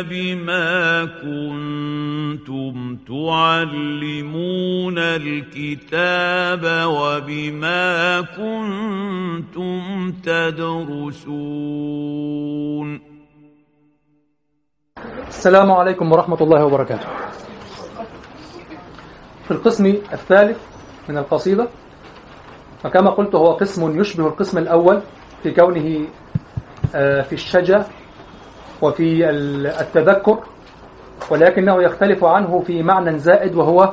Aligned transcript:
بما 0.02 1.04
كنتم 1.04 2.96
تعلمون 3.08 4.98
الكتاب 4.98 6.64
وبما 6.86 8.20
كنتم 8.20 10.12
تدرسون 10.24 11.54
السلام 15.28 15.72
عليكم 15.72 16.12
ورحمة 16.12 16.40
الله 16.40 16.64
وبركاته. 16.64 17.08
في 19.44 19.50
القسم 19.50 19.86
الثالث 20.12 20.58
من 21.08 21.18
القصيدة 21.18 21.68
فكما 22.84 23.10
قلت 23.10 23.34
هو 23.34 23.52
قسم 23.52 24.00
يشبه 24.00 24.26
القسم 24.26 24.58
الأول 24.58 25.02
في 25.42 25.50
كونه 25.50 26.06
آه، 26.94 27.20
في 27.20 27.32
الشجا 27.32 27.84
وفي 28.82 29.30
التذكر 29.80 30.38
ولكنه 31.30 31.82
يختلف 31.82 32.24
عنه 32.24 32.60
في 32.66 32.82
معنى 32.82 33.18
زائد 33.18 33.54
وهو 33.54 33.92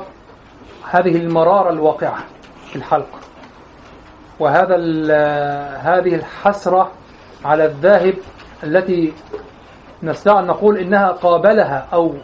هذه 0.90 1.16
المرارة 1.16 1.70
الواقعة 1.70 2.24
في 2.66 2.76
الحلق. 2.76 3.08
وهذا 4.40 4.76
هذه 5.76 6.14
الحسرة 6.14 6.90
على 7.44 7.64
الذاهب 7.64 8.14
التي 8.64 9.12
نستطيع 10.02 10.40
أن 10.40 10.46
نقول 10.46 10.78
إنها 10.78 11.08
قابلها 11.08 11.86
أو 11.92 12.14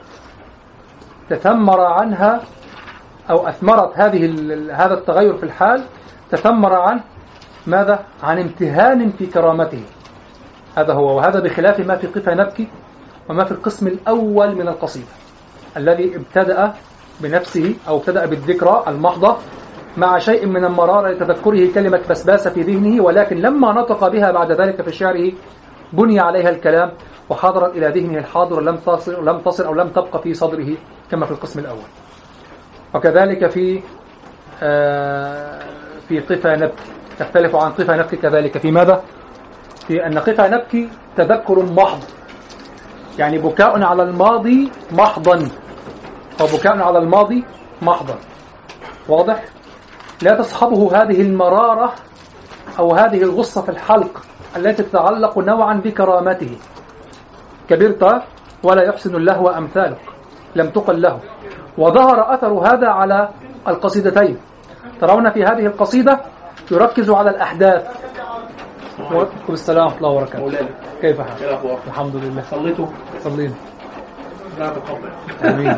تثمر 1.30 1.80
عنها 1.80 2.40
أو 3.30 3.48
أثمرت 3.48 3.98
هذه 3.98 4.26
هذا 4.72 4.94
التغير 4.94 5.36
في 5.36 5.42
الحال 5.42 5.84
تثمر 6.30 6.72
عن 6.72 7.00
ماذا؟ 7.66 8.04
عن 8.22 8.38
امتهان 8.38 9.10
في 9.10 9.26
كرامته 9.26 9.82
هذا 10.76 10.92
هو 10.94 11.16
وهذا 11.16 11.40
بخلاف 11.40 11.80
ما 11.80 11.96
في 11.96 12.06
قفا 12.06 12.34
نبكي 12.34 12.68
وما 13.28 13.44
في 13.44 13.52
القسم 13.52 13.86
الأول 13.86 14.54
من 14.54 14.68
القصيدة 14.68 15.06
الذي 15.76 16.16
ابتدأ 16.16 16.72
بنفسه 17.20 17.74
أو 17.88 17.96
ابتدأ 17.96 18.26
بالذكرى 18.26 18.84
المحضة 18.88 19.36
مع 19.96 20.18
شيء 20.18 20.46
من 20.46 20.64
المرارة 20.64 21.08
لتذكره 21.10 21.72
كلمة 21.74 22.00
بسباسة 22.10 22.50
في 22.50 22.62
ذهنه 22.62 23.02
ولكن 23.02 23.36
لما 23.36 23.72
نطق 23.72 24.08
بها 24.08 24.30
بعد 24.30 24.52
ذلك 24.52 24.82
في 24.82 24.92
شعره 24.92 25.32
بني 25.92 26.20
عليها 26.20 26.50
الكلام 26.50 26.92
وحضرت 27.28 27.76
إلى 27.76 28.00
ذهنه 28.00 28.18
الحاضر 28.18 28.60
لم 28.60 28.76
تصل, 28.76 29.28
لم 29.28 29.40
تصل 29.40 29.64
أو 29.64 29.74
لم 29.74 29.88
تبقى 29.88 30.22
في 30.22 30.34
صدره 30.34 30.76
كما 31.10 31.26
في 31.26 31.32
القسم 31.32 31.60
الأول 31.60 31.88
وكذلك 32.94 33.50
في 33.50 33.80
آه، 34.62 35.77
في 36.08 36.20
قفا 36.20 36.56
نبكي 36.56 36.82
تختلف 37.18 37.56
عن 37.56 37.70
قفا 37.70 37.96
نبكي 37.96 38.16
كذلك. 38.16 38.58
في 38.58 38.70
ماذا؟ 38.70 39.02
في 39.86 40.06
أن 40.06 40.18
قفا 40.18 40.48
نبكي 40.48 40.88
تذكر 41.16 41.62
محض. 41.62 41.98
يعني 43.18 43.38
بكاء 43.38 43.82
على 43.82 44.02
الماضي 44.02 44.70
محضا. 44.92 45.48
وبكاء 46.40 46.78
على 46.78 46.98
الماضي 46.98 47.44
محضا. 47.82 48.18
واضح؟ 49.08 49.44
لا 50.22 50.34
تصحبه 50.34 51.02
هذه 51.02 51.22
المرارة 51.22 51.92
أو 52.78 52.94
هذه 52.94 53.22
الغصة 53.22 53.62
في 53.62 53.68
الحلق 53.68 54.22
التي 54.56 54.82
تتعلق 54.82 55.38
نوعا 55.38 55.74
بكرامته. 55.74 56.58
كبرت 57.68 58.22
ولا 58.62 58.82
يحسن 58.82 59.16
اللهو 59.16 59.48
أمثالك. 59.48 60.00
لم 60.56 60.70
تقل 60.70 61.02
له. 61.02 61.20
وظهر 61.78 62.34
أثر 62.34 62.52
هذا 62.52 62.88
على 62.88 63.28
القصيدتين. 63.68 64.38
ترون 65.00 65.30
في 65.30 65.44
هذه 65.44 65.66
القصيدة 65.66 66.20
يركز 66.70 67.10
على 67.10 67.30
الأحداث. 67.30 67.86
وعليكم 69.00 69.52
السلام 69.52 69.84
ورحمة 69.84 69.98
الله 69.98 70.10
وبركاته. 70.10 70.68
كيف 71.00 71.20
حالك؟ 71.20 71.60
الحمد 71.86 72.16
لله. 72.16 72.42
صليتوا؟ 72.42 72.86
صلينا. 73.20 73.54
لا 74.58 74.68
تقبل 74.68 75.10
آمين. 75.44 75.76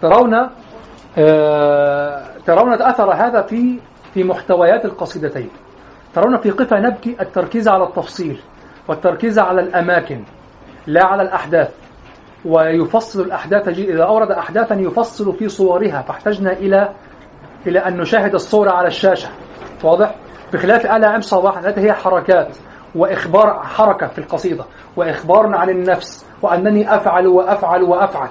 ترون 0.00 0.34
آه 1.18 2.24
ترون 2.46 2.72
أثر 2.82 3.12
هذا 3.12 3.42
في 3.42 3.78
في 4.14 4.24
محتويات 4.24 4.84
القصيدتين. 4.84 5.50
ترون 6.14 6.36
في 6.36 6.50
قفا 6.50 6.80
نبكي 6.80 7.16
التركيز 7.20 7.68
على 7.68 7.84
التفصيل 7.84 8.40
والتركيز 8.88 9.38
على 9.38 9.60
الأماكن 9.60 10.24
لا 10.86 11.06
على 11.06 11.22
الأحداث. 11.22 11.87
ويفصل 12.48 13.20
الأحداث 13.20 13.68
إذا 13.68 14.04
أورد 14.04 14.30
أحداثا 14.30 14.74
يفصل 14.74 15.36
في 15.36 15.48
صورها 15.48 16.02
فاحتجنا 16.02 16.52
إلى 16.52 16.88
إلى 17.66 17.78
أن 17.78 17.96
نشاهد 17.96 18.34
الصورة 18.34 18.70
على 18.70 18.88
الشاشة. 18.88 19.28
واضح؟ 19.84 20.14
بخلاف 20.52 20.86
آل 20.86 21.04
عم 21.04 21.20
صباح 21.20 21.58
التي 21.58 21.80
هي 21.80 21.92
حركات 21.92 22.56
وإخبار 22.94 23.62
حركة 23.62 24.06
في 24.06 24.18
القصيدة 24.18 24.64
وإخبار 24.96 25.56
عن 25.56 25.70
النفس 25.70 26.26
وأنني 26.42 26.96
أفعل 26.96 27.26
وأفعل 27.26 27.82
وأفعل 27.82 28.28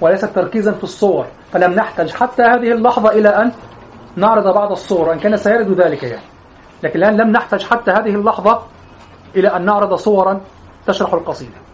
وليس 0.00 0.20
تركيزا 0.20 0.72
في 0.72 0.84
الصور 0.84 1.26
فلم 1.52 1.72
نحتج. 1.74 2.10
حتى 2.10 2.42
هذه 2.42 2.72
اللحظة 2.72 3.10
إلى 3.10 3.28
أن 3.28 3.52
نعرض 4.16 4.54
بعض 4.54 4.70
الصور 4.70 5.08
وإن 5.08 5.18
كان 5.18 5.36
سيرد 5.36 5.80
ذلك 5.80 6.02
يعني. 6.02 6.22
لكن 6.82 6.98
الآن 6.98 7.16
لم 7.16 7.30
نحتج 7.30 7.64
حتى 7.64 7.90
هذه 7.90 8.14
اللحظة 8.14 8.62
إلى 9.36 9.48
أن 9.48 9.64
نعرض 9.64 9.94
صورا 9.94 10.40
تشرح 10.86 11.14
القصيدة. 11.14 11.67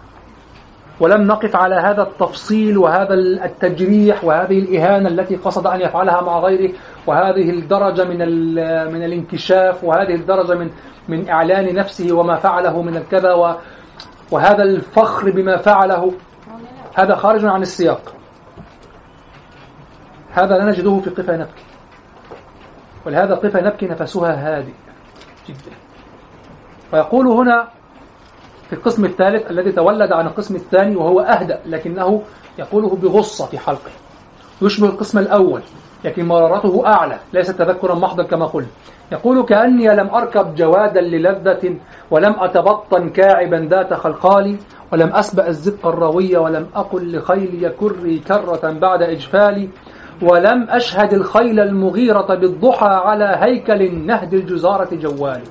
ولم 1.00 1.22
نقف 1.22 1.56
على 1.56 1.74
هذا 1.74 2.02
التفصيل 2.02 2.78
وهذا 2.78 3.14
التجريح 3.44 4.24
وهذه 4.24 4.58
الإهانة 4.58 5.08
التي 5.08 5.36
قصد 5.36 5.66
أن 5.66 5.80
يفعلها 5.80 6.20
مع 6.20 6.38
غيره 6.38 6.72
وهذه 7.06 7.50
الدرجة 7.50 8.04
من 8.04 8.18
من 8.92 9.04
الانكشاف 9.04 9.84
وهذه 9.84 10.14
الدرجة 10.14 10.54
من 10.54 10.70
من 11.08 11.28
إعلان 11.28 11.74
نفسه 11.74 12.16
وما 12.16 12.36
فعله 12.36 12.82
من 12.82 12.96
الكذا 12.96 13.58
وهذا 14.32 14.62
الفخر 14.62 15.30
بما 15.30 15.56
فعله. 15.56 16.12
هذا 16.94 17.14
خارج 17.14 17.44
عن 17.44 17.62
السياق. 17.62 18.14
هذا 20.32 20.58
لا 20.58 20.64
نجده 20.64 21.00
في 21.00 21.10
قفا 21.10 21.36
نبكي. 21.36 21.64
ولهذا 23.06 23.34
قفا 23.34 23.60
نبكي 23.60 23.86
نفسها 23.86 24.32
هادئ 24.32 24.72
جدا. 25.48 25.76
ويقول 26.92 27.26
هنا 27.26 27.68
في 28.68 28.72
القسم 28.72 29.04
الثالث 29.04 29.50
الذي 29.50 29.72
تولد 29.72 30.12
عن 30.12 30.26
القسم 30.26 30.54
الثاني 30.54 30.96
وهو 30.96 31.20
أهدأ 31.20 31.60
لكنه 31.66 32.22
يقوله 32.58 32.96
بغصة 32.96 33.46
في 33.46 33.58
حلقه. 33.58 33.90
يشبه 34.62 34.86
القسم 34.86 35.18
الأول 35.18 35.62
لكن 36.04 36.26
مرارته 36.26 36.86
أعلى 36.86 37.18
ليس 37.32 37.46
تذكرا 37.46 37.94
محضا 37.94 38.22
كما 38.22 38.46
قلت 38.46 38.68
يقول 39.12 39.44
كأني 39.44 39.88
لم 39.88 40.08
أركب 40.14 40.54
جوادا 40.54 41.00
للذة 41.00 41.76
ولم 42.10 42.34
أتبطن 42.38 43.08
كاعبا 43.10 43.68
ذات 43.70 43.94
خلقالي 43.94 44.56
ولم 44.92 45.08
أسبأ 45.08 45.48
الزق 45.48 45.86
الروية 45.86 46.38
ولم 46.38 46.66
أقل 46.74 47.16
لخيلي 47.16 47.70
كري 47.70 48.18
كرة 48.18 48.70
بعد 48.70 49.02
إجفالي 49.02 49.68
ولم 50.22 50.66
أشهد 50.70 51.12
الخيل 51.12 51.60
المغيرة 51.60 52.34
بالضحى 52.34 52.86
على 52.86 53.36
هيكل 53.38 54.06
نهد 54.06 54.34
الجزارة 54.34 54.94
جوالي. 54.94 55.44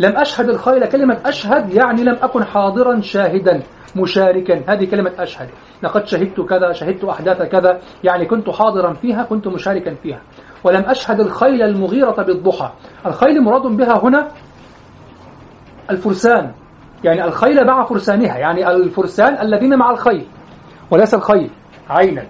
لم 0.00 0.16
أشهد 0.16 0.48
الخيل 0.48 0.86
كلمة 0.86 1.18
أشهد 1.26 1.74
يعني 1.74 2.04
لم 2.04 2.16
أكن 2.22 2.44
حاضرا 2.44 3.00
شاهدا 3.00 3.62
مشاركا. 3.96 4.62
هذه 4.68 4.90
كلمة 4.90 5.12
أشهد. 5.18 5.48
لقد 5.82 6.06
شهدت 6.06 6.40
كذا 6.40 6.72
شهدت 6.72 7.04
أحداث 7.04 7.42
كذا. 7.42 7.80
يعني 8.04 8.26
كنت 8.26 8.50
حاضرا 8.50 8.92
فيها 8.92 9.22
كنت 9.22 9.48
مشاركا 9.48 9.94
فيها. 9.94 10.20
ولم 10.64 10.82
أشهد 10.82 11.20
الخيل 11.20 11.62
المغيرة 11.62 12.22
بالضحى. 12.22 12.70
الخيل 13.06 13.42
مراد 13.42 13.62
بها 13.62 14.04
هنا 14.04 14.28
الفرسان. 15.90 16.52
يعني 17.04 17.24
الخيل 17.24 17.66
مع 17.66 17.84
فرسانها. 17.84 18.38
يعني 18.38 18.70
الفرسان 18.70 19.40
الذين 19.46 19.76
مع 19.76 19.90
الخيل. 19.90 20.26
وليس 20.90 21.14
الخيل 21.14 21.50
عينا. 21.90 22.26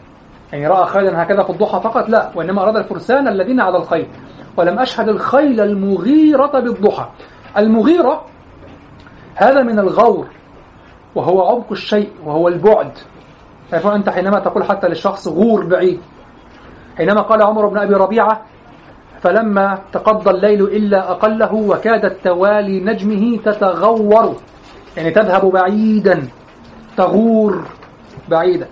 يعني 0.52 0.66
رأى 0.66 0.86
خيلا 0.86 1.22
هكذا 1.22 1.42
في 1.42 1.50
الضحى 1.50 1.80
فقط. 1.80 2.08
لا 2.08 2.30
وإنما 2.34 2.62
أراد 2.62 2.76
الفرسان 2.76 3.28
الذين 3.28 3.60
على 3.60 3.76
الخيل. 3.76 4.06
ولم 4.56 4.78
أشهد 4.78 5.08
الخيل 5.08 5.60
المغيرة 5.60 6.60
بالضحى. 6.60 7.08
المغيرة 7.58 8.24
هذا 9.34 9.62
من 9.62 9.78
الغور 9.78 10.26
وهو 11.14 11.42
عمق 11.42 11.72
الشيء 11.72 12.10
وهو 12.24 12.48
البعد. 12.48 12.90
تعرفون 13.70 13.92
أنت 13.92 14.08
حينما 14.08 14.38
تقول 14.38 14.64
حتى 14.64 14.88
للشخص 14.88 15.28
غور 15.28 15.66
بعيد 15.66 16.00
حينما 16.96 17.20
قال 17.20 17.42
عمر 17.42 17.66
بن 17.66 17.78
أبي 17.78 17.94
ربيعة 17.94 18.40
فلما 19.20 19.78
تقضى 19.92 20.30
الليل 20.30 20.62
إلا 20.62 21.10
أقله 21.10 21.54
وكادت 21.54 22.24
توالي 22.24 22.80
نجمه 22.80 23.38
تتغور. 23.44 24.36
يعني 24.96 25.10
تذهب 25.10 25.44
بعيدا 25.44 26.28
تغور 26.96 27.64
بعيدا. 28.28 28.68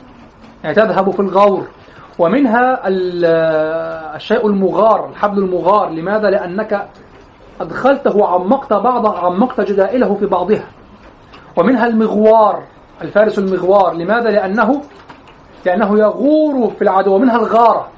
يعني 0.65 0.75
تذهب 0.75 1.11
في 1.11 1.21
الغور. 1.21 1.67
ومنها 2.19 2.81
الشيء 4.17 4.47
المغار 4.47 5.09
الحبل 5.09 5.39
المغار. 5.39 5.91
لماذا؟ 5.91 6.31
لأنك 6.31 6.89
أدخلته 7.61 8.27
عمقت 8.27 8.73
بعض 8.73 9.07
عمقت 9.07 9.61
جدائله 9.61 10.15
في 10.15 10.27
بعضها. 10.27 10.67
ومنها 11.57 11.87
المغوار 11.87 12.63
الفارس 13.03 13.39
المغوار. 13.39 13.95
لماذا؟ 13.95 14.31
لأنه 14.31 14.83
لأنه 15.67 15.99
يغور 15.99 16.71
في 16.71 16.83
العدو. 16.83 17.15
ومنها 17.15 17.37
الغارة. 17.37 17.89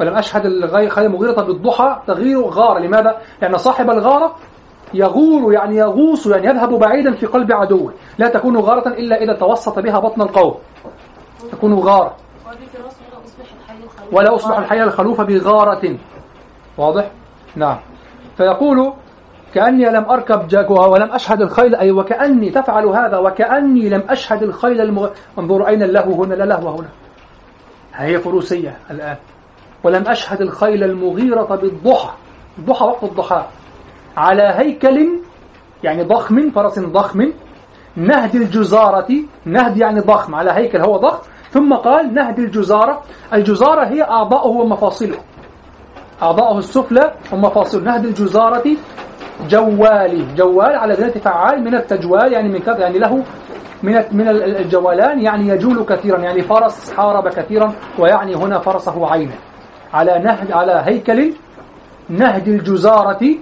ولم 0.00 0.14
أشهد 0.14 0.46
الخيل 0.46 1.06
المغيرة 1.06 1.42
بالضحى 1.42 2.00
تغير 2.06 2.40
غارة. 2.42 2.78
لماذا؟ 2.78 3.16
لأن 3.42 3.56
صاحب 3.56 3.90
الغارة 3.90 4.36
يغور 4.94 5.52
يعني 5.52 5.76
يغوص 5.76 6.26
يعني 6.26 6.46
يذهب 6.46 6.74
بعيدا 6.78 7.14
في 7.14 7.26
قلب 7.26 7.52
عدوه. 7.52 7.92
لا 8.18 8.28
تكون 8.28 8.56
غارة 8.56 8.88
إلا 8.88 9.22
إذا 9.22 9.32
توسط 9.32 9.78
بها 9.78 9.98
بطن 9.98 10.22
القوم. 10.22 10.54
تكون 11.52 11.74
غارة. 11.74 12.16
ولا 14.12 14.34
أصبح 14.34 14.58
الحي 14.58 14.82
الخلوفة 14.82 15.24
بغارة. 15.24 15.96
واضح؟ 16.78 17.10
نعم. 17.56 17.78
فيقول 18.42 18.92
كأني 19.54 19.84
لم 19.84 20.04
أركب 20.10 20.48
جاكوها 20.48 20.86
ولم 20.86 21.12
أشهد 21.12 21.40
الخيل 21.40 21.74
أي 21.74 21.90
وكأني 21.90 22.50
تفعل 22.50 22.86
هذا 22.86 23.18
وكأني 23.18 23.88
لم 23.88 24.02
أشهد 24.08 24.42
الخيل 24.42 24.80
المغ... 24.80 25.08
انظروا 25.38 25.68
أين 25.68 25.82
اللهو 25.82 26.24
هنا 26.24 26.34
لا 26.34 26.44
لهو 26.44 26.68
هنا. 26.68 26.88
هي 27.94 28.18
فروسية 28.18 28.76
الآن. 28.90 29.16
ولم 29.84 30.08
أشهد 30.08 30.40
الخيل 30.40 30.84
المغيرة 30.84 31.56
بالضحى. 31.56 32.10
الضحى 32.58 32.84
وقت 32.84 33.04
الضحى. 33.04 33.44
على 34.16 34.42
هيكل 34.42 35.08
يعني 35.84 36.02
ضخم 36.02 36.50
فرس 36.50 36.78
ضخم. 36.78 37.32
نهد 37.96 38.34
الجزارة 38.34 39.08
نهد 39.44 39.76
يعني 39.76 40.00
ضخم 40.00 40.34
على 40.34 40.50
هيكل 40.50 40.80
هو 40.80 40.96
ضخم. 40.96 41.22
ثم 41.50 41.74
قال 41.74 42.14
نهد 42.14 42.38
الجزارة. 42.38 43.02
الجزارة 43.32 43.86
هي 43.86 44.02
أعضاؤه 44.02 44.48
ومفاصله. 44.48 45.18
أعضاؤه 46.22 46.58
السفلى 46.58 47.12
ومفاصله 47.32 47.82
نهد 47.84 48.04
الجزارة 48.04 48.76
جوالي. 49.48 50.34
جوال 50.34 50.76
على 50.76 50.94
ذات 50.94 51.18
فعال 51.18 51.64
من 51.64 51.74
التجوال 51.74 52.32
يعني 52.32 52.48
من 52.48 52.58
كذا 52.58 52.78
يعني 52.78 52.98
له 52.98 53.24
من 53.82 54.02
من 54.12 54.28
الجولان 54.28 55.20
يعني 55.20 55.48
يجول 55.48 55.84
كثيرا 55.84 56.18
يعني 56.18 56.42
فرس 56.42 56.92
حارب 56.92 57.28
كثيرا 57.28 57.72
ويعني 57.98 58.34
هنا 58.34 58.58
فرسه 58.58 59.10
عينه 59.12 59.34
على 59.92 60.18
نهج 60.18 60.52
على 60.52 60.82
هيكل 60.84 61.34
نهج 62.08 62.48
الجزارة. 62.48 63.36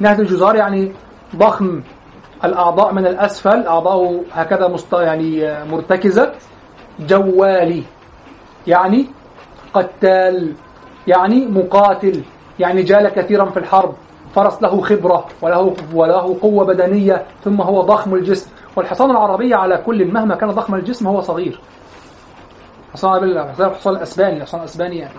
نهج 0.00 0.20
الجزار 0.20 0.56
يعني 0.56 0.92
ضخم 1.36 1.82
الأعضاء 2.44 2.92
من 2.94 3.06
الأسفل 3.06 3.66
أعضاءه 3.66 4.20
هكذا 4.32 4.68
مست 4.68 4.92
يعني 4.92 5.54
مرتكزة. 5.70 6.32
جوالي 7.00 7.82
يعني 8.66 9.06
قتال. 9.74 10.54
يعني 11.10 11.46
مقاتل 11.46 12.22
يعني 12.58 12.82
جال 12.82 13.08
كثيرا 13.08 13.50
في 13.50 13.56
الحرب 13.56 13.94
فرس 14.34 14.62
له 14.62 14.80
خبرة 14.80 15.26
وله, 15.42 15.74
وله 15.94 16.38
قوة 16.42 16.64
بدنية 16.64 17.24
ثم 17.44 17.60
هو 17.60 17.80
ضخم 17.80 18.14
الجسم. 18.14 18.50
والحصان 18.76 19.10
العربي 19.10 19.54
على 19.54 19.78
كل 19.78 20.12
مهما 20.12 20.34
كان 20.34 20.50
ضخم 20.50 20.74
الجسم 20.74 21.06
هو 21.06 21.20
صغير. 21.20 21.60
حصان 22.92 23.24
الحصان 23.24 23.96
الأسباني 23.96 24.36
الحصان 24.36 24.60
الأسباني 24.60 24.98
يعني. 24.98 25.14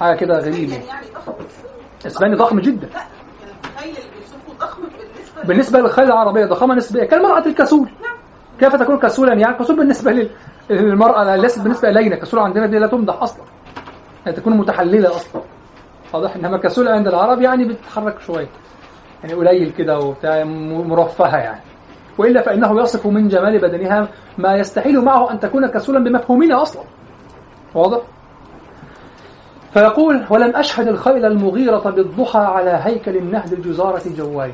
حاجة 0.00 0.16
كده 0.16 0.38
غريبة. 0.38 0.78
أسباني 2.06 2.36
ضخم 2.36 2.60
جدا. 2.60 2.88
بالنسبة 5.44 5.78
للخيل 5.78 6.04
العربية 6.04 6.46
ضخامة 6.46 6.74
نسبية. 6.74 7.04
كالمرأة 7.04 7.46
الكسول. 7.46 7.90
كيف 8.60 8.76
تكون 8.76 8.98
كسولا؟ 8.98 9.34
يعني 9.34 9.58
كسول 9.58 9.76
بالنسبة 9.76 10.28
للمرأة 10.70 11.36
ليست 11.36 11.62
بالنسبة 11.62 11.88
إلينا. 11.88 12.16
كسول 12.16 12.40
عندنا 12.40 12.66
دي 12.66 12.78
لا 12.78 12.86
تمدح 12.86 13.22
أصلا. 13.22 13.44
يعني 14.26 14.36
تكون 14.36 14.56
متحللة 14.56 15.08
أصلا. 15.08 15.42
واضح 16.12 16.36
انما 16.36 16.58
كسول 16.58 16.88
عند 16.88 17.08
العرب 17.08 17.40
يعني 17.42 17.64
بتتحرك 17.64 18.20
شوية. 18.20 18.48
يعني 19.22 19.34
قليل 19.34 19.70
كده 19.70 19.98
وبتاع 19.98 20.44
مرفهة 20.44 21.36
يعني. 21.36 21.60
وإلا 22.18 22.42
فإنه 22.42 22.80
يصف 22.80 23.06
من 23.06 23.28
جمال 23.28 23.60
بدنها 23.60 24.08
ما 24.38 24.56
يستحيل 24.56 25.00
معه 25.00 25.30
أن 25.30 25.40
تكون 25.40 25.66
كسولا 25.66 26.04
بمفهومنا 26.04 26.62
أصلا. 26.62 26.82
واضح؟ 27.74 28.00
فيقول 29.72 30.24
ولم 30.30 30.56
أشهد 30.56 30.88
الخيل 30.88 31.24
المغيرة 31.24 31.90
بالضحى 31.90 32.38
على 32.38 32.80
هيكل 32.82 33.16
النهد 33.16 33.52
الجزارة 33.52 34.02
جوال 34.16 34.52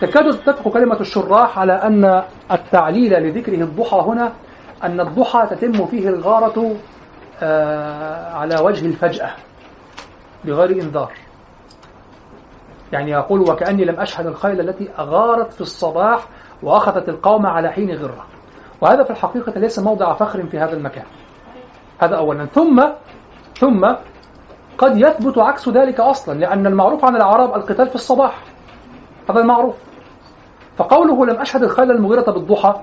تكاد 0.00 0.30
تتفق 0.30 0.72
كلمة 0.72 1.00
الشراح 1.00 1.58
على 1.58 1.72
أن 1.72 2.22
التعليل 2.52 3.12
لذكره 3.22 3.62
الضحى 3.62 3.96
هنا 3.96 4.32
أن 4.84 5.00
الضحى 5.00 5.46
تتم 5.50 5.86
فيه 5.86 6.08
الغارة 6.08 6.76
على 8.34 8.60
وجه 8.60 8.86
الفجأة 8.86 9.30
بغير 10.44 10.82
إنذار. 10.82 11.12
يعني 12.92 13.10
يقول 13.10 13.40
وكأني 13.40 13.84
لم 13.84 14.00
أشهد 14.00 14.26
الخيل 14.26 14.60
التي 14.60 14.90
أغارت 14.98 15.52
في 15.52 15.60
الصباح 15.60 16.26
وأخذت 16.62 17.08
القوم 17.08 17.46
على 17.46 17.70
حين 17.70 17.94
غرة. 17.94 18.26
وهذا 18.80 19.02
في 19.02 19.10
الحقيقة 19.10 19.52
ليس 19.52 19.78
موضع 19.78 20.12
فخر 20.12 20.46
في 20.46 20.58
هذا 20.58 20.72
المكان. 20.72 21.04
هذا 21.98 22.16
أولا. 22.16 22.46
ثم 22.46 22.84
ثم 23.58 23.94
قد 24.78 24.96
يثبت 24.96 25.38
عكس 25.38 25.68
ذلك 25.68 26.00
أصلا 26.00 26.38
لأن 26.38 26.66
المعروف 26.66 27.04
عن 27.04 27.16
العرب 27.16 27.54
القتال 27.54 27.88
في 27.88 27.94
الصباح. 27.94 28.44
هذا 29.30 29.40
المعروف. 29.40 29.74
فقوله 30.76 31.26
لم 31.26 31.40
أشهد 31.40 31.62
الخيل 31.62 31.90
المغيرة 31.90 32.30
بالضحى 32.30 32.74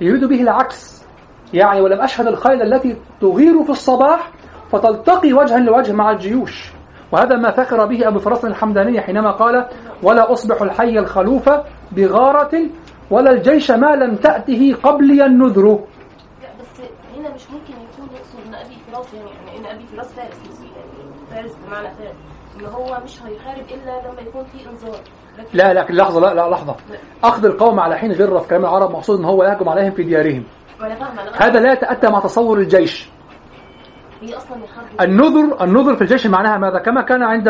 يريد 0.00 0.24
به 0.24 0.40
العكس. 0.40 1.03
يعني 1.52 1.80
ولم 1.80 2.00
أشهد 2.00 2.26
الخيل 2.26 2.62
التي 2.62 2.96
تغير 3.20 3.64
في 3.64 3.70
الصباح 3.70 4.30
فتلتقي 4.72 5.32
وجها 5.32 5.58
لوجه 5.58 5.92
مع 5.92 6.10
الجيوش. 6.10 6.72
وهذا 7.12 7.36
ما 7.36 7.50
فخر 7.50 7.86
به 7.86 8.08
أبو 8.08 8.18
فراس 8.18 8.44
الحمداني 8.44 9.00
حينما 9.00 9.30
قال 9.30 9.66
ولا 10.02 10.32
أصبح 10.32 10.62
الحي 10.62 10.98
الخلوف 10.98 11.50
بغارة 11.92 12.60
ولا 13.10 13.30
الجيش 13.30 13.70
ما 13.70 13.96
لم 13.96 14.16
تأته 14.16 14.76
قبلي 14.82 15.26
النذر. 15.26 15.78
بس 16.60 16.80
هنا 17.18 17.34
مش 17.34 17.50
ممكن 17.50 17.72
يكون 17.72 18.08
يقصد 18.16 18.46
إن 18.48 18.54
أبي 18.54 18.76
فراس 18.92 19.14
يعني 19.14 19.58
إن 19.58 19.66
أبي 19.76 19.86
فراس 19.86 20.12
فارس 20.12 20.60
يعني 20.60 21.10
فارس 21.30 21.56
بمعنى 21.66 21.88
فارس 21.94 22.14
ان 22.60 22.66
هو 22.66 22.98
مش 23.04 23.22
هيحارب 23.22 23.64
إلا 23.70 24.08
لما 24.08 24.20
يكون 24.20 24.44
في 24.44 24.70
إنذار. 24.70 25.00
لا 25.54 25.72
لكن 25.72 25.94
لحظة 25.94 26.20
لا 26.20 26.34
لا 26.34 26.50
لحظة. 26.50 26.76
أخذ 27.24 27.44
القوم 27.44 27.80
على 27.80 27.96
حين 27.98 28.12
غره 28.12 28.38
في 28.38 28.48
كلام 28.48 28.62
العرب 28.62 28.90
مقصود 28.90 29.18
إن 29.18 29.24
هو 29.24 29.44
يهجم 29.44 29.68
عليهم 29.68 29.90
في 29.90 30.02
ديارهم. 30.02 30.44
هذا 31.40 31.60
لا 31.60 31.72
يتأتى 31.72 32.08
مع 32.10 32.20
تصور 32.20 32.58
الجيش. 32.58 33.08
النذر 35.00 35.64
النذر 35.64 35.96
في 35.96 36.02
الجيش 36.02 36.26
معناها 36.26 36.58
ماذا؟ 36.58 36.78
كما 36.78 37.02
كان 37.02 37.22
عند 37.22 37.48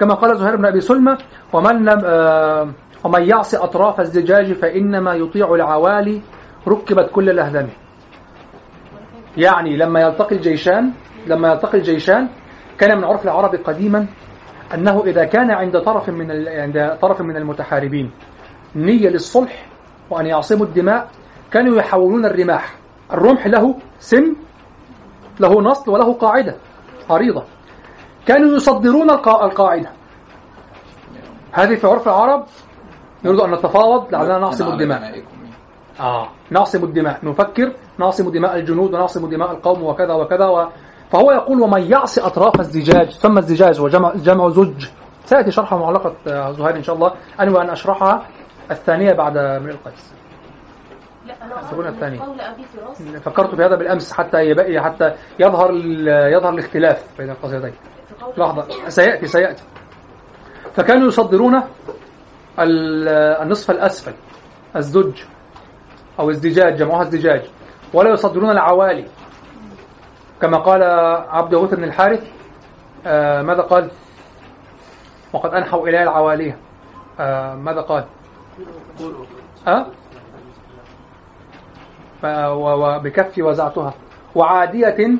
كما 0.00 0.14
قال 0.14 0.36
زهير 0.38 0.56
بن 0.56 0.66
أبي 0.66 0.80
سلمى 0.80 1.16
ومن 1.52 1.84
لم 1.84 2.00
آه 2.04 2.68
ومن 3.04 3.22
يعصي 3.28 3.56
أطراف 3.56 4.00
الزجاج 4.00 4.52
فإنما 4.52 5.14
يطيع 5.14 5.54
العوالي 5.54 6.22
ركبت 6.68 7.10
كل 7.10 7.30
الاهدام 7.30 7.68
يعني 9.36 9.76
لما 9.76 10.00
يلتقي 10.00 10.36
الجيشان 10.36 10.90
لما 11.26 11.52
يلتقي 11.52 11.78
الجيشان 11.78 12.28
كان 12.78 12.98
من 12.98 13.04
عرف 13.04 13.24
العرب 13.24 13.54
قديما 13.54 14.06
أنه 14.74 15.04
إذا 15.04 15.24
كان 15.24 15.50
عند 15.50 15.80
طرف 15.80 16.08
من 16.08 16.48
عند 16.48 16.98
طرف 17.02 17.20
من 17.20 17.36
المتحاربين 17.36 18.10
نية 18.76 19.08
للصلح 19.08 19.66
وأن 20.10 20.26
يعصموا 20.26 20.66
الدماء 20.66 21.08
كانوا 21.52 21.76
يحولون 21.76 22.26
الرماح. 22.26 22.74
الرمح 23.12 23.46
له 23.46 23.74
سم 23.98 24.36
له 25.40 25.62
نصل 25.62 25.90
وله 25.90 26.12
قاعدة 26.12 26.56
عريضة 27.10 27.44
كانوا 28.26 28.56
يصدرون 28.56 29.10
القاعدة. 29.10 29.90
هذه 31.52 31.74
في 31.74 31.86
عرف 31.86 32.08
العرب. 32.08 32.44
نريد 33.24 33.40
أن 33.40 33.50
نتفاوض 33.50 34.12
لعلنا 34.12 34.38
نعصم 34.38 34.64
الدماء. 34.72 35.22
آه 36.00 36.28
نعصم 36.50 36.84
الدماء. 36.84 37.18
نفكر 37.22 37.72
نعصم 37.98 38.30
دماء 38.30 38.56
الجنود 38.56 38.94
ونعصم 38.94 39.30
دماء 39.30 39.50
القوم 39.50 39.82
وكذا 39.82 40.14
وكذا 40.14 40.46
و... 40.46 40.68
فهو 41.10 41.32
يقول 41.32 41.60
ومن 41.60 41.82
يعصي 41.90 42.20
أطراف 42.20 42.60
الزجاج 42.60 43.10
ثم 43.10 43.38
الزجاج 43.38 43.80
وجمع 43.80 44.14
جمع 44.14 44.48
زج 44.48 44.88
سيأتي 45.24 45.50
شرح 45.50 45.74
معلقة 45.74 46.14
زهير 46.52 46.76
إن 46.76 46.82
شاء 46.82 46.96
الله. 46.96 47.12
أنوى 47.40 47.62
أن 47.62 47.70
أشرحها 47.70 48.26
الثانية 48.70 49.12
بعد 49.12 49.32
من 49.32 49.70
القيس 49.70 50.17
لا 51.40 51.88
الثانية 51.88 52.20
فكرت 53.18 53.54
في 53.54 53.64
هذا 53.64 53.76
بالأمس 53.76 54.12
حتى 54.12 54.44
يبقي 54.44 54.80
حتى 54.80 55.14
يظهر 55.38 55.72
يظهر 56.32 56.54
الاختلاف 56.54 57.18
بين 57.18 57.30
القصيدتين 57.30 57.74
لحظة. 58.36 58.88
سيأتي 58.88 59.26
سيأتي. 59.26 59.62
فكانوا 60.74 61.08
يصدرون 61.08 61.62
النصف 62.58 63.70
الأسفل 63.70 64.14
الزج 64.76 65.22
أو 66.20 66.30
ازدجاج 66.30 66.76
جمعوها 66.76 67.02
ازدجاج. 67.02 67.50
ولا 67.94 68.10
يصدرون 68.10 68.50
العوالي. 68.50 69.06
كما 70.42 70.58
قال 70.58 70.82
عبد 71.28 71.54
غوث 71.54 71.74
بن 71.74 71.84
الحارث 71.84 72.30
آه 73.06 73.42
ماذا 73.42 73.62
قال؟ 73.62 73.90
وقد 75.32 75.50
أنحوا 75.54 75.88
إلي 75.88 76.02
العواليه 76.02 76.58
آه 77.20 77.54
ماذا 77.54 77.80
قال؟ 77.80 78.04
أه؟ 79.68 79.86
وبكفي 82.24 83.42
وزعتها. 83.42 83.94
وعادية 84.34 85.18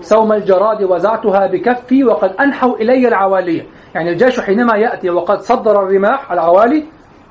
سوم 0.00 0.32
الجراد 0.32 0.82
وزعتها 0.82 1.46
بكفي 1.46 2.04
وقد 2.04 2.30
أنحوا 2.40 2.76
إلي 2.76 3.08
العوالية. 3.08 3.66
يعني 3.94 4.10
الجيش 4.10 4.40
حينما 4.40 4.76
يأتي 4.76 5.10
وقد 5.10 5.40
صدر 5.40 5.82
الرماح 5.82 6.32
العوالي 6.32 6.84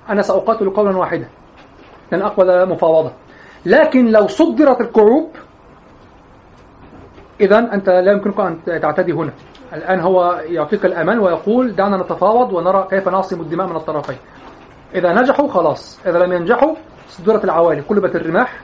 أنا 0.09 0.21
سأقاتل 0.21 0.69
قولا 0.69 0.97
واحدا 0.97 1.27
لن 2.11 2.21
أقبل 2.21 2.69
مفاوضة. 2.69 3.11
لكن 3.65 4.05
لو 4.05 4.27
صدرت 4.27 4.81
الكعوب 4.81 5.29
إذا 7.41 7.59
أنت 7.73 7.89
لا 7.89 8.11
يمكنك 8.11 8.39
أن 8.39 8.81
تعتدي 8.81 9.11
هنا. 9.11 9.31
الآن 9.73 9.99
هو 9.99 10.41
يعطيك 10.45 10.85
الأمان 10.85 11.19
ويقول 11.19 11.75
دعنا 11.75 11.97
نتفاوض 11.97 12.53
ونرى 12.53 12.87
كيف 12.89 13.09
نعصم 13.09 13.41
الدماء 13.41 13.67
من 13.67 13.75
الطرفين. 13.75 14.17
إذا 14.95 15.13
نجحوا 15.13 15.47
خلاص. 15.47 16.07
إذا 16.07 16.19
لم 16.19 16.33
ينجحوا 16.33 16.75
صدرت 17.07 17.43
العوالي 17.43 17.81
قلبت 17.81 18.15
الرماح. 18.15 18.61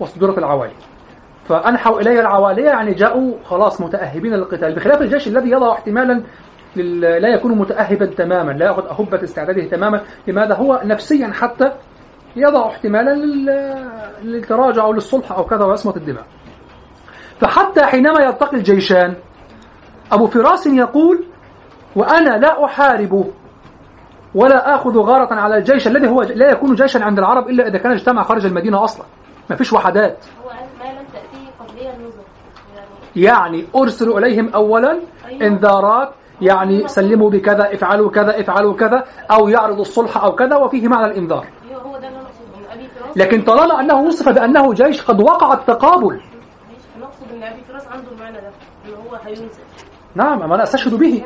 وصدرت 0.00 0.38
العوالي. 0.38 0.72
فأنحوا 1.44 2.00
إلي 2.00 2.20
العوالية 2.20 2.64
يعني 2.64 2.94
جاءوا 2.94 3.34
خلاص 3.44 3.80
متأهبين 3.80 4.34
للقتال. 4.34 4.74
بخلاف 4.74 5.02
الجيش 5.02 5.28
الذي 5.28 5.50
يضع 5.50 5.72
احتمالا 5.72 6.22
لا 7.18 7.28
يكون 7.28 7.58
متأهبا 7.58 8.06
تماما 8.06 8.52
لا 8.52 8.66
يأخذ 8.66 8.86
أهبة 8.86 9.22
استعداده 9.22 9.64
تماما. 9.64 10.00
لماذا؟ 10.28 10.54
هو 10.54 10.80
نفسيا 10.84 11.32
حتى 11.32 11.72
يضع 12.36 12.66
احتمالا 12.66 13.14
للتراجع 14.22 14.84
أو 14.84 14.92
للصلح 14.92 15.32
أو 15.32 15.44
كذا 15.44 15.64
ويصمت 15.64 15.96
الدماء. 15.96 16.24
فحتى 17.40 17.84
حينما 17.84 18.24
يلتقي 18.24 18.56
الجيشان 18.56 19.14
أبو 20.12 20.26
فراس 20.26 20.66
يقول 20.66 21.24
وأنا 21.96 22.38
لا 22.38 22.64
أحارب 22.64 23.26
ولا 24.34 24.74
آخذ 24.74 24.98
غارة 24.98 25.34
على 25.34 25.56
الجيش 25.56 25.88
الذي 25.88 26.08
هو 26.08 26.22
لا 26.22 26.50
يكون 26.50 26.74
جيشا 26.74 27.04
عند 27.04 27.18
العرب 27.18 27.48
إلا 27.48 27.68
إذا 27.68 27.78
كان 27.78 27.92
اجتمع 27.92 28.22
خارج 28.22 28.46
المدينة 28.46 28.84
أصلا. 28.84 29.06
ما 29.50 29.56
فيش 29.56 29.72
وحدات. 29.72 30.24
هو 30.44 30.50
ما 30.50 31.00
لم 31.00 31.06
تأتيه 31.12 31.50
قبلية 31.60 31.84
يعني, 31.84 32.12
يعني 33.16 33.66
أرسل 33.76 34.18
إليهم 34.18 34.48
أولا 34.54 35.00
أيوة. 35.26 35.42
إنذارات 35.46 36.14
يعني 36.40 36.88
سلموا 36.88 37.30
بكذا 37.30 37.74
افعلوا 37.74 38.10
كذا 38.10 38.40
افعلوا 38.40 38.74
كذا 38.74 39.04
أو 39.30 39.48
يعرض 39.48 39.80
الصلح 39.80 40.16
أو 40.16 40.32
كذا 40.34 40.56
وفيه 40.56 40.88
معنى 40.88 41.06
الإنذار. 41.06 41.46
فراس 43.12 43.18
لكن 43.18 43.42
طالما 43.42 43.80
أنه 43.80 44.00
وصف 44.00 44.28
بأنه 44.28 44.72
جيش 44.72 45.02
قد 45.02 45.20
وقع 45.20 45.52
التقابل. 45.52 46.20
نقصد 47.00 47.32
أن 47.32 47.42
أبي 47.42 47.62
فراس 47.68 47.86
عنده 47.86 48.10
المعنى 48.12 48.40
ده 48.40 48.50
أنه 48.86 48.96
هو 49.10 49.16
هينزل 49.26 49.48
نعم 50.14 50.42
أما 50.42 50.54
أنا 50.54 50.62
أستشهد 50.62 50.94
به. 50.94 51.24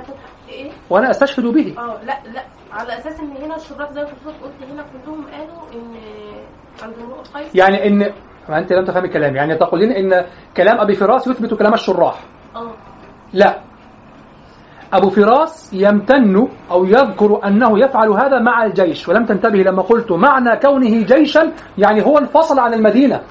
إيه؟ 0.49 0.71
وأنا 0.91 1.11
أستشهد 1.11 1.45
به. 1.45 1.75
آه 1.79 2.03
لا 2.03 2.19
لا 2.35 2.43
على 2.73 2.99
أساس 2.99 3.21
إن 3.21 3.37
هنا 3.37 3.57
الشراك 3.57 3.93
زي 3.93 4.01
ما 4.03 4.09
قلت 4.43 4.71
هنا 4.71 4.83
كلهم 4.83 5.27
قالوا 5.27 5.63
القيس 5.73 6.56
يعني 7.55 7.87
إن 7.87 8.13
ما 8.49 8.59
أنت 8.59 8.73
لم 8.73 8.85
تفهمي 8.85 9.09
كلامي. 9.09 9.39
يعني 9.39 9.57
تقولين 9.57 9.93
إن 9.93 10.27
كلام 10.57 10.81
أبي 10.81 10.95
فراس 10.95 11.27
يثبت 11.27 11.55
كلام 11.55 11.75
الشراح. 11.75 12.21
آه. 12.57 12.73
لا. 13.33 13.61
أبو 14.93 15.11
فراس 15.11 15.73
يمتن 15.73 16.49
أو 16.71 16.85
يذكر 16.85 17.41
أنه 17.45 17.79
يفعل 17.79 18.09
هذا 18.09 18.39
مع 18.39 18.65
الجيش 18.65 19.09
ولم 19.09 19.25
تنتبه 19.25 19.59
لما 19.59 19.83
قلت 19.83 20.13
معنى 20.13 20.57
كونه 20.57 21.03
جيشا 21.03 21.53
يعني 21.79 22.07
هو 22.07 22.19
انفصل 22.19 22.59
عن 22.59 22.75
المدينة. 22.75 23.23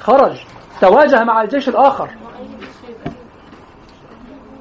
خرج. 0.00 0.44
تواجه 0.80 1.24
مع 1.24 1.42
الجيش 1.42 1.68
الآخر. 1.68 2.10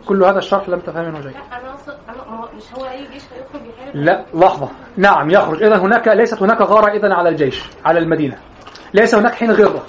كل 0.05 0.24
هذا 0.24 0.38
الشرح 0.38 0.70
لم 0.70 0.79
تفهم 0.79 1.05
منه 1.05 1.20
لا 1.20 1.29
أنا 1.29 1.70
اقصد 1.70 1.94
أنا 2.10 2.45
مش 2.56 2.64
هو 2.80 2.86
أي 2.86 3.08
جيش 3.14 3.24
هيخرج 3.24 3.68
يحارب؟ 3.68 3.96
لا 3.96 4.26
لحظة. 4.34 4.70
نعم 4.98 5.30
يخرج. 5.30 5.64
إذا 5.64 5.78
هناك 5.78 6.08
ليست 6.08 6.42
هناك 6.42 6.62
غارة 6.62 6.92
إذا 6.92 7.14
على 7.14 7.30
الجيش 7.30 7.64
على 7.86 8.00
المدينة. 8.00 8.38
ليس 8.94 9.16
هناك 9.16 9.34
حين 9.34 9.52
غرة. 9.52 9.84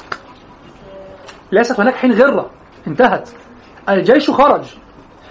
ليست 1.52 1.80
هناك 1.80 1.94
حين 1.94 2.12
غرة. 2.12 2.50
انتهت. 2.86 3.28
الجيش 3.88 4.30
خرج. 4.30 4.64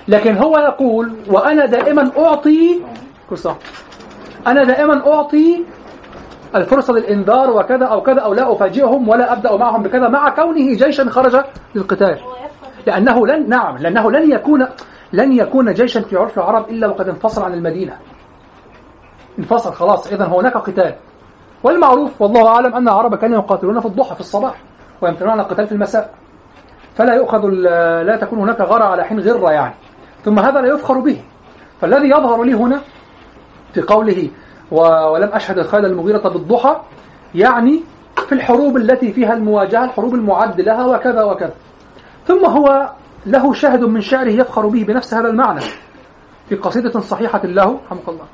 لكن 0.08 0.38
هو 0.38 0.58
يقول 0.58 1.16
وأنا 1.28 1.66
دائما 1.66 2.12
أعطي 2.18 2.82
كسا 3.32 3.56
أنا 4.48 4.64
دائما 4.64 5.14
أعطي 5.14 5.64
الفرصة 6.56 6.94
للإنذار 6.94 7.50
وكذا 7.50 7.86
أو 7.86 8.02
كذا 8.02 8.20
أو 8.22 8.34
لا 8.34 8.54
أفاجئهم 8.54 9.10
ولا 9.10 9.34
أبدأ 9.34 9.58
معهم 9.58 9.84
بكذا 9.84 10.08
مع 10.08 10.30
كونه 10.30 10.76
جيشا 10.76 11.10
خرج 11.10 11.44
للقتال. 11.76 12.20
لأنه 12.88 13.28
لن 13.28 13.50
نعم 13.50 13.78
لأنه 13.78 14.12
لن 14.12 14.32
يكون 14.32 14.68
لن 15.16 15.32
يكون 15.34 15.74
جيشا 15.74 16.02
في 16.02 16.18
عرف 16.18 16.38
العرب 16.38 16.70
إلا 16.70 16.88
وقد 16.88 17.10
انفصل 17.10 17.44
عن 17.44 17.54
المدينة. 17.54 17.98
انفصل 19.40 19.74
خلاص 19.74 20.08
إذا 20.08 20.26
هناك 20.26 20.58
قتال. 20.58 20.96
والمعروف 21.64 22.22
والله 22.22 22.48
أعلم 22.48 22.76
أن 22.76 22.88
العرب 22.88 23.16
كانوا 23.16 23.38
يقاتلون 23.38 23.80
في 23.80 23.86
الضحى 23.86 24.16
في 24.16 24.22
الصباح 24.22 24.56
ويمتنون 25.02 25.32
عن 25.32 25.40
القتال 25.40 25.68
في 25.68 25.72
المساء. 25.72 26.14
فلا 26.96 27.16
يؤخذ 27.16 27.46
لا 28.04 28.18
تكون 28.22 28.40
هناك 28.40 28.62
غرة 28.62 28.84
على 28.84 29.04
حين 29.04 29.20
غرة 29.20 29.52
يعني. 29.52 29.74
ثم 30.24 30.40
هذا 30.40 30.62
لا 30.62 30.68
يفخر 30.68 31.00
به. 31.00 31.22
فالذي 31.82 32.10
يظهر 32.10 32.44
لي 32.44 32.54
هنا 32.54 32.82
في 33.74 33.82
قوله 33.82 34.30
ولم 34.72 35.30
أشهد 35.34 35.58
الخيل 35.58 35.86
المغيرة 35.86 36.30
بالضحى 36.30 36.76
يعني 37.36 37.84
في 38.28 38.36
الحروب 38.36 38.78
التي 38.78 39.14
فيها 39.14 39.34
المواجهة 39.34 39.86
الحروب 39.86 40.14
المعد 40.14 40.62
لها 40.62 40.86
وكذا 40.86 41.24
وكذا. 41.24 41.54
ثم 42.26 42.46
هو 42.46 42.90
له 43.26 43.54
شاهد 43.54 43.84
من 43.84 44.02
شعره 44.02 44.30
يفخر 44.30 44.68
به 44.68 44.84
بنفس 44.84 45.14
هذا 45.14 45.28
المعنى 45.28 45.62
في 46.50 46.56
قصيدة 46.56 47.00
صحيحة 47.00 47.46
له 47.46 47.80
رحمك 47.86 48.10
الله 48.10 48.26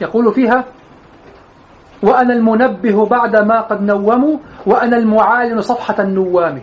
يقول 0.00 0.34
فيها 0.34 0.64
وأنا 2.02 2.34
المنبه 2.34 3.06
بعد 3.06 3.36
ما 3.36 3.60
قد 3.60 3.82
نوموا 3.82 4.38
وأنا 4.66 4.96
المعالن 4.96 5.60
صفحة 5.60 6.02
النوام. 6.02 6.62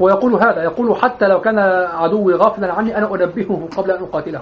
ويقول 0.00 0.34
هذا 0.34 0.62
يقول 0.62 0.96
حتى 0.96 1.28
لو 1.28 1.40
كان 1.40 1.58
عدوي 1.94 2.34
غافلا 2.34 2.72
عني 2.72 2.98
أنا 2.98 3.14
أنبهه 3.14 3.68
قبل 3.76 3.90
أن 3.90 4.02
أقاتله. 4.02 4.40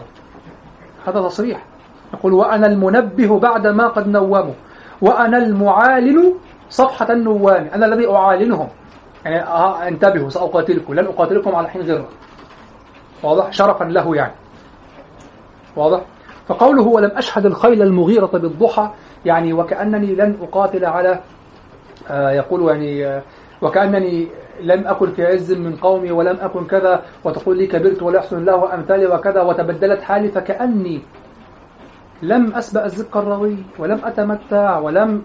هذا 1.07 1.21
تصريح. 1.21 1.65
يقول 2.15 2.33
وأنا 2.33 2.67
المنبه 2.67 3.39
بعد 3.39 3.67
ما 3.67 3.89
قد 3.89 4.09
نوموا 4.09 4.55
وأنا 5.03 5.39
المعالن 5.39 6.35
صفحة 6.71 7.13
النوام 7.13 7.71
أنا 7.75 7.87
الذي 7.87 8.09
أعالنهم. 8.09 8.69
يعني 9.25 9.43
آه 9.43 9.89
انتبهوا 9.89 10.29
سأقاتلكم. 10.29 10.95
لن 10.95 11.07
أقاتلكم 11.07 11.55
على 11.55 11.69
حين 11.69 11.83
غيره 11.83 12.09
واضح؟ 13.23 13.53
شرفا 13.53 13.85
له 13.85 14.17
يعني. 14.17 14.33
واضح؟ 15.77 16.01
فقوله 16.49 16.83
ولم 16.83 17.11
أشهد 17.17 17.47
الخيل 17.47 17.83
المغيرة 17.83 18.27
بالضحى 18.27 18.91
يعني 19.25 19.53
وكأنني 19.53 20.15
لن 20.15 20.39
أقاتل 20.43 20.85
على 20.85 21.21
آه 22.11 22.31
يقول 22.31 22.69
يعني 22.69 23.07
آه 23.07 23.23
وكأنني 23.63 24.29
لم 24.63 24.87
أكن 24.87 25.13
في 25.13 25.27
عز 25.27 25.53
من 25.53 25.77
قومي 25.77 26.13
ولم 26.13 26.37
أكن 26.41 26.67
كذا 26.67 27.03
وتقول 27.25 27.59
لي 27.59 27.67
كبرت 27.67 28.03
ولا 28.03 28.19
يحسن 28.19 28.39
الله 28.39 28.75
أمثالي 28.75 29.07
وكذا 29.07 29.43
وتبدلت 29.43 30.03
حالي 30.03 30.29
فكأني 30.29 31.01
لم 32.23 32.53
أسبأ 32.55 32.85
الزق 32.85 33.17
الروي 33.17 33.57
ولم 33.79 34.01
أتمتع 34.05 34.79
ولم 34.79 35.23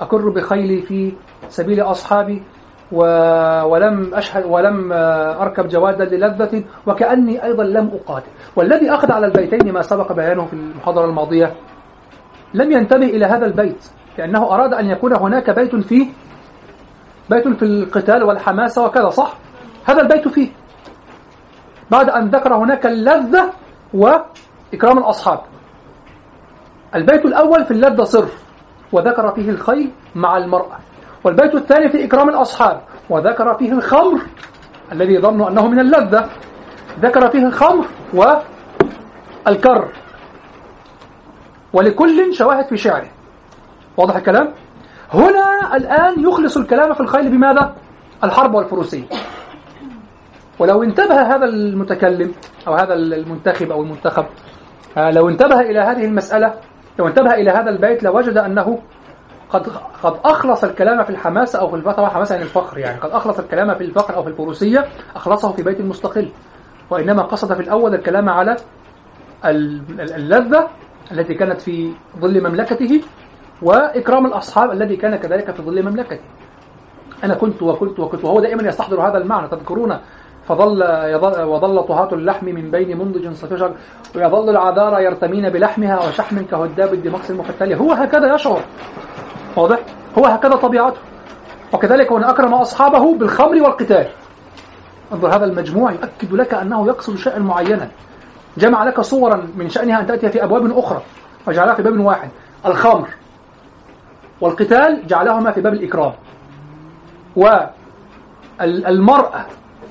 أكر 0.00 0.28
بخيلي 0.28 0.82
في 0.82 1.12
سبيل 1.48 1.80
أصحابي. 1.80 2.42
ولم 2.92 4.14
أشهد 4.14 4.44
ولم 4.44 4.92
أركب 5.40 5.68
جوادا 5.68 6.04
للذة 6.04 6.64
وكأني 6.86 7.44
أيضا 7.44 7.64
لم 7.64 7.90
أقاتل. 7.94 8.30
والذي 8.56 8.90
أخذ 8.90 9.12
على 9.12 9.26
البيتين 9.26 9.72
ما 9.72 9.82
سبق 9.82 10.12
بيانه 10.12 10.46
في 10.46 10.52
المحاضرة 10.52 11.04
الماضية 11.04 11.54
لم 12.54 12.72
ينتبه 12.72 13.06
إلى 13.06 13.26
هذا 13.26 13.46
البيت 13.46 13.90
لأنه 14.18 14.54
أراد 14.54 14.74
أن 14.74 14.86
يكون 14.90 15.16
هناك 15.16 15.50
بيت 15.50 15.76
فيه 15.76 16.06
بيت 17.30 17.48
في 17.48 17.62
القتال 17.64 18.22
والحماسة 18.22 18.86
وكذا 18.86 19.08
صح؟ 19.08 19.34
هذا 19.84 20.00
البيت 20.02 20.28
فيه. 20.28 20.48
بعد 21.90 22.10
أن 22.10 22.28
ذكر 22.28 22.54
هناك 22.54 22.86
اللذة 22.86 23.52
وإكرام 23.94 24.98
الأصحاب. 24.98 25.40
البيت 26.94 27.24
الأول 27.26 27.64
في 27.64 27.70
اللذة 27.70 28.04
صرف 28.04 28.42
وذكر 28.92 29.34
فيه 29.34 29.50
الخيل 29.50 29.90
مع 30.14 30.36
المرأة. 30.36 30.78
والبيت 31.24 31.54
الثاني 31.54 31.88
في 31.88 32.04
إكرام 32.04 32.28
الأصحاب 32.28 32.80
وذكر 33.10 33.54
فيه 33.54 33.72
الخمر 33.72 34.20
الذي 34.92 35.18
ظنوا 35.18 35.50
أنه 35.50 35.68
من 35.68 35.80
اللذة 35.80 36.28
ذكر 37.00 37.30
فيه 37.30 37.46
الخمر 37.46 37.86
والكر 39.46 39.88
ولكل 41.72 42.34
شواهد 42.34 42.66
في 42.66 42.76
شعره 42.76 43.08
واضح 43.96 44.16
الكلام؟ 44.16 44.52
هنا 45.12 45.76
الآن 45.76 46.20
يخلص 46.20 46.56
الكلام 46.56 46.94
في 46.94 47.00
الخيل 47.00 47.30
بماذا؟ 47.30 47.74
الحرب 48.24 48.54
والفروسية 48.54 49.04
ولو 50.58 50.82
انتبه 50.82 51.22
هذا 51.34 51.44
المتكلم 51.44 52.32
أو 52.68 52.74
هذا 52.74 52.94
المنتخب 52.94 53.70
أو 53.70 53.82
المنتخب 53.82 54.24
آه، 54.96 55.10
لو 55.10 55.28
انتبه 55.28 55.60
إلى 55.60 55.80
هذه 55.80 56.04
المسألة 56.04 56.54
لو 56.98 57.08
انتبه 57.08 57.34
إلى 57.34 57.50
هذا 57.50 57.70
البيت 57.70 58.02
لوجد 58.02 58.36
أنه 58.36 58.78
قد 59.50 59.68
قد 60.02 60.14
أخلص 60.24 60.64
الكلام 60.64 61.04
في 61.04 61.10
الحماسة 61.10 61.58
أو 61.58 61.68
في 61.68 61.76
الفخر 61.76 62.06
حماسة 62.10 62.34
يعني 62.34 62.44
الفخر 62.46 62.78
يعني. 62.78 63.00
قد 63.00 63.10
أخلص 63.10 63.38
الكلام 63.38 63.74
في 63.74 63.84
الفخر 63.84 64.16
أو 64.16 64.22
في 64.22 64.28
الفروسية 64.28 64.84
أخلصه 65.16 65.52
في 65.52 65.62
بيت 65.62 65.80
مستقل. 65.80 66.28
وإنما 66.90 67.22
قصد 67.22 67.54
في 67.54 67.60
الأول 67.60 67.94
الكلام 67.94 68.28
على 68.28 68.56
اللذة 69.44 70.68
التي 71.12 71.34
كانت 71.34 71.60
في 71.60 71.92
ظل 72.18 72.48
مملكته 72.48 73.00
وإكرام 73.62 74.26
الأصحاب 74.26 74.70
الذي 74.70 74.96
كان 74.96 75.16
كذلك 75.16 75.50
في 75.50 75.62
ظل 75.62 75.82
مملكته. 75.82 76.20
أنا 77.24 77.34
كنت 77.34 77.62
وكنت 77.62 78.00
وكنت 78.00 78.24
وهو 78.24 78.40
دائما 78.40 78.68
يستحضر 78.68 79.00
هذا 79.00 79.18
المعنى 79.18 79.48
تذكرون؟ 79.48 79.98
فظل 80.46 80.82
وظل 81.44 81.82
طهاة 81.82 82.12
اللحم 82.12 82.46
من 82.46 82.70
بين 82.70 82.98
منضج 82.98 83.32
صفجر 83.32 83.74
ويظل 84.16 84.50
العذارى 84.50 85.04
يرتمين 85.04 85.48
بلحمها 85.50 86.08
وشحم 86.08 86.42
كهداب 86.42 86.94
الدمقس 86.94 87.30
المفتلي 87.30 87.76
هو 87.76 87.92
هكذا 87.92 88.34
يشعر. 88.34 88.60
واضح؟ 89.56 89.78
هو 90.18 90.26
هكذا 90.26 90.56
طبيعته. 90.56 91.00
وكذلك 91.72 92.12
هو 92.12 92.18
أكرم 92.18 92.54
أصحابه 92.54 93.14
بالخمر 93.14 93.62
والقتال. 93.62 94.08
انظر 95.12 95.36
هذا 95.36 95.44
المجموع 95.44 95.92
يؤكد 95.92 96.32
لك 96.32 96.54
أنه 96.54 96.86
يقصد 96.86 97.16
شيئا 97.16 97.38
معينا. 97.38 97.90
جمع 98.58 98.84
لك 98.84 99.00
صورا 99.00 99.48
من 99.56 99.68
شأنها 99.68 100.00
أن 100.00 100.06
تأتي 100.06 100.28
في 100.28 100.44
أبواب 100.44 100.78
أخرى 100.78 101.02
وجعلها 101.46 101.74
في 101.74 101.82
باب 101.82 102.00
واحد. 102.00 102.28
الخمر 102.66 103.08
والقتال 104.40 105.06
جعلهما 105.06 105.52
في 105.52 105.60
باب 105.60 105.72
الإكرام. 105.72 106.12
والمرأة 108.60 109.46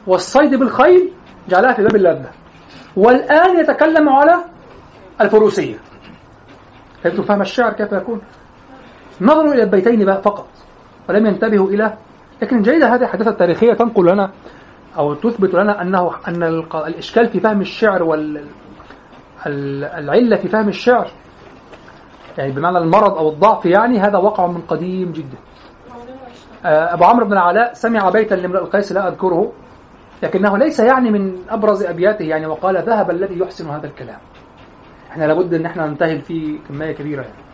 والصيد 0.08 0.56
بالخيل 0.56 1.12
جعلها 1.50 1.74
في 1.74 1.84
باب 1.84 1.96
اللذة. 1.96 2.30
والآن 2.96 3.60
يتكلم 3.60 4.10
على 4.10 4.36
الفروسية. 5.22 5.78
فهمتم 7.04 7.24
فهم 7.24 7.42
الشعر 7.42 7.74
كيف 7.74 7.92
يكون. 7.92 8.22
نظروا 9.22 9.54
إلى 9.54 9.64
البيتين 9.64 10.06
بقى 10.06 10.22
فقط 10.22 10.48
ولم 11.10 11.26
ينتبهوا 11.26 11.70
إلى 11.70 11.98
لكن 12.42 12.62
جيدة 12.62 12.96
هذه 12.96 13.02
الحداثة 13.02 13.32
التاريخية 13.32 13.74
تنقل 13.74 14.06
لنا 14.06 14.32
أو 14.98 15.14
تثبت 15.14 15.54
لنا 15.54 15.82
أنه 15.82 16.12
أن 16.28 16.44
الإشكال 16.88 17.28
في 17.28 17.40
فهم 17.40 17.62
الشعر 17.62 18.04
وال 18.04 18.46
العلة 19.98 20.36
في 20.36 20.48
فهم 20.48 20.68
الشعر 20.68 21.08
يعني 22.38 22.52
بمعنى 22.52 22.78
المرض 22.78 23.18
أو 23.18 23.30
الضعف 23.30 23.66
يعني 23.66 24.00
هذا 24.00 24.18
وقع 24.18 24.48
من 24.48 24.62
قديم 24.62 25.12
جدا 25.12 25.38
آه، 26.66 26.94
أبو 26.94 27.04
عمرو 27.04 27.26
بن 27.26 27.34
العلاء 27.34 27.74
سمع 27.74 28.10
بيتا 28.10 28.36
لامرئ 28.36 28.60
القيس 28.60 28.92
لا 28.92 29.08
أذكره 29.08 29.52
لكنه 30.24 30.58
ليس 30.58 30.80
يعني 30.80 31.12
من 31.12 31.36
أبرز 31.50 31.84
أبياته 31.84 32.26
يعني 32.26 32.46
وقال 32.48 32.78
ذهب 32.78 33.12
الذي 33.12 33.40
يحسن 33.40 33.70
هذا 33.70 33.88
الكلام 33.88 34.20
إحنا 35.12 35.26
لابد 35.26 35.54
إن 35.54 35.66
إحنا 35.66 35.88
ننتهي 35.88 36.22
فيه 36.22 36.60
كمية 36.70 36.92
كبيرة 36.92 37.22
يعني. 37.22 37.47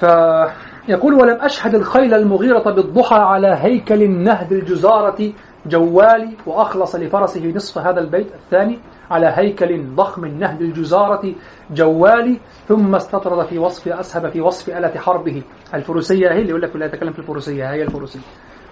فيقول 0.00 1.14
ولم 1.14 1.38
أشهد 1.40 1.74
الخيل 1.74 2.14
المغيرة 2.14 2.70
بالضحى 2.74 3.16
على 3.16 3.56
هيكل 3.60 4.02
النهد 4.02 4.52
الجزارة 4.52 5.32
جوالي 5.66 6.36
وأخلص 6.46 6.96
لفرسه 6.96 7.52
نصف 7.54 7.78
هذا 7.78 8.00
البيت 8.00 8.34
الثاني 8.34 8.78
على 9.10 9.32
هيكل 9.34 9.94
ضخم 9.94 10.24
النهد 10.24 10.60
الجزارة 10.60 11.34
جوالي 11.70 12.40
ثم 12.68 12.94
استطرد 12.94 13.46
في 13.46 13.58
وصف 13.58 13.88
أسهب 13.88 14.30
في 14.30 14.40
وصف 14.40 14.76
آلة 14.76 15.00
حربه. 15.00 15.42
الفروسية 15.74 16.32
هي 16.32 16.38
اللي 16.38 16.48
يقول 16.48 16.62
لك 16.62 16.76
لا 16.76 16.86
يتكلم 16.86 17.12
في 17.12 17.18
الفروسية 17.18 17.72
هي 17.72 17.82
الفروسية. 17.82 18.20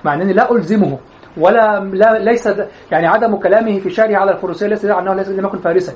مع 0.04 0.14
أنني 0.14 0.32
لا 0.32 0.52
ألزمه 0.52 0.98
ولا 1.36 1.80
لا 1.80 2.18
ليس 2.18 2.46
يعني 2.92 3.06
عدم 3.06 3.36
كلامه 3.36 3.78
في 3.78 3.90
شعره 3.90 4.16
على 4.16 4.32
الفروسية 4.32 4.66
ليس 4.66 4.84
أنه 4.84 5.14
ليس 5.14 5.28
لم 5.28 5.46
يكن 5.46 5.58
فارسا. 5.58 5.92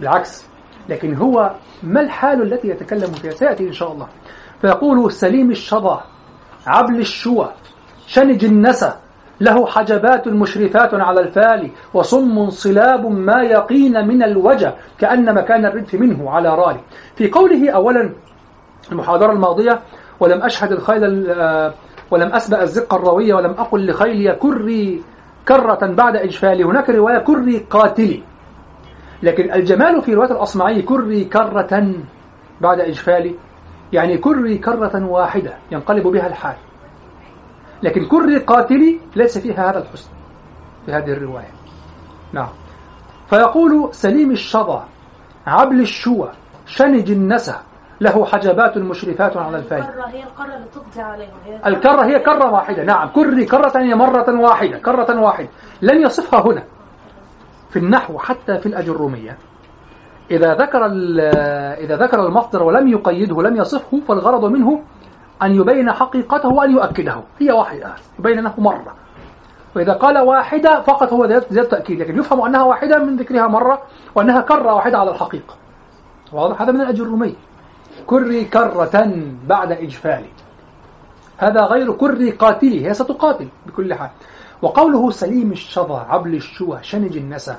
بالعكس. 0.00 0.55
لكن 0.88 1.14
هو 1.14 1.54
ما 1.82 2.00
الحال 2.00 2.42
التي 2.52 2.68
يتكلم 2.68 3.12
فيها؟ 3.12 3.30
سيأتي 3.30 3.68
إن 3.68 3.72
شاء 3.72 3.92
الله. 3.92 4.06
فيقول 4.60 5.12
سليم 5.12 5.50
الشظى 5.50 6.00
عبل 6.66 7.00
الشوى 7.00 7.50
شنج 8.06 8.44
النسى 8.44 8.92
له 9.40 9.66
حجبات 9.66 10.28
مشرفات 10.28 10.94
على 10.94 11.20
الفال 11.20 11.70
وصم 11.94 12.50
صلاب 12.50 13.06
ما 13.06 13.42
يقين 13.42 14.08
من 14.08 14.22
الوجه 14.22 14.74
كأن 14.98 15.34
مكان 15.34 15.66
الردف 15.66 15.94
منه 15.94 16.30
على 16.30 16.48
رالي 16.48 16.80
في 17.16 17.30
قوله 17.30 17.70
أولا 17.70 18.14
المحاضرة 18.92 19.32
الماضية 19.32 19.80
ولم 20.20 20.42
أشهد 20.42 20.72
الخيل 20.72 21.30
آه، 21.30 21.74
ولم 22.10 22.32
أسبأ 22.32 22.62
الزق 22.62 22.94
الروية 22.94 23.34
ولم 23.34 23.50
أقل 23.50 23.86
لخيلي 23.86 24.32
كري 24.34 25.02
كرة 25.48 25.78
بعد 25.82 26.16
إجفالي. 26.16 26.64
هناك 26.64 26.90
رواية 26.90 27.18
كري 27.18 27.58
قاتلي. 27.70 28.22
لكن 29.22 29.52
الجمال 29.52 30.02
في 30.02 30.14
رواية 30.14 30.30
الأصمعي 30.30 30.82
كري 30.82 31.24
كرة 31.24 31.94
بعد 32.60 32.80
إجفالي 32.80 33.34
يعني 33.92 34.18
كري 34.18 34.58
كرة 34.58 35.06
واحدة 35.06 35.54
ينقلب 35.70 36.06
بها 36.06 36.26
الحال. 36.26 36.56
لكن 37.82 38.04
كري 38.04 38.38
قاتلي 38.38 39.00
ليس 39.16 39.38
فيها 39.38 39.70
هذا 39.70 39.78
الحسن 39.78 40.10
في 40.86 40.92
هذه 40.92 41.12
الرواية. 41.12 41.50
نعم. 42.32 42.48
فيقول 43.26 43.88
سليم 43.94 44.30
الشظى 44.30 44.82
عبل 45.46 45.80
الشوى 45.80 46.30
شنج 46.66 47.10
النسى 47.10 47.54
له 48.00 48.24
حجبات 48.24 48.76
مشرفات 48.76 49.36
على 49.36 49.58
الفال 49.58 49.78
الكرة 49.78 50.06
هي 50.06 50.22
القرة 50.22 50.54
اللي 50.54 50.66
تقضي 50.74 51.00
عليهم 51.00 51.30
الكرة. 51.66 52.04
هي 52.04 52.18
كرة 52.18 52.52
واحدة. 52.52 52.84
نعم. 52.84 53.08
كري 53.08 53.44
كرة 53.44 53.72
هي 53.76 53.94
مرة 53.94 54.40
واحدة 54.40 54.78
كرة 54.78 55.20
واحدة. 55.20 55.48
لن 55.82 56.02
يصفها 56.02 56.40
هنا. 56.40 56.64
في 57.70 57.78
النحو 57.78 58.18
حتى 58.18 58.58
في 58.58 58.66
الأجرومية 58.66 59.38
إذا 60.30 60.54
ذكر 60.54 60.86
إذا 61.78 61.96
ذكر 61.96 62.26
المصدر 62.26 62.62
ولم 62.62 62.88
يقيده 62.88 63.42
لم 63.42 63.56
يصفه 63.56 64.00
فالغرض 64.08 64.44
منه 64.44 64.82
أن 65.42 65.54
يبين 65.54 65.92
حقيقته 65.92 66.48
وأن 66.48 66.70
يؤكده. 66.70 67.20
هي 67.38 67.52
واحدة 67.52 67.94
يبين 68.18 68.38
أنه 68.38 68.54
مرة. 68.58 68.94
وإذا 69.76 69.92
قال 69.92 70.18
واحدة 70.18 70.80
فقط 70.80 71.12
هو 71.12 71.26
زيادة 71.26 71.68
تأكيد. 71.68 72.00
لكن 72.00 72.18
يفهم 72.18 72.42
أنها 72.42 72.62
واحدة 72.62 72.98
من 72.98 73.16
ذكرها 73.16 73.46
مرة 73.46 73.82
وأنها 74.14 74.40
كرة 74.40 74.74
واحدة 74.74 74.98
على 74.98 75.10
الحقيقة. 75.10 75.54
واضح؟ 76.32 76.62
هذا 76.62 76.72
من 76.72 76.80
الأجرومية 76.80 77.34
كري 78.06 78.44
كرة 78.44 79.12
بعد 79.46 79.72
إجفال 79.72 80.24
هذا 81.36 81.60
غير 81.60 81.92
كري 81.92 82.30
قاتلي 82.30 82.88
هي 82.88 82.94
ستقاتل 82.94 83.48
بكل 83.66 83.94
حال. 83.94 84.10
وقوله 84.66 85.10
سليم 85.10 85.52
الشظى 85.52 85.94
عبل 85.94 86.34
الشوى 86.34 86.78
شنج 86.82 87.16
النسى. 87.16 87.56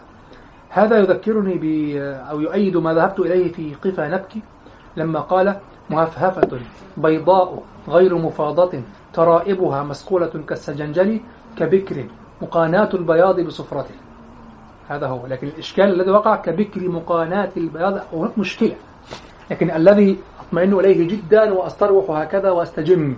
هذا 0.70 1.00
يذكرني 1.00 1.56
ب 1.56 1.66
أو 2.32 2.40
يؤيد 2.40 2.78
ما 2.78 2.94
ذهبت 2.94 3.20
إليه 3.20 3.52
في 3.52 3.76
قفا 3.76 4.08
نبكي 4.08 4.42
لما 4.98 5.20
قال 5.20 5.60
مهفهفة 5.90 6.60
بيضاء 6.98 7.64
غير 7.88 8.18
مفاضة 8.18 8.82
ترائبها 9.14 9.84
مسقولة 9.84 10.44
كالسجنجل 10.48 11.20
كبكر 11.58 12.06
مقانات 12.42 12.94
البياض 12.94 13.40
بصفرته. 13.40 13.96
هذا 14.90 15.08
هو. 15.08 15.28
لكن 15.28 15.48
الإشكال 15.48 15.86
الذي 15.86 16.12
وقع 16.12 16.36
كبكر 16.36 16.90
مقانات 16.90 17.58
البياض 17.58 18.00
هناك 18.14 18.38
مشكلة. 18.38 18.76
لكن 19.52 19.72
الذي 19.72 20.18
أطمئن 20.40 20.74
إليه 20.74 21.08
جدا 21.08 21.54
وأستروح 21.54 22.12
هكذا 22.12 22.52
وأستجم 22.52 23.16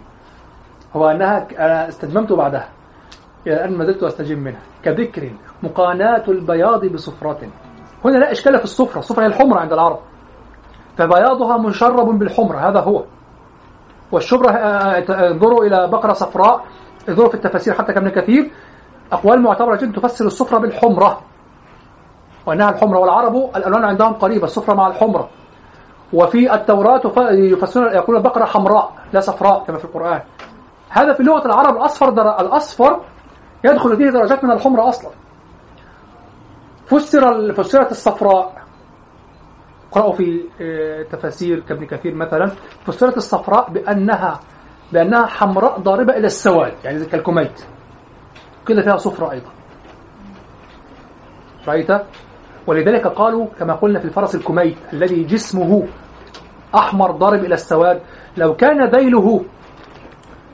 هو 0.95 1.09
أنها 1.09 1.47
استجممت 1.89 2.33
بعدها. 2.33 2.69
إلى 3.49 3.57
الآن 3.57 3.77
ما 3.77 3.85
زلت 3.85 4.03
أستجم 4.03 4.39
منها. 4.39 4.61
كبكر 4.83 5.31
مقانات 5.63 6.29
البياض 6.29 6.85
بصفرة. 6.85 7.39
هنا 8.05 8.17
لا 8.17 8.31
إشكال 8.31 8.57
في 8.57 8.63
الصفرة. 8.63 8.99
الصفرة 8.99 9.23
هي 9.23 9.27
الحمرة 9.27 9.59
عند 9.59 9.73
العرب. 9.73 9.99
فبياضها 10.97 11.57
مشرب 11.57 12.19
بالحمرة. 12.19 12.57
هذا 12.57 12.79
هو. 12.79 13.03
والشبرة 14.11 14.51
آه، 14.51 15.03
آه، 15.09 15.31
انظروا 15.31 15.65
إلى 15.65 15.87
بقرة 15.87 16.13
صفراء. 16.13 16.65
انظروا 17.09 17.29
في 17.29 17.35
التفاسير 17.35 17.73
حتى 17.73 17.93
كابن 17.93 18.09
كثير. 18.09 18.51
أقوال 19.11 19.41
معتبرة 19.41 19.75
جدا 19.75 19.99
تفسر 19.99 20.25
الصفرة 20.25 20.57
بالحمرة. 20.57 21.21
وأنها 22.45 22.69
الحمرة. 22.69 22.99
والعرب 22.99 23.35
الألوان 23.55 23.83
عندهم 23.83 24.13
قريبة. 24.13 24.43
الصفرة 24.43 24.73
مع 24.73 24.87
الحمرة. 24.87 25.29
وفي 26.13 26.53
التوراة 26.53 27.01
يفسرون 27.31 27.93
يقولون 27.93 28.21
بقرة 28.21 28.45
حمراء 28.45 28.93
لا 29.13 29.19
صفراء 29.19 29.63
كما 29.63 29.77
في 29.77 29.85
القرآن. 29.85 30.21
هذا 30.89 31.13
في 31.13 31.23
لغة 31.23 31.45
العرب 31.45 31.75
الأصفر. 31.77 32.09
الأصفر 32.41 32.99
يدخل 33.65 33.97
فيه 33.97 34.09
درجات 34.09 34.43
من 34.43 34.51
الحمرة 34.51 34.89
أصلا. 34.89 35.11
فسر 36.85 37.53
فسرت 37.53 37.91
الصفراء. 37.91 38.59
قرأوا 39.91 40.13
في 40.13 40.43
آه، 40.61 41.03
تفاسير 41.03 41.59
كابن 41.59 41.85
كثير 41.85 42.15
مثلا. 42.15 42.45
فسرت 42.85 43.17
الصفراء 43.17 43.71
بأنها 43.71 44.39
بأنها 44.93 45.25
حمراء 45.25 45.79
ضاربة 45.79 46.17
إلى 46.17 46.25
السواد 46.25 46.73
يعني 46.83 47.05
كالكميت 47.05 47.61
قيل 48.65 48.83
فيها 48.83 48.97
صفرة 48.97 49.31
أيضا. 49.31 49.49
رأيت؟ 51.67 51.87
ولذلك 52.67 53.07
قالوا 53.07 53.47
كما 53.59 53.73
قلنا 53.73 53.99
في 53.99 54.05
الفرس 54.05 54.35
الكميت 54.35 54.77
الذي 54.93 55.23
جسمه 55.23 55.87
أحمر 56.75 57.11
ضارب 57.11 57.39
إلى 57.39 57.53
السواد 57.53 58.01
لو 58.37 58.55
كان 58.55 58.89
ذيله 58.89 59.45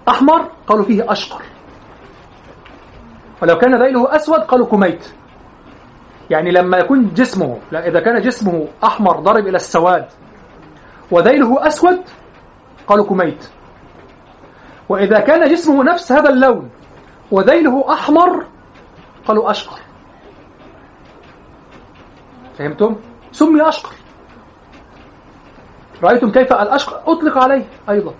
أحمر 0.09 0.51
قالوا 0.67 0.85
فيه 0.85 1.11
أشقر. 1.11 1.43
ولو 3.41 3.57
كان 3.57 3.83
ذيله 3.83 4.15
أسود 4.15 4.39
قالوا 4.39 4.65
كميت. 4.65 5.13
يعني 6.29 6.51
لما 6.51 6.77
يكون 6.77 7.13
جسمه 7.13 7.59
لا 7.71 7.87
إذا 7.87 7.99
كان 7.99 8.21
جسمه 8.21 8.67
أحمر 8.83 9.19
ضرب 9.19 9.47
إلى 9.47 9.55
السواد 9.55 10.05
وذيله 11.11 11.67
أسود 11.67 12.01
قالوا 12.87 13.05
كميت. 13.05 13.49
وإذا 14.89 15.19
كان 15.19 15.49
جسمه 15.49 15.83
نفس 15.83 16.11
هذا 16.11 16.29
اللون 16.29 16.69
وذيله 17.31 17.93
أحمر 17.93 18.45
قالوا 19.25 19.51
أشقر. 19.51 19.79
فهمتم؟ 22.57 22.95
سمي 23.31 23.67
أشقر. 23.67 23.93
رأيتم 26.03 26.31
كيف 26.31 26.53
الأشقر؟ 26.53 27.11
أطلق 27.11 27.37
عليه 27.37 27.65
أيضا. 27.89 28.13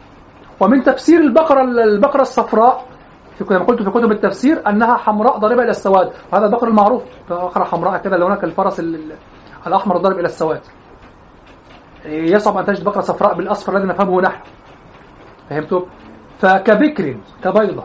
ومن 0.60 0.84
تفسير 0.84 1.20
البقرة 1.20 1.62
البقرة 1.62 2.22
الصفراء 2.22 2.86
كما 3.44 3.66
قلت 3.66 3.84
في 3.84 3.90
كتب 3.90 4.12
التفسير 4.12 4.70
أنها 4.70 4.98
حمراء 4.98 5.38
ضاربة 5.38 5.64
إلى 5.64 5.70
السواد. 5.70 6.12
وهذا 6.32 6.46
البقر 6.46 6.68
المعروف. 6.68 7.04
بقرة 7.30 7.64
حمراء 7.64 8.02
كده 8.02 8.18
لونها 8.18 8.36
كالفرس 8.36 8.82
الأحمر 9.68 9.98
ضارب 9.98 10.20
إلى 10.20 10.26
السواد. 10.26 10.62
يصعب 12.06 12.58
أن 12.58 12.66
تجد 12.66 12.84
بقرة 12.84 13.02
صفراء 13.02 13.34
بالأصفر 13.34 13.78
الذي 13.78 13.88
نفهمه 13.88 14.22
نحن. 14.22 14.42
فهمتم؟ 15.50 15.84
فكبكر 16.40 17.18
كبيضة. 17.44 17.84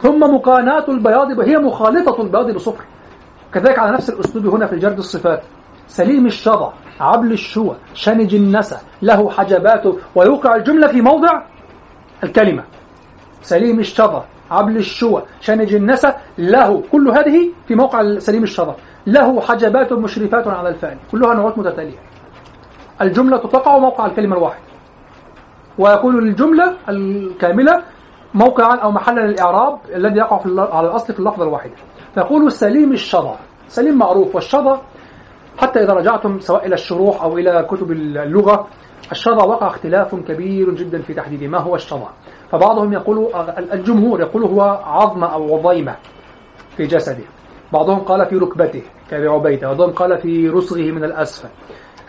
ثم 0.00 0.20
مقاناة 0.34 0.84
البياض 0.88 1.40
هي 1.40 1.56
مخالطة 1.56 2.22
البياض 2.22 2.50
بصفر. 2.50 2.84
كذلك 3.54 3.78
على 3.78 3.92
نفس 3.92 4.10
الأسلوب 4.10 4.46
هنا 4.46 4.66
في 4.66 4.76
جرد 4.76 4.98
الصفات. 4.98 5.42
سليم 5.86 6.26
الشظى 6.26 6.72
عبل 7.00 7.32
الشوى 7.32 7.76
شنج 7.94 8.34
النسى 8.34 8.78
له 9.02 9.30
حجبات 9.30 9.82
ويوقع 10.14 10.54
الجملة 10.56 10.86
في 10.86 11.00
موضع 11.00 11.42
الكلمة. 12.24 12.64
سليم 13.42 13.80
الشظى 13.80 14.22
عبل 14.52 14.76
الشوى 14.76 15.22
شنج 15.40 15.74
النسى 15.74 16.12
له 16.38 16.82
كل 16.92 17.08
هذه 17.08 17.50
في 17.68 17.74
موقع 17.74 18.18
سليم 18.18 18.42
الشظى 18.42 18.74
له 19.06 19.40
حجبات 19.40 19.92
مشرفات 19.92 20.48
على 20.48 20.68
الفعل 20.68 20.96
كلها 21.12 21.34
نوعات 21.34 21.58
متتالية. 21.58 21.98
الجملة 23.02 23.36
تقع 23.36 23.78
موقع 23.78 24.06
الكلمة 24.06 24.36
الواحد 24.36 24.62
ويكون 25.78 26.24
للجملة 26.24 26.76
الكاملة 26.88 27.82
موقعا 28.34 28.76
أو 28.76 28.90
محلا 28.90 29.20
للإعراب 29.20 29.78
الذي 29.94 30.18
يقع 30.18 30.40
على 30.76 30.88
الأصل 30.88 31.12
في 31.12 31.20
اللفظة 31.20 31.42
الواحدة 31.44 31.74
فيقول 32.14 32.52
سليم 32.52 32.92
الشظى 32.92 33.34
سليم 33.68 33.98
معروف. 33.98 34.34
والشظى 34.34 34.80
حتى 35.58 35.84
إذا 35.84 35.92
رجعتم 35.92 36.40
سواء 36.40 36.66
إلى 36.66 36.74
الشروح 36.74 37.22
أو 37.22 37.38
إلى 37.38 37.66
كتب 37.70 37.90
اللغة 37.92 38.66
الشظى 39.12 39.48
وقع 39.48 39.66
اختلاف 39.66 40.14
كبير 40.14 40.74
جدا 40.74 41.02
في 41.02 41.14
تحديده 41.14 41.46
ما 41.48 41.58
هو 41.58 41.74
الشظى 41.74 42.08
فبعضهم 42.52 42.92
يقول 42.92 43.28
الجمهور 43.72 44.20
يقول 44.20 44.42
هو 44.44 44.60
عظمة 44.84 45.26
أو 45.26 45.58
عظيمة 45.58 45.96
في 46.76 46.86
جسده. 46.86 47.24
بعضهم 47.72 47.98
قال 47.98 48.26
في 48.26 48.36
ركبته 48.36 48.82
كأبي 49.10 49.28
عبيدة 49.28 49.68
بعضهم 49.68 49.90
قال 49.90 50.18
في 50.18 50.48
رسغه 50.48 50.90
من 50.90 51.04
الأسفل. 51.04 51.48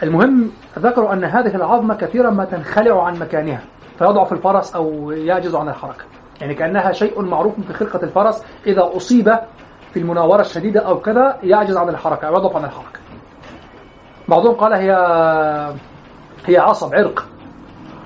المهم 0.03 0.51
ذكروا 0.79 1.13
أن 1.13 1.23
هذه 1.23 1.55
العظمة 1.55 1.95
كثيرا 1.95 2.29
ما 2.29 2.45
تنخلع 2.45 3.03
عن 3.03 3.19
مكانها 3.19 3.61
فيضعف 3.99 4.33
الفرس 4.33 4.75
أو 4.75 5.11
يعجز 5.11 5.55
عن 5.55 5.69
الحركة. 5.69 6.05
يعني 6.41 6.55
كأنها 6.55 6.91
شيء 6.91 7.21
معروف 7.21 7.53
في 7.67 7.73
خلقة 7.73 8.03
الفرس 8.03 8.45
إذا 8.67 8.89
أصيب 8.95 9.29
في 9.93 9.99
المناورة 9.99 10.41
الشديدة 10.41 10.79
أو 10.79 10.99
كذا 10.99 11.39
يعجز 11.43 11.77
عن 11.77 11.89
الحركة 11.89 12.27
أو 12.27 12.33
يضعف 12.33 12.55
عن 12.55 12.65
الحركة. 12.65 12.99
بعضهم 14.27 14.55
قال 14.55 14.73
هي 14.73 14.91
هي 16.45 16.57
عصب 16.57 16.95
عرق 16.95 17.25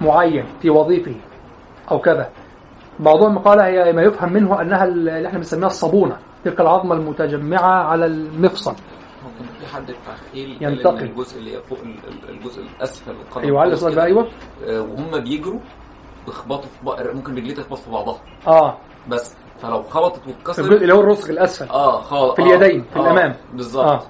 معين 0.02 0.46
في 0.62 0.70
وظيفه. 0.70 1.16
أو 1.92 2.00
كذا 2.00 2.30
بعضهم 3.00 3.38
قال 3.40 3.60
هي 3.62 3.94
ما 3.94 4.02
يفهم 4.02 4.34
منه 4.34 4.62
أنها 4.62 4.84
اللي 4.86 5.28
إحنا 5.28 5.38
بنسميها 5.38 5.68
الصابونة 5.68 6.18
تلك 6.46 6.62
العظمة 6.62 6.96
المتجمعة 6.96 7.84
على 7.84 8.06
المفصل 8.06 8.76
ممكن 9.24 9.54
في 9.60 9.68
حد 9.76 9.90
التخيل 9.90 10.58
ينتقل. 10.64 11.04
الجزء 11.04 11.40
اللي 11.40 11.62
فوق 11.70 11.78
ال- 11.80 12.30
الجزء 12.30 12.62
الأسفل 12.62 13.12
القدم 13.12 13.46
أيوة 13.46 13.62
على. 13.62 13.76
بقى 13.96 14.06
أيوة 14.06 14.28
آه، 14.68 14.82
وهم 14.82 15.20
بيجروا 15.24 15.60
بيخبطوا 16.26 16.70
في 16.80 16.86
بعض 16.86 17.08
ممكن 17.16 17.36
رجليه 17.36 17.56
تخبط 17.56 17.78
في 17.78 17.92
بعضها 17.92 18.20
آه 18.48 18.78
بس 19.08 19.36
فلو 19.62 19.84
خبطت 19.84 20.28
واتكسرت 20.28 20.66
الجزء 20.66 20.82
اللي 20.82 20.94
هو 20.94 21.00
الرسغ 21.00 21.30
الأسفل 21.30 21.70
آه 21.70 22.02
خالص 22.02 22.36
في 22.36 22.42
اليدين، 22.42 22.84
في 22.94 23.00
الأمام. 23.00 23.36
بالظبط 23.54 23.86
آه. 23.86 24.02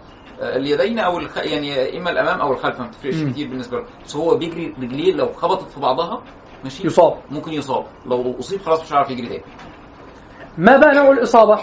آه. 0.42 0.56
اليدين 0.56 1.00
أو 1.00 1.18
الخ... 1.18 1.38
يعني 1.38 1.98
إما 1.98 2.10
الأمام 2.10 2.42
أو 2.42 2.52
الخلف 2.52 2.80
ما 2.80 2.88
بتفرقش. 2.88 3.16
كتير 3.24 3.48
بالنسبة 3.48 3.78
له 3.78 3.86
بس 4.06 4.16
هو 4.16 4.38
بيجري 4.38 4.74
رجليه 4.82 5.14
لو 5.14 5.28
خبطت 5.34 5.70
في 5.72 5.80
بعضها 5.80 6.22
ماشي؟ 6.68 6.88
يصاب. 6.88 7.14
ممكن 7.32 7.52
يصاب. 7.54 7.86
لو 8.06 8.36
أصيب 8.40 8.62
خلاص 8.62 8.82
مش 8.84 8.94
هيعرف 8.94 9.10
يجري 9.10 9.28
تاني. 9.28 9.44
ما 10.58 10.78
بقى 10.78 10.96
نوع؟ 10.96 11.12
الإصابة 11.12 11.60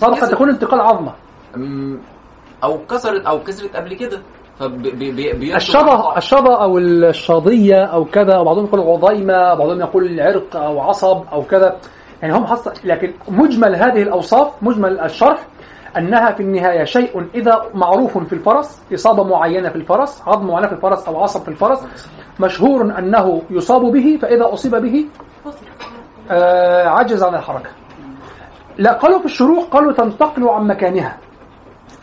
قد 0.00 0.28
تكون 0.30 0.50
انتقال 0.50 0.80
عظمة. 0.80 1.12
أم، 1.56 2.00
أو 2.64 2.78
كسرت 2.86 3.26
أو 3.26 3.42
كسرت 3.42 3.76
قبل 3.76 3.94
كده. 3.94 4.22
الشظى 5.56 6.12
الشظى 6.16 6.48
أو 6.54 6.78
الشظيه 6.78 7.84
أو 7.84 8.04
كذا 8.04 8.38
وبعضهم 8.38 8.64
يقول 8.64 8.80
عظيمة 8.80 9.54
بعضهم 9.54 9.80
يقول 9.80 10.20
عرق 10.20 10.56
أو 10.56 10.80
عصب 10.80 11.24
أو 11.32 11.42
كذا. 11.42 11.76
يعني 12.22 12.34
هم 12.34 12.46
حصل 12.46 12.72
لكن 12.84 13.12
مجمل 13.28 13.76
هذه 13.76 14.02
الأوصاف 14.02 14.62
مجمل 14.62 15.00
الشرح 15.00 15.46
أنها 15.96 16.32
في 16.32 16.42
النهاية 16.42 16.84
شيء 16.84 17.26
إذا 17.34 17.62
معروف 17.74 18.18
في 18.18 18.32
الفرس 18.32 18.82
إصابة 18.94 19.24
معينة 19.24 19.68
في 19.68 19.76
الفرس 19.76 20.22
عظم 20.26 20.46
معينة 20.46 20.66
في 20.66 20.72
الفرس 20.74 21.08
أو 21.08 21.22
عصب 21.22 21.42
في 21.42 21.48
الفرس 21.48 21.78
مشهور 22.40 22.98
أنه 22.98 23.42
يصاب 23.50 23.82
به 23.82 24.18
فإذا 24.22 24.52
أصيب 24.52 24.74
به 24.74 25.06
آه 26.30 26.88
عجز 26.88 27.22
عن 27.22 27.34
الحركة. 27.34 27.70
لا 28.78 28.92
قالوا 28.92 29.18
في 29.18 29.24
الشروح 29.24 29.64
قالوا 29.64 29.92
تنتقل 29.92 30.48
عن 30.48 30.66
مكانها. 30.66 31.18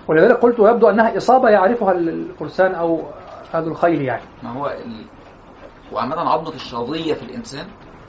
ولذلك 0.07 0.35
قلت 0.35 0.59
ويبدو 0.59 0.89
أنها 0.89 1.17
إصابة 1.17 1.49
يعرفها 1.49 1.91
الفرسان 1.91 2.75
أو 2.75 3.01
هذا 3.53 3.67
الخيل 3.67 4.01
يعني. 4.01 4.23
ما 4.43 4.51
هو 4.51 4.67
ال... 4.67 5.05
وعامة 5.93 6.15
عظمة 6.15 6.55
الشظية 6.55 7.13
في 7.13 7.23
الإنسان 7.23 7.65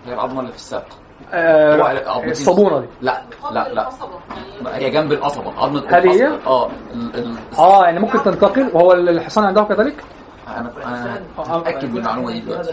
هي 0.06 0.14
العظمة 0.14 0.40
اللي 0.40 0.52
في 0.52 0.58
الساق 0.58 0.86
آه 1.32 2.08
هو 2.08 2.22
الصابونة 2.24 2.80
دي. 2.80 2.86
لا 3.00 3.22
لا 3.52 3.68
لا. 3.72 3.88
هي 4.76 4.90
جنب 4.90 5.12
القصبة 5.12 5.52
عظمة 5.58 5.84
هذه 5.88 6.10
هي؟ 6.10 6.26
القصبة. 6.26 6.46
آه. 6.50 6.70
آه 7.58 7.84
يعني 7.84 8.00
ممكن 8.00 8.22
تنتقل. 8.22 8.70
وهو 8.74 8.92
الحصان 8.92 9.44
عنده 9.44 9.62
كذلك؟ 9.62 10.04
أنا 10.48 10.72
أنا 11.38 11.58
متأكد 11.58 11.90
من 11.90 11.98
المعلومة 11.98 12.32
دي 12.32 12.40
دلوقتي. 12.40 12.72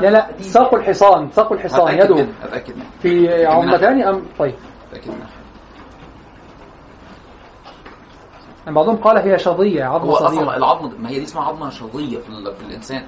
لا 0.00 0.10
لا 0.10 0.26
ساق 0.40 0.74
الحصان 0.74 1.30
ساق 1.30 1.52
الحصان 1.52 1.98
يده. 1.98 2.14
منها 2.14 2.26
أتأكد 2.44 2.76
منها. 2.76 2.86
في 3.02 3.46
عظمتان 3.46 4.02
أم؟ 4.02 4.22
طيب. 4.38 4.54
أتأكد 4.92 5.08
منها. 5.08 5.26
يعني 8.64 8.76
بعضهم 8.76 8.96
قال 8.96 9.18
هي 9.18 9.38
شظية 9.38 9.88
هو 9.88 9.94
عظمه 9.94 10.14
صغيره 10.14 10.56
العظمة 10.56 10.92
ما 10.98 11.08
هي 11.10 11.18
دي 11.18 11.24
اسمها 11.24 11.44
عظمة 11.44 11.70
شظية 11.70 12.18
في. 12.18 12.54
في 12.58 12.64
الإنسان. 12.66 13.02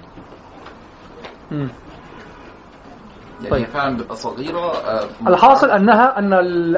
مم. 1.50 1.68
يعني 3.40 3.50
طيب. 3.50 3.66
فعلا 3.66 3.96
بتبقى 3.96 4.16
صغيرة 4.16 4.72
آه، 4.72 5.04
الحاصل 5.28 5.70
أنها 5.70 6.18
أن 6.18 6.32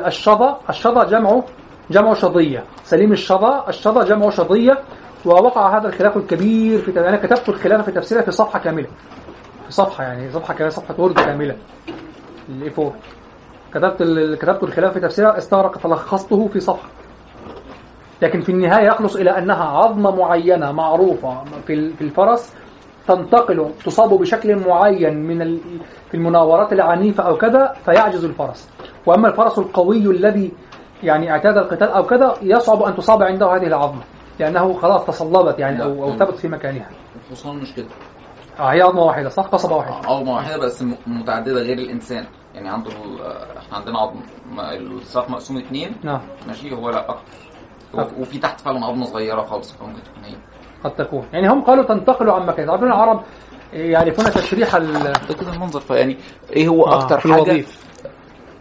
الشظى 0.07 0.57
الشظى 0.71 1.11
جمع 1.11 1.43
جمع 1.91 2.15
شظية. 2.15 2.65
سليم 2.85 3.13
الشظى 3.13 3.63
الشظى 3.69 4.09
جمع 4.09 4.31
شظية 4.31 4.79
ووقع 5.27 5.79
هذا 5.79 5.89
الخلاف 5.89 6.17
الكبير 6.17 6.79
في 6.79 7.01
أنا 7.09 7.17
كتبت 7.17 7.49
الخلاف 7.49 7.85
في 7.85 7.93
تفسيرها 7.93 8.23
في 8.23 8.31
صفحة 8.31 8.59
كاملة. 8.59 8.89
في 9.67 9.73
صفحة 9.73 10.05
يعني 10.05 10.31
صفحة 10.33 10.55
كاملة 10.55 10.71
صفحة 10.71 10.95
Word 10.99 11.15
كاملة. 11.21 11.57
ال 12.49 12.73
A4 12.79 12.93
كتبت 13.75 14.01
ال... 14.03 14.39
كتبت 14.39 14.63
الخلاف 14.63 14.93
في 14.93 15.01
تفسيرها 15.01 15.39
استغرق 15.39 15.79
فلخصته 15.79 16.49
في 16.49 16.61
صفحة. 16.61 16.89
لكن 18.23 18.41
في 18.41 18.53
النهاية 18.53 18.87
يخلص 18.87 19.17
إلى 19.17 19.39
أنها 19.39 19.65
عظمة 19.65 20.17
معينة 20.17 20.73
معروفة 20.73 21.45
في 21.67 22.01
الفرس 22.01 22.53
تنتقل 23.15 23.71
تصاب 23.85 24.15
بشكل 24.15 24.57
معين 24.69 25.17
من. 25.17 25.59
في 26.11 26.17
المناورات 26.17 26.73
العنيفة 26.73 27.23
أو 27.25 27.37
كذا 27.37 27.75
فيعجز 27.85 28.25
الفرس. 28.25 28.69
وأما 29.07 29.29
الفرس 29.29 29.59
القوي 29.59 29.97
الذي 29.99 30.53
يعني 31.03 31.31
اعتاد 31.31 31.57
القتال 31.57 31.89
أو 31.89 32.03
كذا 32.07 32.35
يصعب 32.43 32.83
أن 32.83 32.97
تصاب 32.97 33.23
عنده 33.23 33.57
هذه 33.57 33.67
العظمة 33.67 34.03
لأنه 34.39 34.73
خلاص 34.75 35.05
تصلبت 35.07 35.59
يعني 35.59 35.83
أو 35.83 36.05
أو 36.05 36.17
ثبت 36.17 36.35
في 36.35 36.49
مكانها. 36.49 36.89
الحصان 37.31 37.57
مش 37.57 37.75
كده. 37.75 37.87
آه 38.61 38.63
هي 38.73 38.81
عظمة 38.83 39.03
واحدة 39.03 39.29
صح؟ 39.29 39.43
قصبة 39.47 39.77
واحدة. 39.77 40.09
عظمة 40.09 40.35
واحدة 40.35 40.59
بس 40.59 40.83
م- 40.83 40.95
متعددة 41.07 41.61
غير 41.61 41.79
الإنسان. 41.79 42.25
يعني 42.55 42.69
عنده 42.69 42.91
إحنا 43.59 43.77
عندنا 43.79 43.99
عظم 43.99 44.21
الساق 44.99 45.31
مقسوم 45.31 45.57
اتنين. 45.59 45.97
نعم. 46.03 46.21
ماشي 46.49 46.75
هو 46.75 46.91
لا 46.91 47.11
أكتر. 47.11 47.23
وفي 48.19 48.39
تحت 48.39 48.61
فعلا 48.61 48.85
عظمة 48.87 49.05
صغيرة 49.05 49.43
خالص 49.43 49.73
فممكن 49.73 50.03
تكون 50.03 50.25
هي. 50.25 50.35
قد 50.85 50.91
تكون. 50.97 51.25
يعني 51.33 51.49
هم 51.49 51.63
قالوا 51.63 51.85
تنتقل 51.85 52.31
عن 52.31 52.47
مكان. 52.47 52.71
عارفين 52.71 52.89
العرب 52.89 53.23
يعرفون 53.73 54.25
تشريح 54.25 54.75
ال... 54.75 55.03
ده 55.03 55.35
كده 55.41 55.53
المنظر 55.53 55.81
فيعني 55.81 56.17
إيه 56.53 56.69
هو 56.69 56.85
آه، 56.87 56.95
أكتر 56.99 57.19
حاجة 57.21 57.35
الوظيف. 57.35 57.85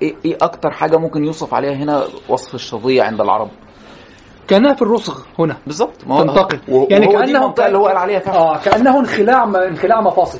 إيه 0.01 0.15
إيه 0.25 0.37
أكتر 0.41 0.71
حاجة 0.71 0.97
ممكن 0.97 1.25
يوصف 1.25 1.53
عليها 1.53 1.73
هنا 1.73 2.03
وصف 2.29 2.55
الشظيه 2.55 3.03
عند 3.03 3.21
العرب؟ 3.21 3.49
كأنها 4.47 4.73
في 4.73 4.81
الرسغ 4.81 5.17
هنا. 5.39 5.57
بالظبط. 5.67 6.07
ما 6.07 6.15
هو 6.15 6.23
تنتقل. 6.23 6.59
و- 6.69 6.87
يعني 6.89 7.05
المنطقة 7.37 7.67
اللي 7.67 7.77
هو 7.77 7.87
قال 7.87 7.97
عليها 7.97 8.19
فعلا. 8.19 8.37
آه 8.37 8.57
كأنه 8.57 8.99
انخلاع 8.99 9.45
م- 9.45 9.55
انخلاع 9.55 10.01
مفاصل. 10.01 10.39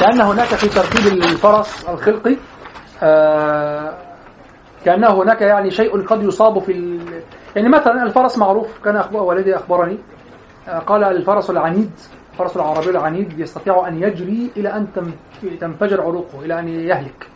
كأن 0.00 0.20
هناك 0.20 0.46
في 0.46 0.68
ترتيب 0.68 1.12
الفرس 1.12 1.84
الخلقي 1.88 2.36
آه 3.02 3.94
كأن 4.84 5.04
هناك 5.04 5.40
يعني 5.42 5.70
شيء 5.70 6.06
قد 6.06 6.22
يصاب 6.22 6.58
في 6.58 6.72
ال... 6.72 7.00
يعني 7.56 7.68
مثلا 7.68 8.02
الفرس 8.02 8.38
معروف. 8.38 8.78
كان 8.84 9.04
والدي 9.12 9.56
أخبرني 9.56 9.92
آه 9.94 10.21
قال 10.86 11.04
الفرس 11.04 11.50
العنيد 11.50 11.90
الفرس 12.32 12.56
العربي 12.56 12.90
العنيد 12.90 13.38
يستطيع 13.40 13.88
أن 13.88 14.02
يجري 14.02 14.50
إلى 14.56 14.68
أن 14.76 14.92
تم- 14.92 15.12
تنفجر 15.60 16.02
عروقه 16.02 16.40
إلى 16.44 16.58
أن 16.58 16.68
يهلك 16.68 17.28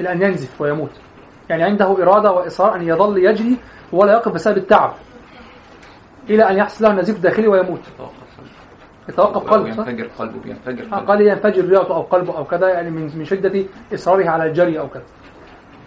إلى 0.00 0.12
أن 0.12 0.22
ينزف 0.22 0.60
ويموت. 0.60 0.90
يعني 1.48 1.62
عنده 1.62 2.02
إرادة 2.02 2.32
وإصرار 2.32 2.76
أن 2.76 2.82
يظل 2.88 3.18
يجري 3.18 3.56
ولا 3.92 4.12
يقف 4.12 4.32
بسبب 4.32 4.56
التعب. 4.56 4.92
إلى 6.30 6.50
أن 6.50 6.56
يحصل 6.56 6.84
له 6.84 6.92
نزيف 6.92 7.20
داخلي 7.20 7.48
ويموت. 7.48 7.80
يتوقف 9.08 9.50
قلبه 9.50 9.70
صح؟ 9.70 9.84
بينفجر 9.84 10.08
قلبه 10.18 10.40
بينفجر 10.40 10.84
آه، 10.84 10.96
قلبه. 10.96 11.06
قال 11.06 11.20
ينفجر 11.26 11.64
رئته 11.68 11.94
أو 11.96 12.02
قلبه 12.02 12.38
أو 12.38 12.44
كذا 12.44 12.68
يعني 12.68 12.90
من 12.90 13.24
شدة 13.24 13.64
إصراره 13.94 14.28
على 14.30 14.44
الجري 14.44 14.78
أو 14.78 14.88
كذا. 14.88 15.02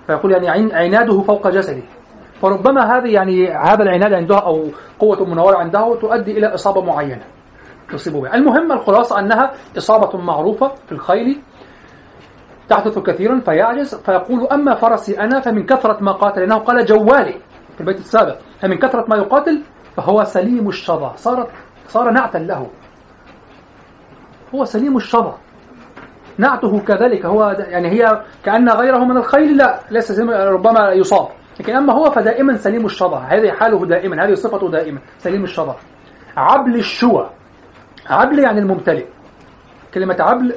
فيقول 0.08 0.32
يعني 0.32 0.73
عناده 0.73 1.21
فوق 1.21 1.47
جسده. 1.47 1.84
فربما 2.43 2.97
هذه 2.97 3.13
يعني 3.13 3.47
هذا 3.47 3.84
العناد 3.84 4.13
عنده 4.13 4.38
أو 4.38 4.67
قوة 4.99 5.21
المناوره 5.21 5.58
عنده 5.58 5.95
تؤدي 6.01 6.38
إلى 6.38 6.53
إصابة 6.53 6.82
معينة 6.82 7.23
تصيب 7.91 8.13
بها. 8.13 8.36
المهم 8.36 8.71
الخلاصة 8.71 9.19
أنها 9.19 9.51
إصابة 9.77 10.17
معروفة 10.17 10.67
في 10.67 10.91
الخيل 10.91 11.41
تحدث 12.69 12.99
كثيرا 12.99 13.39
فيعجز 13.39 13.95
فيقول 13.95 14.47
أما 14.47 14.75
فرسي 14.75 15.19
أنا 15.19 15.41
فمن 15.41 15.65
كثرة 15.65 16.03
ما 16.03 16.12
قاتل 16.12 16.41
لأنه 16.41 16.58
قال 16.58 16.86
جوالي 16.86 17.36
في 17.75 17.82
البيت 17.82 17.97
السابق 17.97 18.38
فمن 18.60 18.77
كثرة 18.77 19.06
ما 19.10 19.15
يقاتل 19.15 19.62
فهو 19.95 20.23
سليم 20.23 20.67
الشظى. 20.67 21.12
صارت 21.15 21.47
صار 21.88 22.12
نعتا 22.12 22.38
له. 22.38 22.67
هو 24.56 24.65
سليم 24.65 24.97
الشظى. 24.97 25.34
نعته 26.38 26.79
كذلك. 26.79 27.25
هو 27.25 27.56
يعني 27.60 27.89
هي 27.89 28.23
كأن 28.45 28.69
غيره 28.69 28.97
من 28.97 29.17
الخيل 29.17 29.58
لا 29.58 29.79
ليس 29.91 30.19
ربما 30.29 30.91
يصاب. 30.91 31.27
لكن 31.60 31.76
أما 31.76 31.94
هو 31.94 32.12
فدائما 32.12 32.56
سليم 32.56 32.86
الشظى 32.86 33.16
هذه 33.16 33.52
حاله 33.52 33.86
دائما 33.86 34.26
هذه 34.26 34.34
صفته 34.34 34.72
دائما 34.72 35.00
سليم 35.18 35.44
الشظى 35.44 35.76
عبل 36.38 36.76
الشوى. 36.76 37.30
عبل 38.10 38.39
يعني 38.39 38.60
الممتلئ. 38.60 39.06
كلمة 39.94 40.18
عبل 40.20 40.56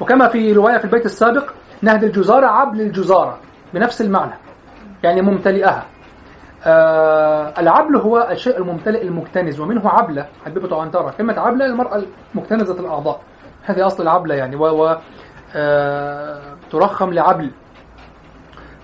وكما 0.00 0.28
في 0.28 0.52
رواية 0.52 0.78
في 0.78 0.84
البيت 0.84 1.04
السابق 1.04 1.50
نهد 1.82 2.04
الجزارة 2.04 2.46
عبل 2.46 2.80
الجزارة 2.80 3.38
بنفس 3.74 4.00
المعنى 4.00 4.34
يعني 5.02 5.22
ممتلئها. 5.22 5.86
آه 6.66 7.54
العبل 7.58 7.96
هو 7.96 8.28
الشيء 8.30 8.58
الممتلئ 8.58 9.02
المكتنز 9.02 9.60
ومنه 9.60 9.88
عبلة 9.90 10.26
حبيبة 10.46 10.82
عنترة. 10.82 11.10
كلمة 11.10 11.40
عبلة 11.40 11.66
المرأة 11.66 12.02
المكتنزة 12.34 12.80
الأعضاء. 12.80 13.20
هذه 13.64 13.86
أصل 13.86 14.02
العبلة 14.02 14.34
يعني 14.34 14.56
و, 14.56 14.64
و 14.64 14.96
آه 15.56 16.40
ترخم 16.70 17.12
لعبل. 17.12 17.50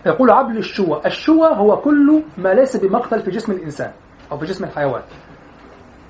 يقول 0.07 0.31
عبل 0.31 0.59
الشوى. 0.59 1.01
الشوى 1.07 1.49
هو 1.49 1.77
كل 1.77 2.23
ما 2.39 2.55
ليس 2.55 2.77
بمقتل 2.77 3.23
في 3.23 3.31
جسم 3.31 3.53
الإنسان 3.53 3.93
أو 4.33 4.39
في 4.39 4.47
جسم 4.47 4.65
الحيوان. 4.65 5.03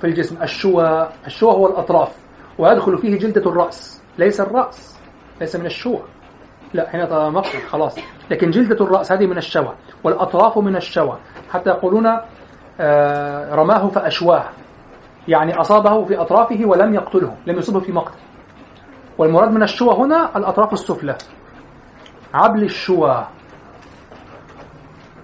في 0.01 0.07
الجسم. 0.07 0.43
الشوى 0.43 1.09
الشوى 1.27 1.53
هو 1.53 1.67
الأطراف. 1.67 2.17
ويدخل 2.59 2.99
فيه 2.99 3.19
جلدة 3.19 3.51
الرأس. 3.51 4.03
ليس 4.19 4.41
الرأس 4.41 4.99
ليس 5.41 5.57
من 5.57 5.67
الشوى. 5.67 6.03
لا 6.75 6.95
هنا 6.95 7.31
مقتل 7.31 7.59
خلاص. 7.59 7.99
لكن 8.31 8.51
جلدة 8.51 8.85
الرأس 8.85 9.13
هذه 9.13 9.27
من 9.27 9.39
الشوى. 9.39 9.75
والأطراف 10.05 10.59
من 10.59 10.77
الشوى. 10.77 11.19
حتى 11.51 11.71
يقولون 11.71 12.07
آه، 12.81 13.55
رماه 13.55 13.89
فأشواه. 13.89 14.45
يعني 15.29 15.61
أصابه 15.61 16.05
في 16.05 16.17
أطرافه 16.17 16.61
ولم 16.65 16.95
يقتله 16.95 17.37
لم 17.47 17.59
يصبه 17.59 17.81
في 17.81 17.93
مقتل. 17.93 18.19
والمراد 19.19 19.51
من 19.51 19.63
الشوى 19.63 19.95
هنا 19.95 20.37
الأطراف 20.37 20.73
السفلى. 20.73 21.17
عبل 22.35 22.63
الشوى. 22.63 23.27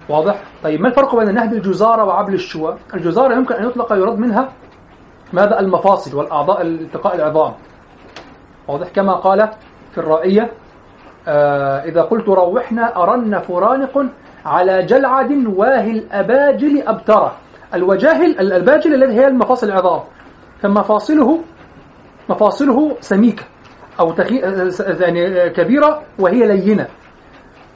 واضح؟ 0.09 0.41
طيب 0.63 0.81
ما 0.81 0.87
الفرق 0.87 1.15
بين 1.15 1.33
نهب 1.33 1.53
الجزارة 1.53 2.03
وعبل 2.03 2.33
الشوى؟ 2.33 2.77
الجزارة 2.93 3.35
يمكن 3.35 3.55
أن 3.55 3.65
يطلق 3.65 3.93
يراد 3.93 4.19
منها 4.19 4.49
ماذا؟ 5.33 5.59
المفاصل 5.59 6.17
والأعضاء 6.17 6.61
التقاء 6.61 7.15
العظام. 7.15 7.53
واضح 8.67 8.89
كما 8.89 9.13
قال 9.13 9.49
في 9.91 9.97
الرائية 9.97 10.51
آه 11.27 11.83
إذا 11.83 12.01
قلت 12.01 12.29
روحنا 12.29 13.03
أرن 13.03 13.39
فرانق 13.39 14.05
على 14.45 14.85
جلعد 14.85 15.31
واهي 15.31 15.91
الأباجل 15.91 16.83
أبترة 16.87 17.31
الوجاهل 17.73 18.39
الأباجل 18.39 18.93
الذي 18.93 19.13
هي 19.13 19.27
المفاصل 19.27 19.67
العظام. 19.67 19.99
فمفاصله 20.61 21.39
مفاصله 22.29 22.95
سميكة 22.99 23.43
أو 23.99 24.11
تخي... 24.11 24.37
يعني 24.99 25.49
كبيرة 25.49 26.01
وهي 26.19 26.47
لينة. 26.47 26.87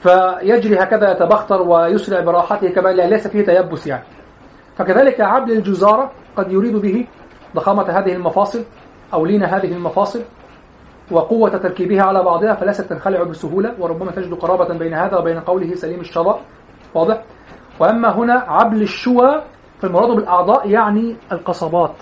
فيجري 0.04 0.80
هكذا 0.80 1.12
يتبختر 1.12 1.62
ويسرع 1.62 2.20
براحته 2.20 2.70
كما 2.70 2.90
ليس 2.90 3.28
فيه 3.28 3.46
تيبس 3.46 3.88
يعني. 3.88 4.04
فكذلك 4.78 5.22
عبل 5.22 5.52
الجزارة 5.52 6.12
قد 6.36 6.52
يريد 6.52 6.76
به 6.76 7.08
ضخامة 7.56 7.84
هذه 7.84 8.14
المفاصل 8.14 8.64
أو 9.14 9.26
لين 9.26 9.44
هذه 9.44 9.72
المفاصل 9.72 10.22
وقوة 11.12 11.58
تركيبها 11.58 12.04
على 12.04 12.24
بعضها 12.24 12.54
فليست 12.54 12.82
تنخلع 12.82 13.24
بسهولة 13.24 13.76
وربما 13.80 14.12
تجد 14.12 14.34
قرابة 14.34 14.78
بين 14.78 14.94
هذا 14.94 15.18
وبين 15.18 15.40
قوله 15.40 15.76
سليم 15.76 16.00
الشظى 16.00 16.36
واضح؟ 16.94 17.24
وأما 17.80 18.16
هنا 18.16 18.34
عبل 18.34 18.82
الشوى 18.82 19.42
فالمراد 19.82 20.10
بالأعضاء 20.10 20.70
يعني 20.70 21.16
القصبات. 21.32 21.96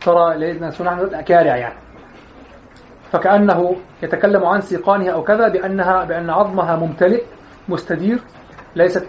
ترى 0.00 0.38
لأن 0.38 0.68
نحن 0.68 1.00
الأكارع 1.00 1.56
يعني. 1.56 1.85
فكأنه 3.12 3.76
يتكلم 4.02 4.44
عن 4.44 4.60
سيقانها 4.60 5.10
أو 5.12 5.22
كذا 5.22 5.48
بأنها 5.48 6.04
بأن 6.04 6.30
عظمها 6.30 6.76
ممتلئ 6.76 7.22
مستدير 7.68 8.18
ليست 8.76 9.06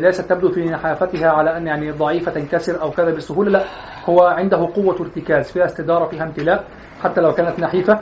ليست 0.00 0.30
تبدو 0.30 0.48
في 0.48 0.64
نحافتها 0.64 1.30
على 1.30 1.56
أن 1.56 1.66
يعني 1.66 1.90
ضعيفة 1.90 2.32
تنكسر 2.32 2.82
أو 2.82 2.90
كذا 2.90 3.10
بسهولة 3.10 3.50
لا 3.50 3.64
هو 4.08 4.20
عنده 4.22 4.68
قوة 4.74 4.96
ارتكاز 5.00 5.50
فيها 5.50 5.64
استدارة 5.64 6.06
فيها 6.06 6.24
امتلاء 6.24 6.64
حتى 7.02 7.20
لو 7.20 7.32
كانت 7.32 7.60
نحيفة 7.60 7.98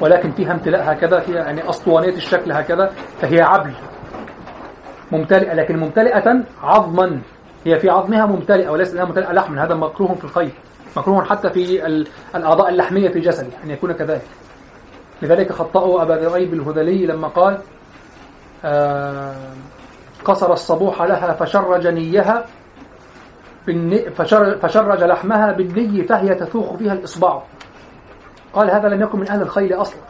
ولكن 0.00 0.30
فيها 0.30 0.52
امتلاء 0.52 0.92
هكذا 0.92 1.20
فيها 1.20 1.36
يعني 1.36 1.68
أسطوانية 1.68 2.16
الشكل 2.16 2.52
هكذا 2.52 2.86
فهي 3.20 3.40
عبل 3.40 3.72
ممتلئة 5.12 5.54
لكن 5.54 5.76
ممتلئة 5.76 6.42
عظما. 6.62 7.20
هي 7.66 7.78
في 7.78 7.90
عظمها 7.90 8.26
ممتلئة 8.26 8.68
وليس 8.68 8.94
لها 8.94 9.04
ممتلئة 9.04 9.32
لحما 9.32 9.64
هذا 9.64 9.74
مكروه 9.74 10.14
في 10.14 10.24
الخيل 10.24 10.52
مكروه 10.96 11.24
حتى 11.24 11.50
في 11.50 11.86
الأعضاء 12.36 12.68
اللحمية 12.68 13.08
في 13.08 13.20
جسده 13.20 13.48
أن 13.64 13.70
يكون 13.70 13.92
كذلك. 13.92 14.22
لذلك 15.22 15.52
خطأوا 15.52 16.02
أبا 16.02 16.12
ذئيب 16.12 16.54
الهذلي 16.54 17.06
لما 17.06 17.28
قال 17.28 17.58
آه 18.64 19.34
قصر 20.24 20.52
الصبوح 20.52 21.02
لها 21.02 21.32
فشرج 21.32 21.86
نيها 21.86 22.44
فشر 24.14 24.58
فشرج 24.58 25.02
لحمها 25.02 25.52
بالني 25.52 26.04
فهي 26.04 26.34
تثوخ 26.34 26.76
فيها 26.76 26.92
الإصبع. 26.92 27.42
قال 28.52 28.70
هذا 28.70 28.88
لم 28.88 29.02
يكن 29.02 29.18
من 29.20 29.28
أهل 29.30 29.42
الخيل 29.42 29.72
أصلا. 29.74 30.00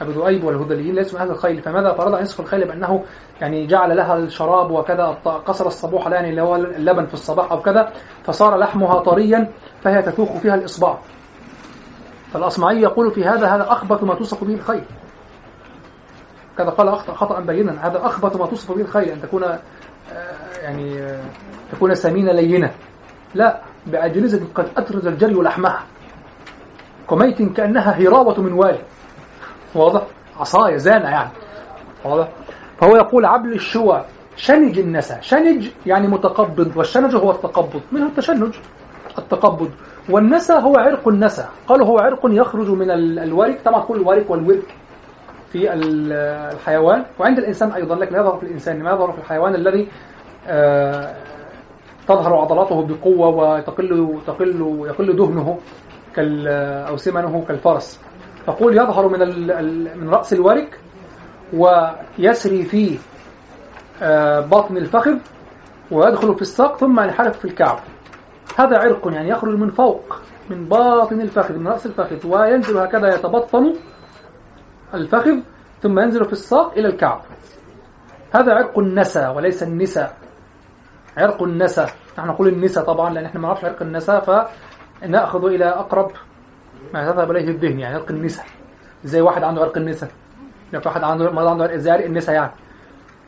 أبو 0.00 0.10
ذؤيب 0.10 0.44
والهذليين 0.44 0.94
ليسوا 0.94 1.18
من 1.18 1.24
أهل 1.24 1.30
الخيل 1.30 1.62
فماذا 1.62 1.92
فرض 1.92 2.14
أن 2.14 2.22
يصف 2.22 2.40
الخيل؟ 2.40 2.68
بأنه 2.68 3.04
يعني 3.40 3.66
جعل 3.66 3.96
لها 3.96 4.16
الشراب 4.16 4.70
وكذا 4.70 5.06
قصر 5.46 5.66
الصبوح 5.66 6.06
يعني 6.06 6.30
اللي 6.30 6.42
هو 6.42 6.56
اللبن 6.56 7.06
في 7.06 7.14
الصباح 7.14 7.52
أو 7.52 7.60
كذا 7.60 7.92
فصار 8.24 8.56
لحمها 8.58 8.98
طريا 8.98 9.48
فهي 9.82 10.02
تثوخ 10.02 10.36
فيها 10.36 10.54
الإصبع. 10.54 10.98
فالأصمعي 12.32 12.80
يقول 12.80 13.10
في 13.10 13.24
هذا 13.24 13.46
هذا 13.46 13.72
أخبث 13.72 14.04
ما 14.04 14.14
توصف 14.14 14.44
به 14.44 14.54
الخيل 14.54 14.84
كذا 16.58 16.70
قال 16.70 16.98
خطأ 16.98 17.40
بينا. 17.40 17.86
هذا 17.86 18.06
أخبث 18.06 18.36
ما 18.36 18.46
توصف 18.46 18.72
به 18.72 18.80
الخيل 18.80 19.08
أن 19.08 19.22
تكون 19.22 19.44
يعني 20.62 21.18
تكون 21.72 21.94
سمينة 21.94 22.32
لينة. 22.32 22.72
لا 23.34 23.60
بأجلزة 23.86 24.46
قد 24.54 24.68
أترز 24.76 25.06
الجري 25.06 25.34
لحمها. 25.34 25.82
كميت 27.10 27.42
كأنها 27.42 27.90
هراوة 27.90 28.40
منوال 28.40 28.82
واضح؟ 29.74 30.02
عصاية 30.40 30.76
زانة 30.76 31.08
يعني. 31.08 31.30
واضح؟ 32.04 32.28
فهو 32.80 32.96
يقول 32.96 33.24
عبل 33.24 33.52
الشوى 33.52 34.04
شنج 34.36 34.78
النسى. 34.78 35.18
شنج 35.20 35.68
يعني 35.86 36.08
متقبض 36.08 36.76
والشنج 36.76 37.16
هو 37.16 37.30
التقبض. 37.30 37.80
منه 37.92 38.06
التشنج. 38.06 38.54
التقبض. 39.18 39.70
والنسى 40.10 40.52
هو 40.52 40.76
عرق 40.76 41.08
النسى 41.08 41.44
قالوا 41.66 41.86
هو 41.86 41.98
عرق 41.98 42.20
يخرج 42.24 42.70
من 42.70 42.90
الورك 43.18 43.60
طبعا 43.64 43.80
كل 43.82 43.96
الورك 43.96 44.30
والورك 44.30 44.74
في 45.52 45.72
الحيوان. 45.72 47.04
وعند 47.18 47.38
الإنسان 47.38 47.72
أيضا 47.72 47.94
لكن 47.94 48.14
يظهر 48.14 48.36
في 48.36 48.42
الإنسان 48.42 48.82
ما 48.82 48.90
يظهر 48.90 49.12
في 49.12 49.18
الحيوان 49.18 49.54
الذي 49.54 49.88
آه 50.46 51.14
تظهر 52.08 52.34
عضلاته 52.34 52.86
بقوة 52.86 53.28
وتقل 53.28 54.18
تقل 54.26 54.82
يقل 54.86 55.16
دهنه 55.16 55.58
كال 56.16 56.48
أو 56.88 56.96
سمنه 56.96 57.44
كالفرس. 57.48 58.00
تقول 58.46 58.76
يظهر 58.76 59.08
من 59.08 59.18
من 60.00 60.08
رأس 60.10 60.32
الورك 60.32 60.80
ويسري 61.52 62.62
في 62.62 62.98
آه 64.02 64.40
بطن 64.40 64.76
الفخذ 64.76 65.16
ويدخل 65.90 66.34
في 66.34 66.42
الساق 66.42 66.76
ثم 66.76 67.00
ينحرف 67.00 67.38
في 67.38 67.44
الكعب. 67.44 67.78
هذا 68.58 68.78
عرق 68.78 69.12
يعني 69.12 69.28
يخرج 69.28 69.58
من 69.58 69.70
فوق 69.70 70.20
من 70.50 70.64
باطن 70.68 71.20
الفخذ 71.20 71.58
من 71.58 71.68
رأس 71.68 71.86
الفخذ 71.86 72.26
وينزل 72.26 72.78
هكذا 72.78 73.14
يتبطن 73.14 73.74
الفخذ 74.94 75.38
ثم 75.82 75.98
ينزل 75.98 76.24
في 76.24 76.32
الساق 76.32 76.72
إلى 76.72 76.88
الكعب. 76.88 77.20
هذا 78.34 78.54
عرق 78.54 78.78
النسى 78.78 79.26
وليس 79.26 79.62
النساء. 79.62 80.16
عرق 81.16 81.42
النسى 81.42 81.86
نحن 82.18 82.28
نقول 82.28 82.48
النساء 82.48 82.84
طبعا 82.84 83.14
لأن 83.14 83.24
إحنا 83.24 83.40
ما 83.40 83.46
نعرفش 83.48 83.64
عرق 83.64 83.82
النساء 83.82 84.48
فنأخذ 85.02 85.44
إلى 85.44 85.64
أقرب 85.64 86.10
ما 86.94 87.02
يذهب 87.02 87.30
إليه 87.30 87.48
الذهن 87.48 87.78
يعني 87.78 87.94
عرق 87.94 88.10
النساء 88.10 88.46
زي 89.04 89.20
واحد 89.20 89.42
عنده 89.42 89.62
عرق 89.62 89.76
النساء 89.76 90.10
لو 90.72 90.80
واحد 90.86 91.04
عنده 91.04 91.30
مرض 91.30 91.46
عنده 91.46 91.76
زي 91.76 91.90
عرق 91.90 92.04
النساء 92.04 92.34
يعني. 92.34 92.52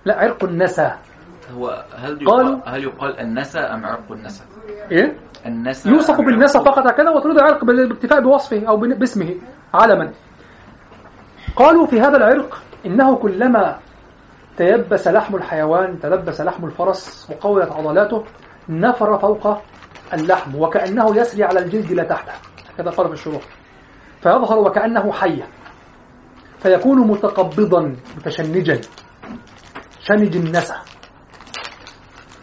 لا 0.05 0.18
عرق 0.18 0.44
النسى 0.44 0.92
هو 1.57 1.85
هل 1.96 2.22
يقال 2.22 2.62
هل 2.66 2.83
يقال 2.85 3.20
النسى 3.20 3.59
أم 3.59 3.85
عرق 3.87 4.12
النسى؟ 4.12 4.44
إيه؟ 4.90 5.16
النسى 5.47 5.88
يوصف 5.88 6.16
بالنسى 6.16 6.59
فقط 6.59 6.87
هكذا 6.87 7.11
وتريد 7.11 7.40
عرق 7.40 7.64
بالاكتفاء 7.64 8.20
بوصفه 8.20 8.68
أو 8.68 8.77
باسمه 8.77 9.35
علما. 9.75 10.12
قالوا 11.57 11.87
في 11.87 12.01
هذا 12.01 12.16
العرق 12.16 12.62
إنه 12.87 13.16
كلما 13.16 13.79
تيبس 14.57 15.09
لحم 15.09 15.37
الحيوان 15.37 16.01
تلبس 16.01 16.40
لحم 16.40 16.64
الفرس 16.64 17.31
وقويت 17.31 17.73
عضلاته 17.73 18.25
نفر 18.68 19.18
فوق 19.18 19.59
اللحم 20.14 20.57
وكأنه 20.57 21.16
يسري 21.16 21.44
على 21.44 21.59
الجلد 21.59 21.92
لا 21.92 22.05
تحته 22.05 22.33
كذا 22.79 22.90
قال 22.90 23.07
في 23.07 23.12
الشروح. 23.12 23.42
فيظهر 24.20 24.59
وكأنه 24.59 25.12
حية 25.12 25.49
فيكون 26.59 26.99
متقبضا 26.99 27.97
متشنجا. 28.16 28.81
شنج 30.01 30.37
النسى 30.37 30.75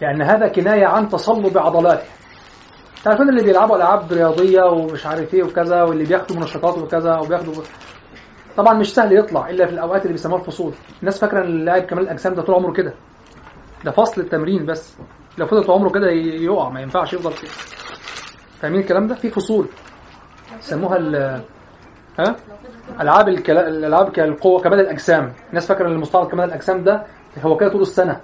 يعني 0.01 0.23
هذا 0.23 0.47
كناية 0.47 0.85
عن 0.85 1.09
تصلب 1.09 1.57
عضلاته. 1.57 2.20
تعرفين 3.03 3.29
اللي 3.29 3.43
بيلعبوا 3.43 3.75
ألعاب 3.75 4.13
رياضية 4.13 4.63
ومش 4.63 5.05
عارف 5.05 5.33
إيه 5.33 5.43
وكذا 5.43 5.83
واللي 5.83 6.03
بياخدوا 6.05 6.35
منشطات 6.37 6.77
وكذا 6.77 7.17
وبياخدوا 7.17 7.63
طبعا 8.57 8.73
مش 8.73 8.93
سهل 8.93 9.17
يطلع 9.17 9.49
إلا 9.49 9.65
في 9.65 9.71
الأوقات 9.73 10.01
اللي 10.01 10.11
بيسموها 10.13 10.41
الفصول. 10.41 10.73
الناس 10.99 11.19
فاكرة 11.19 11.39
إن 11.39 11.45
اللاعب 11.45 11.81
كمال 11.81 12.03
الأجسام 12.03 12.33
ده 12.33 12.41
طول 12.41 12.55
عمره 12.55 12.71
كده. 12.71 12.93
ده 13.85 13.91
فصل 13.91 14.21
التمرين 14.21 14.65
بس. 14.65 14.95
لو 15.37 15.45
فضل 15.47 15.63
طول 15.63 15.75
عمره 15.75 15.89
كده 15.89 16.09
يقع 16.11 16.69
ما 16.69 16.81
ينفعش 16.81 17.13
يفضل 17.13 17.33
كده. 17.33 17.51
فاهمين 18.61 18.79
الكلام 18.79 19.07
ده؟ 19.07 19.15
في 19.15 19.29
فصول. 19.29 19.67
يسموها 20.59 20.97
ال 20.97 21.15
ها؟ 22.19 22.35
ألعاب 23.01 23.29
الكلا... 23.29 23.67
الألعاب 23.67 24.09
كالقوة 24.11 24.61
كمال 24.61 24.79
الأجسام. 24.79 25.33
الناس 25.49 25.67
فاكرة 25.67 25.87
إن 25.87 25.91
المستعرض 25.91 26.27
كمال 26.27 26.45
الأجسام 26.45 26.83
ده 26.83 27.03
هو 27.43 27.57
كده 27.57 27.69
طول 27.69 27.81
السنة. 27.81 28.19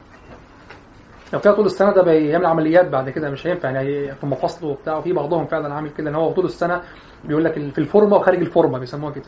لو 1.33 1.39
كده 1.39 1.53
طول 1.53 1.65
السنة 1.65 1.91
ده 1.91 2.01
بيعمل 2.01 2.45
عمليات 2.45 2.87
بعد 2.89 3.09
كده 3.09 3.29
مش 3.29 3.47
هينفع 3.47 3.69
يعني 3.69 4.15
في 4.15 4.25
مفاصله 4.25 4.69
وبتاع. 4.69 4.97
وفي 4.97 5.13
بعضهم 5.13 5.45
فعلا 5.45 5.73
عامل 5.73 5.89
كده 5.89 6.09
ان 6.09 6.15
هو 6.15 6.31
طول 6.31 6.45
السنة 6.45 6.81
بيقول 7.25 7.43
لك 7.45 7.53
في 7.53 7.77
الفورمة 7.77 8.15
وخارج 8.15 8.39
الفورمة 8.39 8.79
بيسموها 8.79 9.11
كده. 9.13 9.25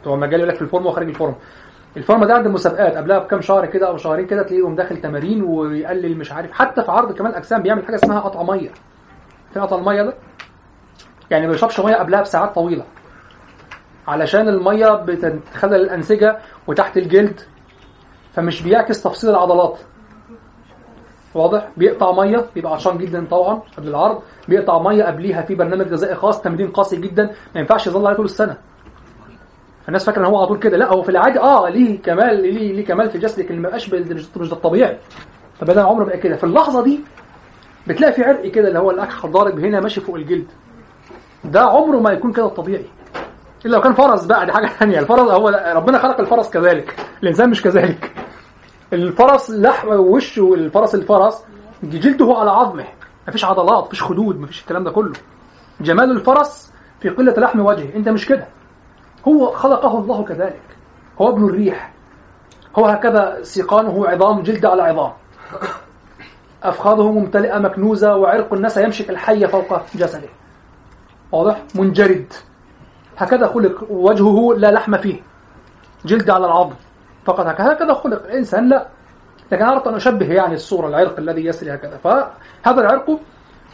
بتوع 0.00 0.14
المجال 0.14 0.34
يقول 0.40 0.48
لك 0.48 0.54
في 0.56 0.62
الفورمة 0.62 0.86
وخارج 0.88 1.08
الفورمة. 1.08 1.36
الفورمة 1.96 2.26
ده 2.26 2.34
عند 2.34 2.46
المسابقات 2.46 2.96
قبلها 2.96 3.18
بكام 3.18 3.40
شهر 3.40 3.66
كده 3.66 3.88
أو 3.88 3.96
شهرين 3.96 4.26
كده 4.26 4.42
تلاقيهم 4.42 4.74
داخل 4.74 4.96
تمارين 4.96 5.42
ويقلل 5.42 6.18
مش 6.18 6.32
عارف. 6.32 6.52
حتى 6.52 6.82
في 6.82 6.90
عرض 6.90 7.12
كمال 7.12 7.30
الاجسام 7.30 7.62
بيعمل 7.62 7.84
حاجة 7.86 7.94
اسمها 7.94 8.20
قطع 8.20 8.42
مية. 8.42 8.70
في 9.54 9.60
قطع 9.60 9.76
المية 9.78 10.02
ده؟ 10.02 10.14
يعني 11.30 11.46
ما 11.46 11.52
بيشربش 11.52 11.80
مية 11.80 11.94
قبلها 11.94 12.20
بساعات 12.20 12.54
طويلة. 12.54 12.84
علشان 14.08 14.48
المية 14.48 14.88
بتتخلل 14.94 15.74
الأنسجة 15.74 16.38
وتحت 16.66 16.96
الجلد 16.96 17.40
فمش 18.32 18.62
بيعكس 18.62 19.02
تفصيل 19.02 19.30
العضلات. 19.30 19.78
واضح. 21.34 21.68
بيقطع 21.76 22.12
مية 22.12 22.46
بيبقى 22.54 22.72
عطشان 22.72 22.98
جدا 22.98 23.26
طبعا 23.30 23.62
قبل 23.76 23.88
العرض. 23.88 24.18
بيقطع 24.48 24.78
مية 24.82 25.04
قبليها 25.04 25.42
في 25.42 25.54
برنامج 25.54 25.88
غذائي 25.92 26.14
خاص 26.14 26.42
تمرين 26.42 26.68
قاسي 26.70 26.96
جدا. 26.96 27.24
ما 27.54 27.60
ينفعش 27.60 27.86
يظل 27.86 28.06
عليه 28.06 28.16
طول 28.16 28.24
السنة. 28.24 28.56
فالناس 29.84 30.04
فاكرة 30.06 30.20
إن 30.20 30.26
هو 30.26 30.38
على 30.38 30.46
طول 30.46 30.58
كده. 30.58 30.76
لا 30.76 30.92
هو 30.92 31.02
في 31.02 31.08
العادي 31.08 31.38
آه 31.40 31.68
ليه 31.68 32.02
كمال 32.02 32.42
ليه 32.42 32.72
ليه 32.72 32.84
كمال 32.84 33.10
في 33.10 33.18
جسدك 33.18 33.50
اللي 33.50 33.60
ما 33.60 33.68
بقاش 33.68 33.92
مش 33.94 34.28
ده 34.48 34.56
الطبيعي. 34.56 34.98
فبدا 35.60 35.82
عمره 35.82 36.04
بقى 36.04 36.18
كده. 36.18 36.36
في 36.36 36.44
اللحظة 36.44 36.82
دي 36.84 37.00
بتلاقي 37.86 38.12
في 38.12 38.22
عرق 38.24 38.46
كده 38.46 38.68
اللي 38.68 38.78
هو 38.78 38.90
الاكح 38.90 39.26
ضارب 39.26 39.58
هنا 39.58 39.80
ماشي 39.80 40.00
فوق 40.00 40.16
الجلد. 40.16 40.46
ده 41.44 41.60
عمره 41.60 41.98
ما 42.00 42.10
يكون 42.10 42.32
كده 42.32 42.46
الطبيعي. 42.46 42.84
إلا 43.66 43.72
لو 43.76 43.80
كان 43.80 43.92
فرس 43.94 44.24
بقى 44.24 44.46
دي 44.46 44.52
حاجة 44.52 44.66
ثانية 44.66 44.98
الفرس 44.98 45.20
هو 45.20 45.48
ربنا 45.76 45.98
خلق 45.98 46.20
الفرس 46.20 46.50
كذلك. 46.50 46.94
الإنسان 47.22 47.50
مش 47.50 47.62
كذلك. 47.62 48.12
الفرس 48.92 49.50
لحم 49.50 49.88
وشه 49.88 50.54
الفرس 50.54 50.94
الفرس 50.94 51.44
جلده 51.82 52.34
على 52.38 52.50
عظمه. 52.50 52.84
مفيش 53.28 53.44
عضلات 53.44 53.84
مفيش 53.84 54.02
خدود 54.02 54.40
مفيش 54.40 54.60
الكلام 54.60 54.84
ده 54.84 54.90
كله. 54.90 55.12
جمال 55.80 56.10
الفرس 56.10 56.72
في 57.00 57.08
قلة 57.08 57.32
لحم 57.32 57.60
وجهه. 57.60 57.96
انت 57.96 58.08
مش 58.08 58.26
كده. 58.26 58.46
هو 59.28 59.50
خلقه 59.50 59.98
الله 59.98 60.24
كذلك. 60.24 60.62
هو 61.20 61.28
ابن 61.28 61.44
الريح. 61.44 61.92
هو 62.78 62.86
هكذا 62.86 63.42
سيقانه 63.42 64.08
عظام 64.08 64.42
جلد 64.42 64.66
على 64.66 64.82
عظام. 64.82 65.12
أفخاذه 66.62 67.12
ممتلئة 67.12 67.58
مكنوزة 67.58 68.16
وعرق 68.16 68.54
النسى 68.54 68.84
يمشي 68.84 69.04
كالحية 69.04 69.46
فوق 69.46 69.80
جسده. 69.94 70.28
واضح؟ 71.32 71.62
منجرد. 71.74 72.32
هكذا 73.16 73.46
خلق 73.46 73.90
وجهه 73.90 74.54
لا 74.56 74.70
لحم 74.70 74.96
فيه. 74.96 75.22
جلد 76.04 76.30
على 76.30 76.46
العظم. 76.46 76.74
فقط 77.24 77.46
هكذا. 77.46 77.94
خلق 77.94 78.24
الإنسان 78.24 78.68
لا. 78.68 78.86
لكن 79.52 79.64
أردت 79.64 79.86
أن 79.86 79.94
أشبه 79.94 80.32
يعني 80.32 80.54
الصورة 80.54 80.88
العرق 80.88 81.18
الذي 81.18 81.46
يسري 81.46 81.74
هكذا. 81.74 81.96
فهذا 81.96 82.80
العرق 82.80 83.20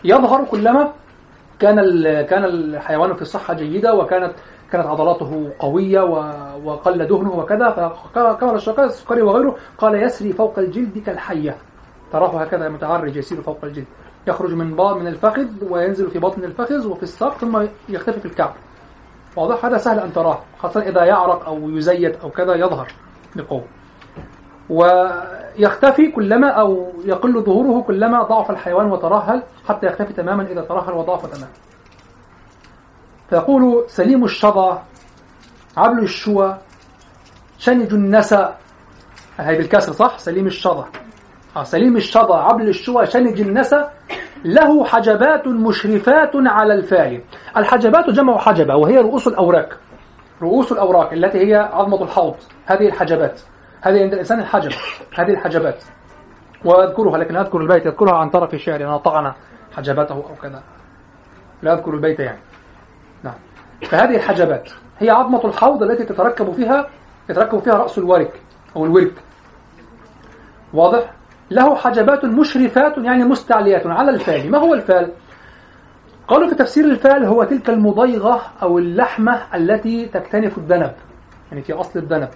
يظهر 0.05 0.45
كلما 0.45 0.93
كان 1.59 1.77
كان 2.23 2.45
الحيوان 2.45 3.15
في 3.15 3.25
صحة 3.25 3.55
جيدة 3.55 3.95
وكانت 3.95 4.33
كانت 4.73 4.87
عضلاته 4.87 5.53
قوية 5.59 6.01
وقل 6.65 7.07
دهنه 7.07 7.39
وكذا. 7.39 7.71
فكما 8.15 8.55
الشقاء 8.55 8.87
السكري 8.87 9.23
وغيره 9.23 9.57
قال 9.79 10.03
يسري 10.03 10.33
فوق 10.33 10.59
الجلد 10.59 10.99
كالحية. 10.99 11.57
تراه 12.13 12.43
هكذا 12.43 12.69
متعرج 12.69 13.17
يسير 13.17 13.43
فوق 13.43 13.65
الجلد. 13.65 13.87
يخرج 14.29 14.53
من 14.55 14.71
من 14.77 15.07
الفخذ 15.07 15.49
وينزل 15.71 16.11
في 16.11 16.19
بطن 16.19 16.45
الفخذ 16.45 16.89
وفي 16.89 17.03
الساق 17.03 17.33
ثم 17.33 17.67
يختفي 17.89 18.21
في 18.21 18.27
الكعب. 18.27 18.55
واضح؟ 19.37 19.65
هذا 19.65 19.77
سهل 19.77 19.99
أن 19.99 20.13
تراه 20.13 20.39
خاصة 20.59 20.81
إذا 20.81 21.05
يعرق 21.05 21.47
أو 21.47 21.71
يزيد 21.71 22.17
أو 22.23 22.31
كذا 22.31 22.55
يظهر. 22.55 22.89
بقوة 23.37 23.65
ويختفي 24.71 26.11
كلما 26.11 26.51
أو 26.51 26.93
يقل 27.05 27.43
ظهوره 27.43 27.83
كلما 27.83 28.23
ضعف 28.23 28.51
الحيوان 28.51 28.91
وترهل 28.91 29.43
حتى 29.69 29.87
يختفي 29.87 30.13
تماما 30.13 30.43
إذا 30.43 30.61
ترهل 30.61 30.93
وضعف 30.93 31.27
تماما. 31.27 31.53
فيقول 33.31 33.85
سليم 33.87 34.25
الشظى 34.25 34.79
عبل 35.77 36.03
الشوى 36.03 36.59
شنج 37.59 37.93
النسى. 37.95 38.55
هي 39.39 39.57
بالكسر 39.57 39.93
صح؟ 39.93 40.19
سليم 40.19 40.47
الشظى. 40.47 40.85
آه 41.57 41.63
سليم 41.63 41.97
الشظى 41.97 42.35
عبل 42.35 42.69
الشوى 42.69 43.07
شنج 43.07 43.41
النسى. 43.41 43.85
له 44.45 44.85
حجبات 44.85 45.47
مشرفات 45.47 46.31
على 46.35 46.75
الفال 46.75 47.23
الحجبات 47.57 48.11
جمع 48.11 48.39
حجبة 48.39 48.77
وهي 48.77 48.99
رؤوس 48.99 49.29
الأوراك. 49.29 49.79
رؤوس 50.43 50.73
الأوراك 50.73 51.13
التي 51.13 51.39
هي 51.39 51.55
عظمة 51.55 52.03
الحوض 52.03 52.35
هذه 52.67 52.87
الحجبات 52.87 53.41
هذه 53.81 54.03
عند 54.03 54.13
الإنسان 54.13 54.41
الحجب 54.41 54.73
هذه 55.15 55.31
الحجبات. 55.31 55.85
وأذكرها 56.65 57.19
لكن 57.19 57.37
أذكر 57.37 57.59
البيت 57.59 57.87
أذكرها 57.87 58.15
عن 58.15 58.31
طرف 58.31 58.55
الشعر 58.55 58.81
أنا 58.81 58.97
طعن 58.97 59.33
حجبته 59.77 60.15
أو 60.15 60.35
كذا. 60.43 60.63
لا 61.63 61.73
أذكر 61.73 61.95
البيت 61.95 62.21
يعني. 62.21 62.39
نعم. 63.23 63.35
فهذه 63.83 64.17
الحجبات 64.17 64.71
هي 64.99 65.11
عظمة 65.11 65.45
الحوض 65.45 65.83
التي 65.83 66.05
تتركب 66.05 66.53
فيها 66.53 66.89
يتركب 67.31 67.59
فيها 67.59 67.75
رأس 67.75 67.99
الورك 67.99 68.41
أو 68.77 68.85
الورك. 68.85 69.13
واضح؟ 70.75 71.13
له 71.51 71.77
حجبات 71.77 72.25
مشرفات 72.25 72.99
يعني 72.99 73.25
مستعليات 73.25 73.87
على 73.87 74.11
الفال. 74.11 74.51
ما 74.51 74.59
هو 74.59 74.75
الفال؟ 74.75 75.13
قالوا 76.29 76.49
في 76.49 76.55
تفسير 76.55 76.85
الفال 76.85 77.25
هو 77.25 77.45
تلك 77.45 77.71
المضيغة 77.71 78.43
أو 78.63 78.79
اللحمة 78.79 79.43
التي 79.55 80.07
تكتنف 80.07 80.59
الذنب. 80.59 80.93
يعني 81.51 81.63
في 81.63 81.73
أصل 81.73 81.99
الذنب. 81.99 82.29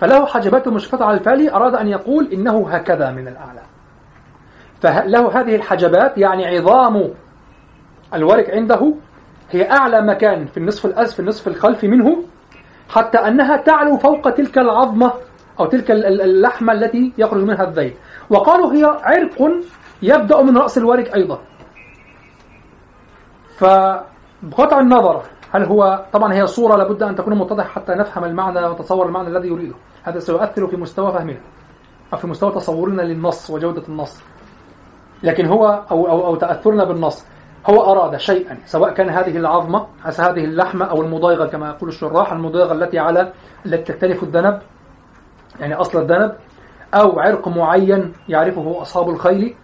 فله 0.00 0.26
حجبات 0.26 0.68
مشرفة 0.68 1.04
على 1.04 1.18
الفال 1.18 1.50
أراد 1.50 1.74
أن 1.74 1.88
يقول 1.88 2.28
إنه 2.32 2.68
هكذا 2.68 3.10
من 3.10 3.28
الأعلى. 3.28 3.62
فله 4.80 5.40
هذه 5.40 5.56
الحجبات 5.56 6.18
يعني 6.18 6.46
عظام 6.46 7.10
الورك 8.14 8.50
عنده 8.50 8.94
هي 9.50 9.70
أعلى 9.70 10.02
مكان 10.02 10.46
في 10.46 10.56
النصف 10.56 10.86
الأسفل 10.86 11.22
النصف 11.22 11.48
الخلفي 11.48 11.88
منه 11.88 12.22
حتى 12.88 13.18
أنها 13.18 13.56
تعلو 13.56 13.96
فوق 13.96 14.30
تلك 14.30 14.58
العظمة 14.58 15.12
أو 15.60 15.66
تلك 15.66 15.90
اللحمة 15.90 16.72
التي 16.72 17.12
يخرج 17.18 17.42
منها 17.42 17.64
الذيل 17.64 17.94
وقالوا 18.30 18.72
هي 18.72 18.84
عرق 18.84 19.50
يبدأ 20.02 20.42
من 20.42 20.58
رأس 20.58 20.78
الورك 20.78 21.16
أيضا. 21.16 21.38
فبقطع 23.60 24.80
النظر 24.80 25.22
هل 25.52 25.64
هو 25.64 26.04
طبعا 26.12 26.34
هي 26.34 26.46
صورة 26.46 26.76
لابد 26.76 27.02
أن 27.02 27.14
تكون 27.14 27.38
متضحة 27.38 27.68
حتى 27.68 27.92
نفهم 27.92 28.24
المعنى 28.24 28.66
وتصور 28.66 29.06
المعنى 29.06 29.28
الذي 29.28 29.48
يريده. 29.48 29.74
هذا 30.02 30.18
سيؤثر 30.18 30.66
في 30.66 30.76
مستوى 30.76 31.12
فهمنا 31.12 31.40
أو 32.12 32.18
في 32.18 32.26
مستوى 32.26 32.52
تصورنا 32.52 33.02
للنص 33.02 33.50
وجودة 33.50 33.82
النص. 33.88 34.22
لكن 35.22 35.46
هو 35.46 35.84
أو, 35.90 36.08
أو, 36.08 36.26
أو 36.26 36.36
تأثرنا 36.36 36.84
بالنص 36.84 37.26
هو 37.70 37.92
أراد 37.92 38.16
شيئا 38.16 38.58
سواء 38.64 38.94
كان 38.94 39.08
هذه 39.10 39.36
العظمة 39.36 39.86
هذه 40.02 40.44
اللحمة 40.44 40.84
أو 40.84 41.02
المضايغة 41.02 41.46
كما 41.46 41.68
يقول 41.68 41.88
الشراح 41.88 42.32
المضايغة 42.32 42.72
التي 42.72 42.98
على 42.98 43.32
التي 43.66 43.92
تختلف 43.92 44.22
الذنب 44.22 44.58
يعني 45.60 45.74
أصل 45.74 45.98
الذنب 45.98 46.36
أو 46.94 47.20
عرق 47.20 47.48
معين 47.48 48.12
يعرفه 48.28 48.82
أصحاب 48.82 49.08
الخيل. 49.08 49.54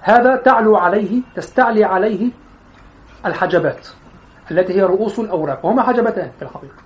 هذا 0.00 0.36
تعلو 0.36 0.76
عليه 0.76 1.22
تستعلي 1.36 1.84
عليه 1.84 2.41
الحجبات 3.26 3.88
التي 4.50 4.72
هي 4.72 4.82
رؤوس 4.82 5.18
الأوراق 5.18 5.66
وهما 5.66 5.82
حجبتان 5.82 6.30
في 6.38 6.42
الحقيقة. 6.42 6.82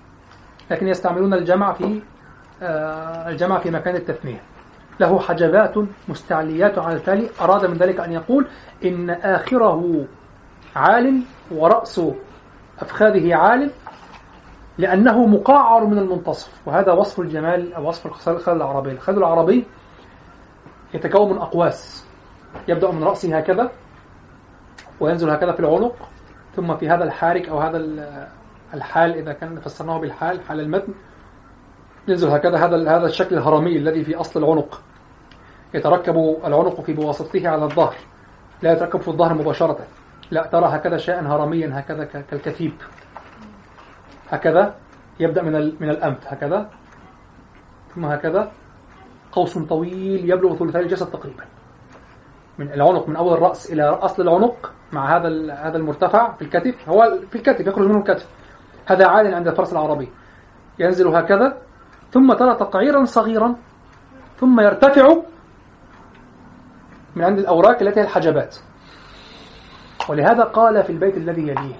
لكن 0.71 0.87
يستعملون 0.87 1.33
الجمع 1.33 1.73
في 1.73 2.01
الجمع 3.27 3.59
في 3.59 3.71
مكان 3.71 3.95
التثنية. 3.95 4.41
له 4.99 5.19
حجبات 5.19 5.73
مستعليات 6.07 6.79
على 6.79 6.95
التالي 6.95 7.29
أراد 7.41 7.65
من 7.65 7.77
ذلك 7.77 7.99
أن 7.99 8.11
يقول 8.11 8.47
إن 8.85 9.09
آخره 9.09 10.05
عال 10.75 11.21
ورأس 11.51 12.01
أفخاذه 12.79 13.35
عال 13.35 13.71
لأنه 14.77 15.25
مقعر 15.25 15.85
من 15.85 15.97
المنتصف. 15.97 16.67
وهذا 16.67 16.91
وصف 16.91 17.19
الجمال 17.19 17.73
أو 17.73 17.87
وصف 17.87 18.27
الخيل 18.27 18.55
العربي. 18.55 18.91
الخيل 18.91 19.17
العربي 19.17 19.65
يتكون 20.93 21.33
من 21.33 21.37
أقواس. 21.37 22.07
يبدأ 22.67 22.91
من 22.91 23.03
رأسه 23.03 23.37
هكذا 23.37 23.71
وينزل 24.99 25.29
هكذا 25.29 25.51
في 25.51 25.59
العنق. 25.59 25.95
ثم 26.57 26.77
في 26.77 26.89
هذا 26.89 27.03
الحارك 27.03 27.49
أو 27.49 27.59
هذا 27.59 27.77
الحال 28.73 29.13
إذا 29.13 29.33
كان 29.33 29.59
فسرناه 29.59 29.99
بالحال 29.99 30.41
حال 30.41 30.59
المتن 30.59 30.93
ينزل 32.07 32.29
هكذا 32.29 32.57
هذا 32.57 32.97
هذا 32.97 33.05
الشكل 33.05 33.37
الهرمي 33.37 33.77
الذي 33.77 34.03
في 34.03 34.15
أصل 34.15 34.43
العنق. 34.43 34.81
يتركب 35.73 36.15
العنق 36.45 36.81
في 36.81 36.93
بواسطته 36.93 37.49
على 37.49 37.63
الظهر. 37.63 37.95
لا 38.61 38.71
يتركب 38.71 39.01
في 39.01 39.07
الظهر 39.07 39.33
مباشرة. 39.33 39.77
لا 40.31 40.45
ترى 40.45 40.65
هكذا 40.65 40.97
شيئا 40.97 41.21
هرميا 41.21 41.79
هكذا 41.79 42.03
كالكتيب. 42.03 42.73
هكذا 44.29 44.75
يبدأ 45.19 45.41
من 45.41 45.53
من 45.79 45.89
الأنف 45.89 46.27
هكذا 46.27 46.69
ثم 47.95 48.05
هكذا. 48.05 48.51
قوس 49.31 49.57
طويل 49.57 50.31
يبلغ 50.31 50.55
ثلثي 50.55 50.79
الجسد 50.79 51.11
تقريبا. 51.11 51.43
من 52.57 52.71
العنق 52.73 53.09
من 53.09 53.15
أول 53.15 53.33
الرأس 53.33 53.71
إلى 53.71 53.83
أصل 53.83 54.23
العنق 54.23 54.73
مع 54.91 55.17
هذا 55.17 55.53
هذا 55.53 55.77
المرتفع 55.77 56.31
في 56.31 56.41
الكتف 56.41 56.89
هو 56.89 57.19
في 57.29 57.35
الكتف 57.35 57.67
يخرج 57.67 57.87
منه 57.87 57.97
الكتف. 57.97 58.27
هذا 58.85 59.07
عال 59.07 59.33
عند 59.33 59.47
الفرس 59.47 59.73
العربي. 59.73 60.09
ينزل 60.79 61.07
هكذا 61.07 61.57
ثم 62.11 62.33
ترى 62.33 62.55
تقعيرا 62.55 63.05
صغيرا 63.05 63.55
ثم 64.39 64.59
يرتفع 64.59 65.15
من 67.15 67.23
عند 67.23 67.39
الأوراق 67.39 67.81
التي 67.81 67.99
هي 67.99 68.03
الحجبات. 68.03 68.55
ولهذا 70.09 70.43
قال 70.43 70.83
في 70.83 70.89
البيت 70.89 71.17
الذي 71.17 71.41
يليه 71.41 71.75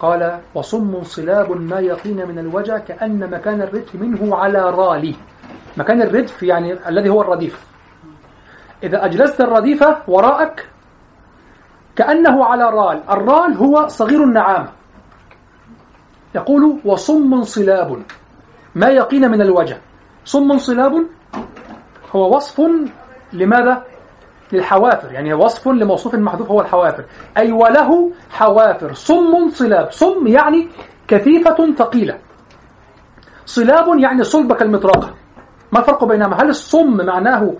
قال 0.00 0.40
وصم 0.54 1.02
صلاب 1.02 1.52
ما 1.52 1.80
يقين 1.80 2.28
من 2.28 2.38
الوجع 2.38 2.78
كأن 2.78 3.30
مكان 3.30 3.62
الردف 3.62 3.94
منه 3.94 4.36
على 4.36 4.58
رالي. 4.58 5.16
مكان 5.76 6.02
الردف 6.02 6.42
يعني 6.42 6.88
الذي 6.88 7.08
هو 7.08 7.22
الرديف. 7.22 7.66
إذا 8.82 9.04
أجلست 9.04 9.40
الرديف 9.40 9.84
وراءك 10.08 10.68
كأنه 11.96 12.44
على 12.44 12.64
رال 12.64 13.02
الرال 13.10 13.56
هو 13.56 13.86
صغير 13.88 14.24
النعامة 14.24 14.68
يقول 16.34 16.80
وصم 16.84 17.42
صلاب 17.42 18.02
ما 18.74 18.86
يقين 18.86 19.30
من 19.30 19.42
الوجع 19.42 19.76
صم 20.24 20.58
صلاب 20.58 21.06
هو 22.16 22.36
وصف 22.36 22.62
لماذا؟ 23.32 23.84
للحوافر. 24.52 25.12
يعني 25.12 25.34
وصف 25.34 25.68
لموصوف 25.68 26.14
محذوف 26.14 26.50
هو 26.50 26.60
الحوافر. 26.60 27.04
أي 27.36 27.52
وله 27.52 28.12
حوافر. 28.30 28.92
صم 28.92 29.48
صلاب. 29.48 29.90
صم 29.90 30.26
يعني 30.26 30.68
كثيفة 31.08 31.74
ثقيلة. 31.76 32.18
صلاب 33.46 33.98
يعني 33.98 34.24
صلب 34.24 34.52
كالمطرقة. 34.52 35.14
ما 35.72 35.78
الفرق 35.80 36.04
بينهما؟ 36.04 36.36
هل 36.42 36.48
الصم 36.48 37.06
معناه 37.06 37.54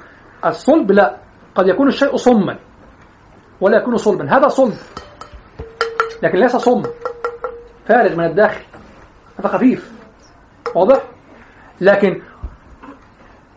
الصلب؟ 0.45 0.93
لا. 0.93 1.16
قد 1.55 1.68
يكون 1.68 1.89
الشيء 1.89 2.16
صما. 2.16 2.57
ولا 3.61 3.76
يكون 3.78 3.96
صلبا. 3.96 4.36
هذا 4.36 4.48
صلب. 4.48 4.74
لكن 6.22 6.38
ليس 6.38 6.57
صم. 6.57 6.82
فارغ 7.86 8.16
من 8.16 8.24
الداخل. 8.24 8.64
هذا 9.38 9.48
خفيف. 9.48 9.92
واضح؟ 10.74 11.02
لكن 11.80 12.22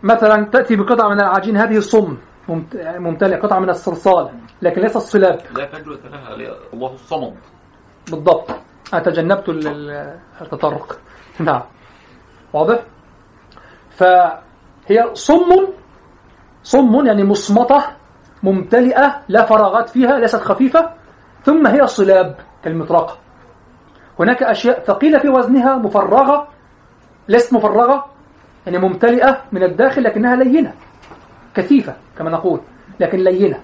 مثلا 0.03 0.45
تأتي 0.45 0.75
بقطعة 0.75 1.09
من 1.09 1.19
العجين 1.21 1.57
هذه 1.57 1.77
الصم 1.77 2.17
ممت- 2.49 2.75
ممتلئة 2.97 3.39
قطعة 3.41 3.59
من 3.59 3.69
الصلصال. 3.69 4.29
لكن 4.61 4.81
ليس 4.81 4.95
الصلاب 4.95 5.39
لا 5.55 5.65
فجوة 5.67 5.99
لها. 6.11 6.33
الله 6.73 6.93
الصمد 6.93 7.35
بالضبط. 8.11 8.49
أنا 8.93 9.01
تجنبت 9.03 9.49
ال- 9.49 9.67
ال- 9.67 10.19
التطرق 10.41 10.99
نعم. 11.39 11.61
واضح؟ 12.53 12.79
فهي 13.91 15.09
صم. 15.13 15.67
صم 16.63 17.05
يعني 17.05 17.23
مصمتة 17.23 17.83
ممتلئة 18.43 19.21
لا 19.27 19.45
فراغات 19.45 19.89
فيها 19.89 20.19
ليست 20.19 20.35
خفيفة. 20.41 20.89
ثم 21.43 21.67
هي 21.67 21.87
صلاب 21.87 22.35
كالمطرقة 22.63 23.17
هناك 24.19 24.43
أشياء 24.43 24.79
ثقيلة 24.83 25.19
في 25.19 25.29
وزنها 25.29 25.77
مفرغة. 25.77 26.47
ليست 27.27 27.53
مفرغة 27.53 28.05
يعني 28.65 28.77
ممتلئة 28.77 29.41
من 29.51 29.63
الداخل 29.63 30.03
لكنها 30.03 30.35
لينة. 30.35 30.73
كثيفة 31.55 31.95
كما 32.17 32.29
نقول 32.29 32.59
لكن 32.99 33.17
لينة. 33.17 33.59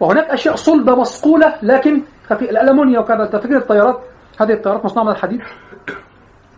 وهناك 0.00 0.24
أشياء 0.24 0.54
صلبة 0.54 0.94
مصقولة 0.96 1.54
لكن 1.62 2.02
خفيفة. 2.26 2.50
الألمونيا 2.50 3.00
وكذا 3.00 3.26
فكرة 3.26 3.58
الطيارات؟ 3.58 4.00
هذه 4.40 4.52
الطيارات 4.52 4.84
مصنوعة 4.84 5.06
من 5.06 5.12
الحديد. 5.12 5.40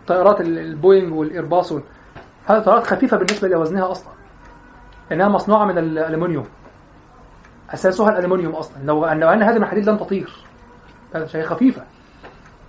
طيارات 0.07 0.41
ال- 0.41 0.59
البوينغ 0.59 1.13
والإيرباص 1.13 1.71
وال... 1.71 1.83
هذه 2.45 2.59
طيارات 2.59 2.87
خفيفة 2.87 3.17
بالنسبة 3.17 3.47
لوزنها 3.47 3.91
أصلا. 3.91 4.13
لأنها 5.11 5.27
مصنوعة 5.29 5.65
من 5.65 5.77
الألمنيوم 5.77 6.45
أساسها 7.73 8.09
الألمنيوم 8.09 8.55
أصلا. 8.55 8.77
لو 8.83 9.05
أن 9.05 9.43
هذه 9.43 9.57
الحديد 9.57 9.89
لن 9.89 9.99
تطير 9.99 10.33
شيء 11.25 11.43
خفيفة. 11.43 11.81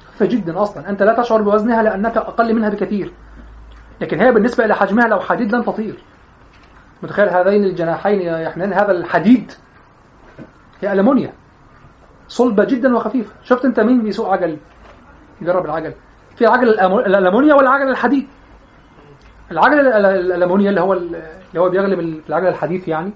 خفيفة 0.09 0.27
جدا 0.37 0.63
أصلا. 0.63 0.89
أنت 0.89 1.03
لا 1.03 1.23
تشعر 1.23 1.43
بوزنها 1.43 1.83
لأنك 1.83 2.17
أقل 2.17 2.55
منها 2.55 2.69
بكثير. 2.69 3.13
لكن 4.01 4.21
هي 4.21 4.33
بالنسبة 4.33 4.65
إلى 4.65 4.75
حجمها 4.75 5.09
لو 5.09 5.21
حديد 5.21 5.55
لن 5.55 5.65
تطير. 5.65 5.99
متخيل 7.03 7.29
هذين 7.29 7.65
الجناحين 7.65 8.21
يحملان 8.21 8.73
هذا 8.73 8.93
الحديد 8.93 9.53
هي 10.81 10.93
ألمونيا. 10.93 11.33
صلبة 12.29 12.65
جدا 12.65 12.97
وخفيفة. 12.97 13.33
شفت 13.45 13.65
أنت 13.65 13.81
مين 13.81 14.03
بيسوق 14.03 14.29
عجل؟ 14.29 14.57
جرب 15.43 15.65
العجل. 15.65 15.93
في 16.37 16.47
عجل 16.47 16.69
الألمونيا 16.81 17.55
والعجل 17.55 17.89
الحديد. 17.91 18.27
العجل 19.51 19.81
ال- 19.81 19.93
ال- 19.93 20.33
الألمونيا 20.33 20.71
اللي 20.71 20.81
هو 20.81 20.93
ال- 20.93 21.15
اللي 21.49 21.61
هو 21.61 21.69
بيغلب 21.69 22.01
ال- 22.01 22.21
العجل 22.29 22.47
الحديث 22.47 22.89
يعني 22.89 23.13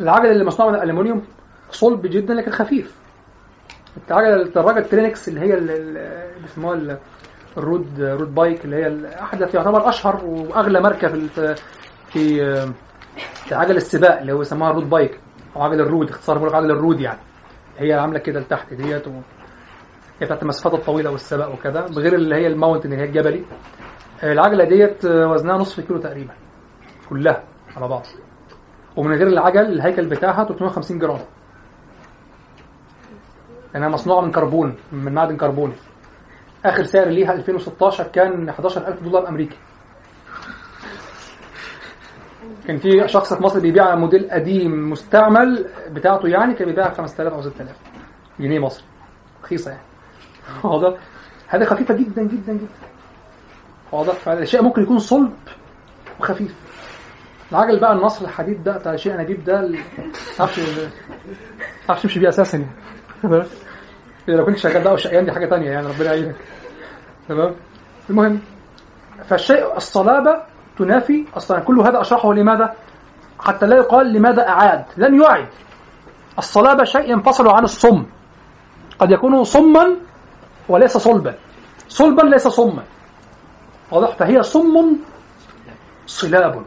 العجل 0.00 0.26
اللي 0.30 0.44
مصنوع 0.44 0.68
من 0.70 0.74
الألمنيوم 0.74 1.22
صلب 1.70 2.06
جدا 2.06 2.34
لكن 2.34 2.50
خفيف. 2.50 2.96
العجلة 4.10 4.42
الدراجة 4.42 4.78
ال 4.78 4.86
Trinx 4.86 5.28
اللي 5.28 5.40
هي 5.40 5.54
ال- 5.54 5.70
ال- 5.70 5.96
اللي 5.98 6.42
بيسموها 6.42 6.74
ال- 6.74 6.98
ال 7.58 7.66
road 7.66 8.00
road 8.00 8.34
bike 8.34 8.64
اللي 8.64 8.76
هي 8.76 9.14
أحدث 9.22 9.54
يعتبر 9.54 9.88
أشهر 9.88 10.24
وأغلى 10.24 10.80
ماركة 10.80 11.08
في 11.08 11.54
في 12.06 12.40
في 13.34 13.54
عجل 13.54 13.76
السباق 13.76 14.18
اللي 14.20 14.32
هو 14.32 14.40
يسموها 14.40 14.70
ال 14.70 14.74
road 14.74 14.90
bike 14.90 15.20
أو 15.56 15.62
عجل 15.62 15.80
ال 15.80 15.86
road 15.86 16.08
اختصار 16.10 16.38
بيقول 16.38 16.54
عجل 16.56 16.70
ال 16.70 16.76
road 16.76 17.00
يعني. 17.00 17.18
هي 17.78 17.92
عاملة 17.92 18.18
كده 18.18 18.40
لتحت 18.40 18.74
ديت 18.74 19.08
و... 19.08 19.10
هي 20.20 20.26
بتاعت 20.26 20.42
المسافات 20.42 20.74
الطويلة 20.74 21.10
والسباق 21.10 21.52
وكذا 21.52 21.80
بغير 21.86 22.14
اللي 22.14 22.34
هي 22.34 22.46
ال 22.46 22.51
mountain 22.51 22.92
اللي 22.92 23.02
هي 23.02 23.08
الجبلي. 23.08 23.44
العجلة 24.22 24.64
ديت 24.64 25.04
وزنها 25.04 25.56
نصف 25.56 25.80
كيلو 25.80 25.98
تقريبا 26.00 26.34
كلها 27.10 27.44
على 27.76 27.88
بعض. 27.88 28.02
ومن 28.96 29.14
غير 29.14 29.26
العجل 29.26 29.60
الهيكل 29.60 30.08
بتاعها 30.08 30.44
350 30.44 30.98
جرام. 30.98 31.20
لأنها 33.74 33.88
مصنوعة 33.88 34.20
من 34.20 34.30
كربون 34.30 34.76
من 34.92 35.14
معدن 35.14 35.36
كربوني 35.36 35.74
آخر 36.64 36.84
سعر 36.84 37.08
ليها 37.08 37.32
2016 37.32 38.04
كان 38.04 38.48
11000 38.48 39.02
دولار 39.02 39.28
أمريكي. 39.28 39.56
كان 42.66 42.78
في 42.78 43.08
شخص 43.08 43.34
في 43.34 43.42
مصر 43.42 43.60
بيبيع 43.60 43.94
موديل 43.94 44.30
قديم 44.30 44.90
مستعمل 44.90 45.68
بتاعته 45.90 46.28
يعني 46.28 46.54
كان 46.54 46.68
بيبيعها 46.68 46.88
ب 46.88 46.94
5000 46.94 47.32
أو 47.32 47.42
6000 47.42 47.76
جنيه 48.40 48.58
مصري. 48.58 48.84
رخيصة 49.44 49.70
يعني. 49.70 49.82
واضح؟ 50.64 50.98
هذه 51.48 51.64
خفيفة 51.64 51.94
جدا 51.94 52.22
جدا 52.22 52.52
جدا. 52.52 52.68
واضح؟ 53.92 54.14
فالأشياء 54.14 54.62
ممكن 54.62 54.82
يكون 54.82 54.98
صلب 54.98 55.32
وخفيف. 56.20 56.65
العجل 57.52 57.80
بقى 57.80 57.92
النصر 57.92 58.24
الحديد 58.24 58.64
ده 58.64 58.72
بتاع 58.78 58.96
شيء 58.96 59.14
انابيب 59.14 59.44
ده 59.44 59.60
ال- 59.60 59.78
معرفش 60.38 60.60
معرفش 61.88 62.04
يمشي 62.04 62.20
بيه 62.20 62.28
أساسا 62.28 62.58
يعني. 62.58 62.70
إذا 64.28 64.36
لو 64.36 64.44
كنت 64.46 64.58
شغال 64.58 64.84
بقى 64.84 64.92
وشقيان 64.92 65.24
دي 65.24 65.32
حاجة 65.32 65.46
تانية 65.46 65.70
يعني 65.70 65.86
ربنا 65.86 66.04
يعينك. 66.04 66.36
تمام؟ 67.28 67.54
المهم 68.10 68.40
فالشيء 69.28 69.76
الصلابة 69.76 70.42
تنافي 70.78 71.24
أصلا. 71.36 71.60
كل 71.60 71.80
هذا 71.80 72.00
أشرحه 72.00 72.32
لماذا؟ 72.32 72.74
حتى 73.40 73.66
لا 73.66 73.76
يقال 73.76 74.12
لماذا 74.12 74.48
أعاد. 74.48 74.84
لن 74.96 75.20
يعد. 75.22 75.46
الصلابة 76.38 76.84
شيء 76.84 77.10
ينفصل 77.10 77.48
عن 77.48 77.64
الصم. 77.64 78.06
قد 78.98 79.10
يكون 79.10 79.44
صما 79.44 79.96
وليس 80.68 80.96
صلبا. 80.96 81.34
صلبا 81.88 82.22
ليس 82.22 82.48
صما. 82.48 82.82
واضح؟ 83.90 84.16
فهي 84.16 84.42
صم 84.42 84.96
صلاب. 86.06 86.64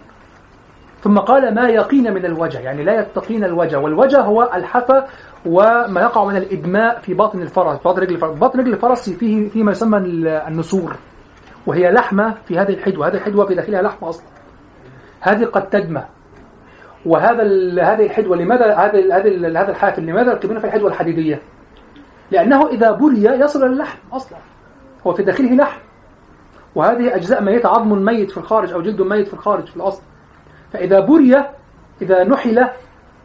ثم 1.02 1.20
قال 1.20 1.56
ما 1.56 1.70
يقين 1.70 2.14
من 2.14 2.26
الوجع 2.26 2.60
يعني 2.60 2.84
لا 2.84 3.00
يتقين 3.00 3.44
الوجع 3.44 3.78
والوجع 3.78 4.22
هو 4.22 4.52
الحفا 4.54 5.08
وما 5.46 6.02
يقع 6.02 6.26
من 6.26 6.36
الإدماء 6.36 7.00
في 7.00 7.14
باطن 7.14 7.42
الفرس 7.42 7.80
باطن 7.86 8.02
رجل 8.02 8.16
الفرس 8.16 8.38
باطن 8.38 8.60
رجل 8.60 8.74
الفرس 8.74 9.10
فيه 9.10 9.50
فيما 9.50 9.72
يسمى 9.72 9.98
النسور 10.48 10.96
وهي 11.68 11.92
لحمة 11.92 12.36
في 12.46 12.60
هذه 12.60 12.74
الحدوة 12.74 13.08
هذه 13.08 13.14
الحدوة 13.14 13.46
في 13.46 13.56
داخلها 13.56 13.82
لحمة 13.82 14.10
أصلا. 14.10 14.28
هذه 15.22 15.46
قد 15.46 15.70
تدمى. 15.70 16.04
وهذا 17.06 17.44
هذه 17.84 18.06
الحدوة 18.06 18.38
لماذا 18.38 18.76
هذا 18.76 19.16
هذا 19.16 19.62
هذا 19.62 19.72
الحافر 19.72 20.02
لماذا 20.02 20.32
يركبون 20.32 20.60
في 20.60 20.66
الحدوة 20.66 20.90
الحديدية؟ 20.90 21.42
لأنه 22.32 22.68
إذا 22.68 22.92
بري 22.92 23.24
يصل 23.24 23.64
اللحم 23.64 23.98
أصلا 24.14 24.38
هو 25.08 25.14
في 25.14 25.24
داخله 25.24 25.56
لحم. 25.56 25.80
وهذه 26.76 27.16
أجزاء 27.16 27.44
ميتة 27.44 27.70
عظم 27.70 28.06
ميت 28.06 28.32
في 28.32 28.38
الخارج 28.38 28.74
أو 28.74 28.82
جلد 28.82 29.02
ميت 29.02 29.28
في 29.28 29.34
الخارج 29.34 29.66
في 29.66 29.78
الأصل. 29.78 30.04
فإذا 30.74 31.00
بري 31.00 31.46
إذا 32.02 32.24
نحل 32.24 32.68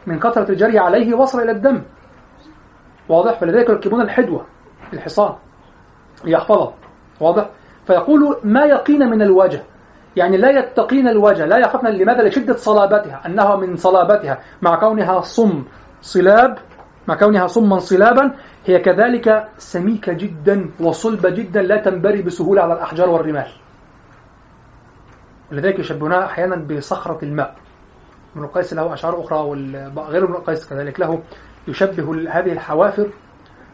من 0.07 0.19
كثرة 0.19 0.51
الجري 0.51 0.79
عليه 0.79 1.15
وصل 1.15 1.39
إلى 1.39 1.51
الدم. 1.51 1.81
واضح؟ 3.09 3.39
فلذلك 3.39 3.69
يركبون 3.69 4.01
الحدوة 4.01 4.45
الحصان 4.93 5.35
ليحفظه 6.23 6.73
واضح؟ 7.21 7.49
فيقول 7.87 8.37
ما 8.43 8.65
يقين 8.65 9.09
من 9.09 9.21
الوجه؟ 9.21 9.63
يعني 10.15 10.37
لا 10.37 10.49
يتقين 10.49 11.07
الوجه 11.07 11.45
لا 11.45 11.57
يخافن 11.57 11.87
لماذا؟ 11.87 12.23
لشدة 12.23 12.53
صلابتها 12.53 13.21
أنها 13.25 13.55
من 13.55 13.75
صلابتها. 13.75 14.39
مع 14.61 14.79
كونها 14.79 15.21
صم 15.21 15.63
صلاب 16.01 16.57
مع 17.07 17.15
كونها 17.15 17.47
صما 17.47 17.79
صلابا 17.79 18.33
هي 18.65 18.79
كذلك 18.79 19.47
سميكة 19.57 20.13
جدا 20.13 20.69
وصلبة 20.79 21.29
جدا 21.29 21.61
لا 21.61 21.77
تنبري 21.77 22.21
بسهولة 22.21 22.61
على 22.61 22.73
الأحجار 22.73 23.09
والرمال. 23.09 23.47
ولذلك 25.51 25.79
يشبهونها 25.79 26.25
أحيانا 26.25 26.55
بصخرة 26.55 27.19
الماء. 27.23 27.55
ابن 28.35 28.45
القيس 28.45 28.73
له 28.73 28.93
أشعار 28.93 29.19
أخرى 29.19 29.39
وغير 29.95 30.23
ابن 30.23 30.33
القيس 30.33 30.69
كذلك 30.69 30.99
له. 30.99 31.21
يشبه 31.67 32.29
هذه 32.29 32.51
الحوافر 32.51 33.09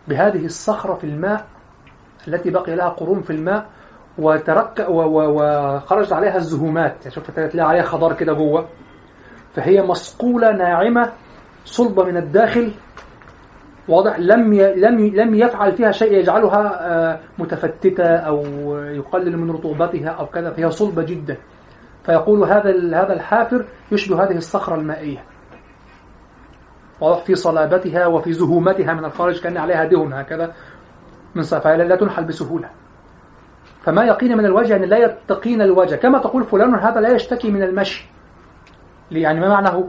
بهذه 0.08 0.46
الصخرة 0.46 0.94
في 0.94 1.04
الماء 1.04 1.46
التي 2.28 2.50
بقي 2.50 2.76
لها 2.76 2.90
قرون 2.90 3.22
في 3.22 3.30
الماء 3.30 3.70
وترك 4.18 4.86
وخرجت 4.90 6.14
عليها 6.14 6.36
الزهومات. 6.36 6.96
يعني 7.02 7.12
شوف 7.12 7.32
تلاقي 7.32 7.70
عليها 7.70 7.84
خضار 7.84 8.14
كده 8.14 8.34
جوه. 8.34 8.68
فهي 9.54 9.82
مصقولة 9.82 10.52
ناعمة 10.52 11.12
صلبة 11.66 12.04
من 12.04 12.18
الداخل 12.18 12.72
واضح 13.88 14.20
لم 14.20 14.54
لم 14.54 15.00
لم 15.16 15.36
يفعل 15.36 15.72
فيها 15.72 15.92
شيء 15.92 16.14
يجعلها 16.14 16.88
آه، 16.92 17.20
متفتتة 17.40 18.16
أو 18.16 18.44
يقلل 18.78 19.38
من 19.38 19.52
رطوبتها 19.52 20.10
أو 20.10 20.26
كذا. 20.26 20.52
فهي 20.52 20.72
صلبة 20.72 21.04
جدا. 21.04 21.38
فيقول 22.06 22.44
هذا 22.44 22.70
هذا 23.04 23.14
الحافر 23.14 23.66
يشبه 23.92 24.24
هذه 24.24 24.38
الصخرة 24.38 24.76
المائية. 24.76 25.24
واضح 27.02 27.24
في 27.24 27.36
صلابتها 27.36 28.08
وفي 28.08 28.34
زهومتها 28.34 28.94
من 28.94 29.06
الخارج 29.06 29.42
كأن 29.42 29.58
عليها 29.58 29.86
دهن 29.86 30.14
هكذا 30.14 30.54
من 31.36 31.44
صفايا 31.44 31.78
لا 31.78 31.96
تنحل 31.96 32.24
بسهولة. 32.24 32.70
فما 33.84 34.04
يقين 34.04 34.38
من 34.38 34.46
الوجه 34.46 34.72
يعني 34.72 34.86
لا 34.86 34.98
يتقين 34.98 35.62
الوجه. 35.62 35.96
كما 35.96 36.20
تقول 36.20 36.44
فلان 36.44 36.76
هذا 36.76 37.00
لا 37.00 37.10
يشتكي 37.16 37.52
من 37.52 37.64
المشي. 37.64 38.10
يعني 39.12 39.40
ما 39.40 39.50
معناه؟ 39.50 39.88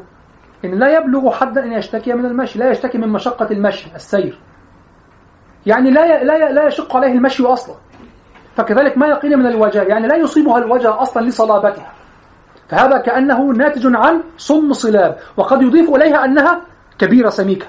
إن 0.65 0.79
لا 0.79 0.99
يبلغ 0.99 1.31
حدا 1.31 1.65
أن 1.65 1.73
يشتكي 1.73 2.13
من 2.13 2.27
المشي 2.27 2.59
لا 2.59 2.71
يشتكي 2.71 2.99
من 2.99 3.09
مشقة 3.09 3.51
المشي 3.51 3.95
السير. 3.95 4.39
يعني 5.67 5.91
لا 5.91 6.25
لا 6.25 6.53
لا 6.53 6.67
يشق 6.67 6.97
عليه 6.97 7.13
المشي 7.13 7.45
أصلا. 7.45 7.77
فكذلك 8.57 8.99
ما 8.99 9.07
يقين 9.07 9.39
من 9.39 9.47
الوجه 9.47 9.83
يعني 9.83 10.07
لا 10.07 10.17
يصيبها 10.17 10.59
الوجه 10.59 11.03
أصلا 11.03 11.27
لصلابتها. 11.27 11.93
فهذا 12.69 12.99
كأنه 12.99 13.53
ناتج 13.53 13.87
عن 13.95 14.23
صم 14.37 14.73
صلاب 14.73 15.19
وقد 15.37 15.63
يضيف 15.63 15.91
إليها 15.91 16.25
أنها 16.25 16.61
كبيرة 16.99 17.29
سميكة. 17.29 17.67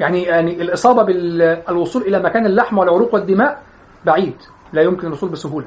يعني 0.00 0.22
يعني 0.22 0.62
الإصابة 0.62 1.02
بالوصول 1.02 2.02
إلى 2.02 2.18
مكان 2.18 2.46
اللحم 2.46 2.78
والعروق 2.78 3.14
والدماء 3.14 3.62
بعيد 4.04 4.36
لا 4.72 4.82
يمكن 4.82 5.06
الوصول 5.06 5.30
بسهولة. 5.30 5.66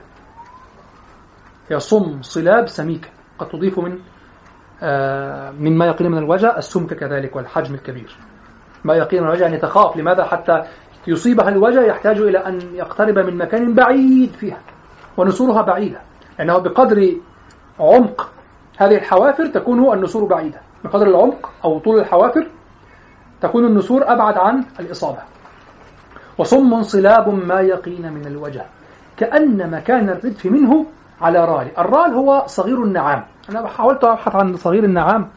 هي 1.69 1.79
صم 1.79 2.21
صلاب 2.21 2.67
سميكة 2.67 3.09
قد 3.39 3.47
تضيف 3.47 3.79
من 3.79 3.99
آه، 4.83 5.51
مما 5.51 5.85
يقين 5.85 6.11
من 6.11 6.17
الوجه 6.17 6.57
السمك 6.57 6.93
كذلك 6.93 7.35
والحجم 7.35 7.73
الكبير. 7.73 8.17
ما 8.83 8.93
يقين 8.93 9.21
من 9.21 9.27
الوجه 9.27 9.47
أن 9.47 9.53
يتخاف 9.53 9.97
لماذا؟ 9.97 10.23
حتى 10.23 10.63
يصيبها 11.07 11.49
الوجه 11.49 11.81
يحتاج 11.81 12.17
إلى 12.17 12.37
أن 12.37 12.59
يقترب 12.73 13.19
من 13.19 13.37
مكان 13.37 13.73
بعيد 13.73 14.31
فيها 14.31 14.61
ونسورها 15.17 15.61
بعيدة. 15.61 16.01
لأنه 16.39 16.57
بقدر 16.57 17.15
عمق. 17.79 18.29
هذه 18.77 18.95
الحوافر 18.95 19.45
تكون 19.45 19.93
النسور 19.93 20.25
بعيدة. 20.25 20.61
بقدر 20.83 21.07
العمق 21.07 21.49
أو 21.65 21.79
طول 21.79 21.99
الحوافر 21.99 22.47
تكون 23.41 23.65
النسور 23.65 24.03
أبعد 24.13 24.37
عن 24.37 24.63
الإصابة. 24.79 25.19
وصم 26.37 26.81
صلاب 26.81 27.29
ما 27.29 27.61
يقين 27.61 28.13
من 28.13 28.27
الوجه 28.27 28.65
كأن 29.17 29.71
مكان 29.71 30.09
الردف 30.09 30.45
منه 30.45 30.85
على 31.21 31.45
رال. 31.45 31.79
الرال 31.79 32.13
هو 32.13 32.43
صغير 32.45 32.83
النعام. 32.83 33.23
أنا 33.49 33.67
حاولت 33.67 34.03
أبحث 34.03 34.35
عن 34.35 34.55
صغير 34.55 34.83
النعام 34.83 35.29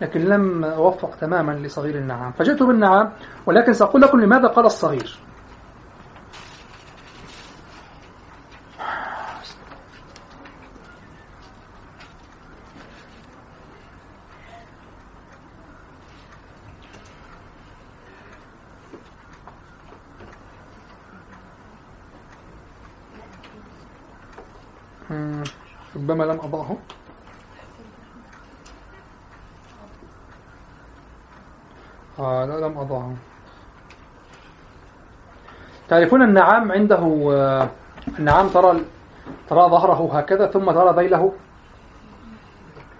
لكن 0.00 0.20
لم 0.20 0.64
أوفق 0.64 1.10
تماما 1.20 1.52
لصغير 1.52 1.94
النعام. 1.94 2.32
فجئت 2.32 2.62
بالنعام 2.62 3.12
ولكن 3.46 3.72
سأقول 3.72 4.02
لكم 4.02 4.20
لماذا 4.20 4.48
قال 4.48 4.66
الصغير. 4.66 5.18
ربما 25.96 26.24
لم 26.24 26.40
أضعه 26.40 26.76
آه 32.18 32.44
لا 32.44 32.66
لم 32.66 32.78
أضعه 32.78 33.14
تعرفون 35.88 36.22
النعام 36.22 36.72
عنده 36.72 37.30
آه، 37.32 37.68
النعام 38.18 38.48
ترى 38.48 38.84
ترى 39.48 39.68
ظهره 39.70 40.18
هكذا 40.18 40.46
ثم 40.46 40.70
ترى 40.70 41.02
ذيله 41.02 41.32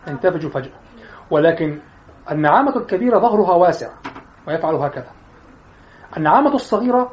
ينتفج 0.09 0.47
فجأة. 0.47 0.73
ولكن 1.31 1.79
النعامة 2.31 2.77
الكبيرة 2.77 3.19
ظهرها 3.19 3.55
واسع 3.55 3.89
ويفعل 4.49 4.75
هكذا. 4.75 5.11
النعامة 6.17 6.55
الصغيرة 6.55 7.13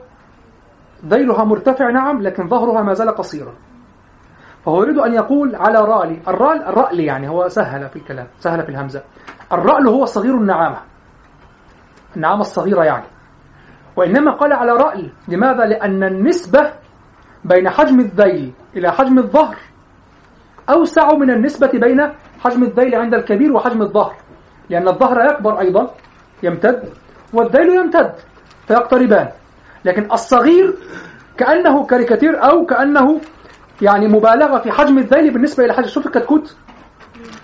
ذيلها 1.05 1.43
مرتفع 1.43 1.89
نعم 1.89 2.21
لكن 2.21 2.47
ظهرها 2.47 2.81
ما 2.81 2.93
زال 2.93 3.09
قصيرا. 3.15 3.53
فهو 4.65 4.83
يريد 4.83 4.97
أن 4.97 5.13
يقول 5.13 5.55
على 5.55 5.79
رألي. 5.79 6.21
الرال 6.27 6.63
الرأل 6.63 6.99
يعني 6.99 7.29
هو 7.29 7.47
سهل 7.47 7.89
في 7.89 7.95
الكلام 7.95 8.27
سهل 8.39 8.63
في 8.63 8.69
الهمزة. 8.69 9.03
الرأل 9.51 9.87
هو 9.87 10.05
صغير 10.05 10.35
النعامة. 10.35 10.77
النعامة 12.15 12.41
الصغيرة 12.41 12.83
يعني. 12.83 13.05
وإنما 13.95 14.31
قال 14.31 14.53
على 14.53 14.71
رأل 14.71 15.11
لماذا؟ 15.27 15.65
لأن 15.65 16.03
النسبة 16.03 16.71
بين 17.45 17.69
حجم 17.69 17.99
الذيل 17.99 18.53
إلى 18.75 18.91
حجم 18.91 19.19
الظهر 19.19 19.55
أوسع 20.69 21.13
من 21.13 21.31
النسبة 21.31 21.71
بين 21.73 22.01
حجم 22.39 22.63
الذيل 22.63 22.95
عند 22.95 23.13
الكبير 23.13 23.53
وحجم 23.53 23.81
الظهر. 23.81 24.15
لأن 24.69 24.87
الظهر 24.87 25.25
يكبر 25.31 25.59
أيضا 25.59 25.91
يمتد 26.43 26.89
والذيل 27.33 27.69
يمتد 27.69 28.13
فيقتربان. 28.67 29.29
لكن 29.85 30.11
الصغير 30.11 30.73
كأنه 31.37 31.85
كاريكاتير 31.85 32.43
أو 32.43 32.65
كأنه 32.65 33.21
يعني 33.83 34.07
مبالغة 34.07 34.59
في 34.59 34.71
حجم 34.71 34.97
الذيل 34.97 35.33
بالنسبة 35.33 35.65
إلى 35.65 35.73
حجم 35.73 35.87
شوف 35.87 36.07
الكتكوت. 36.07 36.55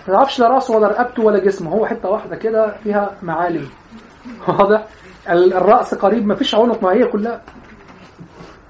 ما 0.08 0.14
تعرفش 0.14 0.40
لا 0.40 0.48
رأسه 0.48 0.76
ولا 0.76 0.88
رقبته 0.88 1.22
ولا 1.22 1.38
جسمه. 1.38 1.70
هو 1.70 1.86
حتة 1.86 2.08
واحدة 2.08 2.36
كده 2.36 2.74
فيها 2.82 3.10
معالم. 3.22 3.68
واضح؟ 4.48 4.86
الرأس 5.30 5.94
قريب. 5.94 6.26
ما 6.26 6.34
فيش 6.34 6.54
عنق. 6.54 6.82
ما 6.82 6.92
هي 6.92 7.04
كلها. 7.04 7.42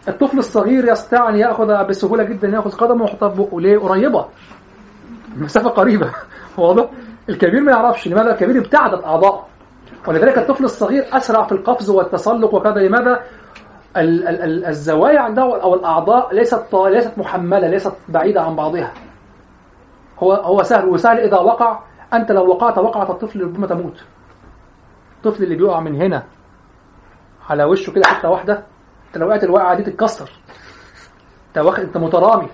الطفل 0.08 0.38
الصغير 0.38 0.88
يستطيع 0.92 1.28
أن 1.28 1.36
يأخذ 1.36 1.84
بسهولة 1.88 2.24
جدا 2.24 2.48
يأخذ 2.48 2.70
قدمه 2.70 3.02
ويحطها 3.02 3.28
في 3.28 3.36
بقه. 3.36 3.60
ليه؟ 3.60 3.78
قريبة. 3.78 4.26
مسافة 5.36 5.70
قريبة. 5.70 6.10
واضح؟ 6.58 6.90
الكبير 7.28 7.60
ما 7.60 7.72
يعرفش. 7.72 8.08
لماذا؟ 8.08 8.32
الكبير 8.32 8.58
ابتعدت 8.58 9.04
أعضاء 9.04 9.48
ولذلك 10.08 10.38
الطفل 10.38 10.64
الصغير 10.64 11.06
أسرع 11.12 11.46
في 11.46 11.52
القفز 11.52 11.90
والتسلق 11.90 12.54
وكذا. 12.54 12.80
لماذا؟ 12.80 13.20
الزوايا 13.96 15.20
عنده 15.20 15.62
أو 15.62 15.74
الأعضاء 15.74 16.34
ليست 16.34 16.74
ليست 16.74 17.18
محملة 17.18 17.68
ليست 17.68 17.92
بعيدة 18.08 18.42
عن 18.42 18.56
بعضها. 18.56 18.92
هو 20.18 20.32
هو 20.32 20.62
سهل 20.62 20.88
وسهل 20.88 21.18
إذا 21.18 21.38
وقع 21.38 21.80
أنت 22.14 22.32
لو 22.32 22.46
وقعت 22.48 22.78
وقعت 22.78 23.10
الطفل 23.10 23.40
ربما 23.40 23.66
تموت. 23.66 24.04
الطفل 25.16 25.44
اللي 25.44 25.56
بيقع 25.56 25.80
من 25.80 26.02
هنا 26.02 26.22
على 27.50 27.64
وشه 27.64 27.90
كده 27.92 28.06
حتة 28.06 28.28
واحدة 28.28 28.62
أنت 29.08 29.18
لو 29.18 29.26
وقعت 29.26 29.44
الوقعة 29.44 29.76
دي 29.76 29.82
تتكسر. 29.82 30.30
أنت 31.48 31.58
واخد 31.58 31.82
أنت 31.82 31.96
مترامي. 31.96 32.48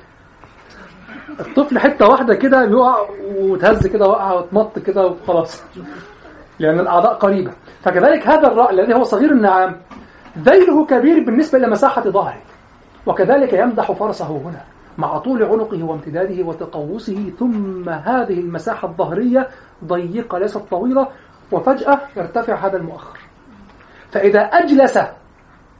الطفل 1.40 1.78
حتة 1.78 2.08
واحدة 2.08 2.34
كده 2.34 2.66
بيقع 2.66 2.96
وتهز 3.38 3.86
كده 3.86 4.06
وقع 4.08 4.32
وتمط 4.32 4.78
كده 4.78 5.06
وخلاص. 5.06 5.64
لأن 6.58 6.80
الأعضاء 6.80 7.14
قريبة. 7.14 7.52
فكذلك 7.82 8.26
هذا 8.26 8.48
الرأي 8.48 8.74
الذي 8.74 8.94
هو 8.94 9.02
صغير 9.02 9.32
النعام. 9.32 9.80
ذيله 10.38 10.86
كبير 10.86 11.24
بالنسبة 11.24 11.58
إلى 11.58 11.68
مساحة 11.68 12.02
ظهره. 12.02 12.42
وكذلك 13.06 13.52
يمدح 13.52 13.92
فرسه 13.92 14.26
هنا 14.26 14.60
مع 14.98 15.18
طول 15.18 15.42
عنقه 15.42 15.84
وامتداده 15.84 16.44
وتقوسه 16.44 17.32
ثم 17.38 17.88
هذه 17.88 18.40
المساحة 18.40 18.88
الظهرية 18.88 19.48
ضيقة 19.84 20.38
ليست 20.38 20.58
طويلة 20.58 21.08
وفجأة 21.52 22.00
يرتفع 22.16 22.66
هذا 22.66 22.76
المؤخر. 22.76 23.18
فإذا 24.10 24.40
أجلس 24.40 24.98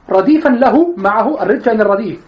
رديفا 0.09 0.49
له 0.49 0.95
معه 0.97 1.43
الردف 1.43 1.67
يعني 1.67 1.81
الرديف. 1.81 2.27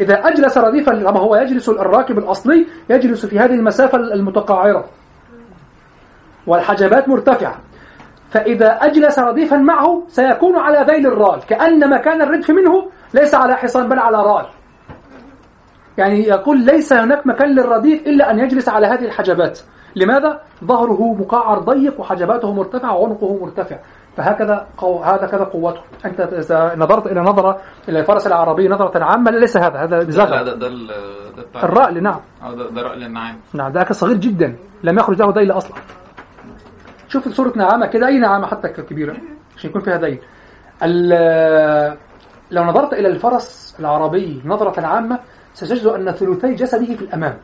إذا 0.00 0.14
أجلس 0.14 0.58
رديفا 0.58 0.92
كما 0.92 1.20
هو 1.20 1.36
يجلس 1.36 1.68
الراكب 1.68 2.18
الأصلي 2.18 2.66
يجلس 2.90 3.26
في 3.26 3.38
هذه 3.38 3.54
المسافة 3.54 3.98
المتقاعرة. 3.98 4.84
والحجبات 6.46 7.08
مرتفعة. 7.08 7.60
فإذا 8.34 8.68
أجلس 8.68 9.18
رديفا 9.18 9.56
معه 9.56 10.02
سيكون 10.08 10.56
على 10.58 10.92
ذيل 10.92 11.06
الرال 11.06 11.46
كأن 11.46 11.90
مكان 11.90 12.22
الردف 12.22 12.50
منه 12.50 12.90
ليس 13.14 13.34
على 13.34 13.54
حصان 13.54 13.88
بل 13.88 13.98
على 13.98 14.16
رال. 14.16 14.46
يعني 15.98 16.20
يقول 16.20 16.64
ليس 16.64 16.92
هناك 16.92 17.26
مكان 17.26 17.54
للرديف 17.54 18.06
إلا 18.06 18.30
أن 18.30 18.38
يجلس 18.38 18.68
على 18.68 18.86
هذه 18.86 19.04
الحجبات. 19.04 19.60
لماذا؟ 19.96 20.40
ظهره 20.64 21.14
مقعر 21.14 21.58
ضيق 21.58 22.00
وحجباته 22.00 22.52
مرتفعة 22.52 22.96
وعنقه 22.96 23.38
مرتفع. 23.42 23.78
فهكذا 24.16 24.66
قو... 24.76 25.02
هكذا 25.02 25.44
قوته. 25.44 25.80
أنت 26.06 26.20
إذا 26.20 26.74
نظرت 26.76 27.06
إلى 27.06 27.20
نظرة 27.20 27.60
إلى 27.88 28.00
الفرس 28.00 28.26
العربي 28.26 28.68
نظرة 28.68 29.04
عامة 29.04 29.30
ليس 29.30 29.56
هذا. 29.56 29.78
هذا 29.78 30.00
زغل. 30.00 30.44
ده 30.44 30.54
ده 30.54 30.54
ده 30.54 31.64
الرأل 31.64 32.02
نعم. 32.02 32.20
آه 32.42 32.54
ده, 32.54 32.70
ده 32.70 32.82
رأل 32.82 33.02
النعام 33.02 33.36
نعم 33.54 33.72
ده 33.72 33.84
صغير 33.90 34.16
جدا. 34.16 34.56
لم 34.84 34.98
يخرج 34.98 35.22
له 35.22 35.32
ديل 35.32 35.52
أصلا. 35.52 35.76
شوف 37.14 37.28
صورة 37.28 37.52
نعامة 37.56 37.86
كده 37.86 38.06
أي 38.06 38.18
نعامة 38.18 38.46
حتى 38.46 38.68
كبيرة 38.68 39.16
عشان 39.56 39.70
يكون 39.70 39.82
فيها 39.82 39.96
ديل 39.96 40.18
ال- 40.82 41.98
لو 42.50 42.64
نظرت 42.64 42.92
إلى 42.92 43.08
الفرس 43.08 43.76
العربي 43.80 44.42
نظرة 44.44 44.86
عامة 44.86 45.18
ستجد 45.54 45.86
أن 45.86 46.10
ثلثي 46.12 46.54
جسده 46.54 46.94
في 46.94 47.02
الأمام. 47.04 47.38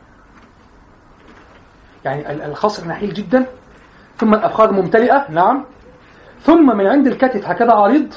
يعني 2.05 2.31
ال- 2.31 2.41
الخصر 2.41 2.87
نحيل 2.87 3.13
جدا 3.13 3.45
ثم 4.17 4.33
الأفخاذ 4.33 4.71
ممتلئة 4.71 5.25
نعم. 5.31 5.65
ثم 6.41 6.77
من 6.77 6.87
عند 6.87 7.07
الكتف 7.07 7.47
هكذا 7.47 7.71
عريض 7.73 8.13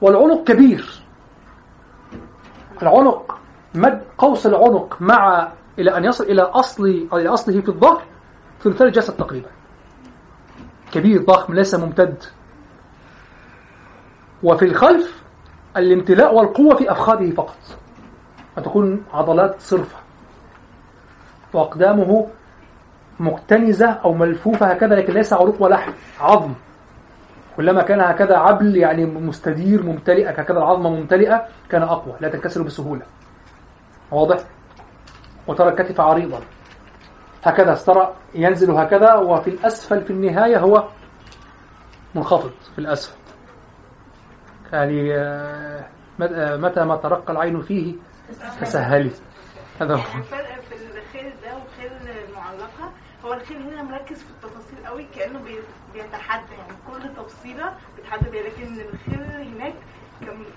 والعنق 0.00 0.44
كبير. 0.44 1.02
العنق 2.82 3.38
مد 3.74 4.02
قوس 4.18 4.46
العنق 4.46 4.96
مع 5.00 5.48
إلى 5.78 5.96
أن 5.96 6.04
يصل 6.04 6.24
إلى 6.24 6.42
أصل 6.42 7.08
إلى 7.12 7.28
أصله 7.28 7.60
في 7.60 7.68
الظهر 7.68 8.02
ثلثي 8.62 8.84
الجسد 8.84 9.16
تقريبا. 9.16 9.48
كبير 10.92 11.22
ضخم 11.22 11.54
ليس 11.54 11.74
ممتد. 11.74 12.22
وفي 14.42 14.64
الخلف 14.64 15.22
الامتلاء 15.76 16.34
والقوة 16.34 16.74
في 16.76 16.92
أفخاذه 16.92 17.30
فقط. 17.30 17.58
وتكون 18.56 19.04
عضلات 19.12 19.60
صرفة. 19.60 19.98
وأقدامه 21.52 22.26
مكتنزة 23.20 23.90
أو 23.90 24.14
ملفوفة 24.14 24.66
هكذا 24.66 24.94
لكن 24.94 25.12
ليس 25.12 25.32
عروق 25.32 25.62
ولحم 25.62 25.92
عظم. 26.20 26.54
كلما 27.56 27.82
كان 27.82 28.00
هكذا 28.00 28.36
عبل 28.36 28.76
يعني 28.76 29.06
مستدير 29.06 29.82
ممتلئة 29.82 30.30
هكذا 30.30 30.58
العظمة 30.58 30.90
ممتلئة 30.90 31.46
كان 31.70 31.82
أقوى 31.82 32.14
لا 32.20 32.28
تنكسر 32.28 32.62
بسهولة. 32.62 33.02
واضح؟ 34.10 34.36
وترى 35.46 35.68
الكتف 35.68 36.00
عريضا. 36.00 36.40
هكذا 37.44 37.74
ترى 37.74 38.14
ينزل 38.34 38.70
هكذا 38.70 39.14
وفي 39.14 39.50
الأسفل 39.50 40.02
في 40.04 40.10
النهاية 40.10 40.58
هو 40.58 40.88
منخفض 42.14 42.52
في 42.72 42.78
الأسفل. 42.78 43.16
يعني 44.72 45.14
آه، 45.18 45.84
آه، 46.22 46.56
متى 46.56 46.84
ما 46.84 46.96
ترقى 46.96 47.32
العين 47.32 47.60
فيه 47.60 47.94
تسهلي 48.60 49.10
هذا 49.80 49.94
هو. 49.94 50.18
الفرق 50.18 50.60
في 50.60 50.74
الخيل 50.74 51.32
ده 51.42 51.54
والخيل 51.54 51.92
المعلقة 52.28 52.92
هو 53.24 53.32
الخيل 53.32 53.56
هنا 53.62 53.82
مركز 53.82 54.22
في 54.22 54.30
التفاصيل 54.30 54.86
قوي 54.86 55.06
كأنه 55.14 55.38
بي- 55.38 55.62
بيتحدى 55.92 56.52
يعني 56.52 56.72
كل 56.90 57.14
تفصيلة 57.22 57.74
بيتحدى 57.96 58.30
بيها 58.30 58.42
لكن 58.42 58.80
الخيل 58.80 59.22
هناك 59.54 59.74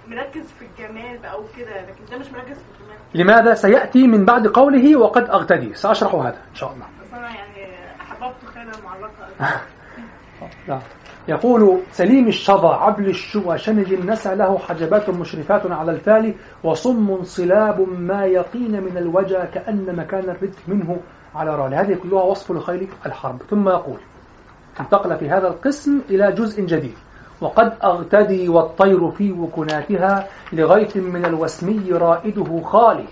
مركز 0.07 0.45
في 0.59 0.65
الجمال 0.65 1.17
بقى 1.17 1.41
وكده 1.41 1.81
لكن 1.81 2.05
ده 2.11 2.17
مش 2.17 2.31
مركز 2.31 2.57
في 2.57 2.81
الجمال. 2.81 2.97
لماذا 3.13 3.53
سيأتي 3.53 4.07
من 4.07 4.25
بعد 4.25 4.47
قوله 4.47 4.95
وقد 4.95 5.29
أغتدي؟ 5.29 5.73
سأشرح 5.73 6.15
هذا 6.15 6.41
إن 6.49 6.55
شاء 6.55 6.73
الله. 6.73 6.85
بس 7.01 7.13
أنا 7.13 7.29
يعني 7.35 7.75
أحببت 8.01 8.45
خيل 8.53 8.69
المعلقة. 8.79 9.27
نعم. 10.67 10.81
يقول 11.27 11.81
سليم 11.91 12.27
الشظى 12.27 12.67
عبل 12.67 13.09
الشوى 13.09 13.57
شنج 13.57 13.93
النسع 13.93 14.33
له 14.33 14.57
حجبات 14.57 15.09
مشرفات 15.09 15.71
على 15.71 15.91
الفال 15.91 16.35
وصم 16.63 17.23
صلاب 17.23 17.89
ما 17.89 18.25
يقين 18.25 18.83
من 18.83 18.97
الوجى 18.97 19.39
كأن 19.53 19.95
مكان 19.95 20.29
الردف 20.29 20.69
منه 20.69 20.97
على 21.35 21.55
رال. 21.55 21.73
هذه 21.73 21.93
كلها 22.03 22.23
وصف 22.23 22.51
لخيل 22.51 22.87
الحرب. 23.05 23.41
ثم 23.49 23.69
يقول 23.69 23.99
انتقل 24.79 25.17
في 25.17 25.29
هذا 25.29 25.47
القسم 25.47 26.01
إلى 26.09 26.31
جزء 26.31 26.65
جديد. 26.65 26.95
وقد 27.45 27.73
أغتدي 27.83 28.49
والطير 28.49 29.11
في 29.11 29.31
وكناتها 29.31 30.27
لغيث 30.53 30.97
من 30.97 31.25
الوسمي 31.25 31.91
رائده 31.91 32.61
خالي. 32.63 33.05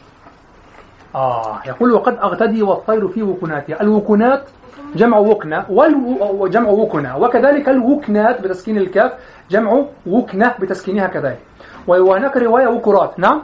آه 1.15 1.59
يقول 1.65 1.91
وقد 1.91 2.17
أغتدي 2.17 2.63
والطير 2.63 3.07
في 3.07 3.23
وكناتها. 3.23 3.81
الوكنات 3.81 4.49
جمع 4.95 5.17
وكنة 5.17 5.65
وجمع 5.69 6.69
وكنة 6.69 7.17
وكذلك 7.17 7.69
الوكنات 7.69 8.41
بتسكين 8.41 8.77
الكاف 8.77 9.11
جمع 9.51 9.85
وكنة 10.07 10.55
بتسكينها 10.59 11.07
كذلك. 11.07 11.39
وهناك 11.87 12.37
رواية 12.37 12.67
وكرات. 12.67 13.19
نعم؟ 13.19 13.41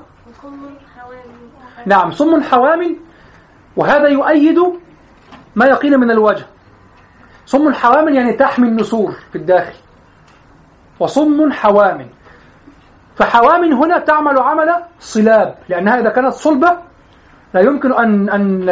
نعم 1.85 2.11
صم 2.11 2.41
حوام. 2.41 2.97
وهذا 3.77 4.07
يؤيد 4.07 4.57
ما 5.55 5.65
يقين 5.65 5.99
من 5.99 6.11
الوجه. 6.11 6.45
صم 7.45 7.73
حوام 7.73 8.09
يعني 8.09 8.33
تحمي 8.33 8.67
النسور 8.67 9.11
في 9.31 9.37
الداخل. 9.37 9.73
وصم 10.99 11.51
حوام 11.51 12.07
فحوام 13.15 13.73
هنا 13.73 13.99
تعمل 13.99 14.39
عمل 14.39 14.69
صلاب 14.99 15.55
لأنها 15.69 15.99
إذا 15.99 16.09
كانت 16.09 16.33
صلبة 16.33 16.77
لا 17.53 17.61
يمكن 17.61 17.93
أن 17.93 18.29
أن 18.29 18.69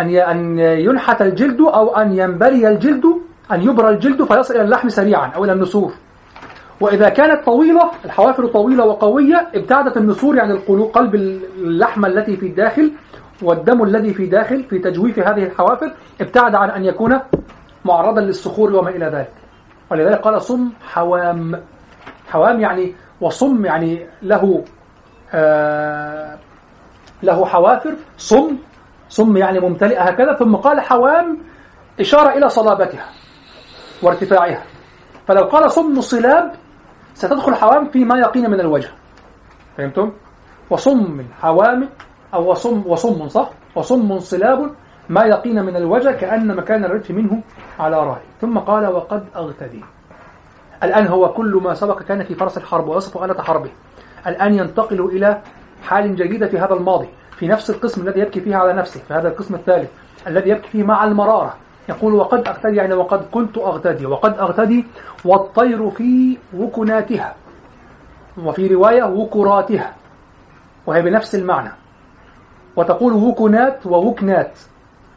أن 0.00 0.08
أن 0.16 0.58
ينحت 0.58 1.22
الجلد 1.22 1.60
أو 1.60 1.96
أن 1.96 2.12
ينبري 2.18 2.68
الجلد 2.68 3.04
أن 3.52 3.62
يبرى 3.62 3.88
الجلد 3.90 4.22
فيصل 4.24 4.54
إلى 4.54 4.62
اللحم 4.62 4.88
سريعا 4.88 5.26
أو 5.36 5.44
إلى 5.44 5.52
النسور. 5.52 5.92
وإذا 6.80 7.08
كانت 7.08 7.46
طويلة 7.46 7.90
الحوافر 8.04 8.46
طويلة 8.46 8.84
وقوية 8.84 9.48
ابتعدت 9.54 9.96
النسور 9.96 10.36
يعني 10.36 10.52
القلو- 10.52 10.90
قلب 10.92 11.14
اللحمة 11.14 12.08
التي 12.08 12.36
في 12.36 12.46
الداخل 12.46 12.92
والدم 13.42 13.82
الذي 13.82 14.14
في 14.14 14.26
داخل 14.26 14.64
في 14.64 14.78
تجويف 14.78 15.18
هذه 15.18 15.44
الحوافر 15.44 15.92
ابتعد 16.20 16.54
عن 16.54 16.70
أن 16.70 16.84
يكون 16.84 17.20
معرضا 17.84 18.20
للصخور 18.20 18.76
وما 18.76 18.90
إلى 18.90 19.06
ذلك. 19.06 19.30
ولذلك 19.90 20.20
قال 20.20 20.42
صم 20.42 20.72
حوام. 20.82 21.62
حوام 22.28 22.60
يعني 22.60 22.94
وصم 23.20 23.64
يعني 23.64 24.06
له 24.22 24.64
آه 25.34 26.38
له 27.22 27.46
حوافر. 27.46 27.94
صم 28.16 28.56
صم 29.08 29.36
يعني 29.36 29.60
ممتلئة 29.60 30.02
هكذا. 30.02 30.34
ثم 30.34 30.56
قال 30.56 30.80
حوام 30.80 31.38
إشارة 32.00 32.38
إلى 32.38 32.48
صلابتها 32.48 33.04
وارتفاعها. 34.02 34.62
فلو 35.26 35.42
قال 35.42 35.70
صم 35.70 36.00
صلاب 36.00 36.52
ستدخل 37.14 37.54
حوام 37.54 37.90
فيما 37.90 38.18
يقين 38.18 38.50
من 38.50 38.60
الوجه. 38.60 38.88
فهمتم؟ 39.76 40.12
وصم 40.70 41.26
حوام 41.40 41.88
أو 42.34 42.50
وصم 42.50 42.82
وصم 42.86 43.28
صح؟ 43.28 43.50
وصم 43.74 44.18
صلاب 44.18 44.70
ما 45.08 45.24
يقين 45.24 45.64
من 45.64 45.76
الوجه 45.76 46.10
كأن 46.10 46.56
مكان 46.56 46.84
الردف 46.84 47.10
منه 47.10 47.42
على 47.78 47.96
رأي. 47.96 48.22
ثم 48.40 48.58
قال 48.58 48.86
وقد 48.86 49.24
أغتدي. 49.36 49.84
الآن 50.82 51.06
هو 51.06 51.32
كل 51.32 51.60
ما 51.64 51.74
سبق 51.74 52.02
كان 52.02 52.24
في 52.24 52.34
فرس 52.34 52.58
الحرب 52.58 52.88
ويصف 52.88 53.24
آلة 53.24 53.42
حربه. 53.42 53.70
الآن 54.26 54.54
ينتقل 54.54 55.00
إلى 55.00 55.42
حال 55.82 56.16
جديدة 56.16 56.46
في 56.46 56.58
هذا 56.58 56.74
الماضي 56.74 57.08
في 57.36 57.48
نفس 57.48 57.70
القسم 57.70 58.02
الذي 58.08 58.20
يبكي 58.20 58.40
فيه 58.40 58.56
على 58.56 58.72
نفسه 58.72 59.00
في 59.00 59.14
هذا 59.14 59.28
القسم 59.28 59.54
الثالث 59.54 59.90
الذي 60.26 60.50
يبكي 60.50 60.68
فيه 60.68 60.82
مع 60.82 61.04
المرارة. 61.04 61.54
يقول 61.88 62.14
وقد 62.14 62.48
أغتدي 62.48 62.76
يعني 62.76 62.94
وقد 62.94 63.24
كنت 63.32 63.58
أغتدي. 63.58 64.06
وقد 64.06 64.38
أغتدي 64.38 64.86
والطير 65.24 65.90
في 65.90 66.38
وكناتها. 66.56 67.34
وفي 68.44 68.66
رواية 68.66 69.04
وكراتها. 69.04 69.94
وهي 70.86 71.02
بنفس 71.02 71.34
المعنى. 71.34 71.70
وتقول 72.76 73.12
وكنات 73.12 73.86
ووكنات. 73.86 74.58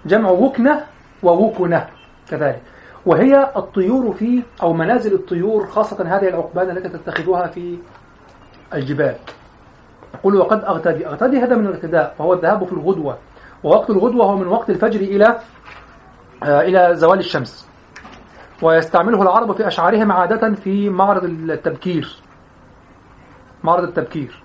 جمع 0.05 0.29
وكنة 0.29 0.85
ووكنة 1.23 1.87
كذلك. 2.29 2.61
وهي 3.05 3.51
الطيور 3.55 4.13
في 4.13 4.43
أو 4.63 4.73
منازل 4.73 5.13
الطيور 5.13 5.67
خاصة 5.67 6.03
هذه 6.05 6.27
العقبان 6.27 6.77
التي 6.77 6.89
تتخذها 6.89 7.47
في 7.47 7.77
الجبال. 8.73 9.15
يقول 10.13 10.35
وقد 10.35 10.63
أغتدي 10.63 11.07
أغتدي 11.07 11.39
هذا 11.39 11.55
من 11.55 11.67
الاغتداء 11.67 12.15
وهو 12.19 12.33
الذهاب 12.33 12.65
في 12.65 12.73
الغدوة. 12.73 13.17
ووقت 13.63 13.89
الغدوة 13.89 14.25
هو 14.25 14.37
من 14.37 14.47
وقت 14.47 14.69
الفجر 14.69 14.99
إلى 14.99 15.39
آه، 16.43 16.61
إلى 16.61 16.95
زوال 16.95 17.19
الشمس. 17.19 17.69
ويستعمله 18.61 19.21
العرب 19.21 19.51
في 19.51 19.67
أشعارهم 19.67 20.11
عادة 20.11 20.53
في 20.53 20.89
معرض 20.89 21.23
التبكير. 21.23 22.21
معرض 23.63 23.83
التبكير. 23.83 24.43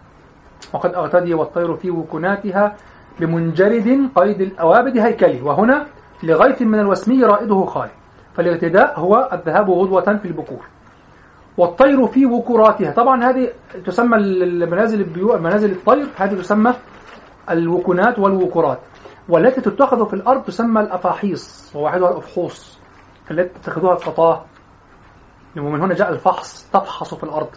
وقد 0.73 0.95
أغتدي 0.95 1.35
والطير 1.35 1.77
في 1.77 1.91
وكناتها 1.91 2.77
بمنجرد 3.21 4.11
قيد 4.17 4.41
الأوابد 4.41 4.99
هيكلي 4.99 5.43
وهنا 5.43 5.87
لغيث 6.23 6.63
من 6.63 6.81
الوسمي 6.81 7.25
رائده 7.25 7.65
خالي. 7.65 7.91
فالاغتداء 8.35 9.01
هو 9.01 9.29
الذهاب 9.33 9.71
غدوة 9.71 10.17
في 10.17 10.25
البكور. 10.29 10.67
والطير 11.59 12.07
في 12.07 12.27
وكراتها. 12.27 12.91
طبعا 12.91 13.25
هذه 13.25 13.49
تسمى 13.87 14.17
المنازل 14.17 15.01
البيوع 15.01 15.37
منازل 15.37 15.73
الطير 15.73 16.07
هذه 16.17 16.35
تسمى 16.35 16.75
الوكنات 17.51 18.19
والوكرات. 18.19 18.79
والتي 19.29 19.61
تتخذ 19.61 20.07
في 20.07 20.15
الأرض 20.15 20.43
تسمى 20.43 20.81
الأفاحيص. 20.81 21.73
وواحدها 21.77 22.11
الأفحوص. 22.11 22.79
التي 23.31 23.59
تتخذها 23.59 23.93
القطاة 23.93 24.45
ومن 25.57 25.81
هنا 25.81 25.95
جاء 25.95 26.11
الفحص. 26.11 26.71
تفحص 26.73 27.15
في 27.15 27.25
الأرض. 27.25 27.49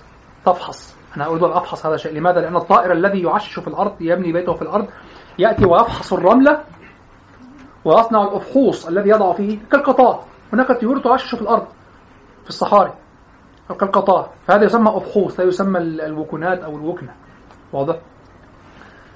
تفحص. 0.46 0.98
أنا 1.18 1.28
أريد 1.28 1.44
أن 1.44 1.52
أفحص 1.52 1.86
هذا 1.86 1.96
الشيء. 1.96 2.14
لماذا؟ 2.14 2.42
لأن 2.42 2.56
الطائر 2.56 2.92
الذي 2.92 3.22
يعشش 3.22 3.60
في 3.60 3.68
الأرض 3.68 3.94
يبني 4.02 4.34
بيته 4.34 4.54
في 4.54 4.62
الأرض 4.62 4.88
يأتي 5.40 5.66
ويفحص 5.66 6.14
الرملة 6.14 6.64
ويصنع 7.86 8.24
الأفحوص 8.24 8.88
الذي 8.88 9.10
يضع 9.10 9.34
فيه 9.34 9.60
كالقطار. 9.72 10.24
هناك 10.54 10.72
طيور 10.80 11.00
تعشش 11.00 11.36
في 11.36 11.42
الأرض 11.42 11.68
في 12.44 12.50
الصحاري 12.50 12.94
كالقطار. 13.80 14.30
فهذا 14.48 14.66
يسمى 14.66 14.90
أفحوص 14.98 15.40
لا 15.40 15.46
يسمى 15.46 15.80
ال- 15.80 16.02
الوكنات 16.02 16.60
أو 16.60 16.76
الوكنة. 16.76 17.14
واضح؟ 17.74 17.96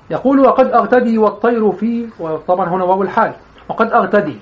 يقول 0.09 0.39
وقد 0.39 0.65
أغتدي 0.67 1.17
والطير 1.17 1.71
في 1.71 2.09
وطبعا 2.19 2.69
هنا 2.69 2.83
واو 2.83 3.01
الحال. 3.03 3.33
وقد 3.69 3.93
أغتدي 3.93 4.39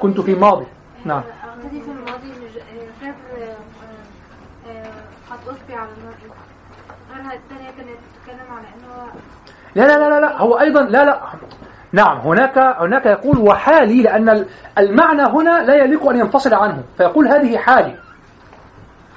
كنت 0.00 0.20
في 0.20 0.34
ماضي. 0.34 0.66
نعم. 1.04 1.22
اعتدي 1.48 1.80
في 1.80 1.90
الماضي 1.90 2.32
غير 3.02 3.14
آه، 3.38 3.56
آه، 4.70 4.90
قد 5.30 5.38
أصبي 5.48 5.74
على 5.74 5.88
المرء 5.98 6.36
غيرها 7.14 7.34
الثانية 7.34 7.70
كانت 7.70 7.88
بتتكلم 7.88 8.52
على 8.52 8.66
إنه 8.66 9.12
لا 9.74 9.82
لا 9.86 10.08
لا 10.10 10.20
لا, 10.20 10.38
هو 10.42 10.60
أيضا 10.60 10.80
لا 10.82 11.04
لا. 11.04 11.20
نعم 11.92 12.18
هناك 12.18 12.58
هناك 12.58 13.06
يقول 13.06 13.38
وحالي 13.38 14.02
لأن 14.02 14.28
ال- 14.28 14.46
المعنى 14.78 15.22
هنا 15.22 15.62
لا 15.64 15.74
يليق 15.74 16.08
أن 16.08 16.16
ينفصل 16.18 16.54
عنه. 16.54 16.82
فيقول 16.96 17.28
هذه 17.28 17.56
حالي. 17.56 17.94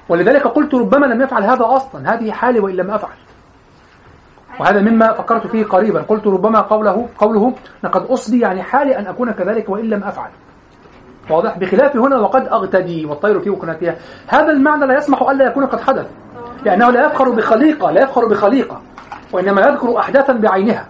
ولذلك 0.09 0.47
قلت 0.47 0.73
ربما 0.73 1.05
لم 1.05 1.21
يفعل 1.21 1.43
هذا 1.43 1.65
أصلا. 1.65 2.13
هذه 2.13 2.31
حالي 2.31 2.59
وإن 2.59 2.75
لم 2.75 2.91
أفعل. 2.91 3.13
وهذا 4.59 4.81
مما 4.81 5.13
فكرت 5.13 5.47
فيه 5.47 5.65
قريبا. 5.65 6.01
قلت 6.01 6.27
ربما 6.27 6.61
قوله 6.61 7.07
قوله 7.17 7.53
لقد 7.83 8.01
أصبي 8.05 8.39
يعني 8.39 8.63
حالي 8.63 8.97
أن 8.99 9.07
أكون 9.07 9.31
كذلك 9.31 9.69
وإن 9.69 9.85
لم 9.89 10.03
أفعل. 10.03 10.29
واضح؟ 11.29 11.57
بخلاف 11.57 11.95
هنا 11.95 12.17
وقد 12.17 12.47
أغتدي 12.47 13.05
والطير 13.05 13.39
في 13.39 13.49
وكناتها 13.49 13.95
هذا 14.27 14.51
المعنى 14.51 14.85
لا 14.85 14.97
يسمح 14.97 15.21
ألا 15.29 15.45
يكون 15.45 15.65
قد 15.65 15.81
حدث. 15.81 16.07
لأنه 16.65 16.89
لا 16.89 17.05
يفخر 17.05 17.29
بخليقة 17.29 17.91
لا 17.91 18.01
يفخر 18.03 18.25
بخليقة. 18.25 18.81
وإنما 19.35 19.61
يذكر 19.61 19.99
أحداثا 19.99 20.33
بعينها. 20.33 20.89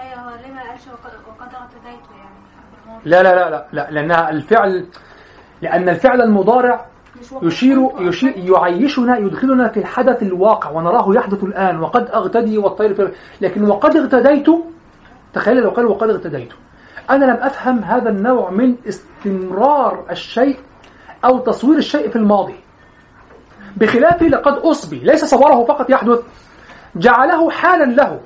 أيوه 0.00 0.20
هو 0.20 0.36
ليه 0.36 0.52
ما 0.52 0.60
قالش 0.70 0.82
وقد 1.28 1.54
اعتديت 1.54 2.04
يعني؟ 2.10 3.00
لا 3.04 3.22
لا 3.22 3.34
لا 3.34 3.50
لا, 3.50 3.66
لا 3.72 3.90
لأنها 3.90 4.30
الفعل 4.30 4.86
لأن 5.62 5.88
الفعل 5.88 6.22
المضارع 6.22 6.86
يشير, 7.42 7.90
يشير 7.98 8.32
يعيشنا 8.36 9.18
يدخلنا 9.18 9.68
في 9.68 9.80
الحدث 9.80 10.22
الواقع 10.22 10.70
ونراه 10.70 11.14
يحدث 11.14 11.44
الآن 11.44 11.80
وقد 11.80 12.10
أغتدي 12.10 12.58
والطير 12.58 12.94
في 12.94 13.12
لكن 13.40 13.70
وقد 13.70 13.96
اغتديت 13.96 14.46
تخيل 15.32 15.56
لو 15.56 15.70
قال 15.70 15.86
وقد 15.86 16.10
اغتديت. 16.10 16.52
أنا 17.10 17.24
لم 17.24 17.36
أفهم 17.36 17.78
هذا 17.78 18.10
النوع 18.10 18.50
من 18.50 18.76
استمرار 18.88 20.04
الشيء 20.10 20.58
أو 21.24 21.38
تصوير 21.38 21.78
الشيء 21.78 22.08
في 22.08 22.16
الماضي. 22.16 22.56
بخلاف 23.76 24.22
لقد 24.22 24.52
أصبي 24.52 24.98
ليس 24.98 25.24
صوره 25.24 25.64
فقط 25.64 25.90
يحدث. 25.90 26.22
جعله 26.96 27.50
حالا 27.50 27.84
له. 27.84 28.20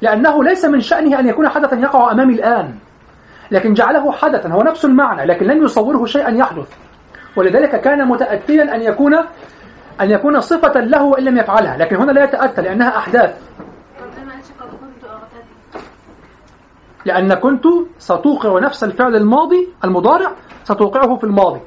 لأنه 0.00 0.44
ليس 0.44 0.64
من 0.64 0.80
شأنه 0.80 1.18
أن 1.18 1.28
يكون 1.28 1.48
حدثا 1.48 1.76
يقع 1.76 2.12
أمامي 2.12 2.34
الآن. 2.34 2.74
لكن 3.50 3.74
جعله 3.74 4.12
حدثا 4.12 4.48
هو 4.48 4.62
نفس 4.62 4.84
المعنى 4.84 5.24
لكن 5.24 5.46
لم 5.46 5.64
يصوره 5.64 6.06
شيئا 6.06 6.30
يحدث. 6.30 6.68
ولذلك 7.36 7.80
كان 7.80 8.08
متأتيا 8.08 8.74
أن 8.76 8.82
يكون 8.82 9.14
أن 10.00 10.10
يكون 10.10 10.40
صفة 10.40 10.80
له 10.80 11.02
وإن 11.04 11.24
لم 11.24 11.38
يفعلها. 11.38 11.76
لكن 11.76 11.96
هنا 11.96 12.12
لا 12.12 12.24
يتأتى 12.24 12.62
لأنها 12.62 12.96
أحداث. 12.96 13.50
لأن 17.04 17.34
كنت 17.34 17.64
ستوقع 17.98 18.58
نفس 18.58 18.84
الفعل 18.84 19.16
الماضي 19.16 19.68
المضارع 19.84 20.32
ستوقعه 20.64 21.16
في 21.16 21.24
الماضي. 21.24 21.60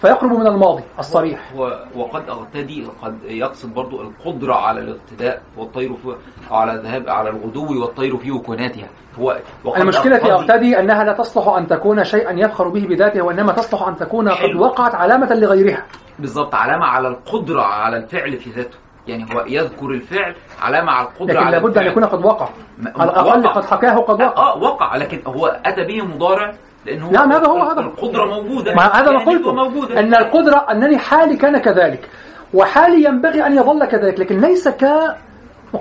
فيقرب 0.00 0.32
من 0.32 0.46
الماضي 0.46 0.82
الصريح. 0.98 1.52
هو 1.52 1.84
وقد 1.96 2.28
أغتدي 2.28 2.86
قد 3.02 3.18
يقصد 3.24 3.74
برضو 3.74 4.02
القدرة 4.02 4.54
على 4.54 4.80
الاغتداء 4.80 5.42
والطير 5.56 5.94
في 5.94 6.16
على 6.50 6.72
الذهاب 6.72 7.08
على 7.08 7.30
الغدو 7.30 7.80
والطير 7.80 8.16
في 8.16 8.30
وكناتها. 8.30 8.88
هو 9.18 9.36
المشكلة 9.76 10.18
في 10.18 10.32
أغتدي. 10.32 10.78
أنها 10.78 11.04
لا 11.04 11.12
تصلح 11.12 11.48
أن 11.48 11.66
تكون 11.66 12.04
شيئا 12.04 12.32
يفخر 12.32 12.68
به 12.68 12.86
بذاته 12.86 13.22
وإنما 13.22 13.52
تصلح 13.52 13.88
أن 13.88 13.96
تكون 13.96 14.28
قد. 14.28 14.54
وقعت 14.56 14.94
علامة 14.94 15.34
لغيرها. 15.34 15.84
بالظبط 16.18 16.54
علامة 16.54 16.86
على 16.86 17.08
القدرة 17.08 17.62
على 17.62 17.96
الفعل 17.96 18.32
في 18.32 18.50
ذاته. 18.50 18.78
يعني 19.06 19.34
هو 19.34 19.44
يذكر 19.46 19.90
الفعل 19.90 20.34
علامة 20.62 20.92
على 20.92 21.06
القدرة 21.08 21.32
لكن 21.32 21.46
على 21.46 21.56
لابد 21.56 21.78
أن. 21.78 21.86
يكون 21.86 22.04
قد 22.04 22.24
وقع. 22.24 22.48
على 22.96 23.10
الأقل. 23.10 23.48
قد 23.48 23.64
حكاه 23.64 23.96
قد 23.96 24.22
وقع. 24.22 24.42
آه 24.42 24.58
وقع. 24.58 24.96
لكن 24.96 25.22
هو 25.26 25.46
اتى 25.46 25.84
به 25.84 26.06
مضارع. 26.06 26.54
لأن 26.88 27.02
هو 27.02 27.10
نعم، 27.10 27.32
هذا 27.32 27.46
هو 27.46 27.62
هذا. 27.62 27.80
القدرة 27.80 28.24
موجودة. 28.26 28.74
ما 28.74 28.82
هذا 28.82 29.10
ما 29.10 29.22
يعني 29.22 29.36
قلته. 29.36 29.52
موجودة. 29.52 30.00
أن 30.00 30.14
القدرة 30.14 30.66
أنني 30.70 30.98
حالي 30.98 31.36
كان 31.36 31.58
كذلك. 31.58 32.08
وحالي 32.54 33.04
ينبغي 33.04 33.46
أن 33.46 33.56
يظل 33.56 33.84
كذلك. 33.84 34.20
لكن 34.20 34.40
ليس 34.40 34.68
ك 34.68 34.84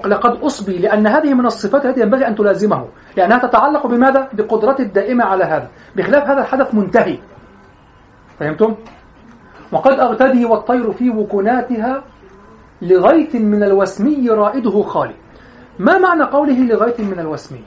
لقد 0.06 0.44
أصبي 0.44 0.78
لأن 0.78 1.08
هذه 1.08 1.34
من 1.34 1.46
الصفات 1.46 1.86
التي 1.86 2.02
ينبغي 2.02 2.28
أن 2.28 2.36
تلازمه. 2.36 2.88
لأنها 3.18 3.38
تتعلق 3.38 3.88
بماذا؟ 3.88 4.30
بقدرتي 4.34 4.84
الدائمة 4.84 5.26
على 5.26 5.44
هذا. 5.44 5.68
بخلاف 5.96 6.24
هذا 6.24 6.42
الحدث 6.42 6.74
منتهي. 6.74 7.20
فهمتم؟ 8.40 8.76
وقد 9.72 10.00
أغتدي 10.00 10.46
والطير 10.46 10.92
في 10.92 11.10
وكناتها 11.10 12.04
لغيث 12.82 13.36
من 13.36 13.64
الوسمي 13.64 14.30
رائده 14.30 14.82
خالي. 14.82 15.16
ما 15.80 15.98
معنى 15.98 16.24
قوله 16.24 16.60
لغيث 16.60 17.00
من 17.00 17.20
الوسمي؟ 17.20 17.64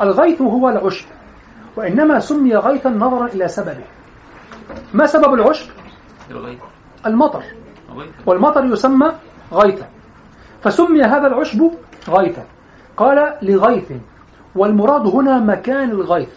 الغيث 0.00 0.42
هو 0.42 0.68
العشب. 0.68 1.06
وإنما 1.80 2.18
سمي 2.18 2.56
غيثا 2.56 2.90
نظرا 2.90 3.26
إلى 3.26 3.48
سببه. 3.48 3.84
ما 4.94 5.06
سبب 5.06 5.34
العشب؟ 5.34 5.70
المطر. 7.06 7.42
والمطر 8.26 8.64
يسمى 8.64 9.12
غيثا. 9.52 9.88
فسمي 10.62 11.02
هذا 11.02 11.26
العشب 11.26 11.70
غيثا. 12.08 12.44
قال 12.96 13.36
لغيث. 13.42 13.92
والمراد 14.54 15.06
هنا 15.06 15.38
مكان 15.38 15.90
الغيث. 15.90 16.28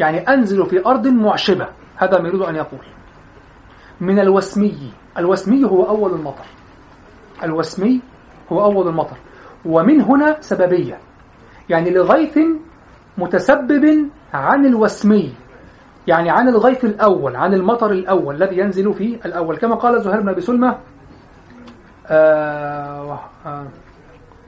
يعني 0.00 0.18
أنزل 0.18 0.66
في 0.66 0.86
أرض 0.86 1.06
معشبة. 1.06 1.68
هذا 1.96 2.18
ما 2.18 2.28
يريد 2.28 2.40
أن 2.40 2.56
يقول. 2.56 2.86
من 4.00 4.18
الوسمي. 4.20 4.92
الوسمي 5.18 5.64
هو 5.64 5.88
أول 5.88 6.10
المطر. 6.14 6.44
الوسمي 7.44 8.00
هو 8.52 8.64
أول 8.64 8.88
المطر. 8.88 9.16
ومن 9.64 10.00
هنا 10.00 10.40
سببية. 10.40 10.98
يعني 11.68 11.90
لغيث 11.90 12.38
متسبب 13.18 14.10
عن 14.34 14.66
الوسمي 14.66 15.34
يعني 16.06 16.30
عن 16.30 16.48
الغيث 16.48 16.84
الأول 16.84 17.36
عن 17.36 17.54
المطر 17.54 17.90
الأول 17.90 18.34
الذي 18.42 18.58
ينزل 18.58 18.94
في 18.94 19.18
الأول. 19.26 19.56
كما 19.56 19.74
قال 19.74 20.02
زهير 20.02 20.20
بن 20.20 20.28
أبي 20.28 20.40
سلمة 20.40 20.78
آه 22.06 23.18
آه 23.46 23.66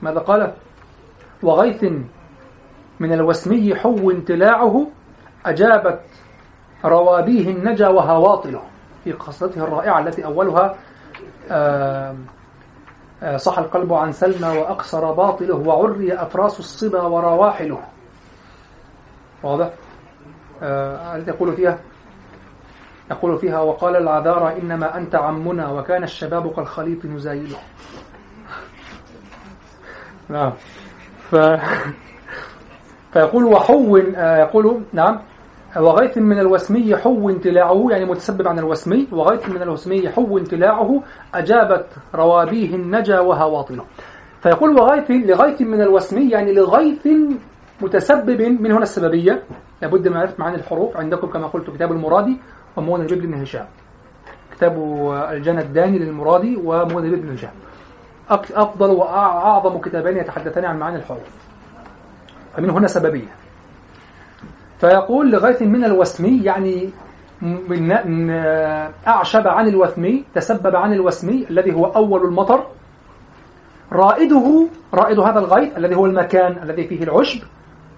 ماذا 0.01 0.19
قال؟ 0.19 0.53
وغيث 1.43 1.83
من 2.99 3.13
الوسمي 3.13 3.75
حو 3.75 4.11
انتلاعه 4.11 4.87
أجابت 5.45 5.99
روابيه 6.85 7.49
النجا 7.51 7.87
وهواطله 7.87 8.61
في 9.03 9.11
قصته 9.11 9.63
الرائعة 9.63 9.99
التي 9.99 10.25
أولها 10.25 10.75
آه 11.51 12.15
آه 13.23 13.37
صح 13.37 13.59
القلب 13.59 13.93
عن 13.93 14.11
سلمى 14.11 14.57
وأقصر 14.57 15.11
باطله 15.13 15.55
وعري 15.55 16.13
أفراس 16.13 16.59
الصبا 16.59 17.01
ورواحله 17.01 17.79
واضح؟ 19.43 19.69
آه 20.63 21.15
التي 21.15 21.31
يقول 21.31 21.55
فيها؟ 21.55 21.79
يقول 23.11 23.37
فيها 23.37 23.59
وقال 23.59 23.95
العذارى 23.95 24.61
إنما 24.61 24.97
أنت 24.97 25.15
عمنا 25.15 25.69
وكان 25.69 26.03
الشباب 26.03 26.53
كالخليط 26.53 27.05
نزايله 27.05 27.57
نعم. 30.29 30.51
ف... 31.31 31.35
فيقول 33.13 33.43
وحو 33.43 33.97
آه 33.97 34.37
يقول 34.37 34.81
نعم. 34.93 35.19
وغيث 35.77 36.17
من 36.17 36.39
الوسمي 36.39 36.95
حو 36.97 37.29
انتلاعه 37.29 37.87
يعني 37.89 38.05
متسبب 38.05 38.47
عن 38.47 38.59
الوسمي. 38.59 39.07
وغيث 39.11 39.49
من 39.49 39.61
الوسمي 39.61 40.09
حو 40.09 40.37
انتلاعه 40.37 41.03
أجابت 41.33 41.85
روابيه 42.15 42.75
النجا 42.75 43.19
وهواطله 43.19 43.85
فيقول 44.41 44.79
وغيث 44.79 45.11
لغيث 45.11 45.61
من 45.61 45.81
الوسمي 45.81 46.29
يعني 46.29 46.53
لغيث 46.53 47.07
متسبب 47.81 48.41
من 48.41 48.71
هنا 48.71 48.83
السببية. 48.83 49.43
لابد 49.81 50.07
من 50.07 50.13
معرفة 50.13 50.35
معاني 50.39 50.55
الحروف. 50.55 50.97
عندكم 50.97 51.27
كما 51.27 51.47
قلت 51.47 51.69
كتاب 51.69 51.91
المرادي 51.91 52.37
ومولى 52.77 53.03
البيب 53.03 53.21
بن 53.21 53.33
هشام. 53.33 53.65
كتاب 54.51 54.73
الجنى 55.31 55.61
الداني 55.61 55.99
للمرادي 55.99 56.55
ومولى 56.55 57.07
البيب 57.07 57.21
بن 57.21 57.33
هشام. 57.33 57.51
أفضل 58.31 58.89
وأعظم 58.89 59.77
كتابين 59.77 60.17
يتحدثان 60.17 60.65
عن 60.65 60.79
معاني 60.79 60.97
الحروف. 60.97 61.49
فمن 62.55 62.69
هنا 62.69 62.87
سببية. 62.87 63.27
فيقول 64.79 65.31
لغاية 65.31 65.65
من 65.65 65.83
الوسمي 65.83 66.43
يعني 66.43 66.89
من 67.41 68.31
أعشب 69.07 69.47
عن 69.47 69.67
الوثمي 69.67 70.23
تسبب 70.35 70.75
عن 70.75 70.93
الوسمي 70.93 71.45
الذي 71.49 71.73
هو 71.73 71.85
أول 71.85 72.25
المطر. 72.25 72.67
رائده 73.91 74.67
رائد 74.93 75.19
هذا 75.19 75.39
الغيث 75.39 75.77
الذي 75.77 75.95
هو 75.95 76.05
المكان 76.05 76.63
الذي 76.63 76.87
فيه 76.87 77.03
العشب. 77.03 77.43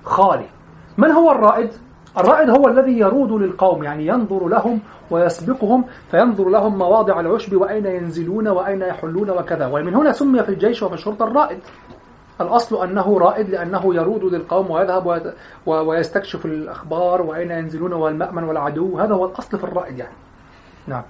خالي. 0.03 0.49
من 0.97 1.11
هو 1.11 1.31
الرائد؟ 1.31 1.69
الرائد 2.17 2.49
هو 2.49 2.67
الذي 2.67 2.99
يرود 2.99 3.31
للقوم 3.31 3.83
يعني 3.83 4.07
ينظر 4.07 4.47
لهم 4.47 4.79
ويسبقهم 5.11 5.85
فينظر 6.11 6.49
لهم 6.49 6.77
مواضع 6.77 7.19
العشب 7.19 7.61
وأين 7.61 7.85
ينزلون 7.85 8.47
وأين 8.47 8.81
يحلون 8.81 9.29
وكذا. 9.29 9.67
ومن 9.67 9.95
هنا 9.95 10.11
سمي 10.11 10.43
في 10.43 10.49
الجيش 10.49 10.83
وفي 10.83 10.93
الشرطة 10.93 11.23
الرائد. 11.23 11.59
الأصل 12.41 12.83
أنه 12.83 13.19
رائد 13.19 13.49
لأنه 13.49 13.95
يرود 13.95 14.23
للقوم 14.23 14.71
ويذهب 14.71 15.33
ويستكشف 15.65 16.45
الأخبار 16.45 17.21
وأين 17.21 17.51
ينزلون 17.51 17.93
والمأمن 17.93 18.43
والعدو. 18.43 18.99
هذا 18.99 19.13
هو 19.13 19.25
الأصل 19.25 19.57
في 19.57 19.63
الرائد 19.63 19.97
يعني. 19.97 20.15
نعم. 20.87 21.03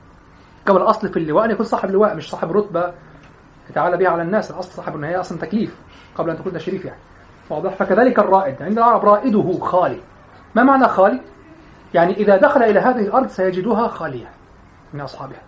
كما 0.65 0.77
الأصل 0.77 1.09
في 1.09 1.17
اللواء 1.17 1.45
أن 1.45 1.51
يكون 1.51 1.65
صاحب 1.65 1.91
لواء 1.91 2.15
مش 2.15 2.29
صاحب 2.29 2.51
رتبة 2.51 2.93
يتعالى 3.69 3.97
بها 3.97 4.09
على 4.09 4.21
الناس. 4.21 4.51
الأصل 4.51 4.71
صاحب 4.71 4.95
النهاية 4.95 5.19
أصلا 5.19 5.37
تكليف 5.37 5.79
قبل 6.15 6.29
أن 6.29 6.37
تكون 6.37 6.53
تشريف 6.53 6.85
يعني. 6.85 6.99
واضح. 7.51 7.75
فكذلك 7.75 8.19
الرائد 8.19 8.61
عند 8.61 8.77
العرب 8.77 9.05
رائده 9.05 9.59
خالي. 9.59 10.01
ما 10.55 10.63
معنى 10.63 10.87
خالي؟ 10.87 11.21
يعني 11.93 12.13
إذا 12.13 12.37
دخل 12.37 12.63
إلى 12.63 12.79
هذه 12.79 12.99
الأرض 12.99 13.27
سيجدها 13.27 13.87
خالية 13.87 14.29
من 14.93 15.01
أصحابها. 15.01 15.41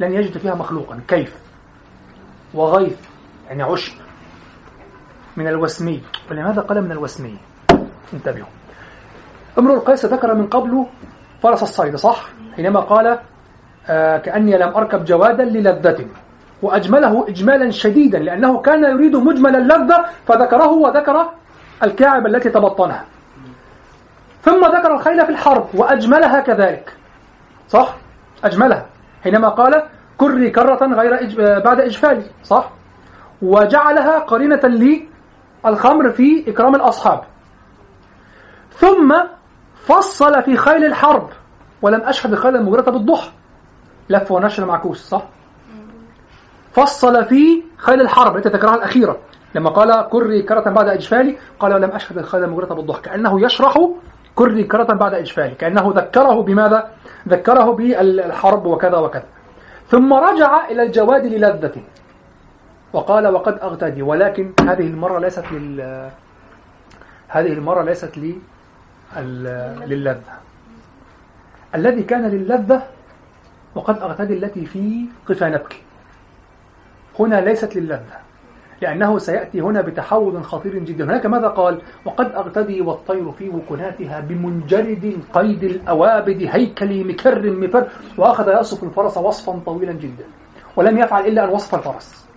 لن 0.00 0.12
يجد 0.12 0.38
فيها 0.38 0.54
مخلوقا. 0.54 1.00
كيف؟ 1.08 1.36
وغيث 2.54 2.98
يعني 3.48 3.62
عشب. 3.62 3.92
من 5.36 5.48
الوسمي. 5.48 6.02
ولماذا 6.30 6.62
قال 6.62 6.84
من 6.84 6.92
الوسمي؟ 6.92 7.38
انتبهوا. 8.14 8.48
امرؤ 9.58 9.74
القيس 9.74 10.04
ذكر 10.04 10.34
من 10.34 10.46
قبل 10.46 10.86
فرس 11.42 11.62
الصيد 11.62 11.96
صح؟ 11.96 12.28
حينما 12.56 12.80
قال 12.80 13.18
آه 13.86 14.18
كأني 14.18 14.58
لم 14.58 14.76
أركب 14.76 15.04
جوادا 15.04 15.44
للذة. 15.44 16.06
وأجمله 16.62 17.28
إجمالا 17.28 17.70
شديدا 17.70 18.18
لأنه 18.18 18.60
كان 18.60 18.84
يريد 18.84 19.16
مجمل 19.16 19.56
اللذة 19.56 20.04
فذكره 20.26 20.68
وذكر 20.68 21.28
الكاعب 21.82 22.26
التي 22.26 22.50
تبطنها. 22.50 23.04
ثم 24.42 24.64
ذكر 24.64 24.94
الخيل 24.94 25.26
في 25.26 25.32
الحرب 25.32 25.66
وأجملها 25.74 26.40
كذلك. 26.40 26.96
صح؟ 27.68 27.94
أجملها. 28.44 28.86
حينما 29.24 29.48
قال 29.48 29.82
كري 30.18 30.50
كرة 30.50 30.86
غير 30.86 31.22
إج... 31.22 31.36
بعد 31.64 31.80
إجفالي. 31.80 32.24
صح؟ 32.44 32.70
وجعلها 33.42 34.18
قرينة 34.18 34.60
للخمر 35.64 36.10
في 36.10 36.50
إكرام 36.50 36.74
الأصحاب. 36.74 37.20
ثم 38.72 39.14
فصل 39.74 40.42
في 40.42 40.56
خيل 40.56 40.84
الحرب 40.84 41.30
ولم 41.82 42.00
أشهد 42.00 42.32
الخيل 42.32 42.56
المجرة 42.56 42.90
بالضحى. 42.90 43.30
لف 44.08 44.32
ونشر 44.32 44.66
معكوس 44.66 45.08
صح؟ 45.08 45.22
فصل 46.78 47.24
في 47.24 47.62
خيل 47.76 48.00
الحرب. 48.00 48.36
التي 48.36 48.48
ذكرها 48.48 48.74
الأخيرة. 48.74 49.18
لما 49.54 49.70
قال 49.70 50.08
كري 50.08 50.42
كرة 50.42 50.70
بعد 50.70 50.88
إجفالي 50.88 51.38
قال 51.60 51.74
ولم 51.74 51.90
أشهد 51.90 52.18
الخيل 52.18 52.44
المجرة 52.44 52.74
بالضحى 52.74 53.00
كأنه 53.00 53.44
يشرح 53.44 53.74
كري 54.34 54.64
كرة 54.64 54.94
بعد 54.94 55.14
إجفالي. 55.14 55.54
كأنه 55.54 55.92
ذكره 55.96 56.42
بماذا؟ 56.42 56.90
ذكره 57.28 57.72
بالحرب 57.72 58.66
وكذا 58.66 58.96
وكذا. 58.96 59.24
ثم 59.88 60.12
رجع 60.12 60.68
إلى 60.70 60.82
الجواد 60.82 61.26
للذة. 61.26 61.82
وقال 62.92 63.28
وقد 63.28 63.58
أغتدي 63.62 64.02
ولكن 64.02 64.52
هذه 64.60 64.86
المرة 64.86 65.18
ليست 65.18 65.44
لل 65.52 66.10
هذه 67.28 67.52
المرة 67.52 67.82
ليست 67.82 68.18
لي 68.18 68.38
للذة. 69.86 70.34
الذي 71.74 72.02
كان 72.02 72.22
للذة 72.30 72.82
وقد 73.74 73.98
أغتدي 73.98 74.34
التي 74.34 74.66
في 74.66 75.06
قفانتك 75.28 75.76
هنا 77.20 77.40
ليست 77.40 77.76
للذة 77.76 78.00
لأنه 78.82 79.18
سيأتي 79.18 79.60
هنا 79.60 79.80
بتحول 79.80 80.44
خطير 80.44 80.78
جدا. 80.78 81.04
هناك 81.04 81.26
ماذا 81.26 81.48
قال؟ 81.48 81.80
وقد 82.04 82.32
أغتدي 82.32 82.80
والطير 82.80 83.32
في 83.32 83.48
وكناتها 83.48 84.20
بمنجرد 84.20 85.18
قيد 85.34 85.64
الأوابد 85.64 86.48
هيكلي 86.50 87.04
مكر 87.04 87.50
مفر 87.50 87.86
وأخذ 88.18 88.48
يصف 88.60 88.84
الفرس 88.84 89.16
وصفا 89.16 89.60
طويلا 89.66 89.92
جدا 89.92 90.24
ولم 90.76 90.98
يفعل 90.98 91.26
إلا 91.26 91.44
أن 91.44 91.48
وصف 91.48 91.74
الفرس. 91.74 92.28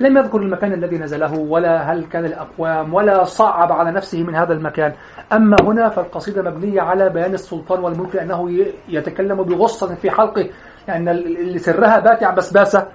لم 0.00 0.16
يذكر 0.18 0.38
المكان 0.38 0.72
الذي 0.72 0.98
نزله 0.98 1.38
ولا 1.38 1.92
هل 1.92 2.04
كان 2.04 2.24
الأقوام 2.24 2.94
ولا 2.94 3.24
صعب 3.24 3.72
على 3.72 3.90
نفسه 3.90 4.22
من 4.22 4.34
هذا 4.34 4.52
المكان. 4.52 4.92
أما 5.32 5.56
هنا 5.62 5.88
فالقصيدة 5.88 6.42
مبنية 6.42 6.80
على 6.80 7.08
بيان 7.10 7.34
السلطان 7.34 7.80
والملك 7.84 8.16
لأنه 8.16 8.50
ي- 8.50 8.72
يتكلم 8.88 9.42
بغصة 9.42 9.94
في 9.94 10.10
حلقه 10.10 10.48
لأن 10.88 11.08
ال- 11.08 11.38
اللي 11.38 11.58
سرها 11.58 11.98
باتع 12.00 12.30
بسباسة 12.30 12.86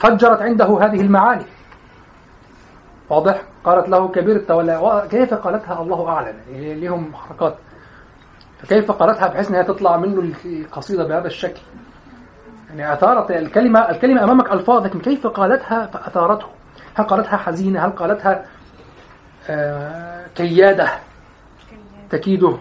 فجرت 0.00 0.42
عنده 0.42 0.78
هذه 0.80 1.00
المعاني. 1.00 1.44
واضح؟ 3.10 3.42
قالت 3.64 3.88
له 3.88 4.08
كبير 4.08 4.36
التولى 4.36 5.06
كيف 5.10 5.34
قالتها؟ 5.34 5.82
الله 5.82 6.08
أعلم. 6.08 6.36
يعني 6.52 6.74
لهم 6.74 7.14
حركات. 7.14 7.56
فكيف 8.62 8.90
قالتها؟ 8.90 9.28
بحيث 9.28 9.48
أنها 9.48 9.62
تطلع 9.62 9.96
منه 9.96 10.32
القصيدة 10.44 11.04
بهذا 11.04 11.26
الشكل. 11.26 11.60
يعني 12.70 12.92
أثارت 12.92 13.30
الكلمة 13.30 13.90
الكلمة 13.90 14.24
أمامك 14.24 14.52
ألفاظ 14.52 14.84
لكن 14.84 15.00
كيف 15.00 15.26
قالتها؟ 15.26 15.86
فأثارته. 15.86 16.46
هل 16.94 17.04
قالتها 17.04 17.36
حزينة؟ 17.36 17.86
هل 17.86 17.90
قالتها 17.90 18.44
آه 19.48 20.26
كيادة؟ 20.34 20.90
تكيده. 22.10 22.56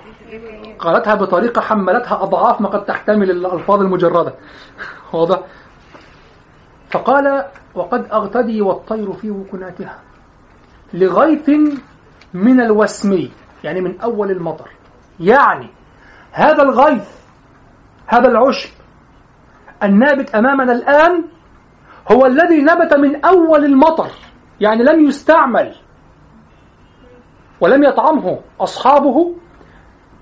قالتها 0.80 1.16
بطريقة 1.16 1.62
حملتها 1.62 2.24
أضعاف 2.24 2.62
ما 2.62 2.70
قد 2.70 2.86
تحتمل 2.86 3.32
الألفاظ 3.32 3.82
المجردة. 3.82 4.34
واضح؟ 5.14 5.40
فقال 6.92 7.46
وقد 7.76 8.08
أغتدي 8.12 8.62
والطير 8.62 9.14
في 9.14 9.32
وكناتها 9.32 10.00
لغيث 10.94 11.50
من 12.34 12.62
الوسمي 12.62 13.32
يعني 13.64 13.82
من 13.82 14.02
أول 14.02 14.32
المطر. 14.32 14.70
يعني 15.20 15.70
هذا 16.32 16.64
الغيث 16.64 17.10
هذا 18.08 18.28
العشب 18.28 18.70
النابت 19.84 20.36
أمامنا 20.36 20.72
الآن 20.74 21.24
هو 22.12 22.26
الذي 22.26 22.62
نبت 22.62 22.94
من 22.94 23.26
أول 23.26 23.66
المطر 23.66 24.10
يعني 24.62 24.84
لم 24.84 25.06
يستعمل 25.08 25.76
ولم 27.62 27.84
يطعمه 27.84 28.40
أصحابه. 28.62 29.36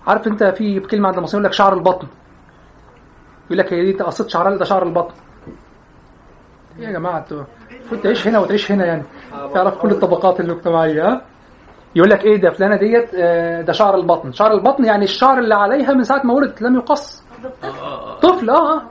عارف 0.07 0.27
أنت 0.27 0.43
في 0.43 0.79
كلمة 0.79 1.07
عند 1.07 1.17
المصريين 1.17 1.43
يقول 1.43 1.51
لك 1.51 1.57
شعر 1.57 1.73
البطن 1.73 2.07
يقول 3.45 3.57
لك 3.57 3.73
هي 3.73 3.91
دي 3.91 3.97
قصة 4.03 4.27
شعر 4.27 4.57
ده 4.57 4.65
شعر 4.65 4.83
البطن. 4.83 5.13
يا 6.79 6.91
جماعة 6.91 7.17
أنتوا 7.19 7.43
المفروض 7.71 8.01
تعيش 8.01 8.27
هنا 8.27 8.39
وتعيش 8.39 8.71
هنا 8.71 8.85
يعني. 8.85 9.03
تعرف 9.53 9.77
كل 9.77 9.91
الطبقات 9.91 10.39
الاجتماعية 10.39 11.07
ها؟ 11.07 11.21
يقول 11.95 12.09
لك 12.09 12.25
إيه 12.25 12.41
ده 12.41 12.49
فلانة 12.49 12.75
ديت 12.75 13.09
آه، 13.15 13.61
ده 13.61 13.73
شعر 13.73 13.95
البطن. 13.95 14.31
شعر 14.31 14.53
البطن 14.53 14.85
يعني 14.85 15.03
الشعر 15.03 15.39
اللي 15.39 15.55
عليها 15.55 15.93
من 15.93 16.03
ساعة 16.03 16.21
ما 16.25 16.33
ولدت 16.33 16.61
لم 16.61 16.75
يقص. 16.75 17.23
طفل 18.21 18.49
آه. 18.49 18.81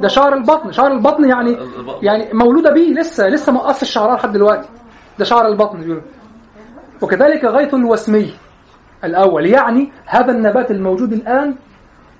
ده 0.00 0.08
شعر 0.08 0.34
البطن. 0.34 0.72
شعر 0.72 0.92
البطن 0.92 1.24
يعني 1.28 1.56
يعني 2.02 2.28
مولودة 2.32 2.70
بيه 2.72 2.94
لسه 2.94 3.28
لسه 3.28 3.52
ما 3.52 3.60
قص 3.60 3.82
الشعرها 3.82 4.16
لحد 4.16 4.32
دلوقتي. 4.32 4.68
ده 5.18 5.24
شعر 5.24 5.46
البطن 5.48 6.00
وكذلك 7.02 7.44
غيث 7.44 7.74
الوسمي 7.74 8.34
الأول. 9.04 9.46
يعني 9.46 9.92
هذا 10.06 10.32
النبات 10.32 10.70
الموجود 10.70 11.12
الآن 11.12 11.54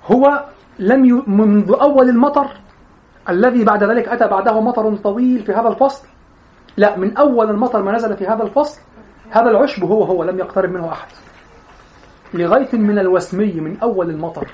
هو 0.05 0.43
لم 0.79 1.05
ي... 1.05 1.23
منذ 1.27 1.75
أول 1.81 2.09
المطر 2.09 2.47
الذي 3.29 3.63
بعد 3.63 3.83
ذلك 3.83 4.07
أتى 4.07 4.27
بعده 4.27 4.61
مطر 4.61 4.95
طويل 4.95 5.43
في 5.43 5.53
هذا 5.53 5.67
الفصل 5.67 6.07
لا 6.77 6.97
من 6.97 7.17
أول 7.17 7.49
المطر 7.49 7.81
ما 7.81 7.91
نزل 7.91 8.17
في 8.17 8.27
هذا 8.27 8.43
الفصل 8.43 8.81
هذا 9.31 9.49
العشب 9.49 9.83
هو 9.83 10.03
هو 10.03 10.23
لم 10.23 10.39
يقترب 10.39 10.69
منه 10.69 10.91
أحد 10.91 11.07
لغيث 12.33 12.73
من 12.73 12.99
الوسمي 12.99 13.53
من 13.53 13.79
أول 13.79 14.09
المطر 14.09 14.47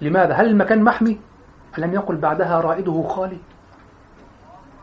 لماذا؟ 0.00 0.34
هل 0.34 0.46
المكان 0.46 0.82
محمي؟ 0.82 1.18
ألم 1.78 1.94
يقل 1.94 2.16
بعدها 2.16 2.60
رائده 2.60 3.02
خالي؟ 3.08 3.38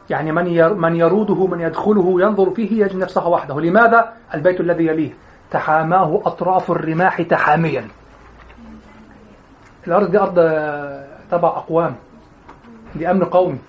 يعني 0.09 0.31
من 0.31 0.77
من 0.77 0.95
يروده 0.95 1.47
من 1.47 1.61
يدخله 1.61 2.21
ينظر 2.21 2.49
فيه 2.49 2.83
يجد 2.85 2.95
نفسه 2.95 3.27
وحده 3.27 3.61
لماذا؟ 3.61 4.13
البيت 4.33 4.59
الذي 4.59 4.85
يليه 4.85 5.13
تحاماه 5.51 6.21
أطراف 6.25 6.71
الرماح 6.71 7.21
تحاميا 7.21 7.87
الأرض 9.87 10.11
دي 10.11 10.19
أرض 10.19 10.35
آه، 10.39 11.07
تبع 11.31 11.47
أقوام 11.47 11.95
دي 12.95 13.11
أمن 13.11 13.23
قومي 13.23 13.59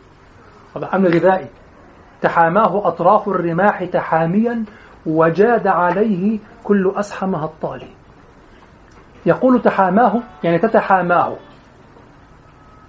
أمن 0.95 1.07
غذائي. 1.07 1.47
تحاماه 2.23 2.89
أطراف 2.89 3.29
الرماح 3.29 3.85
تحاميا 3.85 4.64
وجاد 5.07 5.66
عليه 5.66 6.39
كل 6.64 6.93
أسحمها 6.97 7.45
الطالي. 7.45 7.89
يقول 9.27 9.62
تحاماه 9.62 10.20
يعني 10.45 10.59
تتحاماه. 10.59 11.37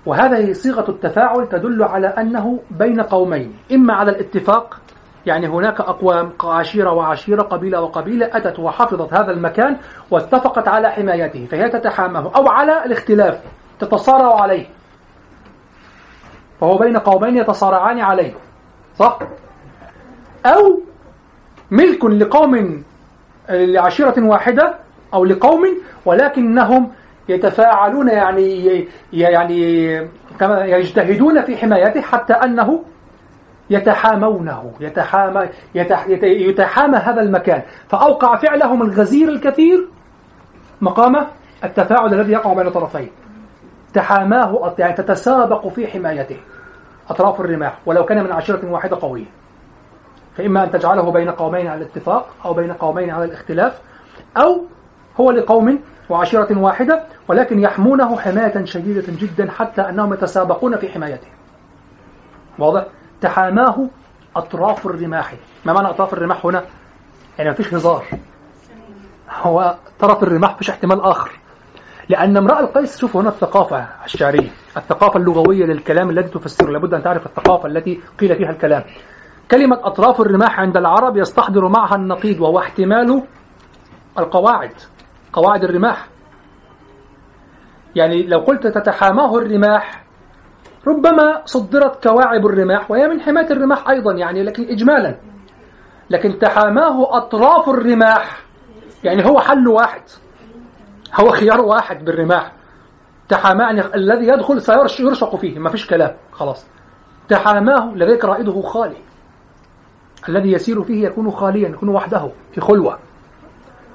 وهذه 0.05 0.53
صيغة 0.53 0.89
التفاعل 0.89 1.49
تدل 1.49 1.83
على 1.83 2.07
أنه 2.07 2.59
بين 2.71 3.01
قومين. 3.01 3.53
إما 3.71 3.93
على 3.93 4.11
الاتفاق 4.11 4.79
يعني 5.25 5.47
هناك 5.47 5.81
أقوام 5.81 6.31
عشيرة 6.43 6.91
وعشيرة 6.91 7.41
قبيلة 7.41 7.81
وقبيلة 7.81 8.29
أتت 8.37 8.59
وحفظت 8.59 9.13
هذا 9.13 9.31
المكان 9.31 9.77
واتفقت 10.11 10.67
على 10.67 10.89
حمايته 10.89 11.45
فهي 11.45 11.69
تتحاماه 11.69 12.31
أو 12.35 12.47
على 12.47 12.85
الاختلاف 12.85 13.41
تتصارع 13.79 14.41
عليه. 14.41 14.65
فهو 16.61 16.77
بين 16.77 16.97
قومين 16.97 17.37
يتصارعان 17.37 17.99
عليه 17.99 18.33
صح؟ 18.95 19.19
أو 20.45 20.79
ملك 21.71 22.05
لقوم 22.05 22.83
لعشيرة 23.49 24.13
واحدة 24.17 24.75
أو 25.13 25.25
لقوم 25.25 25.61
ولكنهم 26.05 26.91
يتفاعلون 27.29 28.07
يعني 28.09 28.87
يعني 29.13 29.99
كما 30.39 30.65
يجتهدون 30.65 31.41
في 31.41 31.57
حمايته 31.57 32.01
حتى 32.01 32.33
أنه 32.33 32.83
يتحامونه 33.69 34.71
يتحامى 34.79 35.49
يتح 35.75 36.07
يت- 36.07 36.23
يتحامى 36.23 36.97
هذا 36.97 37.21
المكان 37.21 37.61
فأوقع 37.89 38.35
فعلهم 38.35 38.81
الغزير 38.81 39.29
الكثير 39.29 39.87
مقام 40.81 41.25
التفاعل 41.63 42.13
الذي 42.13 42.31
يقع 42.33 42.53
بين 42.53 42.69
طرفين 42.69 43.09
تحاماه 43.93 44.75
يعني 44.79 44.93
تتسابق 44.93 45.67
في 45.67 45.87
حمايته. 45.87 46.37
أطراف 47.09 47.41
الرماح 47.41 47.79
ولو 47.85 48.05
كان 48.05 48.23
من 48.23 48.31
عشيرة 48.31 48.71
واحدة 48.71 48.97
قوية. 49.01 49.25
فإما 50.37 50.63
أن 50.63 50.71
تجعله 50.71 51.11
بين 51.11 51.29
قومين 51.29 51.67
على 51.67 51.81
الاتفاق 51.81 52.29
أو 52.45 52.53
بين 52.53 52.73
قومين 52.73 53.09
على 53.09 53.25
الاختلاف 53.25 53.81
أو 54.37 54.65
هو 55.19 55.31
لقوم 55.31 55.79
وعشيرة 56.09 56.57
واحدة 56.57 57.03
ولكن 57.27 57.59
يحمونه 57.59 58.17
حماية 58.19 58.65
شديدة 58.65 59.03
جدا 59.07 59.51
حتى 59.51 59.81
أنهم 59.81 60.13
يتسابقون 60.13 60.77
في 60.77 60.89
حمايته. 60.89 61.27
واضح؟ 62.59 62.85
تحاماه 63.21 63.87
أطراف 64.35 64.85
الرماح. 64.85 65.33
ما 65.65 65.73
معنى 65.73 65.89
أطراف 65.89 66.13
الرماح 66.13 66.45
هنا؟ 66.45 66.63
يعني 67.37 67.49
ما 67.49 67.55
فيش 67.55 67.73
هزار. 67.73 68.05
هو 69.41 69.75
طرف 69.99 70.23
الرماح 70.23 70.55
فيش 70.55 70.69
احتمال 70.69 71.01
آخر. 71.01 71.31
لأن 72.09 72.37
امرأة 72.37 72.59
القيس 72.59 72.99
شوفوا 72.99 73.21
هنا 73.21 73.29
الثقافة 73.29 73.87
الشعرية 74.05 74.49
الثقافة 74.77 75.19
اللغوية 75.19 75.65
للكلام 75.65 76.09
الذي 76.09 76.29
تفسره. 76.29 76.71
لابد 76.71 76.93
أن 76.93 77.03
تعرف 77.03 77.25
الثقافة 77.25 77.67
التي 77.67 78.01
قيل 78.19 78.35
فيها 78.35 78.49
الكلام. 78.49 78.83
كلمة 79.51 79.79
أطراف 79.83 80.21
الرماح 80.21 80.59
عند 80.59 80.77
العرب 80.77 81.17
يستحضر 81.17 81.67
معها 81.67 81.95
النقيض 81.95 82.41
وهو 82.41 82.59
احتمال 82.59 83.23
القواعد 84.19 84.71
قواعد 85.33 85.63
الرماح. 85.63 86.07
يعني 87.95 88.23
لو 88.23 88.39
قلت 88.39 88.67
تتحاماه 88.67 89.37
الرماح 89.37 90.03
ربما 90.87 91.41
صدرت 91.45 92.03
كواعب 92.07 92.45
الرماح 92.45 92.91
وهي 92.91 93.07
من 93.07 93.21
حماية 93.21 93.51
الرماح 93.51 93.89
أيضا 93.89 94.13
يعني 94.13 94.43
لكن 94.43 94.63
إجمالا. 94.63 95.15
لكن 96.09 96.39
تحاماه 96.39 97.17
أطراف 97.17 97.69
الرماح 97.69 98.39
يعني 99.03 99.25
هو 99.25 99.39
حل 99.39 99.67
واحد. 99.67 100.01
هو 101.19 101.29
خيار 101.29 101.61
واحد 101.61 102.05
بالرماح. 102.05 102.51
يعني 103.63 103.95
الذي 103.95 104.27
يدخل 104.27 104.61
سيرشق 104.61 105.35
فيه. 105.35 105.59
ما 105.59 105.69
فيش 105.69 105.87
كلام. 105.87 106.15
خلاص. 106.31 106.67
تحاماه 107.29 107.93
لذلك 107.95 108.25
رائده 108.25 108.61
خالي. 108.61 108.97
الذي 110.29 110.51
يسير 110.51 110.83
فيه 110.83 111.07
يكون 111.07 111.31
خاليا 111.31 111.69
يكون 111.69 111.89
وحده 111.89 112.31
في 112.53 112.61
خلوة. 112.61 112.99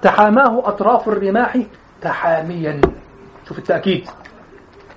تحاماه 0.02 0.68
أطراف 0.68 1.08
الرماح 1.08 1.58
تحاميا. 2.00 2.80
شوف 3.48 3.58
التأكيد. 3.58 4.08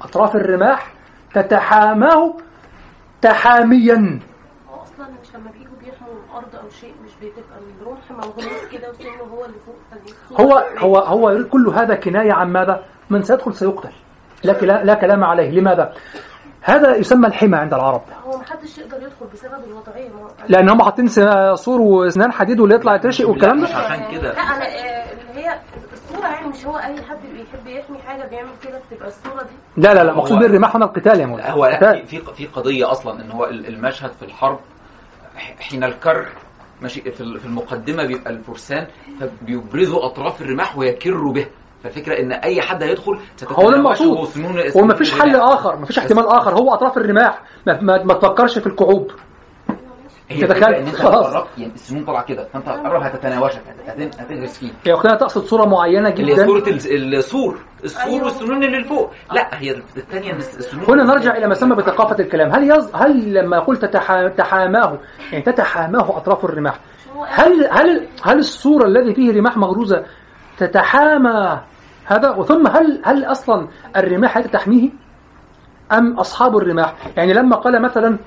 أطراف 0.01 0.35
الرماح 0.35 0.93
تتحاماه 1.33 2.37
تحاميا 3.21 4.19
هو 4.69 4.81
أصلا 4.81 5.07
مش 5.21 5.35
لما 5.35 5.51
بيجوا 5.51 5.77
الأرض 6.31 6.55
أو 6.63 6.69
شيء 6.69 6.93
مش 7.05 7.11
بتبقى 7.21 7.59
الرمح 7.81 8.11
موجود 8.11 8.43
كده 8.71 8.89
وسنه 8.89 9.23
هو 9.33 9.45
اللي 9.45 9.57
فوق 9.65 10.41
هو 10.41 10.57
هو 10.77 10.97
هو 10.97 11.29
يريد 11.29 11.47
كل 11.47 11.67
هذا 11.67 11.95
كناية 11.95 12.33
عن 12.33 12.51
ماذا؟ 12.51 12.83
من 13.09 13.23
سيدخل 13.23 13.53
سيقتل. 13.53 13.89
لا 14.43 14.83
لا 14.83 14.93
كلام 14.93 15.23
عليه. 15.23 15.49
لماذا؟ 15.51 15.93
هذا 16.61 16.95
يسمى 16.95 17.27
الحمى 17.27 17.57
عند 17.57 17.73
العرب. 17.73 18.01
هو 18.25 18.37
محدش 18.37 18.77
يقدر 18.77 18.97
يدخل 18.97 19.25
بسبب 19.33 19.63
الوضعية. 19.67 20.09
ما 20.09 20.21
هو 20.21 20.27
لأن 20.49 20.69
هم 20.69 20.81
حاطين 20.81 21.07
سور 21.55 21.81
واسنان 21.81 22.31
حديد 22.31 22.59
واللي 22.59 22.75
يطلع 22.75 22.95
يترشق 22.95 23.29
والكلام 23.29 23.61
مش 23.61 23.69
ده؟ 23.69 23.75
عشان 23.77 24.11
كده. 24.11 24.33
لا 24.33 24.39
أنا 24.41 24.65
آه، 24.65 25.11
اللي 25.11 25.45
هي 25.47 25.59
الصورة 25.93 26.27
يعني 26.27 26.47
مش 26.47 26.65
هو 26.65 26.77
أي 26.77 27.01
حد 27.03 27.17
بيحب 27.33 27.67
يحمي 27.67 27.97
حاجة 27.99 28.27
بيعمل 28.27 28.49
كده 28.63 28.79
بتبقى 28.91 29.07
الصورة 29.07 29.43
دي. 29.43 29.81
لا 29.81 29.93
لا 29.93 30.03
لا 30.03 30.13
مقصود 30.13 30.37
هو- 30.37 30.39
بالرماح 30.43 30.75
هنا 30.75 30.85
القتال 30.85 31.11
يا 31.19 31.25
لا 31.25 31.25
مولانا 31.25 31.51
هو. 31.51 32.05
في 32.05 32.17
في 32.35 32.45
قضية 32.47 32.91
أصلا 32.91 33.21
إن 33.21 33.31
هو 33.31 33.45
ال- 33.45 33.67
المشهد 33.67 34.11
في 34.11 34.25
الحرب 34.25 34.59
حين 35.59 35.83
الكر 35.83 36.25
ماشي 36.81 37.01
في 37.11 37.21
ال- 37.21 37.39
في 37.39 37.45
المقدمة 37.45 38.05
بيبقى 38.05 38.31
الفرسان 38.31 38.87
فبيبرزوا 39.19 40.05
أطراف 40.05 40.41
الرماح 40.41 40.77
ويكروا 40.77 41.33
به. 41.33 41.47
فالفكرة 41.83 42.19
إن 42.19 42.31
أي 42.31 42.61
حد 42.61 42.83
هيدخل 42.83 43.19
هو 43.47 43.69
ده 43.71 43.75
المقصود 43.77 44.27
ستتناوشه 44.27 44.71
سنون 44.71 44.83
وما 44.83 44.95
فيش 44.95 45.09
سنون 45.09 45.21
حل 45.21 45.29
الرماح. 45.29 45.51
آخر 45.53 45.75
ما 45.75 45.85
فيش 45.85 45.99
احتمال 45.99 46.27
آخر. 46.27 46.53
هو 46.53 46.73
أطراف 46.73 46.97
الرماح 46.97 47.41
ما, 47.67 47.81
ما, 47.81 48.03
ما 48.03 48.13
تفكرش 48.13 48.59
في 48.59 48.67
الكعوب. 48.67 49.11
هي 50.31 50.43
أنت 50.79 50.95
خلاص. 50.95 51.25
قربت 51.27 51.47
يعني 51.57 51.73
السنون 51.73 52.05
طالعه 52.05 52.23
كده. 52.25 52.47
فأنت 52.53 52.69
قرب 52.69 53.01
هتتناوشك 53.01 53.61
هت- 53.87 53.99
هت- 53.99 54.19
هتغرس 54.21 54.57
فيه 54.59 54.71
يا 54.85 54.93
أختنا 54.93 55.15
تقصد 55.15 55.43
صورة 55.43 55.65
معينة 55.65 56.09
اللي 56.09 56.31
هي 56.31 56.35
جدا؟ 56.35 56.45
صورة 56.45 56.63
ال- 56.69 57.15
السور. 57.15 57.57
السور 57.83 58.03
أيوة. 58.03 58.23
والسنون 58.23 58.63
اللي 58.63 58.83
فوق 58.83 59.11
لا 59.33 59.49
هي 59.61 59.71
الثانية 59.97 60.33
السنون 60.33 60.83
هنا 60.87 61.03
نرجع 61.03 61.37
إلى 61.37 61.47
ما 61.47 61.51
يسمى 61.51 61.75
بثقافة 61.75 62.19
الكلام. 62.19 62.51
هل 62.51 62.71
يز... 62.71 62.91
هل 62.95 63.33
لما 63.33 63.59
قلت 63.59 63.85
تتحا... 63.85 64.27
تحاماه 64.27 64.99
يعني 65.31 65.43
تتحاماه 65.43 66.17
أطراف 66.17 66.45
الرماح؟ 66.45 66.79
هل 67.27 67.67
هل 67.71 68.07
هل 68.23 68.37
السور 68.39 68.85
الذي 68.87 69.13
فيه 69.15 69.31
رماح 69.39 69.57
مغروزة 69.57 70.05
تتحامى 70.57 71.59
هذا؟ 72.05 72.29
وثم 72.35 72.67
هل 72.67 73.01
هل 73.05 73.25
أصلا 73.25 73.67
الرماح 73.97 74.37
هل 74.37 74.43
تحميه؟ 74.43 74.89
أم 75.91 76.19
أصحاب 76.19 76.57
الرماح؟ 76.57 76.95
يعني 77.17 77.33
لما 77.33 77.55
قال 77.55 77.81
مثلا 77.81 78.17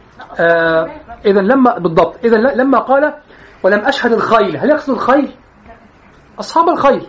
آه 0.41 0.91
إذا 1.27 1.41
لما 1.41 1.79
بالضبط 1.79 2.25
إذا 2.25 2.37
لما 2.37 2.79
قال 2.79 3.15
ولم 3.63 3.81
أشهد 3.81 4.13
الخيل 4.13 4.57
هل 4.57 4.71
يقصد 4.71 4.93
الخيل؟ 4.93 5.35
أصحاب 6.41 6.69
الخيل. 6.69 7.07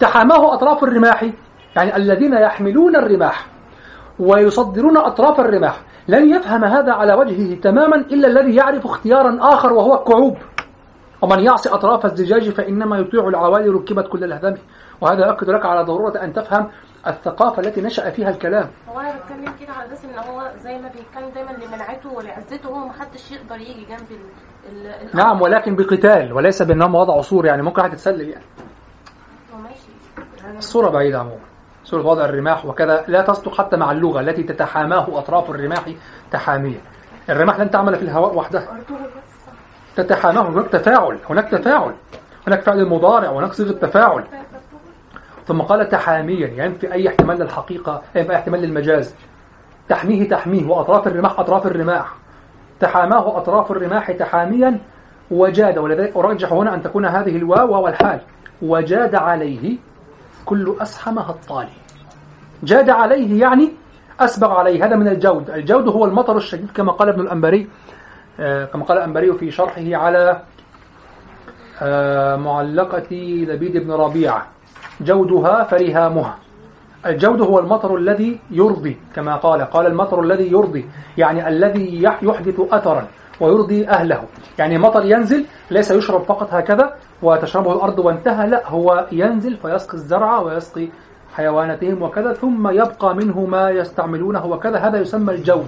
تحاماه 0.00 0.54
أطراف 0.54 0.84
الرماح 0.84 1.30
يعني 1.76 1.96
الذين 1.96 2.32
يحملون 2.32 2.96
الرماح 2.96 3.46
ويصدرون 4.18 4.96
أطراف 4.96 5.40
الرماح. 5.40 5.80
لن 6.08 6.30
يفهم 6.30 6.64
هذا 6.64 6.92
على 6.92 7.14
وجهه 7.14 7.60
تماما 7.60 7.96
إلا 7.96 8.28
الذي 8.28 8.56
يعرف 8.56 8.84
اختيارا 8.84 9.38
آخر 9.40 9.72
وهو 9.72 9.94
الكعوب. 9.94 10.36
ومن 11.22 11.40
يعصي 11.44 11.68
أطراف 11.68 12.04
الزجاج 12.04 12.50
فإنما 12.50 12.98
يطيع 12.98 13.28
العوالي 13.28 13.68
ركبت 13.68 14.08
كل 14.08 14.24
الهدم 14.24 14.54
وهذا 15.00 15.26
يؤكد 15.26 15.50
لك 15.50 15.66
على 15.66 15.84
ضرورة 15.84 16.24
أن 16.24 16.32
تفهم 16.32 16.68
الثقافة 17.08 17.62
التي 17.62 17.80
نشأ 17.80 18.10
فيها 18.10 18.28
الكلام. 18.28 18.70
هو 18.88 19.00
أنا 19.00 19.16
بتكلم 19.16 19.54
كده 19.60 19.72
على 19.72 19.92
أساس 19.92 20.04
إن 20.04 20.18
هو 20.18 20.50
زي 20.56 20.78
ما 20.78 20.88
بيتكلم 20.88 21.28
دايما 21.34 21.50
لمنعته 21.50 22.12
ولعزته 22.12 22.68
هو 22.68 22.86
محدش 22.86 23.32
يقدر 23.32 23.56
يجي 23.56 23.84
جنب 23.84 24.10
ال 24.10 24.16
ال 24.70 24.86
الأرض. 24.86 25.16
نعم 25.16 25.42
ولكن 25.42 25.76
بقتال 25.76 26.32
وليس 26.32 26.62
بأنهم 26.62 26.94
وضعوا 26.94 27.22
صور 27.22 27.46
يعني 27.46 27.62
ممكن 27.62 27.80
واحد 27.80 27.92
يتسلل 27.92 28.28
يعني. 28.28 28.44
ماشي. 29.62 30.56
الصورة 30.56 30.90
بعيدة 30.90 31.18
عموما. 31.18 31.40
صورة 31.84 32.06
وضع 32.06 32.24
الرماح 32.24 32.66
وكذا. 32.66 33.04
لا 33.08 33.22
تصدق 33.22 33.58
حتى 33.58 33.76
مع 33.76 33.92
اللغة 33.92 34.20
التي 34.20 34.42
تتحاماه 34.42 35.18
أطراف 35.18 35.50
الرماح 35.50 35.84
تحامية. 36.30 36.80
الرماح 37.30 37.60
لن 37.60 37.70
تعمل 37.70 37.96
في 37.96 38.02
الهواء 38.02 38.36
وحدها. 38.36 38.78
تتحاماه 39.96 40.48
هناك 40.48 40.68
تفاعل 40.68 41.18
هناك 41.30 41.50
تفاعل. 41.50 41.94
هناك 42.46 42.60
فعل 42.60 42.78
المضارع 42.80 43.30
وهناك 43.30 43.52
صيغة 43.52 43.72
تفاعل. 43.72 44.24
ثم 45.48 45.62
قال 45.62 45.88
تحاميا 45.88 46.64
ينفي 46.64 46.92
أي 46.92 47.08
احتمال 47.08 47.38
للحقيقة 47.38 48.02
ينفي 48.14 48.30
أي 48.30 48.36
احتمال 48.36 48.60
للمجاز. 48.60 49.14
تحميه 49.88 50.28
تحميه 50.28 50.66
وأطراف 50.66 51.06
الرماح 51.06 51.40
أطراف 51.40 51.66
الرماح. 51.66 52.14
تحاماه 52.80 53.38
أطراف 53.38 53.70
الرماح 53.70 54.10
تحاميا 54.12 54.80
وجاد 55.30 55.78
ولذلك 55.78 56.16
أرجح 56.16 56.52
هنا 56.52 56.74
أن 56.74 56.82
تكون 56.82 57.06
هذه 57.06 57.36
الواو 57.36 57.72
وهو 57.72 57.88
الحال. 57.88 58.20
وجاد 58.62 59.14
عليه 59.14 59.76
كل 60.44 60.76
أسحم 60.80 61.18
هطال 61.18 61.68
جاد 62.62 62.90
عليه 62.90 63.40
يعني 63.40 63.72
أسبغ 64.20 64.52
عليه 64.52 64.84
هذا 64.84 64.96
من 64.96 65.08
الجود. 65.08 65.50
الجود 65.50 65.88
هو 65.88 66.04
المطر 66.04 66.36
الشديد 66.36 66.70
كما 66.70 66.92
قال 66.92 67.08
ابن 67.08 67.20
الأنبري 67.20 67.68
آه، 68.40 68.64
كما 68.64 68.84
قال 68.84 68.98
الأنبري 68.98 69.32
في 69.32 69.50
شرحه 69.50 69.96
على 69.96 70.42
آه، 71.82 72.36
معلقة 72.36 73.14
لبيد 73.48 73.76
بن 73.76 73.92
ربيعة. 73.92 74.46
جودها 75.00 75.64
فرهامها. 75.64 76.38
الجود 77.06 77.40
هو 77.40 77.58
المطر 77.58 77.96
الذي 77.96 78.40
يرضي 78.50 78.96
كما 79.14 79.36
قال. 79.36 79.62
قال 79.62 79.86
المطر 79.86 80.20
الذي 80.20 80.52
يرضي 80.52 80.86
يعني 81.18 81.48
الذي 81.48 82.02
يح- 82.02 82.22
يحدث 82.22 82.60
أثرا 82.72 83.06
ويرضي 83.40 83.88
أهله. 83.88 84.24
يعني 84.58 84.78
مطر 84.78 85.04
ينزل 85.04 85.46
ليس 85.70 85.90
يشرب 85.90 86.22
فقط 86.22 86.54
هكذا 86.54 86.94
وتشربه 87.22 87.72
الأرض 87.72 87.98
وانتهى 87.98 88.46
لا 88.46 88.68
هو 88.68 89.06
ينزل 89.12 89.56
فيسقي 89.56 89.94
الزرع 89.94 90.38
ويسقي 90.38 90.88
حيواناتهم 91.34 92.02
وكذا 92.02 92.32
ثم 92.32 92.68
يبقى 92.68 93.14
منه 93.14 93.40
ما 93.46 93.70
يستعملونه 93.70 94.46
وكذا. 94.46 94.78
هذا 94.78 95.00
يسمى 95.00 95.34
الجود. 95.34 95.66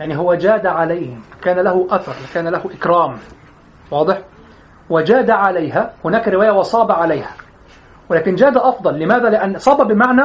يعني 0.00 0.18
هو 0.18 0.34
جاد 0.34 0.66
عليهم. 0.66 1.20
كان 1.42 1.58
له 1.58 1.86
أثر 1.90 2.12
كان 2.34 2.48
له 2.48 2.62
إكرام. 2.78 3.14
واضح؟ 3.90 4.18
وجاد 4.90 5.30
عليها. 5.30 5.92
هناك 6.04 6.28
رواية 6.28 6.50
وصاب 6.50 6.92
عليها. 6.92 7.30
ولكن 8.12 8.34
جاد 8.34 8.56
أفضل. 8.56 8.98
لماذا؟ 8.98 9.30
لأن 9.30 9.58
صاب 9.58 9.88
بمعنى 9.88 10.22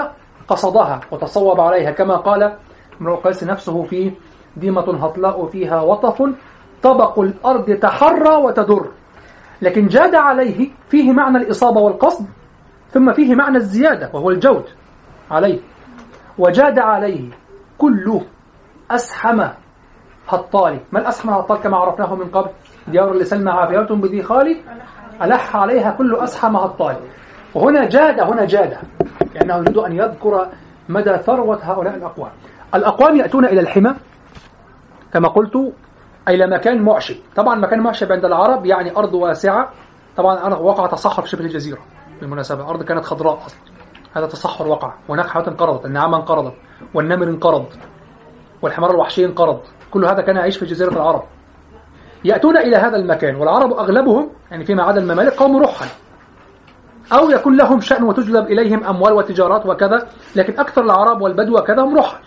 قصدها 0.48 1.02
وتصوب 1.12 1.60
عليها. 1.60 1.92
كما 1.92 2.16
قال 2.16 2.56
امرؤ 3.02 3.16
قيس 3.16 3.44
نفسه 3.44 3.84
في 3.84 4.12
ديمة 4.58 5.06
هطلاء 5.06 5.46
فيها 5.46 5.82
وطف 5.82 6.24
طبق 6.84 7.20
الأرض 7.20 7.72
تحرى 7.72 8.36
وتدر. 8.36 8.88
لكن 9.62 9.88
جاد 9.88 10.16
عليه 10.16 10.70
فيه 10.90 11.12
معنى 11.12 11.38
الإصابة 11.38 11.82
والقصد 11.82 12.26
ثم 12.92 13.14
فيه 13.14 13.36
معنى 13.36 13.58
الزيادة 13.58 14.10
وهو 14.14 14.30
الجود 14.30 14.64
عليه. 15.32 15.60
وجاد 16.38 16.80
عليه 16.80 17.30
كل 17.78 18.22
أسحم 18.92 19.48
هطالي 20.30 20.80
ما 20.92 21.00
الأسحى 21.00 21.28
من 21.28 21.34
هطال؟ 21.34 21.58
كما 21.58 21.78
عرفناه 21.78 22.16
من 22.16 22.26
قبل. 22.26 22.50
ديار 22.88 23.14
لسلمى 23.14 23.52
عافية 23.52 23.96
بذي 23.96 24.24
خالي 24.24 24.58
ألح 25.22 25.56
عليها 25.56 25.92
كل 25.92 26.16
أسحى 26.16 26.48
هطال. 26.48 26.96
وهنا 27.58 27.86
جاد 27.86 28.20
هنا 28.20 28.46
جاد. 28.46 28.78
لأنه 29.36 29.56
يريد 29.56 29.78
أن 29.78 29.92
يذكر 29.92 30.48
مدى 30.90 31.18
ثروة 31.18 31.60
هؤلاء 31.62 31.96
الأقوام. 31.96 32.32
الأقوام 32.76 33.16
يأتون 33.16 33.46
إلى 33.46 33.60
الحمى 33.60 33.96
كما 35.14 35.28
قلت 35.28 35.74
إلى 36.30 36.48
مكان 36.48 36.82
معشب 36.82 37.16
طبعا 37.36 37.56
مكان 37.56 37.80
معشب 37.80 38.12
عند 38.12 38.26
العرب 38.26 38.66
يعني 38.66 38.98
أرض 38.98 39.14
واسعة. 39.14 39.72
طبعا 40.18 40.56
وقع 40.56 40.88
تصحر 40.88 41.22
في 41.22 41.30
شبه 41.30 41.42
الجزيرة. 41.42 41.80
بالمناسبة 42.22 42.64
الأرض 42.64 42.84
كانت 42.84 43.06
خضراء 43.06 43.38
أصلا. 43.46 43.60
هذا 44.14 44.26
تصحر 44.26 44.68
وقع. 44.68 44.94
هناك 45.10 45.28
حيوانات 45.28 45.52
انقرضت 45.52 45.86
النعامة 45.86 46.18
انقرضت 46.18 46.54
والنمر 46.94 47.28
انقرض 47.28 47.66
والحمار 48.62 48.92
الوحشي 48.92 49.26
انقرض. 49.26 49.60
كل 49.92 50.06
هذا 50.06 50.22
كان 50.22 50.36
يعيش 50.36 50.58
في 50.58 50.66
جزيرة 50.66 50.90
العرب. 50.90 51.24
يأتون 52.26 52.58
إلى 52.58 52.78
هذا 52.78 52.96
المكان 52.96 53.36
والعرب 53.36 53.72
أغلبهم 53.72 54.30
يعني 54.52 54.66
فيما 54.66 54.84
عدا 54.84 55.02
الممالك 55.02 55.34
قوم 55.34 55.58
رحل 55.64 55.88
أو 57.14 57.30
يكون 57.30 57.58
لهم 57.58 57.80
شأن 57.80 58.04
وتجلب 58.04 58.46
إليهم 58.46 58.84
أموال 58.84 59.14
وتجارات 59.14 59.66
وكذا 59.66 60.08
لكن 60.36 60.60
أكثر 60.60 60.84
العرب 60.84 61.22
والبدو 61.22 61.58
وكذا 61.58 61.82
هم 61.82 61.98
رحل. 61.98 62.18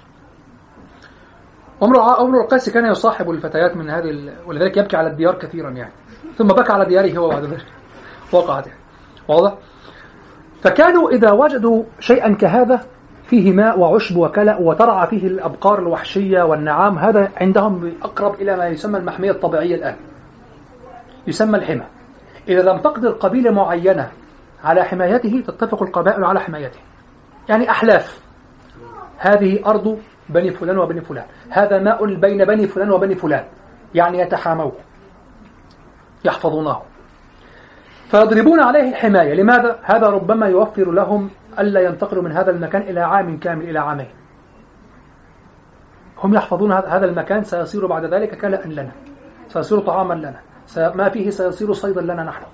عمر 1.83 2.01
عمر 2.01 2.41
القيس 2.41 2.71
كان 2.71 2.91
يصاحب 2.91 3.31
الفتيات 3.31 3.77
من 3.77 3.91
هذه 3.91 4.11
ال... 4.11 4.33
ولذلك 4.47 4.77
يبكي 4.77 4.97
على 4.97 5.11
الديار 5.11 5.35
كثيرا 5.35 5.71
يعني. 5.71 5.93
ثم 6.37 6.47
بكى 6.47 6.73
على 6.73 6.85
دياره 6.85 7.19
هو 7.19 7.29
بعد 7.29 7.45
ذلك. 7.45 7.67
وقعت 8.33 8.67
يعني. 8.67 8.79
واضح؟ 9.29 9.55
فكانوا 10.63 11.11
إذا 11.11 11.31
وجدوا 11.31 11.83
شيئا 12.01 12.35
كهذا 12.35 12.81
فيه 13.27 13.53
ماء 13.53 13.79
وعشب 13.79 14.17
وكلأ 14.17 14.59
وترعى 14.61 15.07
فيه 15.07 15.27
الأبقار 15.27 15.79
الوحشية 15.79 16.43
والنعام 16.43 16.99
هذا 16.99 17.31
عندهم 17.37 17.93
أقرب 18.03 18.35
إلى 18.35 18.57
ما 18.57 18.67
يسمى 18.67 18.99
المحمية 18.99 19.31
الطبيعية 19.31 19.75
الآن. 19.75 19.97
يسمى 21.27 21.59
الحمى. 21.59 21.87
إذا 22.49 22.63
لم 22.63 22.79
تقدر 22.79 23.11
قبيلة 23.11 23.51
معينة 23.51 24.11
على 24.65 24.85
حمايته 24.85 25.41
تتفق 25.47 25.83
القبائل 25.83 26.25
على 26.25 26.41
حمايته. 26.41 26.81
يعني 27.49 27.71
أحلاف. 27.71 28.21
هذه 29.19 29.67
أرض 29.67 29.99
بني 30.29 30.51
فلان 30.51 30.79
وبني 30.79 31.01
فلان. 31.01 31.27
هذا 31.51 31.79
ماء 31.79 32.15
بين 32.15 32.45
بني 32.45 32.67
فلان 32.67 32.91
وبني 32.91 33.15
فلان. 33.15 33.45
يعني 33.95 34.19
يتحاموه 34.19 34.73
يحفظونه. 36.25 36.83
فيضربون 38.11 38.63
عليه 38.63 38.89
الحماية 38.89 39.35
لماذا؟ 39.35 39.79
هذا 39.83 40.07
ربما 40.07 40.47
يوفر 40.47 40.91
لهم 40.91 41.31
ألا 41.59 41.81
ينتقلوا 41.81 42.23
من 42.23 42.33
هذا 42.33 42.51
المكان 42.51 42.83
إلى 42.83 43.01
عام 43.01 43.39
كامل 43.39 43.71
إلى 43.71 43.79
عامين. 43.79 44.09
هم 46.19 46.35
يحفظون 46.35 46.73
هذا 46.73 47.05
المكان. 47.05 47.45
سيصير 47.45 47.87
بعد 47.87 48.05
ذلك 48.15 48.41
كلاء 48.41 48.69
لنا. 48.69 48.93
سيصير 49.49 49.79
طعاما 49.79 50.15
لنا. 50.15 50.41
ما 50.95 51.09
فيه 51.09 51.31
سيصير 51.31 51.73
صيدا 51.73 52.01
لنا 52.01 52.25
نحن. 52.25 52.45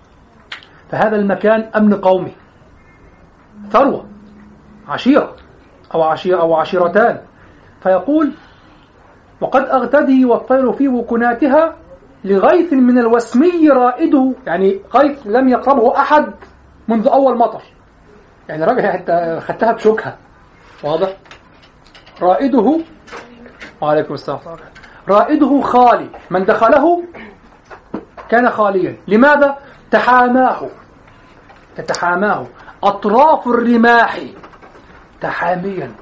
فهذا 0.91 1.17
المكان 1.17 1.71
أمن 1.77 1.95
قومي. 1.95 2.33
ثروة. 3.71 4.07
عشيرة. 4.89 5.37
أو 5.95 6.03
عشيرة 6.03 6.41
أو 6.41 6.55
عشيرتان. 6.55 7.21
فيقول 7.83 8.33
وقد 9.41 9.63
أغتدي 9.63 10.25
والطير 10.25 10.73
في 10.73 10.89
وكناتها 10.89 11.77
لغيث 12.25 12.73
من 12.73 12.99
الوسمي 12.99 13.69
رائده. 13.69 14.33
يعني 14.47 14.81
غيث 14.95 15.27
لم 15.27 15.49
يقربه 15.49 15.99
أحد 15.99 16.33
منذ 16.89 17.09
أول 17.09 17.39
مطر. 17.39 17.63
يعني 18.49 18.65
راجل 18.65 18.87
حتى 18.87 19.41
خدتها 19.41 19.73
بشوكها. 19.73 20.17
واضح؟ 20.85 21.17
رائده 22.23 22.81
وعليكم 23.81 24.15
السلام. 24.15 24.39
رائده 25.09 25.61
خالي. 25.61 26.09
من 26.31 26.45
دخله 26.45 27.03
كان 28.29 28.51
خاليا. 28.51 28.97
لماذا؟ 29.09 29.57
تحاماه 29.91 30.69
تتحاماه 31.77 32.47
أطراف 32.83 33.47
الرماح 33.49 34.21
تحاميا 35.21 35.93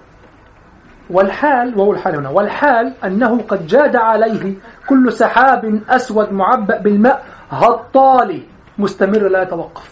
والحال 1.11 1.79
وهو 1.79 1.93
الحال 1.93 2.17
هنا 2.17 2.29
والحال 2.29 2.95
أنه 3.05 3.43
قد 3.43 3.67
جاد 3.67 3.97
عليه 3.97 4.55
كل 4.89 5.13
سحاب 5.13 5.81
أسود 5.89 6.33
معبأ 6.33 6.79
بالماء 6.79 7.25
هطالي 7.51 8.43
مستمر 8.79 9.29
لا 9.29 9.43
يتوقف 9.43 9.91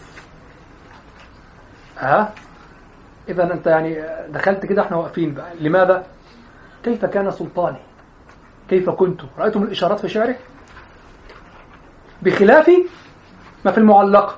ها 1.99 2.33
إذا 3.29 3.53
أنت 3.53 3.67
يعني 3.67 4.05
دخلت 4.29 4.67
كده 4.67 4.83
إحنا 4.83 4.97
واقفين 4.97 5.35
بقى 5.35 5.55
لماذا؟ 5.61 6.07
كيف 6.85 7.05
كان 7.05 7.31
سلطاني؟ 7.31 7.79
كيف 8.69 8.91
كنت؟ 8.91 9.21
رأيتم 9.39 9.63
الإشارات 9.63 10.01
في 10.01 10.09
شعره؟ 10.09 10.37
بخلاف 12.23 12.71
ما 13.65 13.73
في 13.73 13.79
المعلقة 13.79 14.35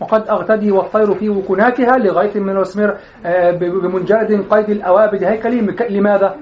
وقد 0.00 0.28
أغتدي 0.28 0.72
والطير 0.72 1.14
في 1.14 1.28
وكناتها 1.28 1.96
لغاية 1.96 2.40
من 2.40 2.50
الوسمير 2.50 2.96
آه، 3.26 3.50
بمنجاد 3.50 4.46
قيد 4.50 4.70
الأوابد 4.70 5.24
هيكلي 5.24 5.60
لماذا؟ 5.90 6.36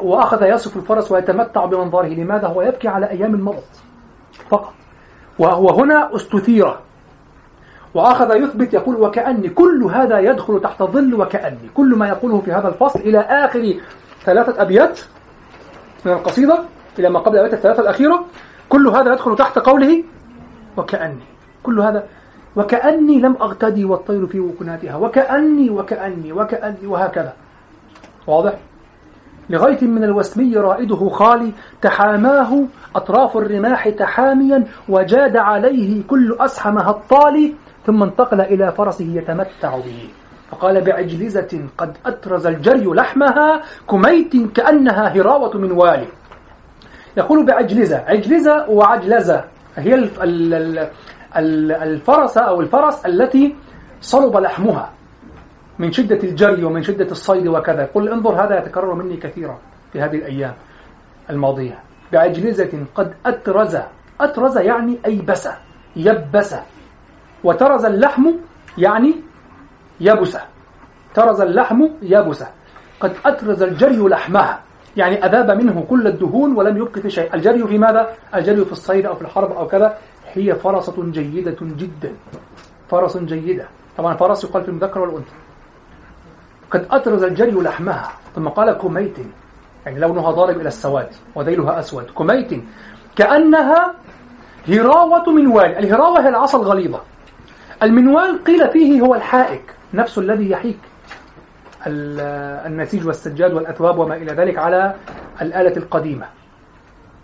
وأخذ 0.00 0.42
يصف 0.42 0.76
الفرس 0.76 1.12
ويتمتع 1.12 1.64
بمنظره. 1.64 2.06
لماذا؟ 2.06 2.46
هو 2.46 2.62
يبكي 2.62 2.88
على 2.88 3.10
أيام 3.10 3.34
المضت 3.34 3.82
فقط. 4.48 4.72
وهو 5.38 5.70
هنا 5.70 6.16
أستثير. 6.16 6.76
وأخذ 7.94 8.36
يثبت 8.36 8.74
يقول 8.74 8.96
وكأني 8.96 9.48
كل 9.48 9.84
هذا 9.84 10.18
يدخل 10.18 10.60
تحت 10.60 10.82
ظل 10.82 11.14
وكأني. 11.14 11.68
كل 11.74 11.94
ما 11.94 12.08
يقوله 12.08 12.40
في 12.40 12.52
هذا 12.52 12.68
الفصل 12.68 13.00
إلى 13.00 13.18
آخر 13.18 13.74
ثلاثة 14.24 14.62
أبيات 14.62 15.00
من 16.04 16.12
القصيدة 16.12 16.58
إلى 16.98 17.10
ما 17.10 17.18
قبل 17.18 17.34
الأبيات 17.34 17.54
الثلاثة 17.54 17.82
الأخيرة 17.82 18.24
كل 18.68 18.88
هذا 18.88 19.12
يدخل 19.12 19.36
تحت 19.36 19.58
قوله 19.58 20.04
وكأني. 20.76 21.33
كل 21.64 21.80
هذا. 21.80 22.04
وكأني 22.56 23.20
لم 23.20 23.36
أغتدي 23.42 23.84
والطير 23.84 24.26
في 24.26 24.40
وكناتها. 24.40 24.96
وكأني 24.96 25.70
وكأني 25.70 26.32
وكأني 26.32 26.86
وهكذا. 26.86 27.32
واضح؟ 28.26 28.54
لغيث 29.50 29.82
من 29.82 30.04
الوسمي 30.04 30.56
رائده 30.56 31.08
خالي 31.08 31.52
تحاماه 31.82 32.64
أطراف 32.96 33.36
الرماح 33.36 33.88
تحاميا 33.88 34.64
وجاد 34.88 35.36
عليه 35.36 36.02
كل 36.02 36.36
أسحم 36.40 36.78
هطالي 36.78 37.54
ثم 37.86 38.02
انتقل 38.02 38.40
إلى 38.40 38.72
فرسه 38.72 39.04
يتمتع 39.04 39.76
به. 39.76 40.08
فقال 40.50 40.84
بعجلزة 40.84 41.60
قد 41.78 41.96
أترز 42.06 42.46
الجري 42.46 42.84
لحمها 42.84 43.62
كميت 43.90 44.52
كأنها 44.56 45.08
هراوة 45.08 45.56
من 45.56 45.72
والي. 45.72 46.08
يقول 47.16 47.46
بعجلزة 47.46 47.96
عجلزة 47.96 48.70
وعجلزة 48.70 49.44
هي 49.76 49.94
الفرس 51.36 52.38
أو 52.38 52.60
الفرس 52.60 53.06
التي 53.06 53.56
صلب 54.00 54.36
لحمها 54.36 54.90
من 55.78 55.92
شدة 55.92 56.28
الجري 56.28 56.64
ومن 56.64 56.82
شدة 56.82 57.10
الصيد 57.10 57.48
وكذا. 57.48 57.88
قل 57.94 58.08
انظر 58.08 58.44
هذا 58.44 58.58
يتكرر 58.58 58.94
مني 58.94 59.16
كثيرا 59.16 59.58
في 59.92 60.00
هذه 60.00 60.16
الأيام 60.16 60.54
الماضية. 61.30 61.78
بعجلزة 62.12 62.86
قد 62.94 63.14
أترز. 63.26 63.78
أترز 64.20 64.58
يعني 64.58 64.98
أيبس 65.06 65.48
يبس. 65.96 66.56
وترز 67.44 67.84
اللحم 67.84 68.30
يعني 68.78 69.14
يبس. 70.00 70.38
ترز 71.14 71.40
اللحم 71.40 71.82
يبس. 72.02 72.44
قد 73.00 73.12
أترز 73.26 73.62
الجري 73.62 74.08
لحمها. 74.08 74.60
يعني 74.96 75.26
أذاب 75.26 75.50
منه 75.50 75.86
كل 75.90 76.06
الدهون 76.06 76.56
ولم 76.56 76.76
يبق 76.76 76.98
في 76.98 77.10
شيء. 77.10 77.34
الجري 77.34 77.66
في 77.66 77.78
ماذا؟ 77.78 78.08
الجري 78.34 78.64
في 78.64 78.72
الصيد 78.72 79.06
أو 79.06 79.14
في 79.14 79.22
الحرب 79.22 79.52
أو 79.52 79.66
كذا. 79.66 79.98
هي 80.34 80.54
فرسة 80.54 81.04
جيدة 81.10 81.56
جدا. 81.60 82.12
فرس 82.90 83.16
جيدة. 83.16 83.68
طبعا 83.98 84.16
فرس 84.16 84.44
يقال 84.44 84.62
في 84.62 84.68
المذكر 84.68 85.00
والأنثى. 85.00 85.34
قد 86.70 86.86
أطرز 86.90 87.22
الجري 87.22 87.50
لحمها. 87.50 88.12
ثم 88.34 88.48
قال 88.48 88.72
كميت. 88.72 89.18
يعني 89.86 90.00
لونها 90.00 90.30
ضارب 90.30 90.60
إلى 90.60 90.68
السواد 90.68 91.08
وذيلها 91.34 91.78
أسود. 91.78 92.10
كميت. 92.10 92.62
كأنها 93.16 93.94
هراوة 94.68 95.30
منوال. 95.30 95.78
الهراوة 95.78 96.24
هي 96.24 96.28
العصا 96.28 96.58
الغليظة. 96.58 97.00
المنوال 97.82 98.44
قيل 98.44 98.70
فيه 98.70 99.00
هو 99.00 99.14
الحائك. 99.14 99.74
نفس 99.94 100.18
الذي 100.18 100.50
يحيك 100.50 100.78
النسيج 101.86 103.06
والسجاد 103.06 103.52
والأثواب 103.52 103.98
وما 103.98 104.16
إلى 104.16 104.32
ذلك 104.32 104.58
على 104.58 104.94
الآلة 105.42 105.76
القديمة. 105.76 106.26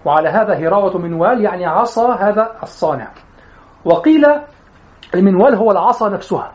وعلى 0.04 0.28
هذا 0.28 0.54
هراوة 0.54 0.98
منوال 0.98 1.40
يعني 1.40 1.66
عصا 1.66 2.14
هذا 2.14 2.50
الصانع. 2.62 3.08
وقيل 3.84 4.26
المنوال 5.14 5.54
هو 5.54 5.70
العصا 5.70 6.08
نفسها. 6.08 6.52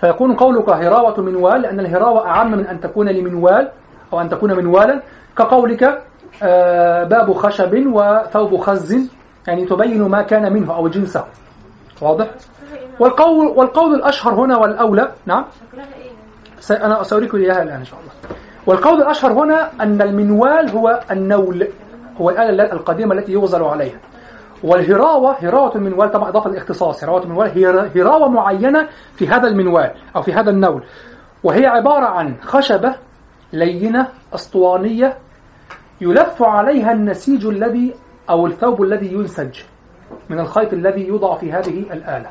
فيكون 0.00 0.36
قولك 0.36 0.68
هراوة 0.68 1.20
منوال 1.20 1.62
لأن 1.62 1.80
الهراوة 1.80 2.26
أعم 2.26 2.50
من 2.50 2.66
أن 2.66 2.80
تكون 2.80 3.08
لمنوال 3.08 3.70
أو 4.12 4.20
أن 4.20 4.28
تكون 4.28 4.56
منوالا 4.56 5.02
كقولك 5.36 6.02
آه، 6.42 7.04
باب 7.04 7.32
خشب 7.32 7.86
وثوب 7.86 8.56
خز 8.56 9.10
يعني 9.48 9.66
تبين 9.66 10.02
ما 10.02 10.22
كان 10.22 10.52
منه 10.52 10.74
أو 10.76 10.88
جنسه. 10.88 11.24
واضح؟ 12.02 12.30
والقول, 13.00 13.46
والقول 13.46 13.94
الأشهر 13.94 14.34
هنا 14.34 14.56
والأولى 14.56 15.12
نعم. 15.26 15.44
أنا 16.70 17.02
سأريكم 17.02 17.38
إياها 17.38 17.62
الآن 17.62 17.78
إن 17.78 17.84
شاء 17.84 18.00
الله. 18.00 18.36
والقول 18.66 19.02
الأشهر 19.02 19.32
هنا 19.32 19.70
أن 19.80 20.02
المنوال 20.02 20.70
هو 20.70 21.00
النول. 21.10 21.68
هو 22.20 22.30
الآلة 22.30 22.72
القديمة 22.72 23.14
التي 23.14 23.32
يغزل 23.32 23.62
عليها. 23.62 23.98
والهراوة 24.62 25.32
هراوة 25.32 25.74
المنوال 25.74 26.10
طبعا 26.10 26.28
إضافة 26.28 26.50
الاختصاص 26.50 27.04
هراوة 27.04 27.22
المنوال 27.22 27.50
هي 27.50 27.90
هراوة 28.02 28.28
معينة 28.28 28.88
في 29.14 29.28
هذا 29.28 29.48
المنوال 29.48 29.90
أو 30.16 30.22
في 30.22 30.32
هذا 30.32 30.50
النول. 30.50 30.82
وهي 31.44 31.66
عبارة 31.66 32.06
عن 32.06 32.36
خشبة 32.40 32.94
لينة 33.52 34.08
أسطوانية 34.34 35.18
يلف 36.00 36.42
عليها 36.42 36.92
النسيج 36.92 37.46
الذي 37.46 37.94
أو 38.30 38.46
الثوب 38.46 38.82
الذي 38.82 39.12
ينسج 39.12 39.60
من 40.30 40.40
الخيط 40.40 40.72
الذي 40.72 41.06
يوضع 41.06 41.36
في 41.36 41.52
هذه 41.52 41.92
الآلة. 41.92 42.30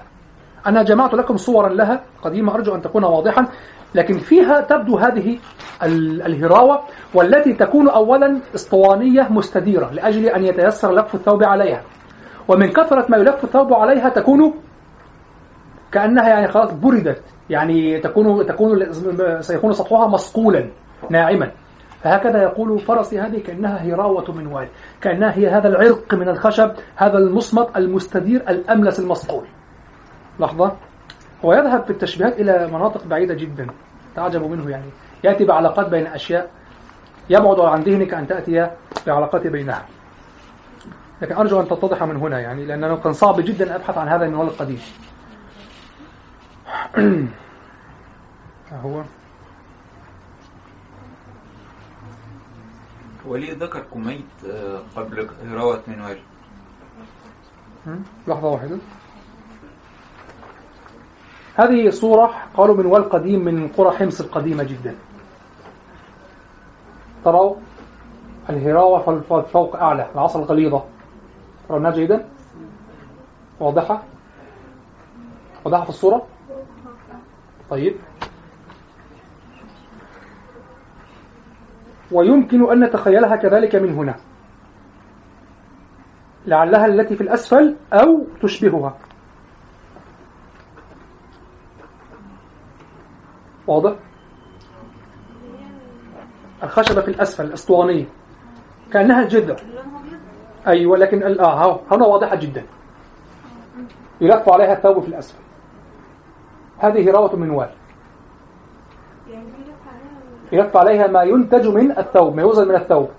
أنا 0.67 0.83
جمعت 0.83 1.13
لكم 1.13 1.37
صورا 1.37 1.69
لها 1.69 2.01
قديمة 2.23 2.53
أرجو 2.55 2.75
أن 2.75 2.81
تكون 2.81 3.03
واضحا 3.03 3.47
لكن 3.95 4.17
فيها 4.17 4.61
تبدو 4.61 4.97
هذه 4.97 5.37
ال- 5.83 6.21
الهراوة 6.21 6.79
والتي 7.13 7.53
تكون 7.53 7.89
أولا 7.89 8.39
اسطوانية 8.55 9.27
مستديرة 9.29 9.89
لأجل 9.91 10.25
أن 10.25 10.45
يتيسر 10.45 10.95
لف 10.95 11.15
الثوب 11.15 11.43
عليها. 11.43 11.81
ومن 12.47 12.69
كثرة 12.71 13.05
ما 13.09 13.17
يلف 13.17 13.43
الثوب 13.43 13.73
عليها 13.73 14.09
تكون 14.09 14.53
كأنها 15.91 16.29
يعني 16.29 16.47
خلاص 16.47 16.73
بردت 16.73 17.21
يعني 17.49 17.99
تكون 17.99 18.45
تكون 18.45 18.91
سيكون 19.41 19.73
سطحها 19.73 20.07
مصقولا 20.07 20.69
ناعما. 21.09 21.51
فهكذا 22.03 22.43
يقول 22.43 22.79
فرسي 22.79 23.19
هذه 23.19 23.39
كأنها 23.39 23.77
هراوة 23.77 24.31
منوال 24.31 24.67
كأنها 25.01 25.37
هي 25.37 25.47
هذا 25.47 25.67
العرق 25.67 26.13
من 26.13 26.29
الخشب 26.29 26.71
هذا 26.95 27.17
المصمت 27.17 27.77
المستدير 27.77 28.41
الأملس 28.49 28.99
المصقول. 28.99 29.47
لحظة. 30.39 30.75
هو 31.45 31.53
يذهب 31.53 31.83
في 31.83 31.89
التشبيهات 31.89 32.39
إلى 32.39 32.67
مناطق 32.67 33.05
بعيدة 33.05 33.33
جدا. 33.33 33.67
تعجب 34.15 34.43
منه 34.43 34.69
يعني. 34.69 34.89
يأتي 35.23 35.45
بعلاقات 35.45 35.89
بين 35.89 36.07
أشياء 36.07 36.51
يبعد 37.29 37.59
عن 37.59 37.81
ذهنك 37.81 38.13
أن 38.13 38.27
تأتي 38.27 38.69
بعلاقات 39.07 39.47
بينها. 39.47 39.85
لكن 41.21 41.35
أرجو 41.35 41.61
أن 41.61 41.67
تتضح 41.67 42.03
من 42.03 42.15
هنا 42.15 42.39
يعني 42.39 42.65
لأنه 42.65 42.95
كان 42.95 43.13
صعب 43.13 43.41
جدا 43.41 43.75
أبحث 43.75 43.97
عن 43.97 44.07
هذا 44.07 44.25
المنوال 44.25 44.47
القديم. 44.47 44.81
هو. 48.83 49.03
وليه 53.25 53.53
ذكر 53.53 53.79
كميت 53.93 54.25
آه، 54.51 54.81
قبل 54.95 55.29
هراوة 55.51 55.83
منوال. 55.87 56.17
لحظة 58.27 58.47
واحدة. 58.47 58.77
هذه 61.57 61.89
صورة 61.89 62.33
قالوا 62.57 62.75
منوال 62.75 63.09
قديم 63.09 63.45
من 63.45 63.67
قرى 63.67 63.97
حمص 63.97 64.21
القديمة 64.21 64.63
جدا. 64.63 64.95
تروا 67.25 67.55
الهراوة 68.49 69.21
فوق 69.41 69.75
أعلى 69.75 70.07
العصا 70.15 70.39
الغليظة. 70.39 70.83
ترونها 71.69 71.91
جيدا؟ 71.91 72.29
واضحة؟ 73.59 74.03
واضحة 75.65 75.83
في 75.83 75.89
الصورة؟ 75.89 76.27
طيب. 77.69 77.95
ويمكن 82.11 82.71
أن 82.71 82.83
نتخيلها 82.83 83.35
كذلك 83.35 83.75
من 83.75 83.93
هنا. 83.93 84.15
لعلها 86.45 86.85
التي 86.85 87.15
في 87.15 87.21
الأسفل 87.21 87.75
أو 87.93 88.25
تشبهها. 88.41 88.97
واضح؟ 93.67 93.95
الخشبة 96.63 97.01
في 97.01 97.07
الأسفل 97.07 97.45
الأسطوانية. 97.45 98.05
كأنها 98.93 99.21
الجذع 99.21 99.55
أيوة 100.67 100.97
لكن 100.97 101.39
آه 101.39 101.79
هنا 101.91 102.05
واضحة 102.05 102.35
جدا. 102.35 102.65
يلف 104.21 104.49
عليها 104.49 104.73
الثوب 104.73 104.99
في 104.99 105.07
الأسفل. 105.07 105.43
هذه 106.77 107.09
هراوة 107.09 107.35
منوال 107.35 107.69
يلف 110.51 110.77
عليها 110.77 111.07
ما 111.07 111.23
ينتج 111.23 111.67
من 111.67 111.97
الثوب 111.97 112.35
ما 112.35 112.41
يوزن 112.41 112.67
من 112.67 112.75
الثوب. 112.75 113.09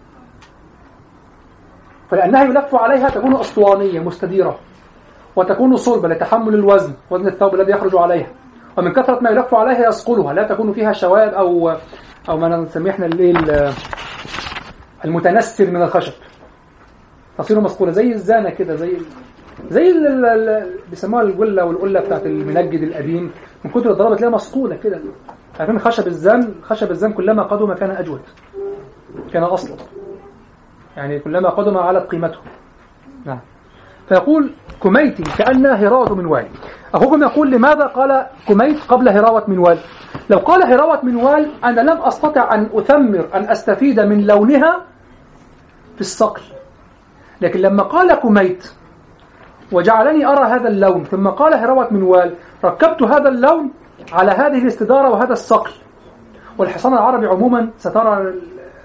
فلأنها 2.11 2.45
يلف 2.45 2.75
عليها 2.75 3.09
تكون 3.09 3.37
أسطوانية 3.37 4.01
مستديرة. 4.01 4.59
وتكون 5.37 5.77
صلبة 5.77 6.09
لتحمل 6.09 6.55
الوزن 6.55 6.95
وزن 7.11 7.29
الثوب 7.29 7.55
الذي 7.55 7.73
يخرج 7.73 7.97
عليها. 7.97 8.31
ومن 8.79 8.93
كثرة 8.93 9.21
ما 9.21 9.31
يلف 9.31 9.55
عليها 9.55 9.89
يصقلها 9.89 10.33
لا 10.33 10.49
تكون 10.49 10.73
فيها 10.73 10.93
شوائب 10.93 11.33
أو 11.33 11.77
أو 12.29 12.37
ما 12.37 12.57
نسميه 12.57 12.91
إحنا 12.91 13.07
الايه 13.07 13.31
ال- 13.31 13.73
المتنسر 15.05 15.71
من 15.71 15.83
الخشب. 15.83 16.13
تصير 17.39 17.61
مصقولة 17.61 17.93
زي 17.93 18.13
الزانة 18.13 18.51
كده 18.51 18.75
زي 18.75 18.97
زي 19.71 19.93
بيسموها 20.91 21.23
الجلة 21.23 21.65
والقلة 21.65 22.01
بتاعت 22.01 22.27
المنجد 22.27 22.83
القديم. 22.83 23.31
من 23.65 23.71
كتر 23.71 23.91
الضربة 23.91 24.17
تلاقيها 24.17 24.35
مصقولة 24.35 24.77
كده. 24.77 25.01
عارفين 25.61 25.79
خشب 25.79 26.07
الزان؟ 26.07 26.55
خشب 26.63 26.91
الزان 26.91 27.13
كلما 27.13 27.43
قدم 27.43 27.73
كان 27.75 27.91
أجود. 27.91 28.21
كان 29.33 29.43
أصلا 29.43 29.77
يعني 30.97 31.19
كلما 31.21 31.49
قدم 31.51 31.77
علت 31.79 32.07
قيمته. 32.11 32.39
نعم. 33.25 33.41
فيقول 34.09 34.51
كميت 34.83 35.37
كأنها 35.39 35.75
هراوة 35.75 36.15
منوال 36.15 36.47
أخوكم 36.95 37.23
يقول 37.23 37.51
لماذا 37.51 37.87
قال 37.87 38.27
كميت 38.49 38.81
قبل 38.89 39.09
هراوة 39.09 39.45
منوال؟ 39.49 39.79
لو 40.31 40.39
قال 40.39 40.63
هراوة 40.63 41.05
منوال 41.05 41.51
أنا 41.65 41.81
لم 41.81 42.03
أستطع 42.03 42.55
أن 42.55 42.69
أثمر 42.75 43.29
أن 43.35 43.51
أستفيد 43.51 44.01
من 44.01 44.27
لونها 44.27 44.83
في 45.95 46.01
الصقل. 46.01 46.43
لكن 47.41 47.61
لما 47.61 47.83
قال 47.83 48.15
كميت 48.15 48.73
وجعلني 49.73 50.27
أرى 50.27 50.47
هذا 50.47 50.69
اللون 50.69 51.05
ثم 51.05 51.29
قال 51.29 51.55
هراوة 51.55 51.89
منوال 51.93 52.35
ركبت 52.65 53.03
هذا 53.03 53.29
اللون 53.29 53.71
على 54.13 54.31
هذه 54.31 54.63
الاستدارة 54.63 55.11
وهذا 55.11 55.33
الصقل. 55.33 55.71
والحصان 56.59 56.93
العربي 56.93 57.27
عموما 57.27 57.71
سترى 57.79 58.35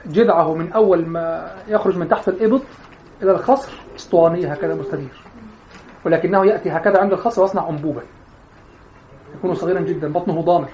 جذعه 0.05 0.53
من 0.53 0.71
أول 0.73 1.05
ما 1.05 1.51
يخرج 1.67 1.97
من 1.97 2.07
تحت 2.07 2.27
الإبط 2.29 2.61
إلى 3.23 3.31
الخصر 3.31 3.71
أسطوانية 3.95 4.51
هكذا 4.51 4.75
مستدير. 4.75 5.32
ولكنه 6.05 6.45
يأتي 6.45 6.71
هكذا 6.71 7.01
عند 7.01 7.11
الخصر 7.11 7.41
ويصنع 7.41 7.69
أنبوبا 7.69 8.01
يكون 9.35 9.53
صغيرا 9.53 9.81
جدا 9.81 10.13
بطنه 10.13 10.41
ضامر. 10.41 10.69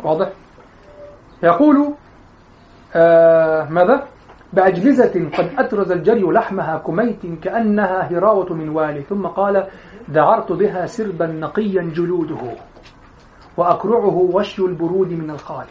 واضح؟ 0.00 0.28
يقول 1.42 1.94
آه 2.94 3.68
ماذا؟ 3.70 4.06
بأجلزة 4.52 5.30
قد 5.38 5.50
أترز 5.58 5.92
الجري 5.92 6.22
لحمها 6.22 6.78
كميت 6.78 7.26
كأنها 7.42 8.02
هراوة 8.12 8.52
من 8.52 8.68
والي. 8.68 9.02
ثم 9.02 9.26
قال 9.26 9.68
ذعرت 10.10 10.52
بها 10.52 10.86
سربا 10.86 11.26
نقيا 11.26 11.82
جلوده 11.82 12.56
وأكرعه 13.56 14.16
وشي 14.34 14.62
البرود 14.62 15.12
من 15.12 15.30
الخال. 15.30 15.66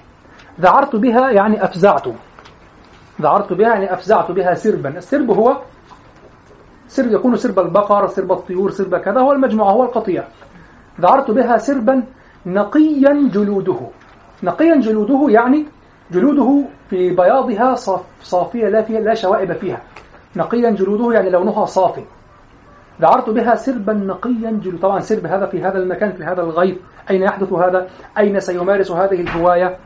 ذعرت 0.59 0.95
بها 0.95 1.31
يعني 1.31 1.63
أفزعت. 1.63 2.07
ذعرت 3.21 3.53
بها 3.53 3.69
يعني 3.69 3.93
أفزعت 3.93 4.31
بها 4.31 4.53
سربا. 4.53 4.89
السرب 4.97 5.31
هو 5.31 5.61
سرب 6.91 7.11
يكون 7.11 7.35
سرب 7.35 7.59
البقر 7.59 8.07
سرب 8.07 8.31
الطيور 8.31 8.71
سرب 8.71 8.95
كذا 8.95 9.19
هو 9.19 9.31
المجموعة 9.31 9.71
هو 9.71 9.83
القطيع. 9.83 10.23
ذعرت 11.01 11.31
بها 11.31 11.57
سربا 11.57 12.03
نقيا 12.45 13.29
جلوده. 13.33 13.79
نقيا 14.43 14.75
جلوده 14.75 15.29
يعني 15.29 15.65
جلوده 16.11 16.63
في 16.89 17.09
بياضها 17.09 17.75
صاف 17.75 18.01
صافية 18.21 18.69
لا 18.69 18.81
فيها 18.81 18.99
لا 18.99 19.13
شوائب 19.13 19.53
فيها. 19.53 19.81
نقيا 20.35 20.69
جلوده 20.69 21.13
يعني 21.13 21.29
لونها 21.29 21.65
صافي. 21.65 22.03
ذعرت 23.01 23.29
بها 23.29 23.55
سربا 23.55 23.93
نقيا 23.93 24.59
جلود 24.63 24.79
طبعا 24.79 24.99
سرب 24.99 25.25
هذا 25.25 25.45
في 25.45 25.63
هذا 25.63 25.77
المكان 25.77 26.11
في 26.11 26.23
هذا 26.23 26.41
الغيث. 26.41 26.77
أين 27.09 27.21
يحدث 27.21 27.53
هذا؟ 27.53 27.87
أين 28.17 28.39
سيمارس 28.39 28.91
هذه 28.91 29.21
الهواية؟ 29.21 29.77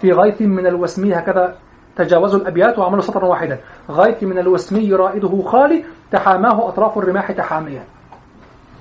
في 0.00 0.12
غيث 0.12 0.42
من 0.42 0.66
الوسمي 0.66 1.14
هكذا 1.14 1.56
تجاوزوا 1.96 2.40
الأبيات 2.40 2.78
وعملوا 2.78 3.00
سطرا 3.00 3.26
واحدا. 3.26 3.58
غيث 3.90 4.22
من 4.22 4.38
الوسمي 4.38 4.92
رائده 4.92 5.42
خالي 5.42 5.84
تحاماه 6.12 6.68
أطراف 6.68 6.98
الرماح 6.98 7.32
تحاميا 7.32 7.82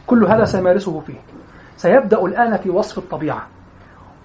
كل 0.07 0.25
هذا 0.25 0.43
سيمارسه 0.43 0.99
فيه. 0.99 1.19
سيبدأ 1.77 2.21
الآن 2.25 2.57
في 2.57 2.69
وصف 2.69 2.97
الطبيعة. 2.97 3.47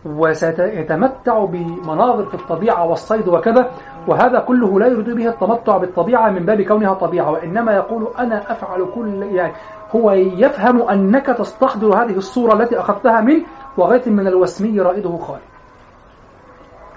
وسيتمتع 0.04 1.44
بمناظر 1.44 2.26
في 2.26 2.34
الطبيعة 2.34 2.86
والصيد 2.86 3.28
وكذا 3.28 3.70
وهذا 4.08 4.38
كله 4.38 4.80
لا 4.80 4.86
يريد 4.86 5.10
به 5.10 5.28
التمتع 5.28 5.76
بالطبيعة 5.76 6.30
من 6.30 6.46
باب 6.46 6.62
كونها 6.62 6.94
طبيعة 6.94 7.30
وإنما 7.30 7.72
يقول 7.72 8.08
أنا 8.18 8.52
أفعل 8.52 8.86
كل 8.94 9.22
يعني 9.22 9.52
هو 9.96 10.10
يفهم 10.12 10.82
أنك 10.82 11.26
تستحضر 11.26 12.02
هذه 12.02 12.16
الصورة 12.16 12.62
التي 12.62 12.80
أخذتها 12.80 13.20
منه 13.20 13.44
وغيث 13.76 14.08
من 14.08 14.26
الوسمي 14.26 14.80
رائده 14.80 15.18
خالي. 15.18 15.49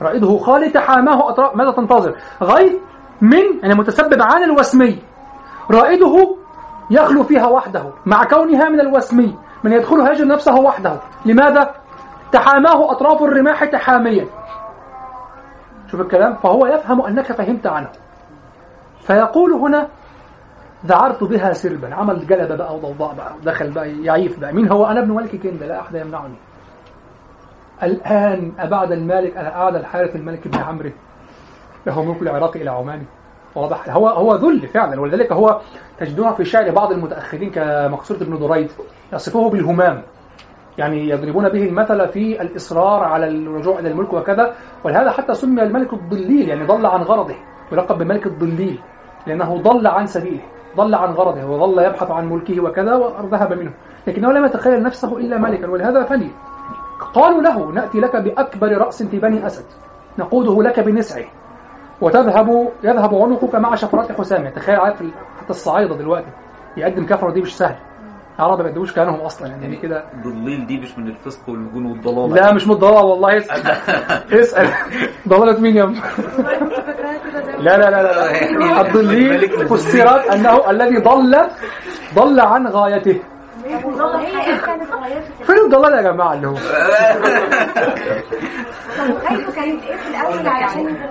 رائده 0.02 0.38
خالي 0.38 0.70
تحاماه 0.70 1.30
أطراف 1.30 1.56
ماذا 1.56 1.72
تنتظر؟ 1.72 2.15
غيث 2.44 2.74
من 3.22 3.60
يعني 3.61 3.76
متسبب 3.76 4.22
عن 4.22 4.44
الوسمي. 4.44 5.02
رائده 5.72 6.36
يخلو 6.91 7.24
فيها 7.24 7.48
وحده 7.48 7.91
مع 8.06 8.24
كونها 8.24 8.70
من 8.70 8.80
الوسمي 8.80 9.38
من 9.64 9.72
يدخلها 9.72 10.11
يجد 10.11 10.26
نفسه 10.26 10.56
وحده. 10.56 10.99
لماذا؟ 11.26 11.72
تحاماه 12.32 12.91
أطراف 12.91 13.24
الرماح 13.24 13.65
تحاميا. 13.65 14.26
شوف 15.88 16.02
الكلام 16.02 16.36
فهو 16.36 16.65
يفهم 16.65 17.02
أنك 17.02 17.32
فهمت 17.32 17.68
عنه. 17.68 17.90
فيقول 19.02 19.53
هنا 19.53 19.88
ذعرت 20.86 21.24
بها 21.24 21.53
سربا. 21.53 21.95
عمل 21.95 22.28
جلبة 22.28 22.56
بقى 22.56 22.76
وضوضاء 22.76 23.15
بقى 23.15 23.34
ودخل 23.41 23.72
بقى 23.72 23.91
يعيف 24.03 24.40
بقى. 24.40 24.53
مين 24.53 24.72
هو؟ 24.72 24.86
أنا 24.86 24.99
ابن 24.99 25.11
ملك 25.11 25.36
كندا 25.36 25.65
لا 25.65 25.82
أحد 25.82 25.95
يمنعني. 25.95 26.36
الآن 27.84 28.52
أبعد 28.60 28.92
المالك 28.92 29.38
أعاد 29.38 29.76
الحارث 29.76 30.16
الملك 30.16 30.48
بن 30.48 30.60
عمرو. 30.60 30.92
له 31.88 32.04
ملك 32.04 32.22
العراق 32.22 32.58
إلى 32.58 32.70
عمان. 32.70 33.04
واضح؟ 33.56 33.90
هو 33.90 34.10
هو 34.10 34.36
ذل 34.36 34.68
فعلا 34.68 35.02
ولذلك 35.02 35.32
هو 35.32 35.60
تجدونها 36.00 36.32
في 36.32 36.46
شعر 36.46 36.72
بعض 36.72 36.92
المتأخرين 36.92 37.52
كمقصود 37.52 38.24
بن 38.24 38.40
دريد 38.40 38.72
يصفه 39.14 39.50
بالهمام. 39.50 40.02
يعني 40.78 41.10
يضربون 41.10 41.50
به 41.50 41.64
المثل 41.64 42.08
في 42.08 42.42
الإصرار 42.42 43.04
على 43.04 43.28
الرجوع 43.28 43.80
إلى 43.80 43.92
الملك 43.92 44.14
وكذا 44.14 44.54
ولهذا 44.84 45.12
حتى 45.12 45.34
سمي 45.34 45.64
الملك 45.64 45.94
الضليل 45.94 46.50
يعني 46.50 46.66
ضل 46.66 46.86
عن 46.86 47.02
غرضه 47.02 47.36
يلقب 47.72 47.98
بملك 47.98 48.26
الضليل 48.28 48.80
لأنه 49.28 49.58
ضل 49.58 49.88
عن 49.88 50.06
سبيله 50.06 50.42
ضل 50.78 50.96
عن 50.96 51.12
غرضه 51.12 51.46
وظل 51.46 51.84
يبحث 51.84 52.12
عن 52.12 52.30
ملكه 52.30 52.62
وكذا 52.62 52.96
وذهب 52.96 53.54
منه. 53.54 53.72
لكنه 54.08 54.32
لم 54.32 54.46
يتخيل 54.46 54.84
نفسه 54.84 55.18
إلا 55.18 55.38
ملكا 55.38 55.68
ولهذا 55.68 56.04
فلي. 56.04 56.30
قالوا 57.14 57.41
له 57.41 57.72
نأتي 57.72 57.99
لك 57.99 58.15
بأكبر 58.15 58.77
رأس 58.77 59.03
في 59.03 59.19
بني 59.19 59.45
أسد 59.48 59.65
نقوده 60.19 60.64
لك 60.64 60.80
بنسعه. 60.80 61.26
وتذهب 62.02 62.69
يذهب 62.84 63.15
عنقك 63.15 63.56
مع 63.56 63.76
شفرات 63.76 64.11
حسام 64.11 64.49
تخيل 64.49 64.76
عارف 64.76 64.98
حتى 65.40 65.49
الصعايدة 65.49 65.95
دلوقتي 65.95 66.27
يقدم 66.77 67.06
كفرة 67.06 67.31
دي 67.31 67.41
مش 67.41 67.57
سهل. 67.57 67.76
العرب 68.40 68.61
ما 68.61 68.68
يقدموش 68.68 68.94
كانهم 68.94 69.19
أصلا 69.22 69.48
يعني, 69.48 69.64
يعني 69.64 69.76
كده. 69.77 70.03
ضليل 70.23 70.68
دي 70.68 70.77
مش 70.77 70.98
من 70.98 71.07
الفسق 71.07 71.49
والمجون 71.49 71.85
والضلال 71.85 72.34
لا 72.34 72.53
مش 72.53 72.68
من 72.68 72.73
الضلال 72.73 73.06
والله 73.06 73.38
اسأل. 73.38 73.61
اسأل. 74.41 74.69
ضلالة 75.27 75.60
مين 75.60 75.76
يا 75.77 75.85
لا 77.60 77.77
لا 77.77 77.90
لا 77.91 78.03
لا 78.03 78.81
الضليل 78.88 79.49
فسرت 79.68 80.26
أنه 80.27 80.69
الذي 80.69 80.98
ضل 80.98 81.38
ضل 82.15 82.40
عن 82.40 82.68
غايته. 82.68 83.19
فين 85.44 85.57
الضلال 85.65 85.94
يا 85.94 86.02
جماعة 86.11 86.34
اللي 86.34 86.48
هو 86.48 86.56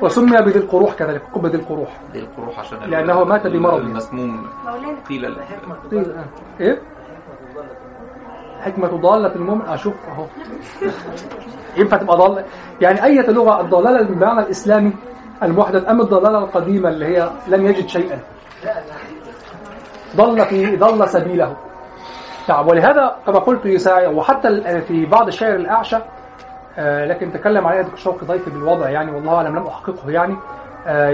وسمي 0.03 0.37
بذي 0.43 0.59
القروح 0.59 0.95
كذلك 0.95 1.23
قبة 1.35 1.49
ذي 1.49 1.57
القروح 1.57 1.89
ذي 2.13 2.19
القروح 2.19 2.59
عشان 2.59 2.79
لأنه 2.79 3.25
مات 3.25 3.47
بمرض 3.47 3.81
المسموم. 3.81 4.47
قيل 5.09 5.37
قيل 5.91 6.15
إيه؟ 6.61 6.83
حكمة 8.61 8.89
ضالة 8.89 9.35
المؤمن 9.35 9.67
أشوف 9.67 9.95
أهو. 10.09 10.27
ينفع 11.77 11.97
تبقى 11.97 12.17
ضالة؟ 12.17 12.45
يعني 12.81 13.05
أي 13.05 13.23
لغة 13.23 13.61
الضلالة 13.61 14.03
بالمعنى 14.03 14.41
الإسلامي 14.41 14.93
المحدث 15.43 15.89
أم 15.89 16.01
الضلالة 16.01 16.39
القديمة 16.39 16.89
اللي 16.89 17.07
هي 17.07 17.31
لم 17.49 17.67
يجد 17.67 17.87
شيئا؟ 17.87 18.19
ضل 20.17 20.45
في 20.45 20.77
ضل 20.77 21.09
سبيله. 21.09 21.57
نعم 22.49 22.69
ولهذا 22.69 23.17
كما 23.27 23.39
قلت 23.39 23.67
يساعي 23.67 24.07
وحتى 24.07 24.81
في 24.81 25.07
بعض 25.07 25.27
الشعر 25.27 25.55
الأعشى 25.55 25.97
لكن 26.79 27.33
تكلم 27.33 27.67
عليه 27.67 27.81
دكتور 27.83 27.97
شوقي 27.99 28.27
ضيفي 28.27 28.51
بالوضع 28.51 28.91
يعني 28.91 29.13
والله 29.13 29.35
أعلم 29.35 29.57
لم 29.57 29.67
أحققه 29.67 30.11
يعني 30.11 30.37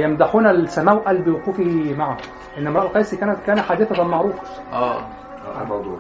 يمدحون 0.05 0.47
السماوأل 0.47 1.23
بوقوفه 1.23 1.95
معه. 1.99 2.17
إن 2.59 2.67
امرأة 2.67 2.83
القيس 2.83 3.15
كانت 3.15 3.37
كان 3.47 3.61
حادثة 3.61 4.03
معروفة. 4.05 4.39
آه 4.73 4.97
الموضوع 5.63 5.97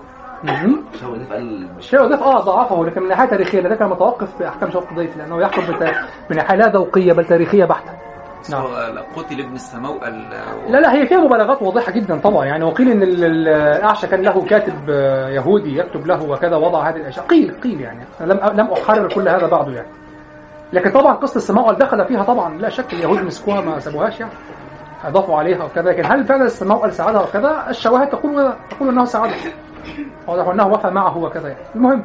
شو 1.00 1.16
ده 1.16 1.34
قال 1.34 1.68
الشيء 1.78 2.02
ضيف 2.06 2.22
آه 2.22 2.40
ضعفه 2.40 2.84
لكن 2.84 3.02
من 3.02 3.08
ناحية 3.08 3.24
تاريخية 3.26 3.60
ده 3.60 3.74
كان 3.74 3.88
متوقف 3.88 4.36
في 4.38 4.48
احكام 4.48 4.70
شوقي 4.70 4.94
ضيف 4.96 5.16
لأنه 5.16 5.40
يحكم 5.40 5.62
من 6.30 6.36
ناحيه 6.36 6.56
لا 6.56 6.66
ذوقية 6.68 7.12
بل 7.12 7.24
تاريخية 7.24 7.64
بحتة. 7.64 7.92
نعم. 8.50 8.64
قتل 9.16 9.40
ابن 9.40 9.54
السماء 9.54 10.10
لا 10.68 10.78
لا 10.80 10.94
هي 10.94 11.06
فيها 11.06 11.18
مبالغات 11.18 11.62
واضحة 11.62 11.92
جدا 11.92 12.20
طبعا. 12.20 12.44
يعني 12.44 12.64
وقيل 12.64 12.90
إن 12.90 13.02
الأعشى 13.02 14.06
كان 14.06 14.22
له 14.22 14.44
كاتب 14.44 14.88
يهودي 15.28 15.78
يكتب 15.78 16.06
له 16.06 16.30
وكذا 16.30 16.56
وضع 16.56 16.88
هذه 16.88 16.96
الأشياء. 16.96 17.26
قيل 17.26 17.60
قيل 17.60 17.80
يعني. 17.80 18.04
لم 18.20 18.40
لم 18.54 18.70
أحرر 18.72 19.08
كل 19.14 19.28
هذا 19.28 19.46
بعده 19.46 19.72
يعني. 19.72 19.88
لكن 20.72 20.90
طبعا 20.90 21.14
قصة 21.14 21.36
السماء 21.36 21.72
دخل 21.72 22.04
فيها 22.04 22.22
طبعا 22.22 22.58
لا 22.58 22.68
شك 22.68 22.92
اليهود 22.92 23.22
مسكوها 23.22 23.60
ما 23.60 23.78
سابوهاش 23.78 24.20
يعني. 24.20 24.32
أضافوا 25.04 25.36
عليها 25.36 25.64
وكذا. 25.64 25.90
لكن 25.90 26.04
هل 26.12 26.24
فعلا 26.24 26.44
السماء 26.44 26.88
ساعدها 26.90 27.22
وكذا؟ 27.22 27.66
الشواهد 27.68 28.08
تقول 28.08 28.52
تقول 28.70 28.88
انه 28.88 29.04
ساعدها. 29.04 29.36
واضح 30.26 30.48
انه 30.48 30.66
وفى 30.66 30.90
معه 30.90 31.18
وكذا 31.18 31.48
يعني. 31.48 31.60
المهم 31.74 32.04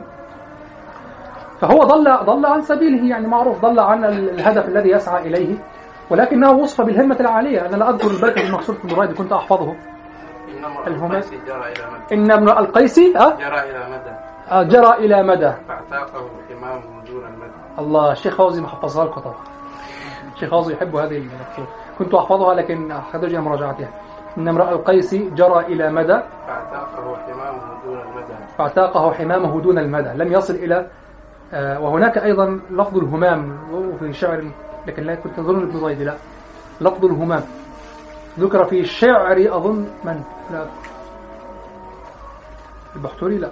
فهو 1.61 1.83
ضل 1.83 2.17
ضل 2.25 2.45
عن 2.45 2.61
سبيله 2.61 3.09
يعني 3.09 3.27
معروف 3.27 3.61
ضل 3.61 3.79
عن 3.79 4.05
الهدف 4.05 4.67
الذي 4.67 4.89
يسعى 4.89 5.27
إليه. 5.27 5.55
ولكنه 6.09 6.51
وصف 6.51 6.81
بالهمة 6.81 7.17
العالية. 7.19 7.65
أنا 7.65 7.75
لا 7.75 7.89
أذكر 7.89 8.07
البيت 8.07 8.37
المقصود 8.37 8.75
في 8.75 8.85
المراد 8.85 9.13
كنت 9.13 9.31
أحفظه. 9.31 9.75
الهمة 10.87 11.23
إن 12.13 12.31
ابن 12.31 12.49
القيسي 12.49 13.17
أه؟ 13.17 13.35
جرى 13.37 13.59
إلى 13.59 13.89
مدى. 13.89 14.15
آه 14.51 14.63
جرى 14.63 14.93
إلى 14.93 15.23
مدى. 15.23 15.51
فاعتاقه 15.67 16.29
إمام 16.57 16.81
دون 17.07 17.23
المدى. 17.25 17.51
الله 17.79 18.11
الشيخ 18.11 18.35
فوزي 18.35 18.61
محفظها 18.61 19.05
لكم 19.05 19.21
طبعا. 19.21 19.35
الشيخ 20.33 20.49
فوزي 20.49 20.73
يحب 20.73 20.95
هذه 20.95 21.17
المقصود 21.17 21.65
كنت 21.99 22.13
أحفظها 22.13 22.53
لكن 22.53 22.91
أحتاج 22.91 23.23
إلى 23.23 23.41
مراجعتها. 23.41 23.89
إن 24.37 24.47
امرأ 24.47 24.71
القيس 24.71 25.15
جرى 25.15 25.59
إلى 25.59 25.91
مدى. 25.91 26.19
فاعتاقه 26.47 27.15
حمامه 27.27 27.61
دون 27.85 27.99
المدى. 27.99 28.33
فاعتاقه 28.57 29.13
حمامه 29.13 29.61
دون 29.61 29.79
المدى. 29.79 30.09
لم 30.09 30.33
يصل 30.33 30.53
إلى 30.53 30.87
آه 31.53 31.79
وهناك 31.79 32.17
أيضا 32.17 32.59
لفظ 32.71 32.97
الهمام 32.97 33.57
في 33.99 34.13
شعر 34.13 34.43
لكن 34.87 35.03
لا 35.03 35.15
كنت 35.15 35.39
أظن 35.39 35.61
ابن 35.61 35.79
زيد 35.79 36.01
لا. 36.01 36.15
لفظ 36.81 37.05
الهمام 37.05 37.43
ذكر 38.39 38.65
في 38.65 38.79
الشعر 38.79 39.57
أظن 39.57 39.87
من؟ 40.03 40.21
لا. 40.51 40.65
البحتوري 42.95 43.37
لا. 43.37 43.51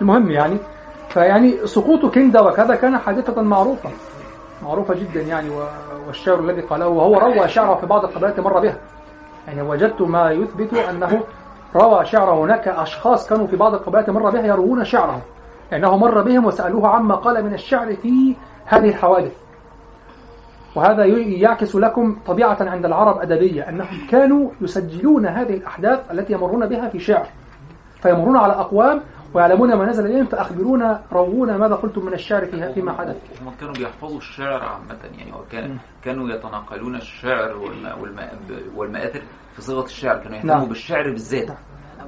المهم 0.00 0.30
يعني 0.30 0.56
فيعني 1.08 1.66
سقوط 1.66 2.14
كندا 2.14 2.40
وكذا 2.40 2.74
كان 2.74 2.98
حادثة 2.98 3.42
معروفة. 3.42 3.90
معروفة 4.62 4.94
جدا 4.94 5.20
يعني 5.20 5.50
والشعر 6.06 6.40
الذي 6.40 6.60
قاله 6.60 6.88
وهو 6.88 7.18
روى 7.18 7.48
شعره 7.48 7.74
في 7.74 7.86
بعض 7.86 8.04
القبائل 8.04 8.42
مر 8.42 8.60
بها. 8.60 8.76
يعني 9.46 9.62
وجدت 9.62 10.02
ما 10.02 10.30
يثبت 10.30 10.74
أنه 10.74 11.22
روى 11.76 12.04
شعره 12.04 12.44
هناك 12.44 12.68
أشخاص 12.68 13.28
كانوا 13.28 13.46
في 13.46 13.56
بعض 13.56 13.74
القبائل 13.74 14.12
مر 14.12 14.30
بها 14.30 14.46
يروون 14.46 14.84
شعره 14.84 15.22
لأنه 15.72 15.96
مر 15.96 16.22
بهم 16.22 16.44
وسألوه 16.44 16.88
عما 16.88 17.14
قال 17.14 17.44
من 17.44 17.54
الشعر 17.54 17.96
في 17.96 18.36
هذه 18.66 18.88
الحوادث. 18.88 19.32
وهذا 20.76 21.04
يعكس 21.04 21.76
لكم 21.76 22.16
طبيعة 22.26 22.56
عند 22.60 22.84
العرب 22.84 23.18
أدبية 23.18 23.68
أنهم 23.68 24.06
كانوا 24.10 24.50
يسجلون 24.60 25.26
هذه 25.26 25.54
الأحداث 25.54 26.10
التي 26.10 26.32
يمرون 26.32 26.66
بها 26.66 26.88
في 26.88 26.98
شعر. 26.98 27.26
فيمرون 28.02 28.36
على 28.36 28.52
أقوام 28.52 29.00
ويعلمون 29.34 29.74
ما 29.74 29.86
نزل 29.86 30.06
إليهم 30.06 30.26
فأخبرونا 30.26 31.02
روونا 31.12 31.56
ماذا 31.56 31.74
قلتم 31.74 32.06
من 32.06 32.12
الشعر 32.12 32.46
فيها 32.46 32.72
فيما 32.72 32.92
حدث. 32.92 33.16
هم 33.42 33.52
كانوا 33.60 33.74
بيحفظوا 33.74 34.18
الشعر 34.18 34.62
عامة 34.62 34.98
يعني 35.18 35.32
وكان 35.32 35.76
كانوا 36.04 36.28
يتناقلون 36.30 36.96
الشعر 36.96 37.56
والمآثر 38.76 39.22
في 39.56 39.62
صيغة 39.62 39.84
الشعر 39.84 40.18
كانوا 40.18 40.36
يهتموا 40.36 40.54
نعم. 40.54 40.68
بالشعر 40.68 41.10
بالذات. 41.10 41.48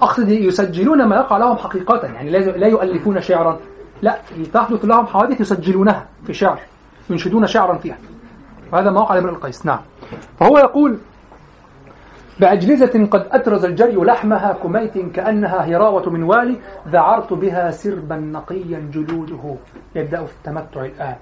أقصد 0.02 0.28
يسجلون 0.28 1.08
ما 1.08 1.16
يقع 1.16 1.38
لهم 1.38 1.56
حقيقة 1.56 2.06
يعني 2.06 2.30
لا 2.30 2.66
يؤلفون 2.66 3.20
شعرا. 3.20 3.58
لا 4.02 4.18
تحدث 4.52 4.84
لهم 4.84 5.06
حوادث 5.06 5.40
يسجلونها 5.40 6.08
في 6.26 6.32
شعر 6.32 6.60
ينشدون 7.10 7.46
شعرا 7.46 7.78
فيها. 7.78 7.98
وهذا 8.72 8.90
ما 8.90 9.00
وقع 9.00 9.14
لامرئ 9.14 9.32
القيس. 9.32 9.66
نعم. 9.66 9.80
فهو 10.40 10.58
يقول 10.58 10.98
بأجلزة 12.40 13.06
قد 13.06 13.26
أترز 13.32 13.64
الجري 13.64 13.96
لحمها 13.96 14.52
كميت 14.52 14.98
كأنها 14.98 15.58
هراوة 15.58 16.10
من 16.10 16.22
والي 16.22 16.56
ذعرت 16.88 17.32
بها 17.32 17.70
سربا 17.70 18.16
نقيا 18.16 18.90
جلوده. 18.92 19.54
يبدأ 19.94 20.24
في 20.24 20.32
التمتع 20.36 20.84
الآن. 20.84 21.16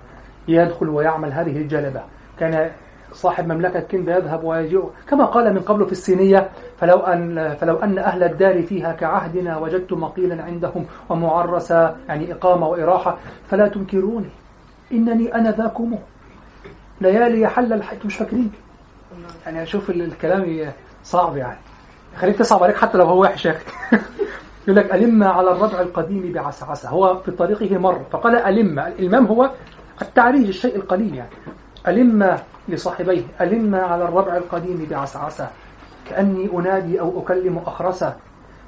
يدخل 0.48 0.88
ويعمل 0.88 1.32
هذه 1.32 1.56
الجلبة. 1.56 2.02
كان 2.38 2.70
صاحب 3.12 3.52
مملكة 3.52 3.80
كندا 3.80 4.16
يذهب 4.16 4.44
ويجيء. 4.44 4.90
كما 5.08 5.24
قال 5.24 5.54
من 5.54 5.60
قبل 5.60 5.86
في 5.86 5.92
الصينية 5.92 6.48
فلو 6.76 6.96
أن, 6.96 7.54
فلو 7.54 7.76
أن 7.76 7.98
أهل 7.98 8.24
الدار 8.24 8.62
فيها 8.62 8.92
كعهدنا 8.92 9.58
وجدت 9.58 9.92
مقيلا 9.92 10.42
عندهم 10.42 10.86
ومعرسا 11.08 11.96
يعني 12.08 12.32
إقامة 12.32 12.68
وإراحة 12.68 13.18
فلا 13.46 13.68
تنكروني. 13.68 14.30
إنني 14.92 15.34
أنا 15.34 15.50
ذاكم 15.50 15.98
ليالي 17.00 17.48
حل 17.48 17.72
الحج. 17.72 17.98
مش 18.04 18.16
فاكرين. 18.16 18.52
يعني 19.46 19.62
أشوف 19.62 19.90
الكلام 19.90 20.72
صعب 21.04 21.36
يعني. 21.36 21.58
خليك 22.16 22.36
تصعب 22.36 22.62
عليك 22.62 22.76
حتى 22.76 22.98
لو 22.98 23.04
هو 23.04 23.22
وحش 23.22 23.46
يا 23.46 23.50
أخي. 23.50 23.64
يقول 24.68 24.76
لك 24.76 24.94
ألم 24.94 25.24
على 25.24 25.50
الربع 25.50 25.80
القديم 25.80 26.32
بعسعسة. 26.32 26.88
هو 26.88 27.18
في 27.18 27.30
طريقه 27.30 27.78
مر. 27.78 28.00
فقال 28.10 28.36
ألم. 28.36 28.78
الإلمام 28.78 29.26
هو 29.26 29.50
التعريج 30.02 30.46
الشيء 30.48 30.76
القليل 30.76 31.14
يعني. 31.14 31.30
ألم 31.88 32.38
لصاحبيه. 32.68 33.22
ألم 33.40 33.74
على 33.74 34.04
الربع 34.04 34.36
القديم 34.36 34.86
بعسعسة. 34.90 35.48
كأني 36.10 36.50
أنادي 36.52 37.00
أو 37.00 37.22
أكلم 37.22 37.58
أخرسا 37.58 38.16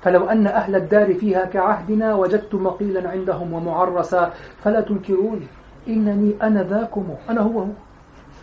فلو 0.02 0.28
أن 0.28 0.46
أهل 0.46 0.76
الدار 0.76 1.14
فيها 1.14 1.44
كعهدنا 1.44 2.14
وجدت 2.14 2.54
مقيلا 2.54 3.10
عندهم 3.10 3.52
ومعرسا 3.52 4.32
فلا 4.64 4.80
تنكروني. 4.80 5.46
إنني 5.88 6.34
أنا 6.42 6.62
ذاكم. 6.62 7.14
أنا 7.30 7.40
هو 7.40 7.60
هو. 7.60 7.66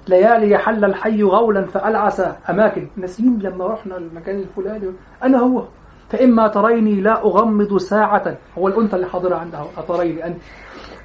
ليالي 0.09 0.57
حل 0.57 0.85
الحي 0.85 1.23
غولا 1.23 1.65
فألعس 1.65 2.21
أماكن. 2.49 2.87
نسيم 2.97 3.39
لما 3.41 3.67
رحنا 3.67 3.97
المكان 3.97 4.39
الفلاني. 4.39 4.91
أنا 5.23 5.39
هو. 5.39 5.63
فإما 6.09 6.47
تريني 6.47 7.01
لا 7.01 7.23
أغمض 7.23 7.77
ساعة. 7.77 8.37
هو 8.57 8.67
الأنثى 8.67 8.95
اللي 8.95 9.07
حاضرة 9.07 9.35
عندها. 9.35 9.67
أتريني 9.77 10.25
أنت؟ 10.25 10.37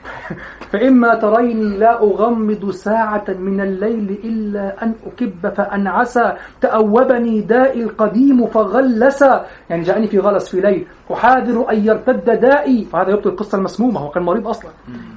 فإما 0.73 1.15
تريني 1.15 1.79
لا 1.79 2.03
أغمض 2.03 2.71
ساعة 2.71 3.25
من 3.29 3.61
الليل 3.61 4.11
إلا 4.25 4.83
أن 4.83 4.95
أكب 5.07 5.49
فأنعسى 5.49 6.33
تأوبني 6.61 7.41
دائي 7.41 7.83
القديم 7.83 8.47
فغلس. 8.47 9.23
يعني 9.71 9.83
جاءني 9.83 10.07
في 10.07 10.19
غلس 10.19 10.49
في 10.49 10.61
ليل. 10.61 10.87
أحاذر 11.13 11.71
أن 11.71 11.87
يرتد 11.87 12.41
دائي. 12.41 12.89
وهذا 12.95 13.11
يبطل 13.11 13.31
القصة 13.31 13.59
المسمومة. 13.59 14.01
هو 14.01 14.11
كان 14.11 14.23
مريض 14.23 14.49
أصلا. 14.49 14.71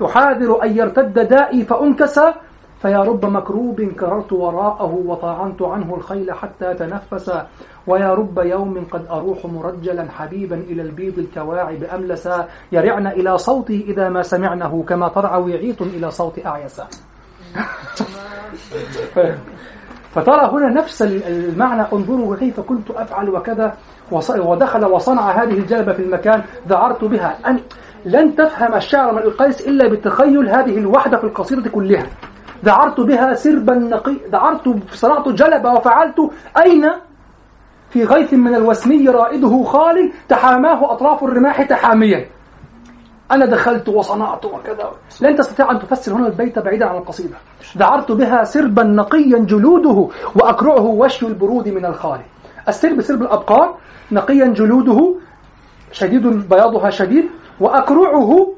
أحاذر 0.06 0.64
أن 0.64 0.78
يرتد 0.78 1.14
دائي 1.14 1.64
فأنكسى 1.64 2.34
فيا 2.86 2.98
رب 2.98 3.26
مكروب 3.26 3.82
كررت 3.82 4.34
وراءه 4.34 5.03
وطاعنت 5.06 5.62
عنه 5.62 5.95
الخيل 5.95 6.32
حتى 6.32 6.74
تنفس 6.74 7.32
ويا 7.88 8.14
رب 8.14 8.38
يوم 8.38 8.86
قد 8.91 9.06
أروح 9.12 9.45
مرجلا 9.45 10.12
حبيبا 10.12 10.56
إلى 10.56 10.82
البيض 10.82 11.20
الكواعب 11.20 11.84
أملسا 11.84 12.48
يرعن 12.72 13.07
إلى 13.07 13.38
صوتي 13.38 13.86
إذا 13.88 14.10
ما 14.10 14.22
سمعنه 14.22 14.84
كما 14.84 15.07
ترعى 15.07 15.41
وعيط 15.41 15.82
إلى 15.82 16.12
صوت 16.12 16.45
أعيسا 16.45 16.88
فترى 20.16 20.49
هنا 20.52 20.70
نفس 20.70 21.02
المعنى 21.02 21.82
انظروا 21.94 22.36
كيف 22.36 22.60
كنت 22.60 22.91
أفعل 22.91 23.30
وكذا 23.30 23.78
ودخل 24.38 24.86
وصنع 24.86 25.32
هذه 25.32 25.53
الجلبة 25.53 25.94
في 25.94 26.02
المكان 26.02 26.44
ذعرت 26.68 27.03
بها. 27.03 27.38
أن 27.48 27.60
لن 28.06 28.36
تفهم 28.36 28.76
الشعر 28.76 29.14
من 29.14 29.22
القيس 29.22 29.68
إلا 29.68 29.90
بتخيل 29.90 30.49
هذه 30.49 30.78
الوحدة 30.78 31.18
في 31.18 31.24
القصيدة 31.24 31.70
كلها. 31.70 32.07
ذعرت 32.66 33.00
بها 33.00 33.34
سربا 33.34 33.74
نقي 33.74 34.16
ذعرت 34.32 34.94
صنعت 34.94 35.30
جلبة 35.30 35.72
وفعلت 35.72 36.20
أين؟ 36.66 36.92
في 37.90 38.04
غيث 38.04 38.34
من 38.34 38.56
الوسمي 38.56 39.10
رائده 39.10 39.64
خالي 39.64 40.14
تحاماه 40.30 40.92
أطراف 40.94 41.24
الرماح 41.24 41.62
تحاميا. 41.62 42.26
أنا 43.32 43.46
دخلت 43.46 43.90
وصنعت 43.90 44.46
وكذا. 44.46 44.92
لن 45.22 45.36
تستطيع 45.36 45.72
أن 45.72 45.80
تفسر 45.80 46.14
هنا 46.14 46.28
البيت 46.28 46.60
بعيدا 46.60 46.86
عن 46.86 46.98
القصيدة. 46.98 47.38
ذعرت 47.78 48.12
بها 48.12 48.44
سربا 48.44 48.84
نقيا 48.84 49.40
جلوده 49.40 50.08
وأكرعه 50.36 50.86
وشي 50.86 51.28
البرود 51.28 51.68
من 51.70 51.86
الخالي. 51.86 52.26
السرب 52.68 53.02
سرب 53.02 53.22
الأبقار 53.22 53.78
نقيا 54.12 54.46
جلوده 54.46 55.16
شديد 55.92 56.50
بياضها 56.50 56.90
شديد 56.90 57.30
وأكرعه 57.60 58.55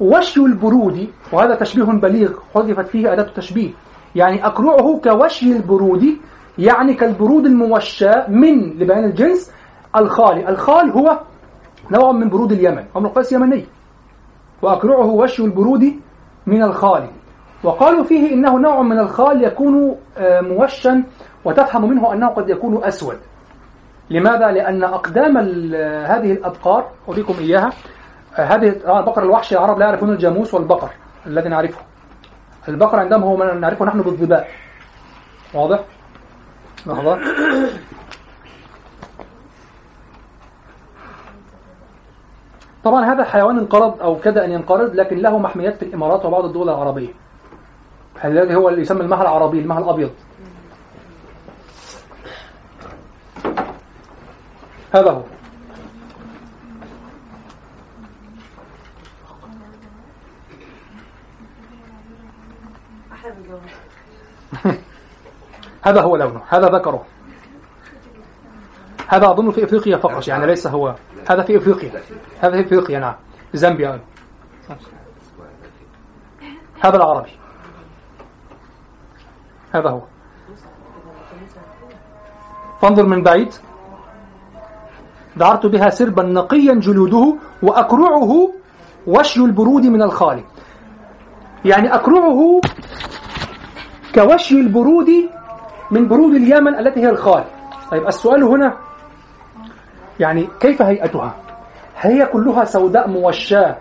وشي 0.00 0.40
البرود 0.40 1.08
وهذا 1.32 1.54
تشبيه 1.54 1.84
بليغ 1.84 2.32
حذفت 2.54 2.86
فيه 2.86 3.12
أداة 3.12 3.24
التشبيه. 3.24 3.70
يعني 4.14 4.46
أكرعه 4.46 5.00
كوشي 5.04 5.56
البرود 5.56 6.04
يعني 6.58 6.94
كالبرود 6.94 7.46
الموشى 7.46 8.10
من 8.28 8.78
لبيان 8.78 9.04
الجنس 9.04 9.52
الخالي. 9.96 10.48
الخال 10.48 10.90
هو 10.90 11.20
نوع 11.90 12.12
من 12.12 12.28
برود 12.28 12.52
اليمن 12.52 12.84
أمر 12.96 13.08
القيس 13.08 13.32
يمني. 13.32 13.64
وأكرعه 14.62 15.06
وشي 15.06 15.44
البرود 15.44 15.92
من 16.46 16.62
الخالي. 16.62 17.08
وقالوا 17.64 18.04
فيه 18.04 18.32
إنه 18.32 18.58
نوع 18.58 18.82
من 18.82 18.98
الخال 18.98 19.44
يكون 19.44 19.96
آه، 20.18 20.40
موشا 20.40 21.02
وتفهم 21.44 21.90
منه 21.90 22.12
أنه 22.12 22.28
قد 22.28 22.48
يكون 22.48 22.84
أسود. 22.84 23.16
لماذا؟ 24.10 24.50
لأن 24.50 24.84
أقدام 24.84 25.36
هذه 26.06 26.32
الأبقار 26.32 26.88
أريكم 27.08 27.34
إياها 27.40 27.66
آه، 27.66 27.72
هذه 28.40 28.76
آه، 28.86 29.00
بقر 29.00 29.22
الوحش 29.22 29.52
العرب 29.52 29.78
لا 29.78 29.86
يعرفون 29.86 30.10
الجاموس 30.10 30.54
والبقر 30.54 30.90
الذي 31.26 31.48
نعرفه. 31.48 31.80
البقر 32.68 32.98
عندهم 32.98 33.22
هو 33.22 33.36
ما 33.36 33.54
نعرفه 33.54 33.84
نحن 33.84 34.02
بالظباء 34.02 34.48
واضح؟ 35.54 35.84
لحظة. 36.86 37.18
طبعا 42.84 43.04
هذا 43.04 43.24
حيوان 43.24 43.58
انقرض 43.58 44.02
أو 44.02 44.16
كاد 44.16 44.38
أن 44.38 44.50
ينقرض 44.50 44.94
لكن 44.94 45.16
له 45.16 45.38
محميات 45.38 45.76
في 45.76 45.82
الإمارات 45.82 46.24
وبعض 46.24 46.44
الدول 46.44 46.68
العربية. 46.68 47.12
الذي 48.24 48.54
هو 48.54 48.68
اللي 48.68 48.80
يسمى 48.80 49.00
المها 49.00 49.22
العربي 49.22 49.60
المها 49.60 49.78
الأبيض. 49.78 50.10
هذا 54.94 55.10
هو. 55.10 55.22
هذا 65.90 66.00
هو 66.02 66.16
لونه 66.16 66.40
هذا 66.48 66.68
ذكره. 66.68 67.04
هذا 69.08 69.30
أظن 69.30 69.50
في 69.50 69.64
إفريقيا 69.64 69.96
فقط 69.96 70.28
يعني 70.28 70.46
ليس 70.46 70.66
هو. 70.66 70.94
هذا 71.30 71.42
في 71.42 71.56
إفريقيا. 71.56 71.90
هذا 72.40 72.62
في 72.62 72.66
إفريقيا 72.66 72.98
نعم. 72.98 73.14
زامبيا. 73.54 74.00
هذا 76.84 76.96
العربي. 76.96 77.30
هذا 79.74 79.90
هو. 79.90 80.02
فانظر 82.82 83.06
من 83.06 83.22
بعيد. 83.22 83.54
دعرت 85.36 85.66
بها 85.66 85.90
سربا 85.90 86.22
نقيا 86.22 86.74
جلوده 86.74 87.36
وأكرعه 87.62 88.52
وشي 89.06 89.40
البرود 89.40 89.86
من 89.86 90.02
الخالي 90.02 90.44
يعني 91.64 91.94
أكرعه 91.94 92.60
كوشي 94.14 94.60
البرود 94.60 95.08
من 95.90 96.08
برود 96.08 96.34
اليمن 96.34 96.78
التي 96.78 97.00
هي 97.00 97.08
الخال 97.08 97.44
طيب 97.90 98.06
السؤال 98.06 98.42
هنا 98.44 98.76
يعني 100.20 100.48
كيف 100.60 100.82
هيئتها؟ 100.82 101.34
هي 101.96 102.26
كلها 102.26 102.64
سوداء 102.64 103.08
موشاة؟ 103.08 103.76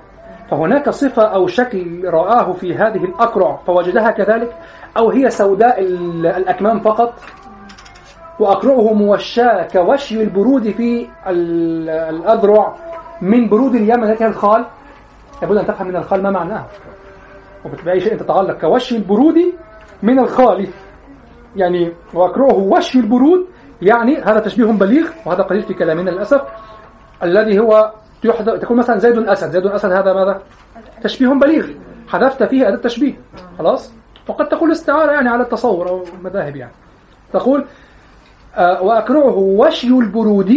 فهناك 0.52 0.90
صفة 0.90 1.24
أو 1.24 1.48
شكل 1.48 2.02
رآه 2.06 2.54
في 2.54 2.76
هذه 2.76 3.04
الأكرع 3.04 3.56
فوجدها 3.68 4.12
كذلك؟ 4.12 4.56
أو 4.98 5.10
هي 5.10 5.30
سوداء 5.30 5.82
الأكمام 6.38 6.80
فقط؟ 6.80 7.14
وأكرعه 8.40 8.94
موشاة 8.94 9.68
كوشي 9.74 10.24
البرود 10.24 10.70
في 10.72 11.08
الأذرع 11.28 12.76
من 13.22 13.50
برود 13.50 13.76
اليمن 13.76 14.04
التي 14.04 14.24
هي 14.24 14.28
الخال؟ 14.28 14.66
لابد 15.42 15.58
أن 15.58 15.66
تفهم 15.66 15.88
من 15.88 15.96
الخال 15.96 16.24
ما 16.24 16.32
معناه. 16.32 16.66
وبأي 17.66 18.00
شيء 18.00 18.18
تتعلق 18.18 18.62
كوشي 18.62 18.96
البرود 18.98 19.36
من 20.04 20.20
الخال. 20.20 20.68
يعني 21.60 21.94
وأكرعه 22.14 22.58
وشي 22.58 23.00
البرود 23.00 23.48
يعني 23.82 24.18
هذا 24.18 24.40
تشبيه 24.40 24.66
بليغ 24.66 25.08
وهذا 25.26 25.44
قليل 25.44 25.62
في 25.62 25.74
كلامنا 25.74 26.10
للأسف 26.10 26.42
الذي 27.24 27.60
هو 27.60 27.92
تكون 28.62 28.78
مثلا 28.78 28.98
زيد 28.98 29.18
الأسد. 29.18 29.50
زيد 29.50 29.66
الأسد 29.66 29.92
هذا 29.92 30.14
ماذا؟ 30.14 30.42
تشبيه 31.04 31.28
بليغ. 31.28 31.68
حذفت 32.08 32.44
فيه 32.44 32.68
أداة 32.68 32.78
تشبيه 32.78 33.14
خلاص؟ 33.58 33.94
وقد 34.28 34.48
تقول 34.48 34.72
استعارة 34.72 35.12
يعني 35.12 35.30
على 35.30 35.44
التصور 35.44 35.90
أو 35.90 36.04
مذاهب 36.24 36.56
يعني. 36.56 36.72
تقول 37.34 37.66
آه 38.56 38.82
وأكرعه 38.82 39.38
وشي 39.38 39.88
البرود 39.88 40.56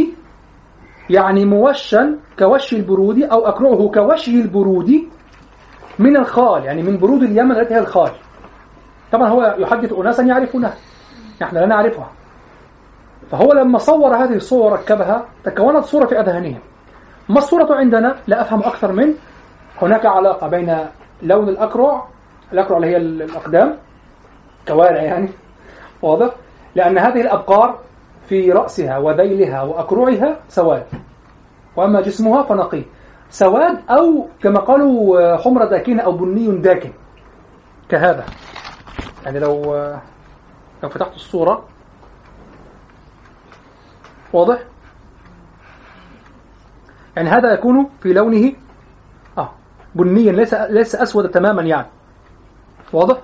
يعني 1.10 1.44
موشاة 1.44 2.18
كوشي 2.38 2.76
البرود 2.76 3.22
أو 3.22 3.46
أكرعه 3.46 3.90
كوشي 3.94 4.40
البرود 4.40 4.90
من 5.98 6.16
الخال 6.16 6.64
يعني 6.64 6.82
من 6.82 6.98
برود 6.98 7.22
اليمن 7.22 7.52
التي 7.52 7.74
هي 7.74 7.78
الخال. 7.78 8.10
طبعا 9.12 9.28
هو 9.28 9.54
يحدث 9.58 9.92
أناسا 9.92 10.22
يعرفونها 10.22 10.74
نحن 11.42 11.56
لا 11.56 11.66
نعرفها. 11.66 12.10
فهو 13.30 13.52
لما 13.52 13.78
صور 13.78 14.16
هذه 14.16 14.34
الصور 14.34 14.72
ركبها 14.72 15.24
تكونت 15.44 15.84
صورة 15.84 16.06
في 16.06 16.20
أذهانهم. 16.20 16.60
ما 17.28 17.38
الصورة 17.38 17.74
عندنا؟ 17.74 18.16
لا 18.26 18.40
أفهم 18.40 18.60
أكثر 18.60 18.92
من 18.92 19.14
هناك 19.82 20.06
علاقة 20.06 20.48
بين 20.48 20.78
لون 21.22 21.48
الأكرع 21.48 22.06
الأكرع 22.52 22.76
اللي 22.76 22.88
هي 22.88 22.96
الأقدام 22.96 23.76
كوارع 24.68 25.02
يعني 25.02 25.28
واضح؟ 26.02 26.34
لأن 26.74 26.98
هذه 26.98 27.20
الأبقار 27.20 27.78
في 28.28 28.50
رأسها 28.52 28.98
وذيلها 28.98 29.62
وأكرعها 29.62 30.36
سواد. 30.48 30.86
وأما 31.76 32.00
جسمها 32.00 32.42
فنقي. 32.42 32.84
سواد 33.30 33.78
أو 33.90 34.28
كما 34.42 34.60
قالوا 34.60 35.36
حمرة 35.36 35.64
داكنة 35.64 36.02
أو 36.02 36.12
بني 36.12 36.58
داكن 36.58 36.92
كهذا. 37.88 38.24
يعني 39.24 39.38
لو 39.38 39.74
لو 40.82 40.88
فتحت 40.88 41.14
الصورة 41.14 41.64
واضح؟ 44.32 44.58
يعني 47.16 47.28
هذا 47.30 47.52
يكون 47.54 47.90
في 48.02 48.12
لونه 48.12 48.52
آه 49.38 49.50
بنيا 49.94 50.32
ليس 50.32 50.54
ليس 50.54 50.94
أسود 50.94 51.30
تماما 51.30 51.62
يعني. 51.62 51.86
واضح؟ 52.92 53.18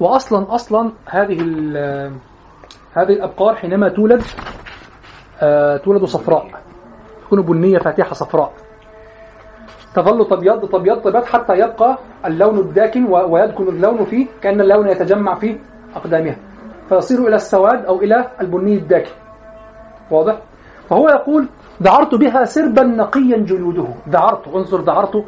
وأصلا 0.00 0.54
أصلا 0.54 0.92
هذه 1.06 1.40
هذه 2.96 3.12
الأبقار 3.12 3.54
حينما 3.56 3.88
تولد 3.88 4.22
آه 5.40 5.76
تولد 5.76 6.04
صفراء 6.04 6.62
تكون 7.26 7.42
بنية 7.42 7.78
فاتحة 7.78 8.12
صفراء. 8.12 8.52
تظل 9.94 10.26
تبيض 10.28 10.68
تبيض 10.68 11.00
تبيض 11.00 11.24
حتى 11.24 11.52
يبقى 11.52 11.98
اللون 12.26 12.58
الداكن 12.58 13.04
ويدكن 13.04 13.68
اللون 13.68 14.04
فيه 14.04 14.26
كأن 14.42 14.60
اللون 14.60 14.88
يتجمع 14.88 15.34
في 15.34 15.58
أقدامها. 15.96 16.36
فيصير 16.88 17.28
إلى 17.28 17.36
السواد 17.36 17.84
أو 17.84 18.00
إلى 18.00 18.26
البني 18.40 18.74
الداكن. 18.74 19.10
واضح؟ 20.10 20.36
فهو 20.90 21.08
يقول 21.08 21.48
دعرت 21.80 22.14
بها 22.14 22.44
سربا 22.44 22.82
نقيا 22.82 23.36
جلوده. 23.36 23.84
دعرت 24.06 24.48
انظر 24.48 24.80
دعرت. 24.80 25.24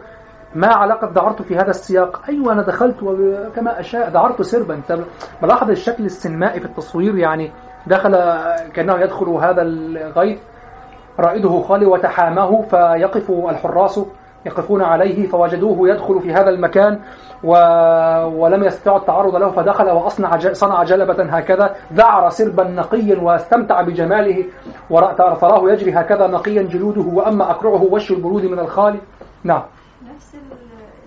ما 0.55 0.67
علاقة 0.67 1.13
دعرت 1.13 1.43
في 1.43 1.57
هذا 1.57 1.71
السياق؟ 1.71 2.23
أيوة 2.29 2.53
أنا 2.53 2.63
دخلت 2.63 2.97
كما 3.57 3.81
أشاء. 3.81 4.11
دعرت 4.11 4.43
سربا. 4.43 4.75
أنت 4.75 4.99
ملاحظ 5.43 5.71
الشكل 5.71 6.05
السينمائي 6.05 6.61
في 6.61 6.67
التصوير؟ 6.67 7.17
يعني 7.17 7.51
دخل 7.87 8.13
كأنه 8.75 9.01
يدخل 9.01 9.29
هذا 9.29 9.63
الغيث. 9.63 10.39
رائده 11.21 11.61
خالي 11.61 11.87
وتحامه 11.87 12.63
فيقف 12.63 13.31
الحراس. 13.31 14.01
يقفون 14.47 14.83
عليه 14.83 15.27
فوجدوه 15.27 15.89
يدخل 15.89 16.21
في 16.21 16.33
هذا 16.33 16.51
المكان 16.51 17.01
و... 17.45 17.51
ولم 18.25 18.65
يستطيعوا 18.65 18.99
التعرض 18.99 19.37
له 19.37 19.51
فدخل 19.51 19.91
وأصنع 19.91 20.37
ج... 20.37 20.53
صنع 20.53 20.83
جلبة 20.83 21.23
هكذا 21.23 21.75
ذعر 21.93 22.29
سربا 22.31 22.65
نقيا 22.65 23.19
واستمتع 23.21 23.81
بجماله 23.83 24.45
وراه 24.91 25.63
يجري 25.73 25.93
هكذا 25.93 26.27
نقيا 26.27 26.63
جلوده 26.63 27.03
وأما 27.03 27.51
أكرعه 27.51 27.83
وش 27.83 28.11
البرود 28.11 28.45
من 28.45 28.59
الخالي 28.59 28.99
نعم. 29.45 29.63
نفس 30.15 30.35
ال- 30.35 30.41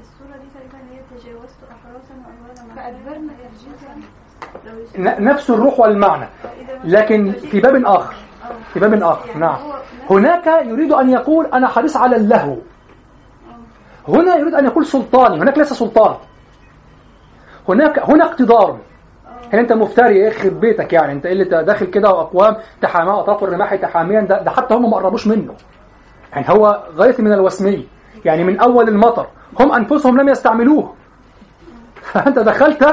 الصورة 0.02 0.38
دي 0.38 0.48
تقريبا 0.56 0.78
هي 0.92 1.00
تجاوزت 1.20 1.58
أحراسا 1.72 2.14
وأموالا 2.14 2.76
فأدبرنا. 2.76 3.34
نفس 5.32 5.50
الروح 5.50 5.80
والمعنى 5.80 6.28
لكن 6.84 7.32
في 7.32 7.60
باب 7.62 7.86
آخر. 7.86 8.16
في 8.74 8.80
باب 8.80 8.94
آخر. 9.04 9.38
نعم. 9.38 9.58
هناك 10.10 10.48
يريد 10.66 10.92
أن 10.92 11.10
يقول 11.10 11.46
أنا 11.46 11.68
حريص 11.68 11.98
على 11.98 12.16
اللهو. 12.16 12.56
هنا 14.08 14.36
يريد 14.36 14.54
أن 14.54 14.66
يقول 14.66 14.86
سلطاني 14.86 15.42
هناك 15.42 15.58
ليس 15.58 15.74
سلطان. 15.74 16.16
هناك 17.70 18.10
هنا 18.10 18.26
اقتدار. 18.26 18.80
هنا 19.54 19.62
أنت 19.62 19.74
مفتري؟ 19.74 20.20
يخرب 20.20 20.60
بيتك 20.60 20.94
يعني؟ 20.94 21.12
أنت 21.12 21.26
اللي 21.26 21.44
داخل 21.44 21.86
كده 21.86 22.10
وأقوام 22.10 22.56
تحاماه 22.82 23.20
اطراف 23.20 23.44
الرماح 23.44 23.76
تحاميا 23.76 24.22
ده, 24.22 24.42
ده 24.42 24.52
حتى 24.52 24.74
هم 24.74 24.92
ما 24.92 24.98
قربوش 24.98 25.28
منه. 25.28 25.54
يعني 26.32 26.46
هو 26.50 26.84
غايه 26.96 27.16
من 27.20 27.34
الوسمي. 27.34 27.88
يعني 28.26 28.44
من 28.44 28.60
أول 28.60 28.90
المطر. 28.90 29.28
هم 29.60 29.72
أنفسهم 29.72 30.18
لم 30.18 30.30
يستعملوه. 30.30 30.94
فأنت 32.14 32.40
دخلت 32.40 32.84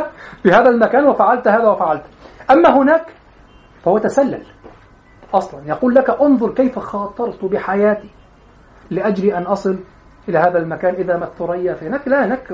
في 0.43 0.51
هذا 0.51 0.69
المكان 0.69 1.07
وفعلت 1.07 1.49
هذا 1.49 1.69
وفعلت. 1.69 2.03
أما 2.51 2.77
هناك 2.79 3.07
فهو 3.85 3.99
تسلل. 3.99 4.43
أصلا 5.35 5.61
يقول 5.67 5.95
لك 5.95 6.11
انظر 6.11 6.51
كيف 6.51 6.79
خاطرت 6.79 7.45
بحياتي 7.45 8.09
لأجل 8.91 9.31
أن 9.31 9.43
أصل 9.43 9.79
إلى 10.29 10.39
هذا 10.39 10.59
المكان 10.59 10.95
إذا 10.95 11.17
ما 11.17 11.25
الثريا 11.25 11.75
في 11.75 11.87
هناك 11.87 12.09
لا 12.09 12.25
هناك 12.25 12.53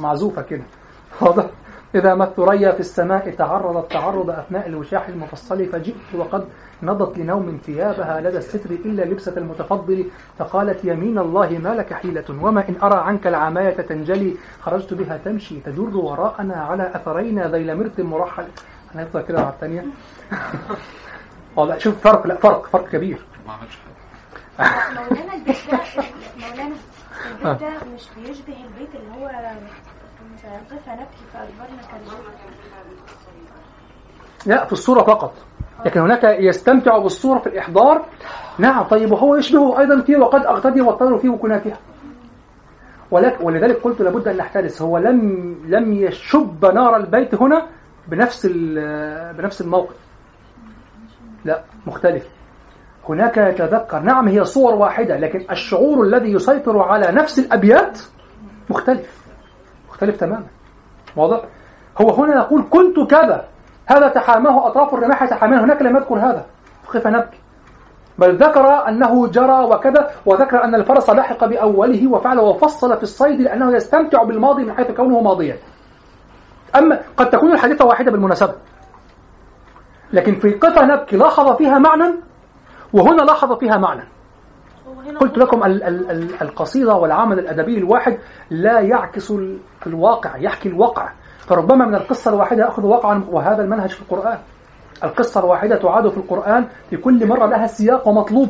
معزوفة 0.00 0.42
كده. 0.42 0.62
واضح. 1.20 1.46
إذا 1.94 2.14
ما 2.14 2.24
الثريا 2.24 2.72
في 2.72 2.80
السماء 2.80 3.30
تعرضت 3.30 3.92
تعرض 3.92 4.30
أثناء 4.30 4.66
الوشاح 4.68 5.08
المفصل 5.08 5.66
فجئت 5.66 6.14
وقد 6.14 6.44
نضت 6.82 7.18
لنوم 7.18 7.58
ثيابها 7.66 8.20
لدى 8.20 8.38
الستر 8.38 8.70
إلا 8.70 9.02
لبسة 9.02 9.34
المتفضل 9.36 10.10
فقالت 10.38 10.84
يمين 10.84 11.18
الله 11.18 11.48
ما 11.58 11.74
لك 11.74 11.92
حيلة؟ 11.92 12.24
وما 12.28 12.68
إن 12.68 12.74
أرى 12.82 13.00
عنك 13.00 13.26
العماية 13.26 13.76
تنجلي؟ 13.76 14.36
خرجت 14.60 14.94
بها 14.94 15.16
تمشي 15.24 15.60
تجر 15.60 15.96
وراءنا 15.96 16.54
على 16.54 16.90
أثرينا 16.94 17.48
ذيل 17.48 17.76
مرت 17.76 18.00
مرحل. 18.00 18.46
أنا 18.94 19.02
يفضل 19.02 19.22
كده 19.22 19.40
على 19.40 19.48
الثانية 19.48 19.84
والله 21.56 21.78
شوف 21.78 22.00
فرق 22.00 22.26
لا 22.26 22.36
فرق 22.36 22.66
فرق 22.66 22.88
كبير. 22.88 23.18
ما 23.46 23.52
عملش 23.52 23.78
حاجة. 24.58 24.90
مولانا 24.94 25.44
مولانا 26.40 26.74
البيت 27.26 27.60
ده 27.60 27.70
مش 27.94 28.08
بيشبه 28.16 28.56
البيت 28.64 28.94
اللي 28.94 29.10
هو 29.16 29.26
قف 30.70 30.88
نبكي 30.88 31.24
فأكبرنا 31.32 31.82
كالجبل 31.90 32.30
لا 34.46 34.64
في 34.66 34.72
الصورة 34.72 35.02
فقط. 35.02 35.34
لكن 35.86 36.00
هناك 36.00 36.24
يستمتع 36.24 36.98
بالصورة 36.98 37.38
في 37.38 37.46
الإحضار. 37.46 38.06
نعم 38.58 38.82
طيب 38.82 39.12
وهو 39.12 39.36
يشبهه 39.36 39.80
أيضا 39.80 40.00
فيه 40.02 40.16
وقد 40.16 40.46
أغتدي 40.46 40.80
والطير 40.80 41.18
فيه 41.18 41.28
وكنافها 41.28 41.78
ولك 43.10 43.38
ولذلك 43.40 43.76
قلت 43.76 44.00
لابد 44.00 44.28
أن 44.28 44.36
نحترس. 44.36 44.82
هو 44.82 44.98
لم 44.98 45.56
لم 45.66 45.92
يشب 45.92 46.64
نار 46.64 46.96
البيت 46.96 47.34
هنا 47.34 47.66
بنفس 48.08 48.46
بنفس 49.36 49.60
الموقف. 49.60 49.96
لا 51.44 51.64
مختلف. 51.86 52.28
هناك 53.12 53.36
يتذكر. 53.36 54.00
نعم 54.00 54.28
هي 54.28 54.44
صور 54.44 54.74
واحدة 54.74 55.16
لكن 55.16 55.46
الشعور 55.50 56.02
الذي 56.02 56.32
يسيطر 56.32 56.78
على 56.78 57.12
نفس 57.12 57.38
الأبيات 57.38 57.98
مختلف 58.70 59.24
مختلف 59.88 60.16
تماما. 60.16 60.46
واضح؟ 61.16 61.44
هو 62.00 62.10
هنا 62.10 62.34
يقول 62.34 62.64
كنت 62.70 63.10
كذا. 63.10 63.44
هذا 63.86 64.08
تحاماه 64.08 64.66
أطراف 64.66 64.94
الرماح 64.94 65.24
تحامان 65.24 65.58
هناك 65.58 65.82
لم 65.82 65.96
يذكر 65.96 66.14
هذا. 66.14 66.46
فكيف 66.84 67.06
نبكي؟ 67.06 67.38
بل 68.18 68.36
ذكر 68.36 68.88
أنه 68.88 69.26
جرى 69.26 69.64
وكذا 69.64 70.10
وذكر 70.26 70.64
أن 70.64 70.74
الفرس 70.74 71.10
لحق 71.10 71.44
بأوله 71.44 72.08
وفعل 72.08 72.38
وفصل 72.38 72.96
في 72.96 73.02
الصيد 73.02 73.40
لأنه 73.40 73.74
يستمتع 73.74 74.22
بالماضي 74.22 74.64
من 74.64 74.72
حيث 74.72 74.90
كونه 74.90 75.20
ماضيا. 75.20 75.56
أما 76.76 77.00
قد 77.16 77.30
تكون 77.30 77.52
الحادثة 77.52 77.86
واحدة 77.86 78.10
بالمناسبة 78.10 78.54
لكن 80.12 80.34
في 80.34 80.52
قطع 80.52 80.84
نبكي 80.84 81.16
لاحظ 81.16 81.56
فيها 81.56 81.78
معنى 81.78 82.14
وهنا 82.92 83.22
لاحظ 83.22 83.52
فيها 83.58 83.76
معنى. 83.76 84.02
قلت 85.20 85.38
لكم 85.38 85.64
ال 85.64 85.82
ال 85.82 86.10
ال 86.10 86.42
القصيدة 86.42 86.94
والعمل 86.94 87.38
الأدبي 87.38 87.78
الواحد 87.78 88.18
لا 88.50 88.80
يعكس 88.80 89.30
ال- 89.30 89.58
الواقع 89.86 90.36
يحكي 90.36 90.68
الواقع. 90.68 91.08
فربما 91.38 91.86
من 91.86 91.94
القصة 91.94 92.30
الواحدة 92.30 92.68
أخذ 92.68 92.86
واقعا 92.86 93.24
وهذا 93.30 93.62
المنهج 93.62 93.90
في 93.90 94.02
القرآن. 94.02 94.38
القصة 95.04 95.40
الواحدة 95.40 95.76
تعاد 95.76 96.08
في 96.08 96.16
القرآن 96.16 96.66
في 96.90 96.96
كل 96.96 97.28
مرة 97.28 97.46
لها 97.46 97.66
سياق 97.66 98.08
ومطلوب. 98.08 98.48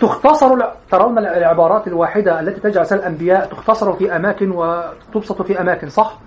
تختصر 0.00 0.58
ترون 0.90 1.18
العبارات 1.18 1.86
الواحدة 1.88 2.40
التي 2.40 2.60
تجعل 2.60 2.86
الأنبياء 2.92 3.46
تختصر 3.46 3.92
في 3.92 4.16
أماكن 4.16 4.50
وتبسط 4.50 5.42
في 5.42 5.60
أماكن 5.60 5.88
صح؟ 5.88 6.18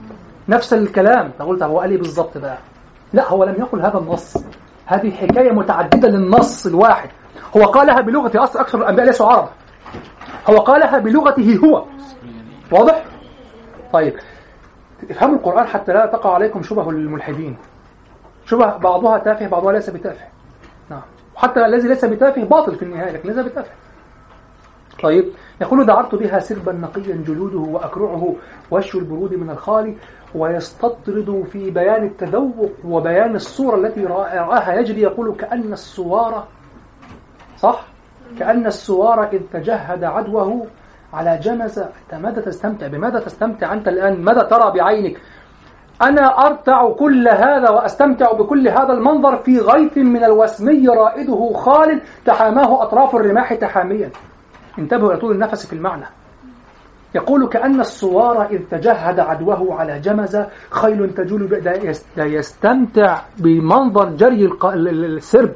نفس 0.49 0.73
الكلام. 0.73 1.31
قلت 1.39 1.63
هو 1.63 1.79
قال 1.79 1.91
إيه 1.91 1.97
بالظبط 1.97 2.37
بقى؟ 2.37 2.57
لا 3.13 3.29
هو 3.29 3.43
لم 3.43 3.55
يقل 3.59 3.81
هذا 3.81 3.97
النص. 3.97 4.37
هذه 4.87 5.11
حكاية 5.11 5.51
متعددة 5.51 6.07
للنص 6.07 6.65
الواحد. 6.65 7.09
هو 7.57 7.65
قالها 7.65 8.01
بلغة 8.01 8.43
أصل 8.43 8.59
أكثر 8.59 8.77
الأنبياء 8.77 9.07
ليسوا 9.07 9.27
عرب. 9.27 9.49
هو 10.49 10.57
قالها 10.57 10.97
بلغته 10.97 11.59
هو. 11.63 11.85
واضح؟ 12.71 13.05
طيب. 13.93 14.13
افهموا 15.09 15.35
القرآن 15.35 15.67
حتى 15.67 15.93
لا 15.93 16.05
تقع 16.05 16.33
عليكم 16.33 16.63
شبه 16.63 16.89
الملحدين. 16.89 17.57
شبه 18.45 18.77
بعضها 18.77 19.17
تافه 19.17 19.47
بعضها 19.47 19.71
ليس 19.73 19.89
بتافه. 19.89 20.25
نعم. 20.89 21.01
وحتى 21.35 21.65
الذي 21.65 21.87
ليس 21.87 22.05
بتافه 22.05 22.43
باطل 22.43 22.75
في 22.75 22.83
النهاية 22.83 23.11
لكن 23.11 23.29
ليس 23.29 23.37
بتافه. 23.45 23.71
طيب. 25.03 25.25
يقول 25.61 25.85
ذعرت 25.85 26.15
بها 26.15 26.39
سربا 26.39 26.71
نقيا 26.71 27.23
جلوده 27.27 27.59
وأكرعه 27.59 28.35
وشي 28.71 28.95
البرود 28.95 29.33
من 29.33 29.49
الخالي 29.49 29.95
ويستطرد 30.37 31.43
في 31.51 31.71
بيان 31.71 32.03
التذوق 32.03 32.71
وبيان 32.85 33.35
الصورة 33.35 33.75
التي 33.75 34.05
رآها. 34.05 34.73
يجري 34.73 35.01
يقول 35.01 35.35
كأن 35.35 35.73
الصوار 35.73 36.47
صح؟ 37.57 37.85
كأن 38.39 38.65
الصوار 38.65 39.29
إذ 39.33 39.41
تجاهد 39.53 40.03
غدوة 40.03 40.67
على 41.13 41.39
جمز. 41.41 41.79
أنت 41.79 42.13
ماذا 42.13 42.41
تستمتع 42.41 42.87
بماذا 42.87 43.19
تستمتع 43.19 43.73
أنت 43.73 43.87
الآن؟ 43.87 44.21
ماذا 44.21 44.43
ترى 44.43 44.71
بعينك؟ 44.71 45.21
أنا 46.01 46.45
أرتع 46.45 46.89
كل 46.89 47.27
هذا 47.27 47.69
وأستمتع 47.69 48.31
بكل 48.31 48.67
هذا 48.67 48.93
المنظر 48.93 49.37
في 49.37 49.59
غيث 49.59 49.97
من 49.97 50.23
الوسمي 50.23 50.87
رائده 50.87 51.53
خال 51.53 52.01
تحاماه 52.25 52.83
أطراف 52.83 53.15
الرماح 53.15 53.53
تحاميا. 53.53 54.11
انتبهوا 54.79 55.11
إلى 55.11 55.19
طول 55.19 55.31
النفس 55.31 55.65
في 55.65 55.73
المعنى. 55.73 56.05
يقول 57.15 57.49
كأن 57.49 57.79
الصوار 57.79 58.45
إذ 58.45 58.61
تجهد 58.71 59.19
عدوه 59.19 59.79
على 59.79 59.99
جمزة 59.99 60.49
خيل 60.69 61.13
تجول 61.13 61.47
ده 62.17 62.25
يستمتع 62.25 63.21
بمنظر 63.37 64.09
جري 64.09 64.49
السرب. 64.65 65.53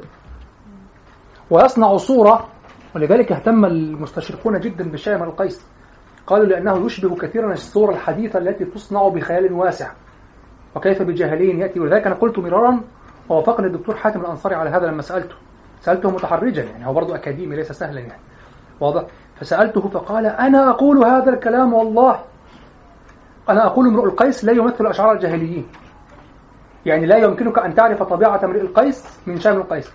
ويصنع 1.50 1.96
صورة 1.96 2.48
ولذلك 2.96 3.32
اهتم 3.32 3.64
المستشرقون 3.64 4.60
جدا 4.60 4.90
بشيء 4.90 5.24
القيس. 5.24 5.66
قالوا 6.26 6.46
لأنه 6.46 6.86
يشبه 6.86 7.16
كثيرا 7.16 7.52
الصورة 7.52 7.92
الحديثة 7.92 8.38
التي 8.38 8.64
تصنع 8.64 9.08
بخيال 9.08 9.52
واسع. 9.52 9.90
وكيف 10.76 11.02
بجاهلين 11.02 11.58
يأتي؟ 11.58 11.80
ولذلك 11.80 12.06
أنا 12.06 12.14
قلت 12.14 12.38
مرارا 12.38 12.80
ووافقني 13.28 13.66
الدكتور 13.66 13.96
حاتم 13.96 14.20
الأنصاري 14.20 14.54
على 14.54 14.70
هذا 14.70 14.86
لما 14.86 15.02
سألته. 15.02 15.34
سألته 15.80 16.10
متحرجا 16.10 16.62
يعني 16.62 16.86
هو 16.86 16.92
برضه 16.92 17.14
أكاديمي 17.14 17.56
ليس 17.56 17.72
سهلا 17.72 18.00
يعني. 18.00 18.22
واضح؟ 18.80 19.06
فسألته 19.40 19.88
فقال 19.88 20.26
أنا 20.26 20.70
أقول 20.70 21.04
هذا 21.04 21.30
الكلام 21.30 21.74
والله. 21.74 22.20
أنا 23.48 23.66
أقول 23.66 23.86
امرؤ 23.86 24.04
القيس 24.04 24.44
لا 24.44 24.52
يمثل 24.52 24.86
أشعار 24.86 25.12
الجاهليين. 25.12 25.66
يعني 26.86 27.06
لا 27.06 27.16
يمكنك 27.16 27.58
أن 27.58 27.74
تعرف 27.74 28.02
طبيعة 28.02 28.44
امرئ 28.44 28.60
القيس 28.60 29.18
من 29.26 29.40
شأن 29.40 29.56
القيس. 29.56 29.92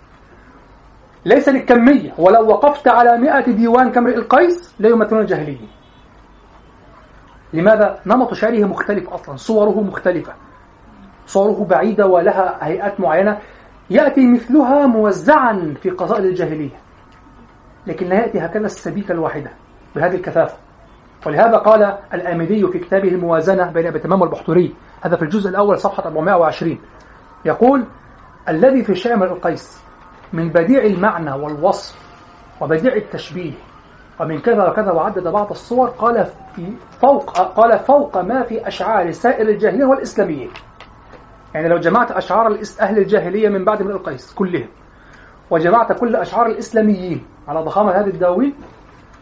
ليس 1.25 1.49
للكمية 1.49 2.13
ولو 2.17 2.47
وقفت 2.47 2.87
على 2.87 3.17
مئة 3.17 3.51
ديوان 3.51 3.91
كامرئ 3.91 4.15
القيس 4.15 4.75
لا 4.79 4.89
يمثلون 4.89 5.21
الجاهليين. 5.21 5.69
لماذا؟ 7.53 7.99
نمط 8.05 8.33
شعره 8.33 8.65
مختلف 8.65 9.09
أصلا 9.09 9.35
صوره 9.35 9.81
مختلفة. 9.81 10.33
صوره 11.25 11.65
بعيدة 11.69 12.07
ولها 12.07 12.57
هيئات 12.61 12.99
معينة. 12.99 13.37
يأتي 13.89 14.27
مثلها 14.27 14.87
موزعا 14.87 15.75
في 15.81 15.89
قصائد 15.89 16.25
الجاهلية. 16.25 16.86
لكن 17.87 18.07
لا 18.07 18.15
يأتي 18.15 18.39
هكذا 18.39 18.65
السبيكة 18.65 19.11
الواحدة 19.11 19.51
بهذه 19.95 20.15
الكثافة. 20.15 20.57
ولهذا 21.25 21.57
قال 21.57 21.97
الآمدي 22.13 22.67
في 22.67 22.79
كتابه 22.79 23.07
الموازنة 23.07 23.71
بين 23.71 23.87
أبي 23.87 23.99
تمام 23.99 24.21
والبحتري 24.21 24.75
هذا 25.01 25.15
في 25.15 25.21
الجزء 25.21 25.49
الأول 25.49 25.79
صفحة 25.79 26.03
420 26.03 26.77
يقول 27.45 27.85
الذي 28.49 28.83
في 28.83 28.95
شامل 28.95 29.27
القيس 29.27 29.83
من 30.33 30.49
بديع 30.49 30.83
المعنى 30.83 31.31
والوصف 31.31 31.95
وبديع 32.61 32.93
التشبيه 32.95 33.53
ومن 34.19 34.39
كذا 34.39 34.69
وكذا 34.69 34.91
وعدد 34.91 35.27
بعض 35.27 35.49
الصور 35.49 35.89
قال 35.89 36.25
في 36.55 36.73
فوق 37.01 37.37
قال 37.39 37.79
فوق 37.79 38.17
ما 38.17 38.43
في 38.43 38.67
أشعار 38.67 39.11
سائر 39.11 39.49
الجاهلين 39.49 39.83
والإسلاميين 39.83 40.49
يعني 41.55 41.67
لو 41.67 41.77
جمعت 41.77 42.11
أشعار 42.11 42.59
أهل 42.81 42.97
الجاهلية 42.97 43.49
من 43.49 43.65
بعد 43.65 43.83
من 43.83 43.91
القيس 43.91 44.33
كلهم 44.33 44.67
وجمعت 45.49 45.99
كل 45.99 46.15
أشعار 46.15 46.45
الإسلاميين 46.45 47.25
على 47.47 47.59
ضخامة 47.59 47.91
هذه 47.91 48.07
الدواوين 48.07 48.53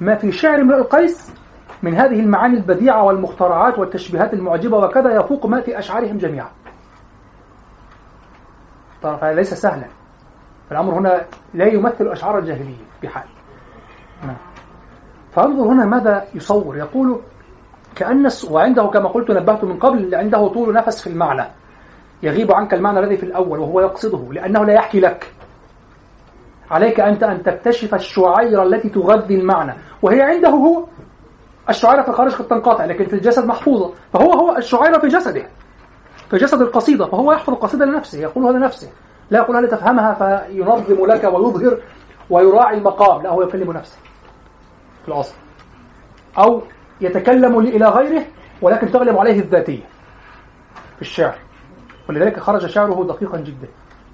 ما 0.02 0.16
في 0.16 0.32
شعر 0.32 0.64
من 0.64 0.74
القيس 0.74 1.34
من 1.84 1.96
هذه 1.96 2.20
المعاني 2.20 2.58
البديعة 2.58 3.04
والمخترعات 3.04 3.80
والتشبيهات 3.80 4.34
المعجبة 4.34 4.78
وكذا 4.78 5.16
يفوق 5.16 5.46
ما 5.46 5.62
في 5.62 5.80
أشعارهم 5.80 6.18
جميعا. 6.18 6.50
طيب 9.02 9.14
هذا 9.14 9.34
ليس 9.34 9.54
سهلا. 9.54 9.88
الأمر 10.72 10.94
هنا 10.94 11.26
لا 11.54 11.66
يمثل 11.66 12.08
أشعار 12.08 12.40
الجاهلية 12.40 12.86
بحال. 13.04 13.28
نعم. 14.24 14.38
فانظر 15.32 15.64
هنا 15.64 15.86
ماذا 15.86 16.26
يصور. 16.36 16.78
يقول 16.78 17.22
كأن 17.96 18.30
وعنده 18.52 18.88
كما 18.88 19.10
قلت 19.10 19.32
نبهت 19.32 19.64
من 19.64 19.80
قبل 19.80 20.16
عنده 20.16 20.48
طول 20.48 20.74
نفس 20.74 21.02
في 21.02 21.08
المعنى. 21.08 21.48
يغيب 22.24 22.52
عنك 22.52 22.74
المعنى 22.74 23.00
الذي 23.00 23.18
في 23.18 23.24
الأول 23.24 23.60
وهو 23.60 23.82
يقصده 23.82 24.34
لأنه 24.34 24.66
لا 24.66 24.74
يحكي 24.74 25.00
لك. 25.00 25.35
عليك 26.72 27.00
أنت 27.00 27.24
أن 27.24 27.44
تكتشف 27.44 27.96
الشعيرة 27.96 28.64
التي 28.64 28.90
تغذي 28.90 29.36
المعنى. 29.36 29.74
وهي 30.02 30.22
عنده 30.22 30.50
هو 30.50 30.86
الشعيرة 31.70 32.02
في 32.02 32.10
الخارج 32.10 32.34
قد 32.34 32.48
تنقطع 32.48 32.86
لكن 32.86 33.06
في 33.06 33.14
الجسد 33.14 33.46
محفوظة. 33.46 33.94
فهو 34.14 34.34
هو 34.34 34.58
الشعيرة 34.58 35.00
في 35.00 35.08
جسده 35.08 35.46
في 36.30 36.38
جسد 36.38 36.62
القصيدة 36.62 37.06
فهو 37.06 37.32
يحفظ 37.32 37.54
القصيدة 37.54 37.86
لنفسه 37.86 38.20
يقولها 38.20 38.52
لنفسه. 38.52 38.90
لا 39.32 39.40
يقولها 39.40 39.62
لتفهمها 39.62 40.14
فينظم 40.14 41.06
لك 41.06 41.24
ويظهر 41.24 41.78
ويراعي 42.30 42.78
المقام 42.78 43.22
لا 43.22 43.30
هو 43.30 43.42
يكلم 43.42 43.72
نفسه 43.72 43.98
في 45.02 45.08
الأصل. 45.08 45.36
أو 46.38 46.62
يتكلم 47.02 47.60
إلى 47.60 47.86
غيره 47.86 48.26
ولكن 48.62 48.92
تغلب 48.92 49.18
عليه 49.18 49.40
الذاتية 49.40 49.84
في 50.96 51.02
الشعر. 51.02 51.36
ولذلك 52.10 52.40
خرج 52.40 52.66
شعره 52.66 53.04
دقيقا 53.04 53.38
جدا. 53.38 53.68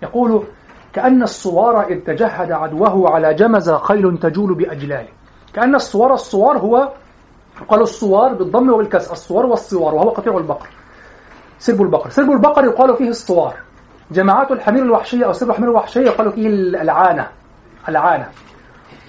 يقول 0.03 0.44
كأن 0.93 1.23
الصوار 1.23 1.88
إذ 1.88 1.99
تجهد 1.99 2.51
عدوه 2.51 3.09
على 3.09 3.34
جمز 3.34 3.72
خيل 3.72 4.18
تجول 4.18 4.55
بأجلاله. 4.55 5.07
كأن 5.53 5.76
الصوار 5.76 6.13
الصوار 6.13 6.57
هو 6.57 6.91
قالوا 7.68 7.84
الصوار 7.84 8.34
بالضم 8.34 8.69
وبالكسر 8.69 9.11
الصوار 9.11 9.45
والصوار 9.45 9.95
وهو 9.95 10.09
قطيع 10.09 10.38
البقر. 10.38 10.68
سرب 11.59 11.81
البقر. 11.81 12.09
سرب 12.09 12.31
البقر 12.31 12.65
يقال 12.65 12.97
فيه 12.97 13.09
الصوار 13.09 13.53
جماعات 14.11 14.51
الحمير 14.51 14.84
الوحشية 14.84 15.26
أو 15.26 15.34
سرب 15.34 15.49
الحمير 15.49 15.69
الوحشية 15.69 16.01
يقال 16.01 16.31
فيه 16.31 16.47
العانة 16.81 17.27
العانة. 17.89 18.30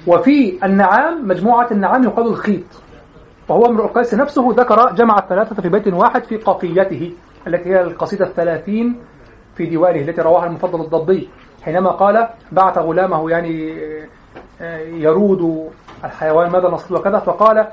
وفي 0.07 0.65
النعام 0.65 1.29
مجموعة 1.29 1.71
النعام 1.71 2.05
يقال 2.05 2.27
الخيط. 2.27 2.65
وهو 3.49 3.67
امرؤ 3.67 3.85
القيس 3.85 4.15
نفسه 4.15 4.55
ذكر 4.57 4.93
جمع 4.95 5.19
الثلاثة 5.19 5.63
في 5.63 5.69
بيت 5.69 5.95
واحد 5.95 6.25
في 6.25 6.37
قافيته 6.37 7.13
التي 7.47 7.69
هي 7.69 7.81
القصيدة 7.81 8.27
الثلاثين 8.27 9.01
في 9.57 9.67
ديوانه 9.67 10.01
التي 10.01 10.21
رواها 10.21 10.47
المفضل 10.47 10.81
الضبي. 10.81 11.29
حينما 11.65 11.91
قال 11.91 12.29
بعث 12.53 12.79
غلامه 12.79 13.31
يعني 13.31 13.81
آه، 14.61 14.79
يرود 14.79 15.71
الحيوان 16.05 16.51
ماذا 16.51 16.69
نصل 16.69 16.95
وكذا 16.95 17.19
فقال 17.19 17.67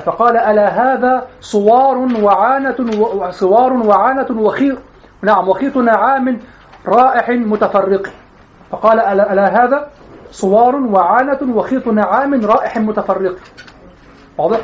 فقال 0.00 0.36
ألا 0.36 0.68
هذا 0.68 1.26
صوار 1.40 1.96
وعانة 2.22 2.76
صوار 3.30 3.72
وعانة 3.72 4.40
وخيط 4.40 4.78
نعم 5.22 5.48
وخيط 5.48 5.76
نعام 5.76 6.38
رائح 6.86 7.28
متفرق. 7.28 8.06
فقال 8.70 9.00
ألا, 9.00 9.32
ألا 9.32 9.64
هذا 9.64 9.90
صوار 10.30 10.76
وعانة 10.76 11.56
وخيط 11.56 11.88
نعام 11.88 12.44
رائح 12.44 12.78
متفرق. 12.78 13.36
واضح؟ 14.38 14.60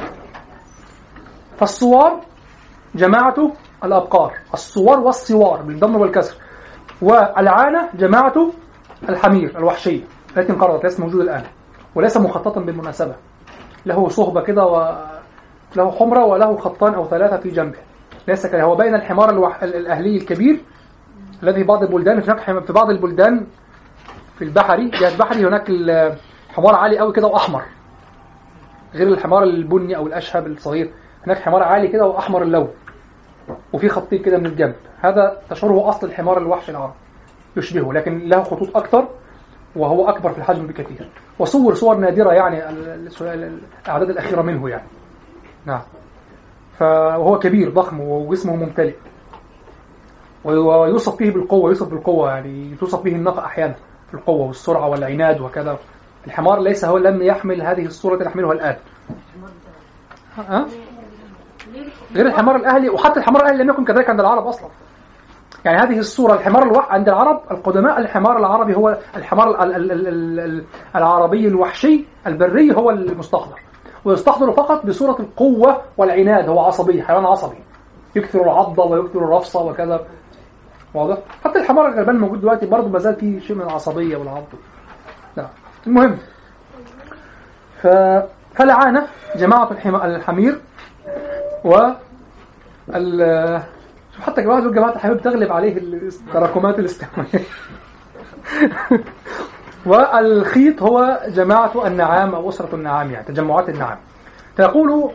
فالصوار 1.58 2.20
جماعة 2.94 3.52
الأبقار. 3.84 4.32
الصور 4.54 5.00
والصوار 5.00 5.62
بالضم 5.62 5.96
والكسر. 5.96 6.34
والعانة 7.02 7.88
جماعة 7.94 8.34
الحمير 9.08 9.58
الوحشية 9.58 10.02
التي 10.36 10.52
انقرضت 10.52 10.84
ليس 10.84 11.00
موجود 11.00 11.20
الآن 11.20 11.42
وليس 11.94 12.16
مخططا 12.16 12.60
بالمناسبة. 12.60 13.14
له 13.86 14.08
صهبة 14.08 14.42
كده 14.42 14.64
وله 14.66 15.90
حمرة 15.90 16.24
وله 16.24 16.56
خطان 16.56 16.94
أو 16.94 17.04
ثلاثة 17.08 17.36
في 17.36 17.48
جنبه. 17.48 17.78
ليس 18.28 18.46
كده 18.46 18.62
هو 18.62 18.76
بين 18.76 18.94
الحمار 18.94 19.30
الوح... 19.30 19.62
الأهلي 19.62 20.16
الكبير 20.16 20.60
الذي 21.42 21.64
بعض 21.64 21.82
البلدان 21.82 22.20
في 22.66 22.72
بعض 22.72 22.90
البلدان 22.90 23.46
في 24.38 24.44
البحري 24.44 24.90
جهة 24.90 25.12
البحري 25.12 25.46
هناك 25.46 25.70
الحمار 25.70 26.74
عالي 26.74 26.98
قوي 26.98 27.12
كده 27.12 27.26
وأحمر. 27.26 27.62
غير 28.94 29.08
الحمار 29.08 29.42
البني 29.42 29.96
أو 29.96 30.06
الأشهب 30.06 30.46
الصغير 30.46 30.90
هناك 31.26 31.38
حمار 31.38 31.62
عالي 31.62 31.88
كده 31.88 32.06
وأحمر 32.06 32.42
اللون. 32.42 32.68
وفي 33.72 33.88
خطين 33.88 34.22
كده 34.22 34.38
من 34.38 34.46
الجنب. 34.46 34.74
هذا 35.00 35.36
تشعره 35.50 35.88
أصل 35.88 36.06
الحمار 36.06 36.38
الوحش 36.38 36.70
العربي. 36.70 36.92
يشبهه 37.56 37.92
لكن 37.92 38.18
له 38.18 38.42
خطوط 38.42 38.76
أكثر 38.76 39.08
وهو 39.76 40.08
أكبر 40.08 40.32
في 40.32 40.38
الحجم 40.38 40.66
بكثير. 40.66 41.08
وصور 41.38 41.74
صور 41.74 41.96
نادرة 41.96 42.32
يعني 42.32 42.68
الأعداد 43.20 44.10
الأخيرة 44.10 44.42
منه 44.42 44.68
يعني. 44.68 44.88
نعم. 45.66 45.82
فهو 46.78 47.38
كبير 47.38 47.70
ضخم 47.70 48.00
وجسمه 48.00 48.56
ممتلئ. 48.56 48.94
ويوصف 50.44 51.18
به 51.18 51.30
بالقوة 51.30 51.68
يوصف 51.68 51.88
بالقوة 51.88 52.30
يعني 52.30 52.76
توصف 52.80 53.02
به 53.02 53.12
النقع 53.12 53.44
أحيانا. 53.44 53.74
في 54.08 54.14
القوة 54.14 54.46
والسرعة 54.46 54.88
والعناد 54.88 55.40
وكذا. 55.40 55.78
الحمار 56.26 56.60
ليس 56.60 56.84
هو 56.84 56.98
لم 56.98 57.22
يحمل 57.22 57.62
هذه 57.62 57.86
الصورة 57.86 58.14
التي 58.14 58.24
تحملها 58.24 58.52
الآن. 58.52 58.76
ها؟ 60.36 60.66
غير 62.14 62.26
الحمار 62.26 62.56
الأهلي 62.56 62.88
وحتى 62.88 63.20
الحمار 63.20 63.42
الأهلي 63.42 63.62
لم 63.64 63.70
يكن 63.70 63.84
كذلك 63.84 64.10
عند 64.10 64.20
العرب 64.20 64.46
أصلا. 64.46 64.68
يعني 65.64 65.78
هذه 65.78 65.98
الصورة 65.98 66.34
الحمار 66.34 66.62
الوح 66.62 66.92
عند 66.92 67.08
العرب 67.08 67.40
القدماء 67.50 67.98
الحمار 68.00 68.38
العربي 68.38 68.74
هو 68.76 68.98
الحمار 69.16 69.62
العربي 70.96 71.48
الوحشي 71.48 72.04
البري 72.26 72.76
هو 72.76 72.90
المستحضر 72.90 73.60
ويستحضر 74.04 74.52
فقط 74.52 74.86
بصورة 74.86 75.16
القوة 75.20 75.82
والعناد 75.96 76.48
هو 76.48 76.60
عصبي 76.60 77.02
حيوان 77.02 77.24
عصبي. 77.24 77.58
يكثر 78.16 78.42
العضة 78.42 78.84
ويكثر 78.84 79.18
الرفصة 79.18 79.62
وكذا. 79.62 80.00
واضح؟ 80.94 81.18
حتى 81.44 81.58
الحمار 81.58 81.88
الغلبان 81.88 82.14
الموجود 82.14 82.40
دلوقتي 82.40 82.66
برضه 82.66 82.88
ما 82.88 82.98
زال 82.98 83.14
فيه 83.14 83.40
شيء 83.40 83.56
من 83.56 83.62
العصبية 83.62 84.16
والعض. 84.16 84.44
لا. 85.36 85.46
المهم. 85.86 86.18
ف... 87.82 87.86
فلعانة 88.54 89.06
جماعة 89.36 89.70
الحمير 90.04 90.60
و 91.64 91.76
ال... 92.94 93.62
حتى 94.20 94.42
جماعة 94.42 94.70
جماعة 94.70 94.92
الحمير 94.92 95.14
بتغلب 95.14 95.52
عليه 95.52 95.76
التراكمات 95.76 96.78
الاستعمارية 96.78 97.44
والخيط 99.86 100.82
هو 100.82 101.20
جماعة 101.28 101.86
النعام 101.86 102.34
أو 102.34 102.48
أسرة 102.48 102.74
النعام 102.74 103.10
يعني 103.10 103.26
تجمعات 103.26 103.68
النعام. 103.68 103.98
فيقول 104.56 105.10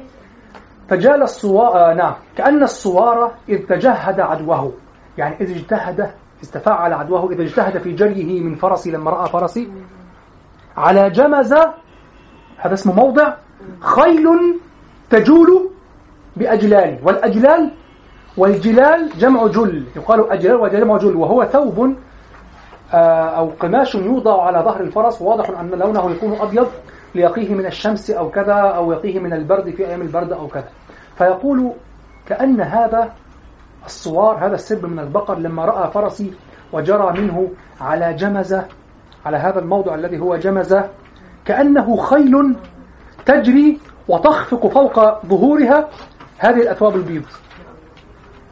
فجال 0.90 1.22
الصوار 1.22 1.76
آه 1.76 1.94
نعم. 1.94 2.14
كأن 2.38 2.64
الصوار 2.64 3.32
إذ 3.50 3.66
تجهد 3.68 4.20
عدوه. 4.20 4.74
يعني 5.18 5.36
إذا 5.42 5.52
اجتهد 5.56 6.12
استفعل 6.44 6.94
عدوه 6.94 7.32
إذا 7.32 7.44
اجتهد 7.44 7.78
في 7.78 7.92
جريه 7.92 8.42
من 8.42 8.56
فرسي 8.56 8.92
لما 8.92 9.12
رأى 9.12 9.30
فرسي 9.30 9.72
على 10.78 11.10
جمز 11.10 11.54
هذا 12.58 12.74
اسمه 12.74 12.94
موضع 12.94 13.34
خيل 13.80 14.60
تجول 15.10 15.73
بأجلال. 16.36 17.00
والأجلال 17.04 17.72
والجلال 18.38 19.10
جمع 19.18 19.48
جل. 19.48 19.84
يقال 19.96 20.32
أجلال 20.32 20.56
وجمع 20.56 20.98
جل. 20.98 21.16
وهو 21.16 21.46
ثوب 21.46 21.96
آه، 22.94 23.30
أو 23.38 23.52
قماش 23.60 23.96
يوضع 23.96 24.42
على 24.42 24.60
ظهر 24.60 24.82
الفرس. 24.82 25.22
واضح 25.22 25.60
أن 25.60 25.70
لونه 25.70 26.12
يكون 26.12 26.34
أبيض 26.42 26.68
ليقيه 27.16 27.54
من 27.54 27.66
الشمس 27.66 28.12
أو 28.12 28.30
كذا 28.30 28.54
أو 28.54 28.92
يقيه 28.92 29.20
من 29.20 29.34
البرد 29.34 29.70
في 29.70 29.88
أيام 29.88 30.02
البرد 30.02 30.32
أو 30.32 30.48
كذا. 30.48 30.70
فيقول 31.18 31.72
كأن 32.26 32.62
هذا 32.62 33.14
الصوار 33.86 34.46
هذا 34.46 34.56
السب 34.56 34.86
من 34.86 35.00
البقر 35.00 35.38
لما 35.38 35.66
رأى 35.66 35.92
فرسي 35.92 36.34
وجرى 36.74 37.22
منه 37.22 37.52
على 37.82 38.14
جمزة 38.14 38.66
على 39.26 39.38
هذا 39.38 39.60
الموضع 39.60 39.96
الذي 39.96 40.20
هو 40.20 40.36
جمزة 40.36 40.90
كأنه 41.46 41.96
خيل 41.96 42.56
تجري 43.26 43.80
وتخفق 44.08 44.68
فوق 44.68 45.26
ظهورها. 45.26 45.90
هذه 46.44 46.62
الأثواب 46.62 46.96
البيض. 46.96 47.24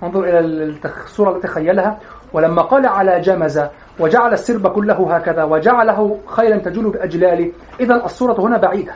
انظر 0.04 0.24
إلى 0.24 0.40
الصورة 0.86 1.36
التي 1.36 1.48
تخيلها 1.48 2.00
ولما 2.34 2.62
قال 2.62 2.86
على 2.86 3.20
جمز 3.20 3.62
وجعل 4.00 4.34
السرب 4.34 4.68
كله 4.68 5.16
هكذا 5.16 5.44
وجعله 5.44 6.20
خيلا 6.28 6.58
تجول 6.58 6.92
بأجلاله. 6.92 7.52
إذا 7.80 8.06
الصورة 8.06 8.42
هنا 8.42 8.58
بعيدة. 8.58 8.94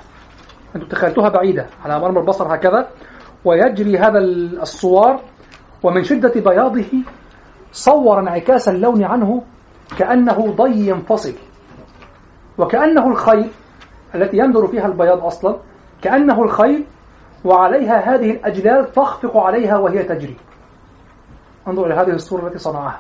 أنتم 0.76 0.88
تخيلتوها 0.88 1.30
بعيدة. 1.30 1.66
على 1.86 2.00
مرمى 2.00 2.20
البصر 2.20 2.56
هكذا. 2.56 2.88
ويجري 3.46 3.98
هذا 3.98 4.20
الصوار 4.62 5.22
ومن 5.84 6.04
شدة 6.04 6.42
بياضه 6.42 6.86
صور 7.72 8.20
انعكاس 8.20 8.70
اللون 8.70 9.04
عنه 9.04 9.44
كأنه 9.98 10.52
ضي 10.52 10.88
ينفصل 10.88 11.34
وكأنه 12.58 13.08
الخيل 13.08 13.52
التي 14.16 14.38
يندر 14.38 14.68
فيها 14.68 14.86
البياض 14.86 15.26
أصلا 15.26 15.58
كأنه 16.02 16.44
الخيل 16.44 16.86
وعليها 17.46 18.16
هذه 18.16 18.32
الأجلال 18.32 18.92
تخفق 18.92 19.38
عليها 19.38 19.78
وهي 19.78 20.04
تجري. 20.04 20.36
انظر 21.68 21.86
إلى 21.86 21.94
هذه 21.94 22.10
الصورة 22.10 22.48
التي 22.48 22.58
صنعها. 22.58 23.00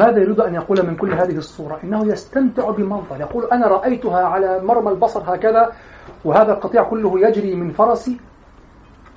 ماذا 0.00 0.18
يريد 0.18 0.40
أن 0.40 0.54
يقول 0.54 0.86
من 0.86 0.96
كل 0.96 1.14
هذه 1.14 1.36
الصورة؟ 1.36 1.78
إنه 1.84 2.06
يستمتع 2.06 2.70
بالمنظر 2.70 3.20
يقول 3.20 3.44
أنا 3.52 3.66
رأيتها 3.66 4.24
على 4.24 4.60
مرمى 4.62 4.90
البصر 4.90 5.34
هكذا 5.34 5.72
وهذا 6.24 6.52
القطيع 6.52 6.82
كله 6.82 7.28
يجري 7.28 7.54
من 7.54 7.70
فرسي. 7.70 8.20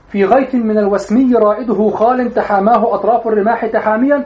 في 0.09 0.25
غيث 0.25 0.55
من 0.55 0.77
الوسمي 0.77 1.35
رائده 1.35 1.89
خال 1.89 2.33
تحاماه 2.33 2.95
أطراف 2.95 3.27
الرماح 3.27 3.65
تحاميا 3.65 4.25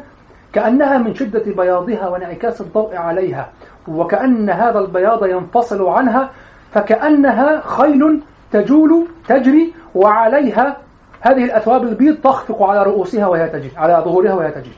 كأنها 0.54 0.98
من 0.98 1.16
شدة 1.16 1.44
بياضها 1.54 2.08
وانعكاس 2.08 2.62
الضوء 2.62 2.96
عليها. 2.96 3.50
وكأن 3.88 4.50
هذا 4.50 4.80
البياض 4.80 5.26
ينفصل 5.26 5.88
عنها 5.88 6.30
فكأنها 6.72 7.62
خيل 7.62 8.22
تجول 8.52 9.08
تجري 9.28 9.74
وعليها 9.96 10.78
هذه 11.22 11.44
الأثواب 11.44 11.84
البيض 11.84 12.18
تخفق 12.22 12.64
على 12.64 12.84
رؤوسها 12.84 13.28
وهي 13.28 13.50
تجري 13.50 13.72
على 13.78 14.04
ظهورها 14.06 14.34
وهي 14.34 14.52
تجري. 14.52 14.78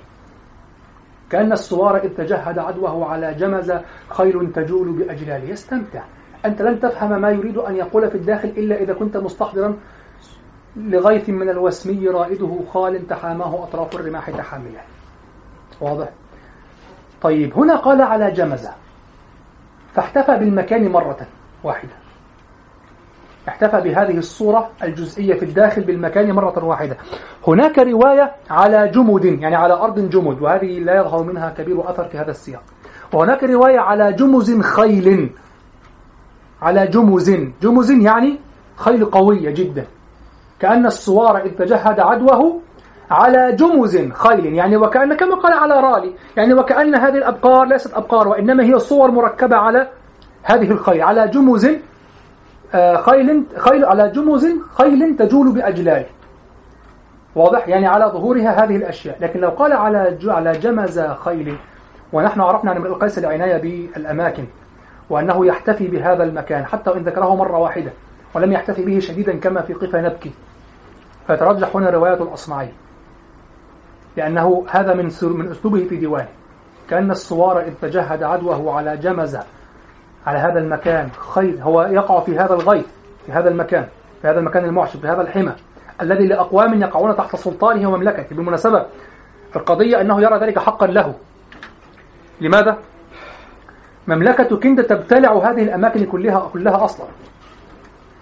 كأن 1.29 1.51
السوار 1.51 1.97
إذ 1.97 2.09
تجهد 2.09 2.59
عدوه 2.59 3.05
على 3.11 3.33
جمز 3.33 3.73
خيل 4.09 4.51
تجول 4.51 4.91
بأجلاله 4.91 5.49
يستمتع. 5.49 6.03
أنت 6.45 6.61
لن 6.61 6.79
تفهم 6.79 7.21
ما 7.21 7.29
يريد 7.29 7.57
أن 7.57 7.75
يقول 7.75 8.09
في 8.09 8.15
الداخل 8.15 8.49
إلا 8.49 8.81
إذا 8.81 8.93
كنت 8.93 9.17
مستحضرا 9.17 9.77
لغيث 10.75 11.29
من 11.29 11.49
الوسمي 11.49 12.07
رائده 12.07 12.59
خال 12.73 13.07
تحاماه 13.07 13.63
أطراف 13.63 13.95
الرماح 13.95 14.29
تحاميا 14.29 14.81
واضح. 15.81 16.09
طيب 17.21 17.53
هنا 17.57 17.75
قال 17.75 18.01
على 18.01 18.31
جمزة 18.31 18.73
فاحتفى 19.93 20.37
بالمكان 20.37 20.91
مرة 20.91 21.27
واحدة. 21.63 22.08
احتفى 23.49 23.81
بهذه 23.81 24.17
الصورة 24.17 24.69
الجزئية 24.83 25.33
في 25.33 25.45
الداخل 25.45 25.81
بالمكان 25.81 26.31
مرة 26.31 26.65
واحدة. 26.65 26.97
هناك 27.47 27.79
رواية 27.79 28.31
على 28.49 28.87
جمد 28.87 29.25
يعني 29.25 29.55
على 29.55 29.73
أرض 29.73 30.09
جمد 30.09 30.41
وهذه 30.41 30.79
لا 30.79 30.95
يظهر 30.95 31.23
منها 31.23 31.49
كبير 31.49 31.89
أثر 31.89 32.03
في 32.03 32.17
هذا 32.17 32.31
السياق. 32.31 32.63
وهناك 33.13 33.43
رواية 33.43 33.79
على 33.79 34.13
جمز 34.13 34.61
خيل. 34.61 35.29
على 36.61 36.87
جمز. 36.87 37.29
جمز 37.61 37.91
يعني 37.91 38.39
خيل 38.75 39.05
قوية 39.05 39.49
جدا. 39.51 39.85
كأن 40.59 40.85
السوار 40.85 41.37
إذ 41.37 41.51
تجهد 41.51 41.99
عدوه 41.99 42.61
على 43.11 43.55
جمز 43.55 43.97
خيل 44.11 44.45
يعني 44.45 44.77
وكأن 44.77 45.13
كما 45.13 45.35
قال 45.35 45.53
على 45.53 45.73
رالي 45.73 46.13
يعني 46.37 46.53
وكأن 46.53 46.95
هذه 46.95 47.17
الأبقار 47.17 47.65
ليست 47.65 47.93
أبقار 47.93 48.27
وإنما 48.27 48.63
هي 48.63 48.79
صور 48.79 49.11
مركبة 49.11 49.55
على 49.55 49.87
هذه 50.43 50.71
الخيل 50.71 51.01
على 51.01 51.27
جمز 51.27 51.69
خيل 52.97 53.45
خيل 53.57 53.85
على 53.85 54.09
جمز 54.09 54.47
خيل 54.73 55.15
تجول 55.15 55.53
بأجلال 55.53 56.05
واضح؟ 57.35 57.67
يعني 57.67 57.87
على 57.87 58.05
ظهورها 58.05 58.63
هذه 58.63 58.75
الأشياء. 58.75 59.17
لكن 59.21 59.39
لو 59.39 59.49
قال 59.49 59.73
على 59.73 60.17
على 60.27 60.51
جمز 60.51 60.99
خيل 60.99 61.57
ونحن 62.13 62.41
عرفنا 62.41 62.71
عن 62.71 62.77
امرئ 62.77 62.89
القيس 62.89 63.17
العناية 63.17 63.57
بالأماكن 63.57 64.45
وأنه 65.09 65.45
يحتفي 65.45 65.87
بهذا 65.87 66.23
المكان 66.23 66.65
حتى 66.65 66.89
وإن 66.89 67.03
ذكره 67.03 67.35
مرة 67.35 67.57
واحدة 67.57 67.91
ولم 68.33 68.51
يحتفي 68.51 68.85
به 68.85 68.99
شديدا 68.99 69.39
كما 69.39 69.61
في 69.61 69.73
قفا 69.73 70.01
نبكي. 70.01 70.31
فترجح 71.27 71.75
هنا 71.75 71.89
رواية 71.89 72.23
الأصمعي 72.23 72.69
لأنه 74.17 74.65
هذا 74.69 74.93
من 74.93 75.09
من 75.21 75.51
أسلوبه 75.51 75.83
في 75.83 75.95
ديوانه. 75.95 76.29
كأن 76.89 77.11
الصوار 77.11 77.61
إذ 77.61 77.73
تجهد 77.81 78.23
عدوه 78.23 78.75
على 78.77 78.97
جمزة 78.97 79.43
على 80.27 80.39
هذا 80.39 80.59
المكان. 80.59 81.09
خيل 81.33 81.61
هو 81.61 81.81
يقع 81.81 82.19
في 82.19 82.39
هذا 82.39 82.53
الغيث 82.53 82.85
في 83.25 83.31
هذا 83.31 83.49
المكان 83.49 83.87
في 84.21 84.27
هذا 84.27 84.39
المكان 84.39 84.65
المعشب 84.65 84.99
في 84.99 85.07
هذا 85.07 85.21
الحمى 85.21 85.53
الذي 86.01 86.27
لأقوام 86.27 86.81
يقعون 86.81 87.15
تحت 87.15 87.35
سلطانه 87.35 87.89
ومملكته. 87.89 88.35
بالمناسبة 88.35 88.85
القضية 89.55 90.01
أنه 90.01 90.21
يرى 90.21 90.39
ذلك 90.39 90.59
حقا 90.59 90.87
له. 90.87 91.15
لماذا؟ 92.41 92.77
مملكة 94.07 94.57
كندة 94.57 94.83
تبتلع 94.83 95.33
هذه 95.33 95.63
الأماكن 95.63 96.05
كلها 96.05 96.49
كلها 96.53 96.85
أصلا. 96.85 97.07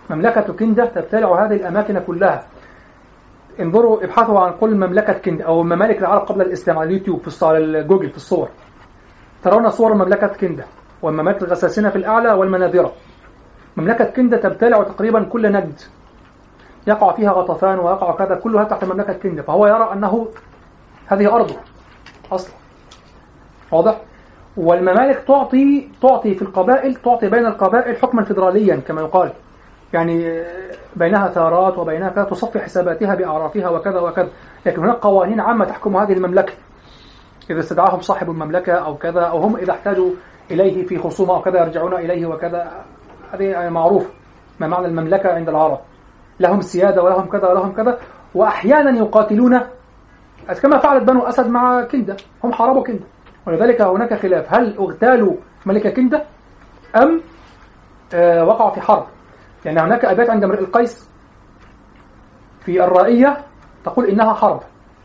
مملكة 0.10 0.54
كندة 0.54 0.86
تبتلع 0.86 1.46
هذه 1.46 1.56
الأماكن 1.56 2.00
كلها. 2.00 2.44
انظروا 3.60 4.04
ابحثوا 4.04 4.40
عن 4.40 4.54
كل 4.60 4.76
مملكة 4.76 5.14
كندة 5.14 5.46
أو 5.46 5.64
ممالك 5.64 6.00
العرب 6.00 6.22
قبل 6.22 6.42
الإسلام 6.42 6.78
على 6.78 6.90
اليوتيوب 6.90 7.22
في 7.22 7.28
الصور 7.28 7.58
الجوجل 7.58 8.10
في 8.10 8.18
الصور. 8.18 8.50
ترون 9.44 9.70
صور 9.70 9.94
مملكة 9.94 10.28
كندة. 10.28 10.66
وممالك 11.02 11.44
الغساسنة 11.44 11.90
في 11.90 11.96
الأعلى 11.96 12.34
والمناذرة 12.34 12.92
مملكة 13.78 14.06
كندة 14.06 14.38
تبتلع 14.38 14.84
تقريبا 14.84 15.24
كل 15.24 15.52
نجد. 15.52 15.80
يقع 16.88 17.16
فيها 17.16 17.32
غطفان 17.32 17.80
ويقع 17.80 18.16
كذا 18.16 18.36
كلها 18.36 18.64
تحت 18.64 18.84
مملكة 18.84 19.14
كندة 19.14 19.42
فهو 19.44 19.68
يرى 19.68 19.94
أنه 19.94 20.28
هذه 21.08 21.36
أرضه 21.36 21.56
أصلا. 22.32 22.56
واضح؟ 23.72 24.02
والممالك 24.58 25.24
تعطي 25.28 25.90
تعطي 26.02 26.36
في 26.36 26.42
القبائل 26.42 26.96
تعطي 26.96 27.30
بين 27.30 27.46
القبائل 27.46 27.98
حكما 27.98 28.24
فيدراليا 28.24 28.76
كما 28.76 29.02
يقال. 29.02 29.34
يعني 29.94 30.44
بينها 30.96 31.28
ثارات 31.28 31.78
وبينها 31.78 32.10
كذا 32.10 32.24
تصفي 32.24 32.60
حساباتها 32.60 33.16
بأعرافها 33.16 33.70
وكذا 33.70 34.00
وكذا. 34.00 34.30
لكن 34.66 34.82
هناك 34.82 34.96
قوانين 34.96 35.40
عامة 35.40 35.66
تحكم 35.66 35.98
هذه 35.98 36.14
المملكة. 36.14 36.54
إذا 37.50 37.60
استدعاهم 37.60 38.00
صاحب 38.02 38.30
المملكة 38.30 38.74
أو 38.74 38.96
كذا 38.96 39.22
أو 39.22 39.38
هم 39.38 39.58
إذا 39.58 39.72
احتاجوا 39.72 40.12
إليه 40.52 40.86
في 40.86 40.98
خصومة 40.98 41.36
أو 41.36 41.42
كذا 41.42 41.60
يرجعون 41.60 41.94
إليه 41.94 42.26
وكذا. 42.26 42.86
هذه 43.34 43.70
معروف 43.70 44.10
ما 44.60 44.68
معنى 44.68 44.86
المملكة 44.88 45.30
عند 45.30 45.50
العرب. 45.50 45.80
لهم 46.40 46.62
سيادة 46.62 47.04
ولهم 47.04 47.30
كذا 47.30 47.48
ولهم 47.48 47.72
كذا. 47.72 48.00
وأحيانا 48.36 48.98
يقاتلون. 48.98 49.60
كما 50.64 50.78
فعلت 50.78 51.04
بنو 51.04 51.22
أسد 51.22 51.50
مع 51.50 51.84
كندة. 51.84 52.18
هم 52.44 52.52
حاربوا 52.52 52.84
كندة. 52.84 53.06
ولذلك 53.48 53.82
هناك 53.82 54.14
خلاف. 54.14 54.54
هل 54.54 54.78
اغتالوا 54.78 55.36
ملك 55.66 55.94
كندة؟ 55.94 56.24
أم 56.96 57.22
آه 58.14 58.46
وقعوا 58.46 58.72
في 58.72 58.82
حرب. 58.82 59.06
يعني 59.66 59.80
هناك 59.80 60.06
أبيات 60.06 60.30
عند 60.30 60.44
امرئ 60.44 60.60
القيس 60.60 61.10
في 62.66 62.84
الرائية 62.84 63.38
تقول 63.86 64.06
إنها 64.06 64.34
حرب. 64.34 64.60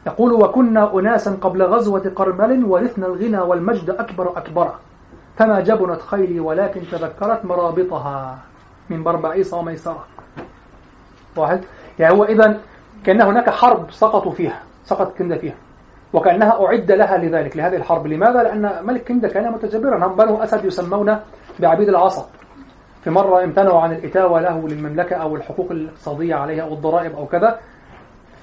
يقول 0.06 0.32
وكنا 0.32 0.94
أناسا 0.94 1.38
قبل 1.40 1.62
غزوة 1.62 2.12
قرمل 2.16 2.64
ورثنا 2.64 3.06
الغنى 3.06 3.38
والمجد 3.38 3.90
أكبر 3.90 4.38
أكبر. 4.38 4.74
فما 5.42 5.60
جبنت 5.60 6.00
خيلي 6.00 6.40
ولكن 6.40 6.80
تذكرت 6.80 7.44
مرابطها. 7.44 8.38
من 8.90 9.02
بربعيصة 9.02 9.58
وميسرة. 9.58 10.04
واحد. 11.36 11.60
يعني 11.98 12.14
هو 12.14 12.24
إذا 12.24 12.60
كان 13.04 13.22
هناك 13.22 13.50
حرب 13.50 13.90
سقطوا 13.90 14.32
فيها 14.32 14.62
سقط 14.84 15.18
كندة 15.18 15.36
فيها. 15.36 15.54
وكأنها 16.12 16.66
أعد 16.66 16.92
لها 16.92 17.16
لذلك 17.18 17.56
لهذه 17.56 17.76
الحرب. 17.76 18.06
لماذا؟ 18.06 18.42
لأن 18.42 18.86
ملك 18.86 19.08
كندة 19.08 19.28
كان 19.28 19.52
متجبرا. 19.52 20.06
هم 20.06 20.16
بنو 20.16 20.42
أسد 20.42 20.64
يسمون 20.64 21.18
بعبيد 21.60 21.88
العصا. 21.88 22.26
في 23.04 23.10
مرة 23.10 23.44
امتنعوا 23.44 23.80
عن 23.80 23.92
الإتاوة 23.92 24.40
له 24.40 24.68
للمملكة 24.68 25.16
أو 25.16 25.36
الحقوق 25.36 25.70
الاقتصادية 25.70 26.34
عليها 26.34 26.64
أو 26.64 26.72
الضرائب 26.72 27.16
أو 27.16 27.26
كذا. 27.26 27.58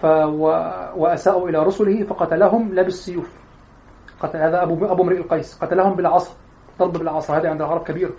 ف. 0.01 0.05
وأساءوا 0.95 1.49
إلى 1.49 1.63
رسله 1.63 2.03
فقتلهم 2.03 2.73
لا 2.73 2.81
بالسيوف 2.81 3.39
قتل 4.19 4.39
هذا 4.39 4.63
أبو 4.63 4.85
أبو 4.85 5.03
امرئ 5.03 5.17
القيس. 5.17 5.59
قتلهم 5.63 5.95
بالعصا. 5.95 6.33
ضرب 6.79 6.93
بالعصا 6.93 7.37
هذا 7.37 7.49
عند 7.49 7.61
العرب 7.61 7.83
كبير. 7.83 8.11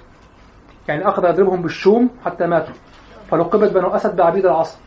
يعني 0.88 1.08
أخذ 1.08 1.24
يضربهم 1.24 1.62
بالشوم 1.62 2.10
حتى 2.24 2.46
ماتوا. 2.46 2.74
فلقبت 3.30 3.72
بنو 3.72 3.88
أسد 3.88 4.16
بعبيد 4.16 4.46
العصا. 4.46 4.78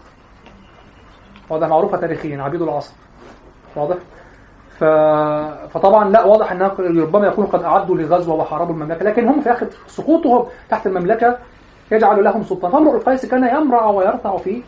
وهذا 1.50 1.68
معروفة 1.68 1.98
تاريخيا 1.98 2.42
عبيد 2.42 2.62
العصا. 2.62 2.94
واضح؟ 3.76 3.98
ف... 4.80 4.84
فطبعا 5.74 6.10
لا 6.10 6.24
واضح 6.24 6.52
أنها 6.52 6.76
ربما 6.80 7.28
يكونوا 7.28 7.50
قد 7.50 7.64
أعدوا 7.64 7.98
لغزوة 7.98 8.36
وحاربوا 8.36 8.74
المملكة 8.74 9.06
لكن 9.06 9.28
هم 9.28 9.42
في 9.42 9.52
آخر 9.52 9.68
سقوطهم 9.88 10.46
تحت 10.70 10.88
المملكة 10.88 11.38
يجعل 11.92 12.24
لهم 12.24 12.44
سلطان. 12.44 12.72
فامرؤ 12.72 12.96
القيس 12.96 13.26
كان 13.26 13.48
يمرع 13.58 13.86
ويرتع 13.86 14.38
في 14.38 14.64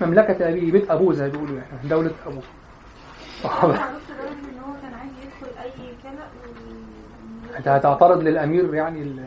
مملكة 0.00 0.48
أبيه 0.48 0.72
بيت 0.72 0.90
أبوه 0.90 1.12
زي 1.12 1.24
ما 1.24 1.30
بيقولوا 1.32 1.56
يعني 1.56 1.88
دولة 1.88 2.10
أبوه 2.26 2.42
أنت 7.58 7.68
هتعترض 7.68 8.22
للأمير 8.22 8.74
يعني 8.74 9.02
ال... 9.02 9.24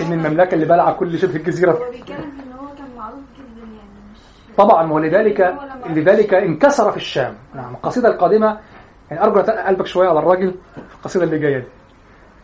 إن 0.00 0.12
المملكة 0.12 0.54
اللي 0.54 0.66
بلع 0.66 0.92
كل 0.92 1.18
شبه 1.18 1.36
الجزيرة. 1.36 1.72
هو 1.72 1.90
بيتكلم 1.90 2.16
إن 2.16 2.52
هو 2.52 2.66
كان 2.74 2.86
معروف 2.96 3.20
جدا 3.38 3.60
يعني 3.66 3.90
مش 4.12 4.56
طبعا 4.56 4.92
ولذلك 4.92 5.54
لذلك 5.86 6.34
انكسر 6.34 6.90
في 6.90 6.96
الشام. 6.96 7.34
نعم 7.54 7.74
القصيدة 7.74 8.08
القادمة 8.08 8.58
يعني 9.10 9.22
أرجو 9.24 9.40
أن 9.40 9.50
قلبك 9.50 9.86
شوية 9.86 10.08
على 10.08 10.18
الراجل 10.18 10.54
في 10.74 10.94
القصيدة 10.94 11.24
اللي 11.24 11.38
جاية 11.38 11.58
دي. 11.58 11.66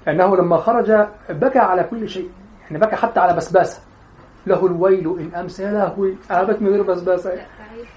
لأنه 0.07 0.37
لما 0.37 0.57
خرج 0.57 1.07
بكى 1.31 1.59
على 1.59 1.85
كل 1.85 2.09
شيء. 2.09 2.31
يعني 2.71 2.87
بكى 2.87 2.97
حتى 2.97 3.21
على 3.21 3.37
بسباسة. 3.37 3.81
له 4.47 4.67
الويل 4.67 5.19
إن 5.21 5.41
أمسى 5.41 5.63
يا 5.63 5.73
لهوي 5.73 6.17
أبت 6.31 6.63
من 6.63 6.69
غير 6.69 6.83
بسباسة. 6.83 7.33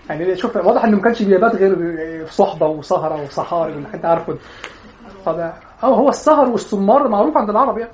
يعني 0.10 0.36
شوف 0.36 0.56
واضح 0.56 0.84
إنه 0.84 0.98
ما 0.98 1.04
كانش 1.04 1.24
بيبات 1.24 1.56
غير 1.56 1.76
في 2.26 2.34
صحبة 2.34 2.68
وسهرة 2.68 3.24
وصحاري 3.24 3.74
واللي 3.74 3.88
أنت 3.94 4.06
عارفه. 4.06 4.38
أو 5.84 5.94
هو 5.94 6.10
السهر 6.10 6.50
والسمار 6.50 7.08
معروف 7.08 7.38
عند 7.38 7.50
العرب 7.50 7.78
يعني. 7.78 7.92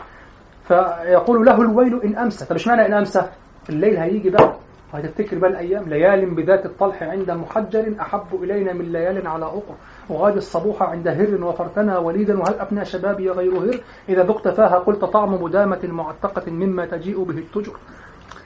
فيقول 0.68 1.46
له 1.46 1.62
الويل 1.62 2.02
إن 2.04 2.18
أمسى. 2.18 2.46
طب 2.46 2.56
إشمعنى 2.56 2.86
إن 2.86 2.94
أمسى؟ 2.94 3.30
الليل 3.70 3.98
هيجي 3.98 4.30
بقى. 4.30 4.56
وهتفتكر 4.94 5.38
بقى 5.40 5.50
الأيام. 5.50 5.84
ليال 5.90 6.36
بذات 6.36 6.66
الطلح 6.66 7.04
عند 7.04 7.32
محجر 7.32 7.96
أحب 8.02 8.44
إلينا 8.44 8.74
من 8.74 8.92
ليال 8.92 9.28
على 9.28 9.46
عقر 9.46 9.76
وغاد 10.10 10.36
الصبوح 10.36 10.84
عند 10.84 11.08
هر 11.08 11.44
وفرتنا 11.44 11.98
وليدا. 11.98 12.40
وهل 12.40 12.60
أبنى 12.60 12.86
شبابي 12.86 13.30
غير 13.30 13.58
هر؟ 13.58 13.80
إذا 14.10 14.24
ذقت 14.24 14.48
فاها 14.48 14.80
قلت 14.80 15.06
طعم 15.06 15.44
مدامة 15.44 15.80
معتقة 15.84 16.52
مما 16.52 16.86
تجيء 16.86 17.24
به 17.24 17.38
التجر. 17.38 17.74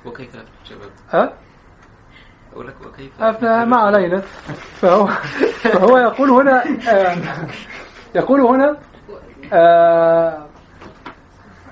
وكيف 0.06 0.36
شباب؟ 0.64 0.90
أه؟ 1.14 1.34
أقول 2.54 2.68
لك 2.68 2.76
وكيف؟ 2.88 3.44
ما 3.44 3.78
علينا. 3.78 4.18
فهو, 4.82 5.08
فهو 5.64 5.98
يقول 5.98 6.30
هنا 6.30 6.64
آه 6.92 7.18
يقول 8.16 8.42
هنا 8.42 8.78
آه 9.54 10.38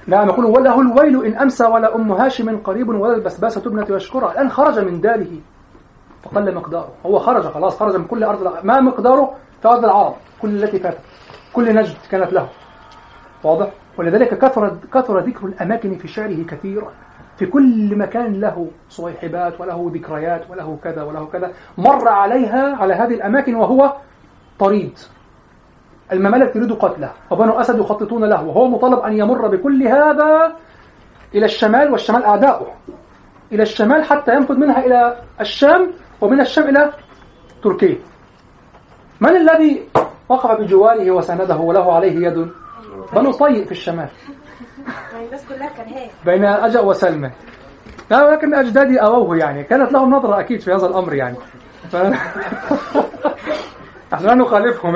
نعم 0.08 0.28
يقول 0.28 0.46
وله 0.46 0.82
الويل 0.82 1.26
إن 1.26 1.38
أمسى 1.38 1.66
ولا 1.66 1.96
أم 1.96 2.12
هاشم 2.12 2.58
قريب 2.58 2.90
ولا 2.90 3.16
البسباسة 3.16 3.62
ابنة 3.66 3.88
يشكرها 3.90 4.32
الآن 4.32 4.50
خرج 4.50 4.80
من 4.80 5.02
داره 5.02 5.40
فقل 6.24 6.56
مقداره. 6.56 6.94
هو 7.06 7.20
خرج 7.20 7.44
خلاص 7.44 7.80
خرج 7.80 7.96
من 7.96 8.06
كل 8.06 8.24
أرض. 8.24 8.66
ما 8.66 8.80
مقداره؟ 8.80 9.36
في 9.62 9.68
أرض 9.68 9.86
العرب 9.86 10.16
كل 10.42 10.64
التي 10.64 10.80
فاتت 10.80 11.00
كل 11.54 11.76
نجد 11.76 11.98
كانت 12.12 12.34
له. 12.34 12.50
واضح؟ 13.44 13.72
ولذلك 13.98 14.38
كثر 14.38 14.78
كثر 14.94 15.20
ذكر 15.20 15.46
الأماكن 15.46 15.98
في 15.98 16.08
شعره 16.08 16.44
كثيرا. 16.44 16.92
في 17.38 17.46
كل 17.46 17.98
مكان 17.98 18.40
له 18.42 18.68
صويحبات 18.90 19.62
وله 19.62 19.92
ذكريات 19.94 20.50
وله 20.50 20.78
كذا 20.84 21.04
وله 21.04 21.26
كذا. 21.26 21.52
مر 21.78 22.08
عليها 22.08 22.76
على 22.76 22.94
هذه 22.94 23.14
الأماكن 23.14 23.56
وهو 23.56 23.94
طريد. 24.60 25.00
الممالك 26.14 26.54
تريد 26.54 26.72
قتله 26.72 27.12
وبنو 27.32 27.60
أسد 27.60 27.80
يخططون 27.80 28.24
له 28.24 28.44
وهو 28.44 28.68
مطالب 28.68 29.00
أن 29.00 29.18
يمر 29.18 29.48
بكل 29.48 29.88
هذا 29.88 30.56
إلى 31.36 31.46
الشمال 31.46 31.92
والشمال 31.92 32.24
أعداؤه. 32.24 32.68
إلى 33.52 33.64
الشمال 33.64 34.04
حتى 34.04 34.36
ينفذ 34.36 34.56
منها 34.56 34.86
إلى 34.86 35.18
الشام 35.42 35.92
ومن 36.22 36.42
الشام 36.42 36.70
إلى 36.70 36.92
تركيا. 37.64 37.98
من 39.22 39.36
الذي 39.36 39.84
وقف 40.30 40.62
بجواره 40.62 41.12
وسنده 41.12 41.58
وله 41.58 41.94
عليه 41.94 42.28
يد؟ 42.28 42.50
بنو 43.14 43.32
طيء 43.32 43.66
في 43.66 43.72
الشمال. 43.72 44.08
الناس 45.26 45.46
كلها 45.50 45.70
كرهاه 45.70 46.10
بين 46.26 46.46
أجأ 46.46 46.80
وسلمى. 46.80 47.32
لا 48.12 48.24
ولكن 48.24 48.54
أجدادي 48.54 49.02
أووه 49.02 49.38
يعني. 49.38 49.64
كانت 49.64 49.92
لهم 49.92 50.16
نظرة 50.16 50.40
أكيد 50.40 50.62
في 50.62 50.74
هذا 50.74 50.86
الأمر 50.86 51.14
يعني. 51.14 51.38
ف... 51.92 51.96
نحن 54.14 54.26
لا 54.26 54.34
نخالفهم. 54.34 54.96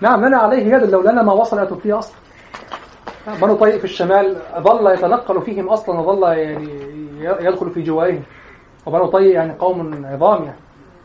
نعم 0.00 0.24
لنا 0.24 0.36
عليه 0.38 0.74
يد 0.74 0.84
لو 0.90 1.00
لنا 1.02 1.22
ما 1.22 1.32
وصل 1.32 1.58
إلى 1.58 1.66
تركيا 1.66 1.98
أصلا. 1.98 2.16
بنو 3.42 3.54
طيء 3.56 3.78
في 3.78 3.84
الشمال 3.84 4.36
ظل 4.58 4.92
يتنقل 4.94 5.42
فيهم 5.42 5.68
أصلا 5.68 6.00
وظل 6.00 6.22
يعني 6.22 6.68
يدخل 7.22 7.70
في 7.70 7.82
جوارهم. 7.82 8.22
وبنو 8.86 9.06
طيء 9.06 9.34
يعني 9.34 9.52
قوم 9.52 10.06
عظام 10.06 10.42
يعني. 10.44 10.56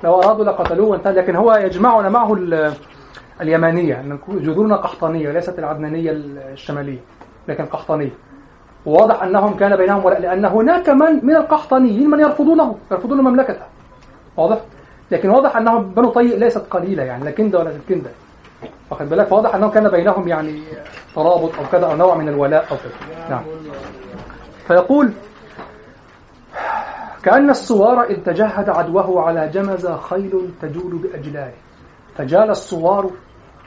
لو 0.04 0.22
أرادوا 0.22 0.46
لقتلوه 0.46 0.88
وانتهى 0.90 1.14
لكن 1.14 1.36
هو 1.36 1.54
يجمعنا 1.54 2.10
معه 2.10 2.34
ال- 2.34 2.74
اليمانية 3.42 4.00
أن 4.00 4.20
جذورنا 4.30 4.76
قحطانية 4.76 5.32
ليست 5.32 5.60
العدنانية 5.60 6.12
الشمالية 6.12 7.00
لكن 7.48 7.66
قحطانية. 7.66 8.12
وواضح 8.86 9.24
أنهم 9.24 9.54
كان 9.58 9.76
بينهم 9.76 10.06
ولاء 10.06 10.22
لأن 10.22 10.46
هناك 10.46 10.90
من 10.90 11.26
من 11.26 11.36
القحطانيين 11.36 12.10
من 12.10 12.20
يرفضونه 12.20 12.76
يرفضون 12.92 13.22
مملكته 13.22 13.62
واضح؟ 14.38 14.58
لكن 15.12 15.30
واضح 15.30 15.58
أنهم 15.58 15.84
بنو 15.84 16.10
طيء 16.10 16.38
ليست 16.38 16.58
قليلة 16.72 17.04
يعني 17.04 17.24
لا 17.26 17.32
كندة 17.32 17.60
ولا 17.60 17.72
كندة 17.90 18.10
واخد 18.92 19.10
بالك؟ 19.10 19.28
فواضح 19.28 19.56
أنه 19.56 19.70
كان 19.70 19.90
بينهم 19.90 20.28
يعني 20.28 20.64
ترابط 21.16 21.56
أو 21.56 21.66
كذا 21.72 21.86
أو 21.86 21.96
نوع 21.96 22.16
من 22.16 22.30
الولاء 22.30 22.62
أو 22.72 22.78
كذا. 22.78 23.30
نعم. 23.30 23.44
فيقول 24.68 25.14
كأن 27.24 27.50
الصوار 27.50 28.04
إذ 28.04 28.24
تجهد 28.24 28.70
عدوه 28.70 29.22
على 29.22 29.48
جمز 29.48 29.88
خيل 29.88 30.50
تجول 30.62 30.98
بأجلاله 30.98 31.54
فجال 32.16 32.50
الصوار 32.50 33.10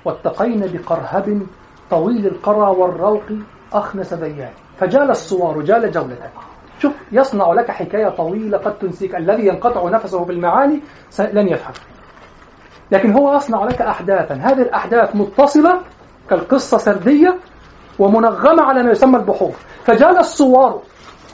واتقين 0.04 0.60
بقرهب 0.72 1.42
طويل 1.90 2.26
القرى 2.26 2.76
والروق 2.76 3.22
أخنس 3.72 4.14
ذيان 4.14 4.52
فجال 4.78 5.10
الصوار 5.10 5.60
جال 5.60 5.90
جولة 5.90 6.30
شوف 6.78 6.92
يصنع 7.12 7.52
لك 7.52 7.70
حكاية 7.70 8.08
طويلة 8.08 8.58
قد 8.58 8.78
تنسيك. 8.78 9.14
الذي 9.14 9.46
ينقطع 9.46 9.88
نفسه 9.88 10.24
بالمعاني 10.24 10.80
لن 11.18 11.48
يفهم. 11.48 11.74
لكن 12.90 13.12
هو 13.12 13.36
يصنع 13.36 13.64
لك 13.64 13.82
أحداثا. 13.82 14.34
هذه 14.34 14.62
الأحداث 14.62 15.16
متصلة 15.16 15.80
كالقصة 16.30 16.78
سردية 16.78 17.38
ومنغمة 17.98 18.62
على 18.62 18.82
ما 18.82 18.90
يسمى 18.90 19.16
البحور 19.18 19.54
فجال 19.84 20.18
الصوار 20.18 20.82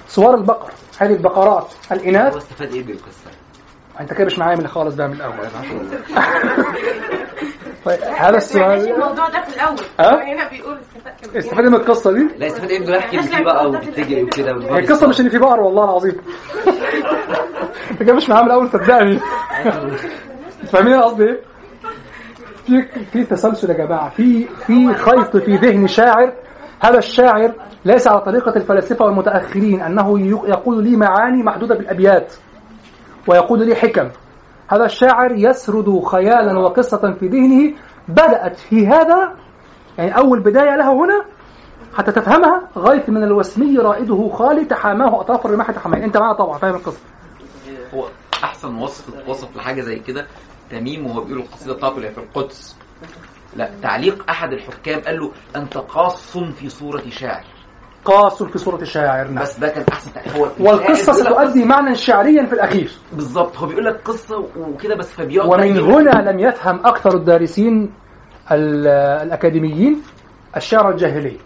صوار 0.08 0.34
البقر 0.34 0.70
هذه 0.98 1.12
البقرات 1.12 1.72
هو 1.92 1.96
الإناث 1.96 2.36
استفاد 2.36 2.74
إيه 2.74 2.84
بالقصة؟ 2.84 3.30
أنت 4.00 4.12
كده 4.12 4.24
مش 4.24 4.38
معايا 4.38 4.56
من 4.56 4.66
خالص 4.66 4.94
بقى 4.94 5.08
من 5.08 5.14
الأول. 5.14 5.34
طيب 7.84 8.00
هذا 8.00 8.36
السؤال. 8.36 8.92
الموضوع 8.92 9.28
ده 9.28 9.40
في 9.40 9.56
الأول. 9.56 9.78
ها؟ 10.00 10.14
هو 10.14 10.18
هنا 10.18 10.48
بيقول 10.48 10.78
استفاد 10.78 11.36
استفاد 11.36 11.64
من 11.64 11.74
القصة 11.74 12.12
دي؟ 12.12 12.28
لا 12.38 12.46
استفاد 12.46 12.70
إيه؟ 12.70 12.78
إنه 12.78 12.96
يحكي 12.96 13.18
اللي 13.18 13.28
فيه 13.28 13.44
بقى 13.44 13.68
وبتجري 13.68 14.22
وكده. 14.22 14.52
هي 14.52 14.78
القصة 14.78 15.06
مش 15.06 15.20
ان 15.20 15.28
في 15.28 15.38
بقر 15.38 15.60
والله 15.60 15.84
العظيم. 15.84 16.16
أنت 17.90 18.02
كده 18.02 18.14
مش 18.14 18.28
معايا 18.28 18.42
من 18.42 18.50
الأول 18.50 18.70
صدقني. 18.70 19.20
فاهمين 20.72 21.02
قصدي 21.02 21.24
إيه؟ 21.24 21.40
في 22.66 22.82
في 23.12 23.24
تسلسل 23.24 23.70
يا 23.70 23.86
جماعة 23.86 24.10
في 24.10 24.46
في 24.66 24.94
خيط 24.94 25.36
في 25.36 25.56
ذهن 25.56 25.86
شاعر. 25.86 26.32
هذا 26.80 26.98
الشاعر 26.98 27.54
ليس 27.84 28.08
على 28.08 28.20
طريقة 28.20 28.56
الفلاسفة 28.56 29.04
والمتأخرين 29.04 29.80
أنه 29.80 30.20
يقول 30.48 30.84
لي 30.84 30.96
معاني 30.96 31.42
محدودة 31.42 31.74
بالأبيات 31.74 32.34
ويقول 33.28 33.66
لي 33.66 33.74
حكم. 33.74 34.08
هذا 34.68 34.84
الشاعر 34.84 35.32
يسرد 35.32 36.02
خيالا 36.04 36.58
وقصة 36.58 37.14
في 37.20 37.28
ذهنه 37.28 37.74
بدأت 38.08 38.56
في 38.58 38.86
هذا 38.86 39.34
يعني 39.98 40.18
أول 40.18 40.40
بداية 40.40 40.76
له 40.76 40.92
هنا 40.92 41.24
حتى 41.94 42.12
تفهمها 42.12 42.68
غيث 42.76 43.08
من 43.08 43.24
الوسمي 43.24 43.76
رائده 43.78 44.28
خالي 44.28 44.64
تحاماه 44.64 45.20
أطراف 45.20 45.46
الرماح 45.46 45.70
تحامين. 45.70 46.02
أنت 46.02 46.16
معنا 46.16 46.32
طبعا 46.32 46.58
فاهم 46.58 46.74
القصة. 46.74 47.00
هو 47.94 48.08
أحسن 48.44 48.74
وصف 48.74 49.28
وصف 49.28 49.56
لحاجة 49.56 49.80
زي 49.80 49.96
كده 49.98 50.26
تميم 50.70 51.06
وهو 51.06 51.20
بيقول 51.20 51.38
اللي 51.96 52.08
هي 52.08 52.12
في 52.12 52.18
القدس. 52.18 52.76
لا 53.56 53.70
تعليق 53.82 54.24
أحد 54.30 54.52
الحكام 54.52 55.00
قال 55.00 55.18
له 55.20 55.30
أنت 55.56 55.78
قاص 55.78 56.36
في 56.52 56.68
صورة 56.68 57.02
شاعر. 57.10 57.44
قاص 58.04 58.42
في 58.42 58.58
صورة 58.58 58.82
الشاعر 58.82 59.28
نعم. 59.28 59.42
بس 59.42 59.58
ده 59.58 59.68
كان 59.68 59.84
أحسن 59.92 60.12
تعليق 60.12 60.36
هو 60.36 60.48
والقصة 60.60 61.12
ستؤدي 61.12 61.64
معنى 61.64 61.94
شعريا 61.94 62.46
في 62.46 62.52
الأخير. 62.52 62.90
بالظبط 63.12 63.56
هو 63.58 63.66
بيقول 63.66 63.84
لك 63.84 64.00
قصة 64.04 64.46
وكده 64.56 64.94
بس 64.96 65.08
فبيقعد 65.12 65.48
ومن 65.48 65.78
هنا 65.78 66.30
لم 66.30 66.38
يفهم 66.38 66.86
أكثر 66.86 67.16
الدارسين 67.16 67.92
ال- 68.52 68.86
الأكاديميين 69.26 70.02
الشعر 70.56 70.90
الجاهلي. 70.90 71.36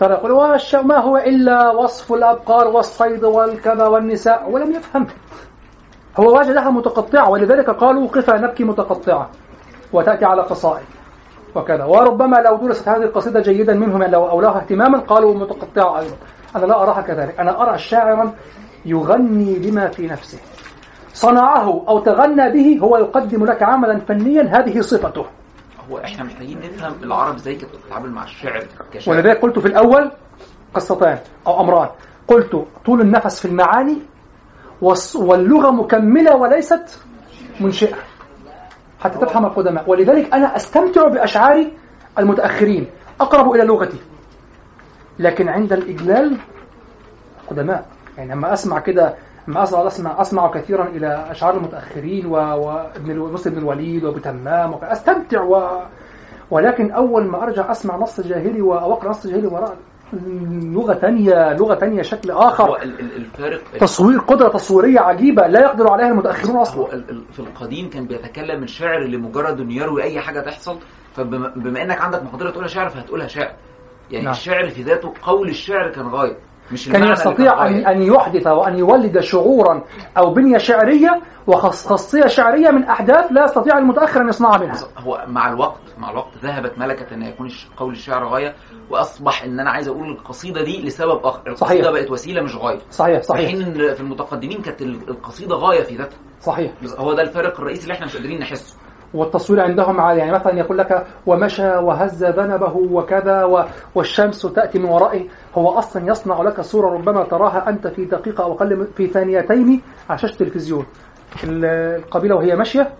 ترى 0.00 0.14
يقول 0.14 0.32
ما 0.82 0.98
هو 0.98 1.16
إلا 1.16 1.70
وصف 1.70 2.12
الأبقار 2.12 2.68
والصيد 2.68 3.24
والكذا 3.24 3.86
والنساء؟ 3.86 4.50
ولم 4.50 4.72
يفهم. 4.72 5.06
هو 6.20 6.38
وجدها 6.38 6.70
متقطعة 6.70 7.30
ولذلك 7.30 7.70
قالوا 7.70 8.08
قفا 8.08 8.38
نبكي 8.38 8.64
متقطعة 8.64 9.30
وتأتي 9.92 10.24
على 10.24 10.42
قصائد 10.42 10.84
وكذا. 11.54 11.84
وربما 11.84 12.36
لو 12.36 12.56
درست 12.56 12.88
هذه 12.88 13.02
القصيدة 13.02 13.40
جيدا 13.40 13.74
منهم 13.74 14.00
يعني 14.00 14.12
لو 14.12 14.28
أولاها 14.28 14.56
اهتماما 14.56 14.98
قالوا 14.98 15.34
متقطعة 15.34 15.98
أيضا. 15.98 16.16
أنا 16.56 16.66
لا 16.66 16.82
أراها 16.82 17.00
كذلك. 17.00 17.40
أنا 17.40 17.62
أرى 17.62 17.78
شاعرا 17.78 18.32
يغني 18.84 19.58
لما 19.58 19.88
في 19.88 20.06
نفسه. 20.06 20.38
صنعه 21.12 21.84
أو 21.88 21.98
تغنى 21.98 22.52
به 22.52 22.78
هو 22.82 22.96
يقدم 22.96 23.44
لك 23.44 23.62
عملا 23.62 23.98
فنيا 23.98 24.42
هذه 24.42 24.80
صفته. 24.80 25.24
هو 25.90 25.98
إحنا 25.98 26.24
محتاجين 26.24 26.58
نفهم 26.58 26.94
العرب 27.02 27.34
إزاي 27.34 27.54
كانت 27.54 27.74
بتتعامل 27.74 28.10
مع 28.10 28.24
الشعر 28.24 28.62
ولذلك 29.06 29.40
قلت 29.40 29.58
في 29.58 29.68
الأول 29.68 30.10
قصتان 30.74 31.18
أو 31.46 31.60
أمران. 31.60 31.88
قلت 32.28 32.64
طول 32.86 33.00
النفس 33.00 33.40
في 33.40 33.48
المعاني 33.48 33.98
واللغة 35.16 35.70
مكملة 35.70 36.36
وليست 36.36 36.98
منشئة 37.60 37.96
حتى 39.00 39.18
تفهم 39.18 39.44
القدماء. 39.46 39.90
ولذلك 39.90 40.34
أنا 40.34 40.56
أستمتع 40.56 41.08
بأشعار 41.08 41.66
المتأخرين 42.18 42.86
أقرب 43.20 43.52
إلى 43.52 43.64
لغتي. 43.64 43.98
لكن 45.18 45.48
عند 45.48 45.72
الإجلال 45.72 46.36
قدماء. 47.50 47.86
يعني 48.18 48.32
لما 48.32 48.52
أسمع 48.52 48.78
كده 48.78 49.14
ما 49.46 49.62
أسمع 49.62 49.86
أسمع 49.86 50.20
أسمع 50.20 50.50
كثيرا 50.50 50.84
إلى 50.88 51.26
أشعار 51.30 51.56
المتأخرين 51.56 52.26
وابن 52.26 53.18
مسلم 53.18 53.54
بن 53.54 53.58
الوليد 53.60 54.04
وأبو 54.04 54.18
تمام 54.18 54.74
أستمتع 54.82 55.42
و... 55.42 55.80
ولكن 56.50 56.90
أول 56.92 57.24
ما 57.26 57.42
أرجع 57.42 57.70
أسمع 57.70 57.96
نص 57.96 58.20
جاهلي 58.20 58.62
و- 58.62 58.74
أو 58.78 58.92
أقرأ 58.92 59.10
نص 59.10 59.26
جاهلي 59.26 59.46
وراء 59.46 59.76
لغة 60.74 60.94
تانية 60.94 61.52
لغة 61.52 61.74
تانية 61.74 62.02
شكل 62.02 62.30
آخر. 62.30 62.82
ال- 62.82 63.00
ال- 63.00 63.16
الفارق 63.16 63.60
تصوير 63.80 64.18
قدرة 64.18 64.48
تصويرية 64.48 65.00
عجيبة 65.00 65.46
لا 65.46 65.60
يقدر 65.60 65.92
عليها 65.92 66.08
المتأخرون 66.08 66.56
أصلا. 66.56 66.86
في 67.32 67.38
القديم 67.40 67.90
كان 67.90 68.06
بيتكلم 68.06 68.62
الشعر 68.62 69.04
لمجرد 69.04 69.60
إنه 69.60 69.74
يروي 69.74 70.02
أي 70.02 70.20
حاجة 70.20 70.40
تحصل 70.40 70.78
فبما 71.14 71.48
بما 71.56 71.82
إنك 71.82 72.00
عندك 72.00 72.22
مقدره 72.22 72.50
تقولها 72.50 72.68
شعر 72.68 72.88
فهتقولها 72.88 73.26
شعر 73.26 73.52
يعني 74.10 74.24
نعم. 74.24 74.32
الشعر 74.34 74.68
في 74.68 74.82
ذاته 74.82 75.12
قول 75.22 75.48
الشعر 75.48 75.90
كان 75.90 76.06
غايه 76.06 76.36
مش 76.72 76.88
كان 76.88 77.04
يستطيع 77.12 77.66
أن. 77.66 77.86
أن 77.86 78.02
يحدث 78.02 78.46
وأن 78.46 78.78
يولد 78.78 79.20
شعورا 79.20 79.82
أو 80.18 80.34
بنية 80.34 80.58
شعرية 80.58 81.20
وخاصية 81.46 82.26
شعرية 82.26 82.70
من 82.70 82.84
أحداث 82.84 83.32
لا 83.32 83.44
يستطيع 83.44 83.78
المتأخر 83.78 84.20
أن 84.20 84.28
يصنعها 84.28 84.58
منها. 84.58 84.76
هو 84.98 85.24
مع 85.28 85.48
الوقت 85.48 85.80
مع 85.98 86.10
الوقت 86.10 86.32
ذهبت 86.42 86.78
ملكة 86.78 87.14
أن 87.14 87.22
يكون 87.22 87.48
قول 87.76 87.92
الشعر 87.92 88.24
غاية 88.24 88.54
وأصبح 88.90 89.42
إن 89.44 89.60
أنا 89.60 89.70
عايز 89.70 89.88
أقول 89.88 90.08
القصيدة 90.10 90.62
دي 90.64 90.82
لسبب 90.82 91.20
آخر. 91.26 91.40
القصيدة 91.46 91.82
صحيح. 91.82 91.92
بقت 91.92 92.10
وسيلة 92.10 92.42
مش 92.42 92.56
غاية. 92.56 92.78
صحيح 92.90 93.18
في 93.18 93.26
صحيح. 93.26 93.50
حين 93.50 93.62
إن 93.62 93.94
في 93.94 94.00
المتقدمين 94.00 94.62
كانت 94.62 94.82
ال- 94.82 95.08
القصيدة 95.08 95.54
غاية 95.56 95.82
في 95.82 95.96
ذاتها. 95.96 96.16
صحيح. 96.40 96.72
هو 96.98 97.12
ده 97.12 97.22
الفارق 97.22 97.60
الرئيسي 97.60 97.82
اللي 97.82 97.94
إحنا 97.94 98.06
مش 98.06 98.16
قادرين 98.16 98.40
نحسه. 98.40 98.76
والتصوير 99.14 99.60
عندهم 99.60 100.00
عالي. 100.00 100.20
يعني 100.20 100.32
مثلا 100.32 100.58
يقول 100.58 100.78
لك 100.78 101.06
ومشى 101.26 101.68
وهز 101.76 102.24
ذنبه 102.24 102.76
وكذا 102.76 103.66
والشمس 103.94 104.42
تأتي 104.42 104.78
من 104.78 104.84
ورائه. 104.84 105.28
هو 105.54 105.68
أصلا 105.78 106.06
يصنع 106.06 106.42
لك 106.42 106.60
صورة 106.60 106.88
ربما 106.94 107.24
تراها 107.24 107.68
أنت 107.68 107.86
في 107.86 108.04
دقيقة 108.04 108.44
أو 108.44 108.52
أقل 108.52 108.86
في 108.96 109.06
ثانيتين 109.06 109.82
على 110.10 110.18
شاشة 110.18 110.32
التلفزيون. 110.32 110.86
ال- 111.44 111.64
القبيلة 112.04 112.36
وهي 112.36 112.56
ماشية 112.56 112.92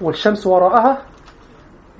والشمس 0.00 0.46
وراءها 0.46 0.98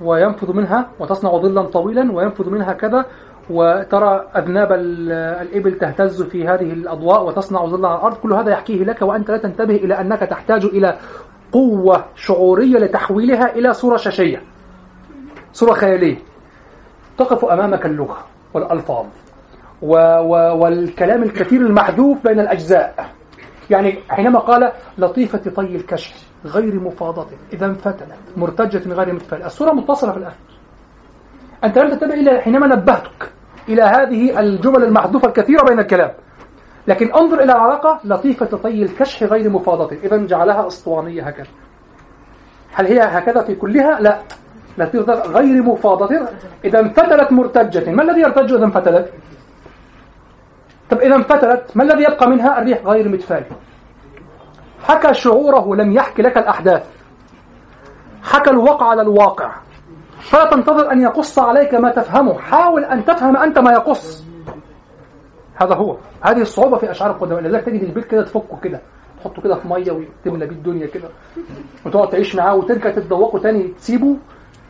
وينفذ 0.01 0.53
منها 0.53 0.89
وتصنع 0.99 1.31
ظلا 1.31 1.61
طويلا 1.63 2.11
وينفذ 2.11 2.49
منها 2.49 2.73
كذا 2.73 3.05
وترى 3.49 4.27
أذناب 4.37 4.71
ال- 4.71 5.11
الإبل 5.11 5.77
تهتز 5.77 6.23
في 6.23 6.47
هذه 6.47 6.73
الأضواء 6.73 7.25
وتصنع 7.25 7.65
ظلا 7.65 7.87
على 7.87 7.97
الأرض. 7.97 8.15
كل 8.17 8.33
هذا 8.33 8.51
يحكيه 8.51 8.83
لك 8.83 9.01
وأنت 9.01 9.31
لا 9.31 9.37
تنتبه 9.37 9.75
إلى 9.75 9.93
أنك 10.01 10.19
تحتاج 10.19 10.65
إلى 10.65 10.97
قوة 11.53 12.05
شعورية 12.15 12.77
لتحويلها 12.77 13.55
إلى 13.55 13.73
صورة 13.73 13.97
شاشية 13.97 14.41
صورة 15.53 15.73
خيالية. 15.73 16.17
تقف 17.17 17.45
أمامك 17.45 17.85
اللغة 17.85 18.17
والألفاظ 18.53 19.05
و 19.81 19.95
و 20.19 20.57
والكلام 20.57 21.23
الكثير 21.23 21.61
المحذوف 21.61 22.17
بين 22.23 22.39
الأجزاء. 22.39 23.09
يعني 23.69 23.99
حينما 24.09 24.39
قال 24.39 24.71
لطيفة 24.97 25.51
طي 25.55 25.75
الكشف 25.75 26.27
غير 26.45 26.79
مفاضة 26.79 27.27
إذا 27.53 27.65
انفتلت 27.65 28.07
مرتجة 28.37 28.93
غير 28.93 29.13
متفالة 29.13 29.45
الصورة 29.45 29.71
متصلة 29.71 30.11
في 30.11 30.17
الآخر. 30.17 30.35
أنت 31.63 31.77
لم 31.77 31.89
تنتبه 31.89 32.13
إلى 32.13 32.41
حينما 32.41 32.67
نبهتك 32.67 33.31
إلى 33.69 33.81
هذه 33.81 34.39
الجمل 34.39 34.83
المحذوفة 34.83 35.27
الكثيرة 35.27 35.63
بين 35.69 35.79
الكلام. 35.79 36.11
لكن 36.87 37.13
انظر 37.13 37.43
إلى 37.43 37.51
العلاقة 37.51 37.99
لطيفة 38.03 38.57
طي 38.57 38.83
الكشح 38.83 39.23
غير 39.23 39.49
مفاضة 39.49 39.95
إذا 40.03 40.17
جعلها 40.17 40.67
أسطوانية 40.67 41.27
هكذا. 41.27 41.47
هل 42.73 42.87
هي 42.87 42.99
هكذا 42.99 43.43
في 43.43 43.55
كلها؟ 43.55 43.99
لا. 43.99 44.19
لطيفة 44.77 45.13
غير 45.13 45.63
مفاضة 45.63 46.27
إذا 46.65 46.79
انفتلت 46.79 47.31
مرتجة. 47.31 47.91
ما 47.91 48.03
الذي 48.03 48.21
يرتج 48.21 48.53
إذا 48.53 48.65
انفتلت؟ 48.65 49.13
طب 50.89 50.97
إذا 50.97 51.15
انفتلت 51.15 51.77
ما 51.77 51.83
الذي 51.83 52.03
يبقى 52.03 52.29
منها؟ 52.29 52.59
الريح 52.61 52.85
غير 52.85 53.09
متفالي 53.09 53.45
حكى 54.83 55.13
شعوره 55.13 55.75
لم 55.75 55.91
يحكي 55.91 56.21
لك 56.21 56.37
الأحداث. 56.37 56.89
حكى 58.23 58.49
الواقع 58.49 58.89
على 58.89 59.01
الواقع. 59.01 59.51
فلا 60.21 60.45
تنتظر 60.45 60.91
أن 60.91 61.01
يقص 61.01 61.39
عليك 61.39 61.73
ما 61.73 61.91
تفهمه. 61.91 62.39
حاول 62.39 62.83
أن 62.83 63.05
تفهم 63.05 63.37
أنت 63.37 63.59
ما 63.59 63.71
يقص. 63.71 64.22
هذا 65.55 65.75
هو. 65.75 65.97
هذه 66.21 66.41
الصعوبة 66.41 66.77
في 66.77 66.91
أشعار 66.91 67.11
القدماء 67.11 67.41
لذلك 67.41 67.65
تجد 67.65 67.83
البيت 67.83 68.05
كده 68.05 68.23
تفكه 68.23 68.57
كده. 68.63 68.81
تحطه 69.19 69.41
كده 69.41 69.55
في 69.55 69.67
مية 69.67 69.91
وتملى 69.91 70.45
بيه 70.45 70.55
الدنيا 70.55 70.87
كده. 70.87 71.09
وتقعد 71.85 72.09
تعيش 72.09 72.35
معاه 72.35 72.55
وترجع 72.55 72.89
تتذوقه 72.89 73.39
تاني 73.39 73.63
تسيبه 73.67 74.17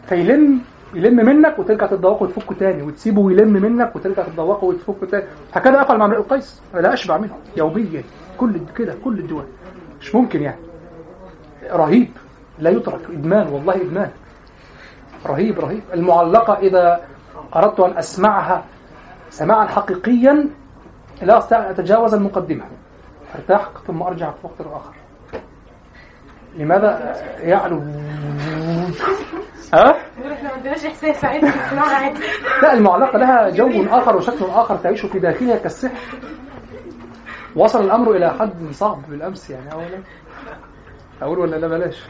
فيلم 0.07 0.61
يلم 0.93 1.15
منك 1.15 1.59
وترجع 1.59 1.85
تتذوقه 1.85 2.23
وتفكه 2.23 2.55
تاني. 2.55 2.83
وتسيبه 2.83 3.21
ويلم 3.21 3.53
منك 3.53 3.95
وترجع 3.95 4.23
تتذوقه 4.23 4.65
وتفكه 4.65 5.05
تاني. 5.07 5.23
هكذا 5.53 5.81
أفعل 5.81 5.97
مع 5.97 6.05
امرئ 6.05 6.17
القيس. 6.17 6.61
لا 6.73 6.93
أشبع 6.93 7.17
منه. 7.17 7.35
يوميا. 7.57 8.03
كل 8.37 8.59
كده 8.77 8.95
كل 9.03 9.19
الدول. 9.19 9.43
مش 10.01 10.15
ممكن 10.15 10.41
يعني. 10.41 10.59
رهيب. 11.71 12.09
لا 12.59 12.69
يترك. 12.69 13.01
إدمان. 13.09 13.47
والله 13.47 13.75
إدمان. 13.75 14.09
رهيب 15.25 15.59
رهيب. 15.59 15.81
المعلقة 15.93 16.53
إذا 16.53 17.01
أردت 17.55 17.79
أن 17.79 17.97
أسمعها 17.97 18.65
سماعا 19.29 19.67
حقيقيا 19.67 20.49
لا 21.23 21.37
أستطيع 21.37 21.59
أن 21.59 21.65
أتجاوز 21.65 22.13
المقدمة. 22.13 22.65
أرتاح 23.35 23.69
ثم 23.87 24.01
أرجع 24.01 24.31
في 24.31 24.37
وقت 24.47 24.61
آخر. 24.61 24.93
لماذا 26.57 27.15
يعلو؟ 27.39 27.79
ها؟ 29.73 29.91
إحنا 30.33 30.43
ما 30.43 30.49
عندناش 30.55 30.85
إحساس 30.85 31.25
عادي 31.25 31.47
لا 32.63 32.73
المعلقة 32.73 33.17
لها 33.17 33.49
جو 33.49 33.85
آخر 33.89 34.15
وشكل 34.15 34.45
آخر 34.45 34.75
تعيش 34.77 35.05
في 35.05 35.19
داخلها 35.19 35.57
كالسحر. 35.57 36.17
وصل 37.55 37.85
الأمر 37.85 38.11
إلى 38.11 38.29
حد 38.29 38.71
صعب 38.71 38.97
بالأمس 39.09 39.49
يعني 39.49 39.73
أولا. 39.73 39.99
أقول 41.21 41.39
ولا 41.39 41.55
لا؟ 41.55 41.67
بلاش. 41.67 42.07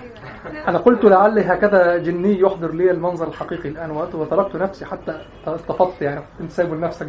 أنا 0.67 0.77
قلت 0.77 1.03
لعل 1.05 1.39
هكذا 1.39 1.97
جني 1.97 2.39
يحضر 2.39 2.71
لي 2.71 2.91
المنظر 2.91 3.27
الحقيقي 3.27 3.69
الآن 3.69 3.91
وقت- 3.91 4.15
وتركت 4.15 4.55
نفسي 4.55 4.85
حتى 4.85 5.21
استفدت 5.47 6.01
يعني. 6.01 6.21
كنت 6.39 6.51
سايبه 6.51 6.75
لنفسك. 6.75 7.07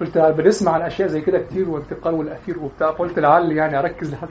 قلت 0.00 0.18
بنسمع 0.18 0.72
عن 0.72 0.82
أشياء 0.82 1.08
زي 1.08 1.20
كده 1.20 1.38
كتير 1.38 1.70
وانتقال 1.70 2.14
والأثير 2.14 2.58
وبتاع. 2.58 2.90
قلت 2.90 3.18
لعل 3.18 3.52
يعني 3.52 3.78
أركز 3.78 4.12
لحد. 4.12 4.28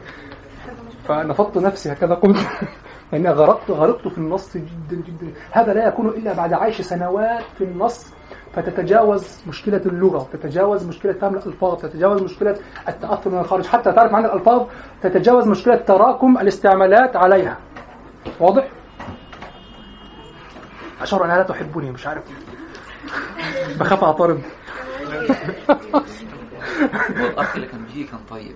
فنفضت 1.07 1.57
نفسي 1.57 1.91
هكذا 1.91 2.13
قمت. 2.13 2.47
يعني 3.13 3.29
غرقت 3.29 3.71
غرقت 3.71 4.07
في 4.07 4.17
النص 4.17 4.57
جدا 4.57 5.01
جدا. 5.07 5.33
هذا 5.51 5.73
لا 5.73 5.87
يكون 5.87 6.07
إلا 6.07 6.33
بعد 6.33 6.53
عيش 6.53 6.81
سنوات 6.81 7.43
في 7.57 7.63
النص. 7.63 8.13
فتتجاوز 8.53 9.41
مشكلة 9.47 9.81
اللغة 9.85 10.27
تتجاوز 10.33 10.87
مشكلة 10.87 11.13
فهم 11.13 11.35
الألفاظ 11.35 11.81
تتجاوز 11.81 12.21
مشكلة 12.21 12.57
التأثر 12.87 13.29
من 13.29 13.39
الخارج. 13.39 13.65
حتى 13.65 13.91
تعرف 13.91 14.11
معنى 14.11 14.25
الألفاظ 14.25 14.67
تتجاوز 15.01 15.47
مشكلة 15.47 15.75
تراكم 15.75 16.37
الاستعمالات 16.37 17.15
عليها. 17.15 17.57
واضح؟ 18.39 18.67
أشعر 21.01 21.25
أنها 21.25 21.37
لا 21.37 21.43
تحبني 21.43 21.91
مش 21.91 22.07
عارف. 22.07 22.23
بخاف 23.79 24.03
أعترض. 24.03 24.41
الاخ 27.19 27.55
اللي 27.55 27.67
كان 27.67 27.85
بيجي 27.85 28.03
كان 28.03 28.19
طيب. 28.29 28.55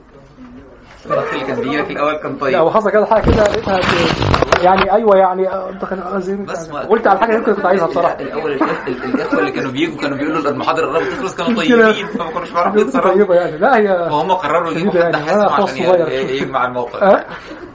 الاخ 1.05 1.33
اللي 1.33 1.45
كان 1.45 1.61
بيجي 1.61 1.77
لك 1.77 1.91
الأول 1.91 2.15
كان 2.17 2.31
لا 2.33 2.39
طيب 2.39 2.61
وحصل 2.61 2.89
كده 2.91 3.05
حاجة 3.05 3.21
كده 3.31 3.43
لقيتها 3.43 3.81
في- 3.81 4.29
يعني 4.63 4.93
أيوه 4.93 5.17
يعني 5.17 5.49
آه، 5.49 5.71
ما 5.71 6.43
بس 6.45 6.69
قلت 6.69 7.07
على 7.07 7.19
حاجة 7.19 7.35
يمكن 7.35 7.53
كنت 7.53 7.65
عايزها 7.65 7.87
بصراحة. 7.87 8.19
الأول 8.19 8.51
الاخوه 8.51 9.39
اللي 9.39 9.51
كانوا 9.51 9.71
بيجوا 9.71 9.97
كانوا 9.97 10.17
بيقولوا 10.17 10.41
المحاضره 10.49 10.87
قربت 10.87 11.07
تخلص 11.07 11.35
كانوا. 11.35 11.55
طيبين 11.61 12.07
فما 12.07 12.31
كانوش 12.31 12.51
بيعرفوا 12.51 12.81
يتصرفوا 12.81 13.11
طيبة 13.11 13.35
يعني. 13.35 13.57
لا 13.57 13.77
هي 13.77 13.91
وهم 13.91 14.31
قرروا 14.31 14.71
يجيبوا 14.71 14.91
حد 14.91 14.95
يعني، 15.13 15.17
حاسم 15.17 15.41
عشان 15.53 15.77
يجمع 16.29 16.65
الموقف. 16.65 16.95
أه؟ 17.03 17.25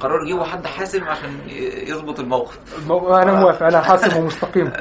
قرروا 0.00 0.24
يجيبوا 0.24 0.44
حد 0.44 0.66
حاسم 0.66 1.04
عشان 1.04 1.30
يظبط 1.88 2.20
الموقف. 2.20 2.58
المو- 2.82 3.14
أنا 3.14 3.32
موافق. 3.40 3.66
أنا 3.66 3.80
حاسم 3.80 4.22
ومستقيم. 4.22 4.72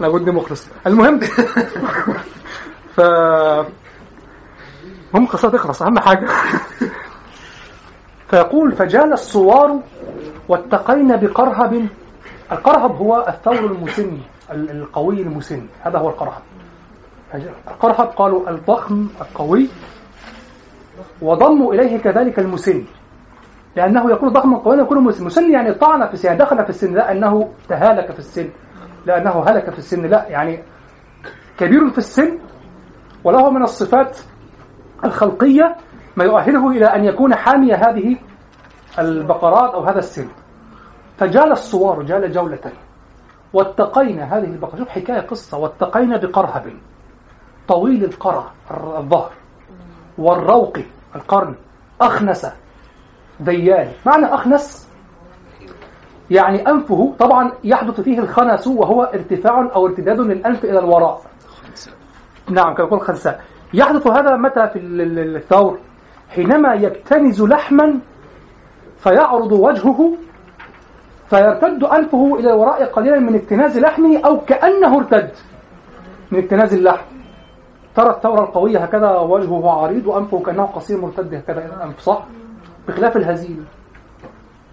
لابد 0.00 0.28
مخلص. 0.30 0.66
المهم. 0.86 1.20
ف 2.96 3.00
هم 5.14 5.26
قصة 5.26 5.48
تخلص 5.50 5.82
أهم 5.82 5.98
حاجة. 5.98 6.26
فيقول 8.28 8.72
فجال 8.72 9.12
الصوار 9.12 9.80
واتقين 10.48 11.16
بقرهب. 11.16 11.86
القرهب 12.52 12.90
هو 12.96 13.26
الثور 13.28 13.58
المسن 13.70 14.18
ال- 14.50 14.70
القوي 14.70 15.22
المسن. 15.22 15.66
هذا 15.82 15.98
هو 15.98 16.08
القرهب. 16.08 16.42
القرهب 17.68 18.06
قالوا 18.06 18.50
الضخم 18.50 19.08
القوي 19.20 19.68
وضموا 21.22 21.74
إليه 21.74 21.98
كذلك 21.98 22.38
المسن. 22.38 22.84
لأنه 23.76 24.10
يكون 24.12 24.28
ضخما 24.28 24.58
قويا 24.58 24.82
يكون 24.82 24.98
مسن. 25.04 25.24
مسن 25.24 25.52
يعني 25.52 25.74
طعن 25.74 26.06
في 26.08 26.14
السن 26.14 26.36
دخل 26.36 26.64
في 26.64 26.70
السن 26.70 26.94
لا 26.94 27.12
أنه 27.12 27.50
تهالك 27.68 28.12
في 28.12 28.18
السن. 28.18 28.48
لأنه 29.06 29.44
هلك 29.48 29.70
في 29.70 29.78
السن 29.78 30.06
لا 30.06 30.28
يعني 30.28 30.62
كبير 31.58 31.90
في 31.90 31.98
السن. 31.98 32.38
وله 33.24 33.50
من 33.50 33.62
الصفات 33.62 34.18
الخلقية 35.04 35.76
ما 36.16 36.24
يؤهله 36.24 36.70
إلى 36.70 36.86
أن 36.86 37.04
يكون 37.04 37.34
حامي 37.34 37.72
هذه 37.72 38.16
البقرات 38.98 39.74
أو 39.74 39.84
هذا 39.84 39.98
السن. 39.98 40.28
فجال 41.18 41.52
الصوار 41.52 42.02
جال 42.02 42.32
جولة. 42.32 42.72
واتقينا 43.52 44.38
هذه 44.38 44.44
البقرة. 44.44 44.78
شوف 44.78 44.88
حكاية 44.88 45.20
قصة. 45.20 45.58
واتقينا 45.58 46.16
بقرهب 46.16 46.72
طويل 47.68 48.04
القرع 48.04 48.44
الظهر 48.98 49.30
والروق 50.18 50.78
القرن 51.16 51.54
أخنس 52.00 52.46
ذيال 53.42 53.92
معنى 54.06 54.26
أخنس؟ 54.26 54.88
يعني 56.30 56.68
أنفه 56.68 57.14
طبعا 57.18 57.52
يحدث 57.64 58.00
فيه 58.00 58.18
الخنس 58.18 58.66
وهو 58.66 59.02
ارتفاع 59.02 59.70
أو 59.74 59.86
ارتداد 59.86 60.20
للأنف 60.20 60.64
إلى 60.64 60.78
الوراء. 60.78 61.20
نعم 62.50 62.74
كما 62.74 62.86
يقول 62.86 63.00
يحدث 63.74 64.06
هذا 64.06 64.36
متى 64.36 64.68
في 64.68 64.78
ال- 64.78 65.00
ال- 65.00 65.36
الثور؟ 65.36 65.78
حينما 66.28 66.74
يكتنز 66.74 67.42
لحما 67.42 67.98
فيعرض 68.98 69.52
وجهه 69.52 70.12
فيرتد 71.30 71.84
أنفه 71.84 72.34
إلى 72.38 72.50
الوراء 72.52 72.84
قليلا 72.84 73.18
من 73.18 73.34
اكتناز 73.34 73.78
لحمه 73.78 74.20
أو 74.26 74.40
كأنه 74.40 74.96
ارتد 74.98 75.30
من 76.30 76.38
اكتناز 76.38 76.74
اللحم. 76.74 77.06
ترى 77.96 78.10
الثورة 78.10 78.40
القوية 78.40 78.78
هكذا 78.78 79.18
وجهه 79.18 79.70
عريض 79.70 80.06
وأنفه 80.06 80.40
كأنه 80.40 80.62
قصير 80.66 81.00
مرتد 81.00 81.34
هكذا 81.34 81.58
إلى 81.64 81.74
الأنف 81.74 82.00
صح؟ 82.00 82.26
بخلاف 82.88 83.16
الهزيل. 83.16 83.64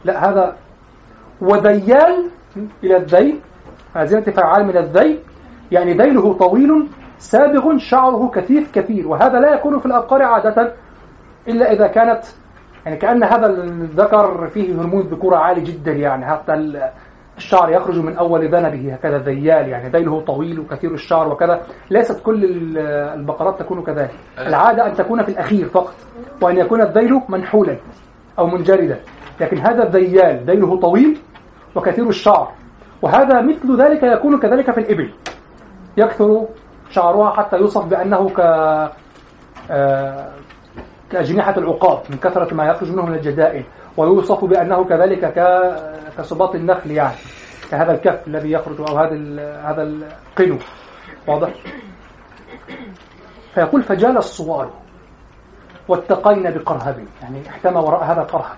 لا 0.05 0.29
هذا 0.29 0.55
وذيال 1.41 2.29
إلى 2.83 2.97
الذيل 2.97 3.39
هزيلة 3.95 4.21
فعال 4.31 4.65
من 4.65 4.77
الذيل 4.77 5.19
يعني 5.71 5.93
ذيله 5.93 6.33
طويل 6.33 6.87
سابغ 7.21 7.77
شعره 7.77 8.31
كثيف 8.35 8.71
كثير 8.71 9.07
وهذا 9.07 9.39
لا 9.39 9.53
يكون 9.53 9.79
في 9.79 9.85
الأبقار 9.85 10.21
عادة 10.23 10.73
إلا 11.47 11.71
إذا 11.71 11.87
كانت 11.87 12.23
يعني 12.85 12.97
كأن 12.97 13.23
هذا 13.23 13.45
الذكر 13.45 14.47
فيه 14.47 14.81
هرمون 14.81 15.01
الذكورة 15.01 15.37
عالي 15.37 15.61
جدا 15.61 15.91
يعني 15.91 16.25
حتى 16.25 16.53
ال- 16.53 16.89
الشعر 17.37 17.69
يخرج 17.71 17.99
من 17.99 18.17
أول 18.17 18.47
ذنبه 18.47 18.93
هكذا 18.93 19.17
ذيال 19.17 19.67
يعني 19.69 19.89
ذيله 19.89 20.21
طويل 20.21 20.59
وكثير 20.59 20.93
الشعر 20.93 21.27
وكذا 21.31 21.61
ليست 21.91 22.23
كل 22.23 22.43
ال- 22.45 22.77
البقرات 23.19 23.59
تكون 23.59 23.83
كذلك. 23.83 24.11
العادة 24.39 24.85
أن 24.87 24.93
تكون 24.93 25.23
في 25.23 25.29
الأخير 25.31 25.65
فقط 25.65 25.93
وأن 26.41 26.57
يكون 26.57 26.81
الذيل 26.81 27.21
منحولا 27.29 27.75
أو 28.39 28.47
منجردا 28.47 28.99
لكن 29.41 29.57
هذا 29.57 29.83
الذيال 29.83 30.43
ذيله 30.45 30.79
طويل 30.79 31.17
وكثير 31.75 32.09
الشعر 32.09 32.51
وهذا 33.01 33.41
مثل 33.41 33.81
ذلك 33.81 34.03
يكون 34.03 34.39
كذلك 34.39 34.71
في 34.71 34.79
الإبل. 34.79 35.11
يكثر 35.97 36.45
شعرها 36.91 37.31
حتى 37.31 37.57
يوصف 37.57 37.85
بأنه 37.85 38.29
ك 38.29 38.39
آه، 39.71 40.31
كأجنحة 41.11 41.57
العقاب 41.57 42.01
من 42.09 42.17
كثرة 42.17 42.53
ما 42.53 42.65
يخرج 42.65 42.91
منه 42.91 43.05
من 43.05 43.13
الجدائل 43.13 43.63
ويوصف 43.97 44.45
بأنه 44.45 44.83
كذلك. 44.83 45.33
كسباط 46.17 46.55
النخل 46.55 46.91
يعني 46.91 47.15
كهذا 47.71 47.91
الكف 47.91 48.27
الذي 48.27 48.51
يخرج 48.51 48.81
أو 48.89 48.97
هذا. 48.97 49.15
هذا 49.63 49.83
القنو 49.83 50.57
واضح 51.27 51.53
فيقول 53.53 53.83
فجال 53.83 54.17
الصوار 54.17 54.69
واتقينا 55.87 56.49
بقرهب 56.49 57.05
يعني 57.21 57.49
احتمى 57.49 57.79
وراء 57.79 58.03
هذا 58.03 58.21
قرهب 58.21 58.57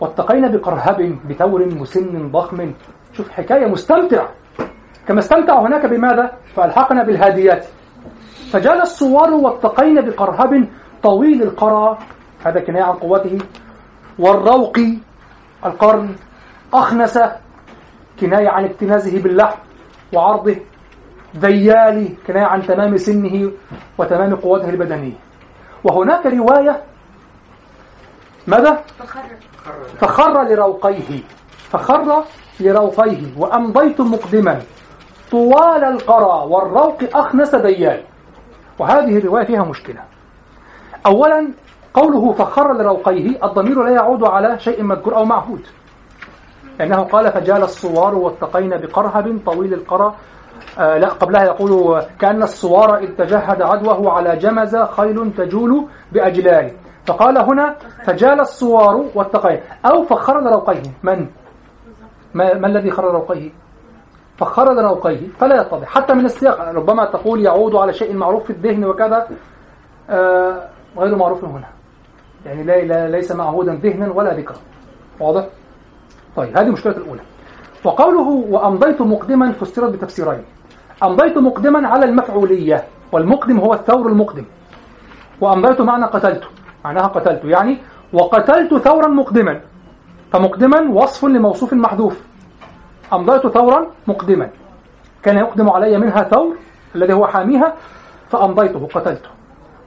واتقينا 0.00 0.48
بقرهب 0.48 1.18
بثور 1.30 1.66
مسن 1.66 2.30
ضخم 2.30 2.72
شوف 3.12 3.30
حكاية 3.30 3.66
مستمتع 3.66 4.28
كما 5.08 5.18
استمتع 5.18 5.60
هناك 5.60 5.86
بماذا؟ 5.86 6.30
فألحقنا 6.56 7.02
بالهاديات. 7.02 7.66
فجال 8.52 8.80
الصوار 8.80 9.30
واتقينا 9.30 10.00
بقرهب 10.00 10.68
طويل 11.02 11.42
القرى 11.42 11.98
هذا 12.46 12.60
كناية 12.60 12.82
عن 12.82 12.94
قوته. 12.94 13.38
والروق 14.18 14.78
القرن 15.66 16.14
أخنس 16.74 17.18
كناية 18.20 18.48
عن 18.48 18.64
اكتنازه 18.64 19.22
باللحم 19.22 19.58
وعرضه. 20.14 20.56
ذيالي 21.36 22.16
كناية 22.26 22.44
عن 22.44 22.62
تمام 22.62 22.96
سنه 22.96 23.52
وتمام 23.98 24.34
قوته 24.34 24.68
البدنية 24.68 25.14
وهناك 25.84 26.26
رواية 26.26 26.82
ماذا؟ 28.46 28.82
فخر 29.98 30.42
لروقيه. 30.42 31.20
فخر 31.70 32.24
لروقيه 32.60 33.38
وأمضيت 33.38 34.00
مقدما. 34.00 34.62
طوال 35.30 35.84
القرى 35.84 36.48
والروق 36.50 36.98
أخنس 37.14 37.54
ديال 37.54 38.02
وهذه 38.78 39.18
الرواية 39.18 39.44
فيها 39.44 39.64
مشكلة. 39.64 40.00
أولا 41.06 41.48
قوله 41.94 42.32
فخر 42.32 42.72
لروقيه 42.72 43.44
الضمير 43.44 43.82
لا 43.82 43.90
يعود 43.90 44.24
على 44.24 44.58
شيء 44.58 44.82
مذكور 44.82 45.16
أو 45.16 45.24
معهود 45.24 45.66
لأنه 46.78 47.02
قال 47.02 47.32
فجال 47.32 47.62
الصوار 47.62 48.14
واتقينا 48.14 48.76
بقرهب 48.76 49.38
طويل 49.46 49.74
القرى. 49.74 50.14
آه 50.78 50.98
لا 50.98 51.08
قبلها 51.08 51.44
يقول 51.44 52.02
كأن 52.20 52.42
الصوار 52.42 52.98
إذ 52.98 53.16
تجهد 53.16 53.62
عدوه 53.62 54.12
على 54.12 54.36
جمز 54.36 54.76
خيل 54.76 55.32
تجول 55.36 55.88
بأجلال 56.12 56.72
فقال 57.06 57.38
هنا 57.38 57.76
فجال 58.04 58.40
الصوار 58.40 59.04
واتقينا 59.14 59.60
أو 59.86 60.02
فخر 60.02 60.40
لروقيه. 60.40 60.82
من؟ 61.02 61.26
ما, 62.34 62.54
ما 62.54 62.66
الذي 62.66 62.90
خر 62.90 63.10
لروقيه؟ 63.10 63.50
فخر 64.38 64.72
لروقيه 64.72 65.28
فلا 65.38 65.60
يتضح 65.60 65.88
حتى 65.88 66.14
من 66.14 66.24
السياق 66.24 66.68
ربما 66.68 67.04
تقول 67.04 67.40
يعود 67.40 67.74
على 67.74 67.92
شيء 67.92 68.16
معروف 68.16 68.44
في 68.44 68.50
الذهن 68.50 68.84
وكذا 68.84 69.28
آه 70.10 70.68
غير 70.98 71.16
معروف 71.16 71.44
هنا. 71.44 71.68
يعني 72.46 72.62
لا 72.62 72.84
لا 72.84 73.08
ليس 73.08 73.32
معهودا 73.32 73.74
ذهنا 73.82 74.12
ولا 74.12 74.34
ذكرا. 74.34 74.56
واضح؟ 75.20 75.46
طيب 76.36 76.58
هذه 76.58 76.66
المشكلة 76.66 76.96
الأولى. 76.96 77.20
وقوله 77.84 78.28
وأمضيت 78.50 79.02
مقدما 79.02 79.52
فسرت 79.52 79.92
بتفسيرين. 79.92 80.44
أمضيت 81.02 81.38
مقدما 81.38 81.88
على 81.88 82.04
المفعولية 82.04 82.84
والمقدم 83.12 83.58
هو 83.58 83.74
الثور 83.74 84.08
المقدم. 84.08 84.44
وأمضيت 85.40 85.80
معنى 85.80 86.04
قتلت. 86.04 86.44
معناها 86.84 87.06
قتلت 87.06 87.44
يعني 87.44 87.78
وقتلت 88.12 88.74
ثورا 88.74 89.08
مقدما. 89.08 89.60
فمقدما 90.32 90.80
وصف 90.80 91.24
لموصوف 91.24 91.72
محذوف. 91.72 92.22
أمضيت 93.12 93.46
ثورا 93.46 93.86
مقدما. 94.06 94.50
كان 95.22 95.36
يقدم 95.38 95.70
علي 95.70 95.98
منها 95.98 96.22
ثور 96.22 96.56
الذي 96.94 97.12
هو 97.12 97.26
حاميها 97.26 97.74
فأمضيته 98.28 98.88
قتلته. 98.94 99.30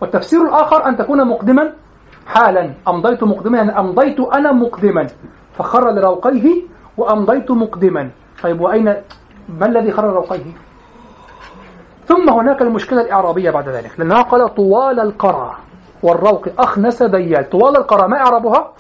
والتفسير 0.01 0.41
الآخر 0.41 0.87
أن 0.87 0.97
تكون 0.97 1.27
مقدما 1.27 1.73
حالا. 2.27 2.73
أمضيت 2.87 3.23
مقدما 3.23 3.57
يعني 3.57 3.79
أمضيت 3.79 4.19
أنا 4.19 4.51
مقدما. 4.51 5.07
فخر 5.53 5.91
لروقيه 5.91 6.63
وأمضيت 6.97 7.51
مقدما. 7.51 8.09
طيب 8.43 8.61
وأين 8.61 8.95
ما 9.49 9.65
الذي 9.65 9.91
خر 9.91 10.11
لروقيه؟ 10.11 10.53
ثم 12.05 12.29
هناك 12.29 12.61
المشكلة 12.61 13.01
الإعرابية 13.01 13.51
بعد 13.51 13.69
ذلك. 13.69 13.99
لأنها 13.99 14.21
قال 14.21 14.55
طوال 14.55 14.99
القرى 14.99 15.55
والروق 16.03 16.47
أخنس 16.59 17.03
ديال. 17.03 17.49
طوال 17.49 17.77
القرى 17.77 18.07
ما 18.07 18.17
إعرابها؟ 18.17 18.71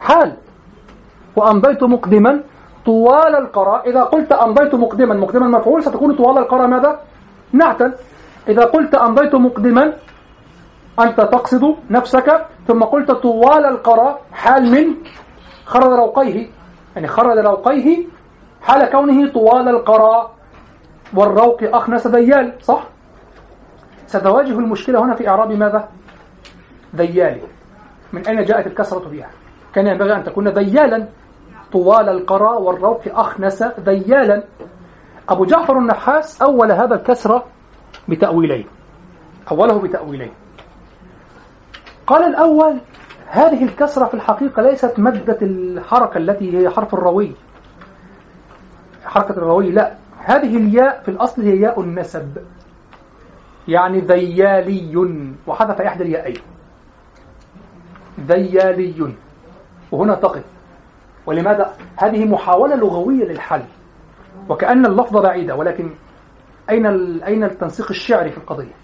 حال. 0.00 0.36
وأمضيت 1.36 1.82
مقدما 1.82 2.40
طوال 2.86 3.36
القرى 3.36 3.82
إذا 3.86 4.02
قلت 4.02 4.32
أمضيت 4.32 4.74
مقدما 4.74 5.14
مقدما 5.14 5.48
مفعول 5.48 5.82
ستكون 5.82 6.14
طوال 6.14 6.38
القرى 6.38 6.68
ماذا؟ 6.68 7.00
نعتا 7.52 7.92
إذا 8.48 8.64
قلت 8.64 8.94
أمضيت 8.94 9.34
مقدما 9.34 9.92
أنت 11.00 11.20
تقصد 11.20 11.76
نفسك 11.90 12.46
ثم 12.68 12.82
قلت 12.82 13.10
طوال 13.10 13.66
القرى 13.66 14.18
حال 14.32 14.70
من 14.70 14.94
خرج 15.64 15.92
روقيه 15.92 16.48
يعني 16.96 17.08
خرج 17.08 17.38
روقيه 17.38 18.06
حال 18.62 18.90
كونه 18.90 19.32
طوال 19.32 19.68
القرى 19.68 20.30
والروق 21.14 21.58
أخنس 21.62 22.06
ديال 22.06 22.52
صح؟ 22.60 22.84
ستواجه 24.06 24.58
المشكلة 24.58 25.04
هنا 25.04 25.14
في 25.14 25.28
إعراب 25.28 25.52
ماذا؟ 25.52 25.88
ذيال 26.96 27.40
من 28.12 28.26
أين 28.26 28.44
جاءت 28.44 28.66
الكسرة 28.66 29.08
فيها؟ 29.08 29.30
كان 29.74 29.86
ينبغي 29.86 30.16
أن 30.16 30.24
تكون 30.24 30.48
ذيالا 30.48 31.08
طوال 31.74 32.08
القرى 32.08 32.56
والروق 32.56 33.02
أخنس 33.06 33.62
ذيالا. 33.62 34.44
أبو 35.28 35.44
جعفر 35.44 35.78
النحاس 35.78 36.42
أول 36.42 36.72
هذا 36.72 36.94
الكسرة 36.94 37.44
بتأويلين. 38.08 38.66
أوله 39.50 39.78
بتأويلين. 39.78 40.30
قال 42.06 42.22
الأول 42.22 42.80
هذه 43.26 43.64
الكسرة 43.64 44.06
في 44.06 44.14
الحقيقة 44.14 44.62
ليست 44.62 44.98
مادة 44.98 45.38
الحركة 45.42 46.18
التي 46.18 46.58
هي 46.58 46.70
حرف 46.70 46.94
الروي. 46.94 47.32
حركة 49.04 49.32
الروي 49.32 49.70
لا. 49.70 49.94
هذه 50.18 50.56
الياء 50.56 51.02
في 51.02 51.10
الأصل 51.10 51.42
هي 51.42 51.60
ياء 51.60 51.80
النسب. 51.80 52.38
يعني 53.68 54.00
ذيالي. 54.00 55.32
وحذف 55.46 55.80
إحدى 55.80 56.04
الياءين 56.04 56.40
ذيالي. 58.20 59.14
وهنا 59.92 60.14
تقف. 60.14 60.53
ولماذا؟ 61.26 61.76
هذه 61.96 62.24
محاولة 62.24 62.76
لغوية 62.76 63.24
للحل. 63.24 63.62
وكأن 64.48 64.86
اللفظ 64.86 65.16
بعيدة 65.16 65.54
ولكن 65.54 65.90
أين 66.70 66.86
أين 67.22 67.44
التنسيق 67.44 67.86
الشعري 67.90 68.30
في 68.30 68.38
القضية؟ 68.38 68.74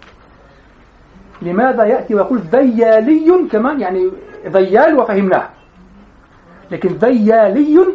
لماذا 1.41 1.83
يأتي 1.85 2.15
ويقول 2.15 2.39
ذيالي 2.39 3.47
كمان 3.51 3.81
يعني 3.81 4.11
ذيال 4.47 4.99
وفهمناه. 4.99 5.49
لكن 6.71 6.89
ذيالي 6.89 7.85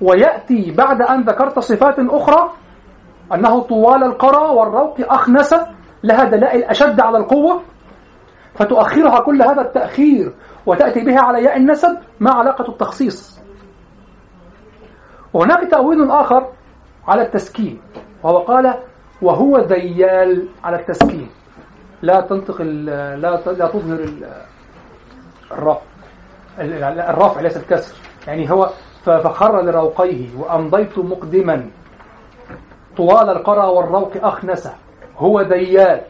ويأتي 0.00 0.74
بعد 0.78 1.02
أن 1.02 1.22
ذكرت 1.22 1.58
صفات 1.58 1.94
أخرى 1.98 2.50
أنه 3.34 3.60
طوال 3.60 4.04
القرى 4.04 4.54
والروق 4.54 4.96
أخنس 5.00 5.54
لها 6.04 6.24
دلائل 6.24 6.64
أشد 6.64 7.00
على 7.00 7.18
القوة 7.18 7.62
فتؤخرها 8.54 9.20
كل 9.20 9.42
هذا 9.42 9.60
التأخير 9.60 10.32
وتأتي 10.66 11.04
بها 11.04 11.20
على 11.20 11.44
ياء 11.44 11.56
النسب 11.56 11.98
ما 12.20 12.30
علاقة 12.30 12.68
التخصيص. 12.68 13.41
وهناك 15.32 15.70
تأويل 15.70 16.10
آخر 16.10 16.48
على 17.08 17.22
التسكين 17.22 17.80
وهو 18.22 18.38
قال 18.38 18.74
وهو 19.22 19.58
ذيال 19.58 20.48
على 20.64 20.76
التسكين. 20.76 21.28
لا 22.02 22.20
تنطق 22.20 22.62
لا 22.62 23.16
لا 23.16 23.36
تظهر 23.36 24.08
الرفع 25.52 25.80
الرفع 27.10 27.40
ليس 27.40 27.56
الكسر 27.56 27.94
يعني 28.26 28.50
هو 28.50 28.70
فخر 29.04 29.60
لروقيه 29.62 30.36
وأمضيت 30.38 30.98
مقدما 30.98 31.70
طوال 32.96 33.30
القرى 33.30 33.66
والروق 33.66 34.12
أخنس 34.16 34.68
هو 35.18 35.40
ذيال 35.40 36.00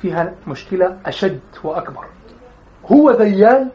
فيها 0.00 0.34
مشكلة 0.46 0.98
أشد 1.06 1.40
وأكبر. 1.64 2.06
هو 2.92 3.10
ذيال 3.10 3.70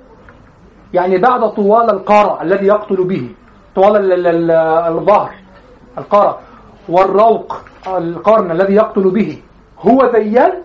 يعني 0.93 1.17
بعد 1.17 1.49
طوال 1.53 1.89
القارة 1.89 2.41
الذي 2.41 2.65
يقتل 2.65 3.03
به 3.03 3.29
طوال 3.75 4.27
الظهر 4.87 5.33
القارة 5.97 6.39
والروق 6.89 7.61
القرن 7.87 8.51
الذي 8.51 8.73
يقتل 8.73 9.11
به. 9.11 9.41
هو 9.79 10.11
ذيال؟ 10.15 10.63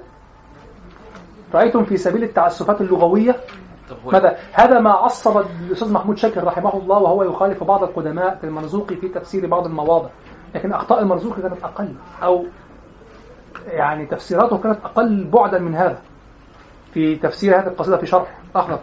رأيتم 1.54 1.84
في 1.84 1.96
سبيل 1.96 2.22
التعسفات 2.22 2.80
اللغوية؟ 2.80 3.36
ماذا؟ 4.12 4.36
هذا 4.52 4.80
ما 4.80 4.90
عصب 4.90 5.44
الأستاذ 5.66 5.92
محمود 5.92 6.16
شاكر 6.18 6.44
رحمه 6.44 6.76
الله 6.76 6.98
وهو 6.98 7.22
يخالف 7.22 7.64
بعض 7.64 7.82
القدماء 7.82 8.34
في 8.40 8.44
المرزوقي 8.44 8.96
في 8.96 9.08
تفسير 9.08 9.46
بعض 9.46 9.66
المواضع. 9.66 10.08
لكن 10.54 10.72
أخطاء 10.72 11.02
المرزوقي 11.02 11.42
كانت 11.42 11.64
أقل 11.64 11.94
أو 12.22 12.44
يعني 13.66 14.06
تفسيراته 14.06 14.58
كانت 14.58 14.78
أقل 14.84 15.24
بعدا 15.24 15.58
من 15.58 15.74
هذا 15.74 15.98
في 16.94 17.16
تفسير 17.16 17.60
هذه 17.60 17.66
القصيدة 17.66 17.96
في 17.96 18.06
شرح 18.06 18.38
أحمد. 18.56 18.78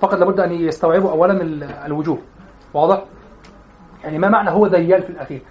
فقط 0.00 0.14
لابد 0.14 0.40
أن 0.40 0.52
يستوعبوا 0.52 1.10
أولا 1.10 1.42
الوجوه. 1.86 2.18
واضح؟ 2.74 3.04
يعني 4.04 4.18
ما 4.18 4.28
معنى 4.28 4.50
هو 4.50 4.66
ديال 4.66 5.02
في 5.02 5.10
الأخير 5.10 5.42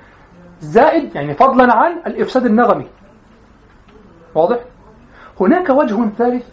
زائد 0.59 1.15
يعني 1.15 1.33
فضلا 1.33 1.73
عن 1.73 1.91
الإفساد 2.07 2.45
النغمي. 2.45 2.87
واضح؟ 4.35 4.59
هناك 5.41 5.69
وجه 5.69 6.09
ثالث 6.09 6.47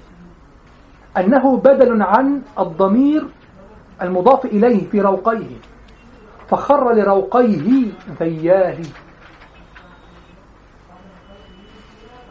أنه 1.16 1.56
بدل 1.56 2.02
عن 2.02 2.42
الضمير 2.58 3.28
المضاف 4.02 4.44
إليه 4.44 4.90
في 4.90 5.00
روقيه. 5.00 5.56
فخر 6.48 6.92
لروقيه 6.92 7.86
ذيال. 8.20 8.86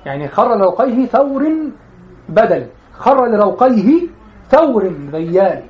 يعني 0.06 0.28
خر 0.28 0.56
لروقيه 0.56 1.06
ثور 1.06 1.52
بدل. 2.30 2.68
خر 2.94 3.26
لروقيه 3.26 4.08
ثور 4.50 4.94
ذيال 5.12 5.64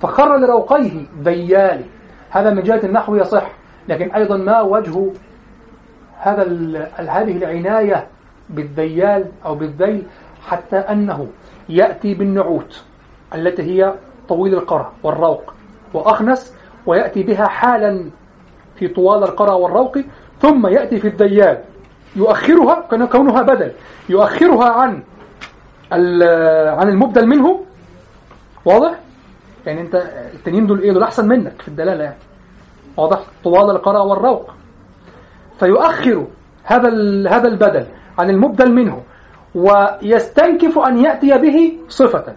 فخر 0.00 0.36
لروقيه 0.36 1.06
ذيال 1.22 1.84
هذا 2.30 2.50
من 2.50 2.62
جهة 2.62 2.80
النحو 2.84 3.16
يصح 3.16 3.50
لكن 3.88 4.10
أيضا 4.10 4.36
ما 4.36 4.60
وجه 4.60 5.12
هذا 6.18 6.42
هذه 6.96 7.36
العناية 7.36 8.06
بالذيال 8.50 9.26
أو 9.44 9.54
بالذيل 9.54 10.02
حتى 10.46 10.76
أنه 10.76 11.26
يأتي 11.68 12.14
بالنعوت 12.14 12.82
التي 13.34 13.62
هي 13.62 13.94
طويل 14.28 14.54
القرى 14.54 14.92
والروق 15.02 15.54
وأخنس 15.94 16.54
ويأتي 16.86 17.22
بها 17.22 17.46
حالا 17.46 18.10
في 18.76 18.88
طوال 18.88 19.22
القرى 19.22 19.52
والروق 19.52 19.98
ثم 20.40 20.66
يأتي 20.66 21.00
في 21.00 21.08
الذيال. 21.08 21.58
يؤخرها 22.16 23.06
كونها 23.12 23.42
بدل. 23.42 23.72
يؤخرها 24.08 24.68
عن 24.68 25.02
عن 25.92 26.88
المبدل 26.88 27.26
منه 27.26 27.64
واضح؟ 28.64 28.98
يعني 29.66 29.80
انت 29.80 29.94
التنين 30.34 30.66
دول 30.66 30.80
إيه؟ 30.80 30.92
دول 30.92 31.02
احسن 31.02 31.28
منك 31.28 31.62
في 31.62 31.68
الدلالة 31.68 32.04
يعني. 32.04 32.18
واضح؟ 32.96 33.20
طوال 33.44 33.70
القرى 33.70 33.98
والروق. 33.98 34.50
فيؤخر 35.58 36.26
هذا 36.64 36.88
هذا 37.30 37.48
البدل 37.48 37.86
عن 38.18 38.30
المبدل 38.30 38.72
منه 38.72 39.02
ويستنكف 39.54 40.78
أن 40.78 40.98
يأتي 40.98 41.38
به 41.38 41.78
صفة 41.88 42.34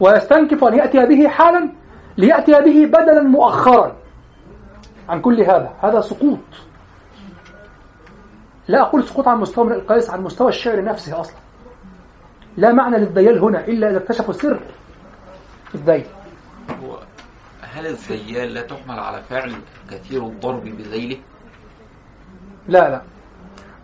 ويستنكف 0.00 0.64
أن 0.64 0.74
يأتي 0.74 1.06
به 1.06 1.28
حالا 1.28 1.68
ليأتي 2.18 2.52
به 2.52 2.86
بدلا 2.86 3.22
مؤخرا 3.22 3.96
عن 5.08 5.20
كل 5.20 5.40
هذا. 5.40 5.70
هذا 5.82 6.00
سقوط. 6.00 6.38
لا 8.68 8.80
أقول 8.82 9.04
سقوط 9.04 9.28
عن 9.28 9.38
مستوى 9.38 9.64
من 9.64 9.72
القياس 9.72 10.10
عن 10.10 10.22
مستوى 10.22 10.48
الشعر 10.48 10.84
نفسه 10.84 11.20
أصلا. 11.20 11.36
لا 12.58 12.72
معنى 12.72 12.96
للذيال 12.98 13.38
هنا 13.38 13.66
إلا 13.68 13.90
إذا 13.90 13.98
اكتشفوا 13.98 14.34
سر 14.34 14.60
الذيل 15.74 16.06
هل 17.60 17.86
الذيال 17.86 18.54
لا 18.54 18.62
تحمل 18.62 18.98
على 18.98 19.22
فعل 19.22 19.52
كثير 19.90 20.26
الضرب 20.26 20.64
بذيله؟ 20.64 21.16
لا 22.68 22.90
لا. 22.90 23.02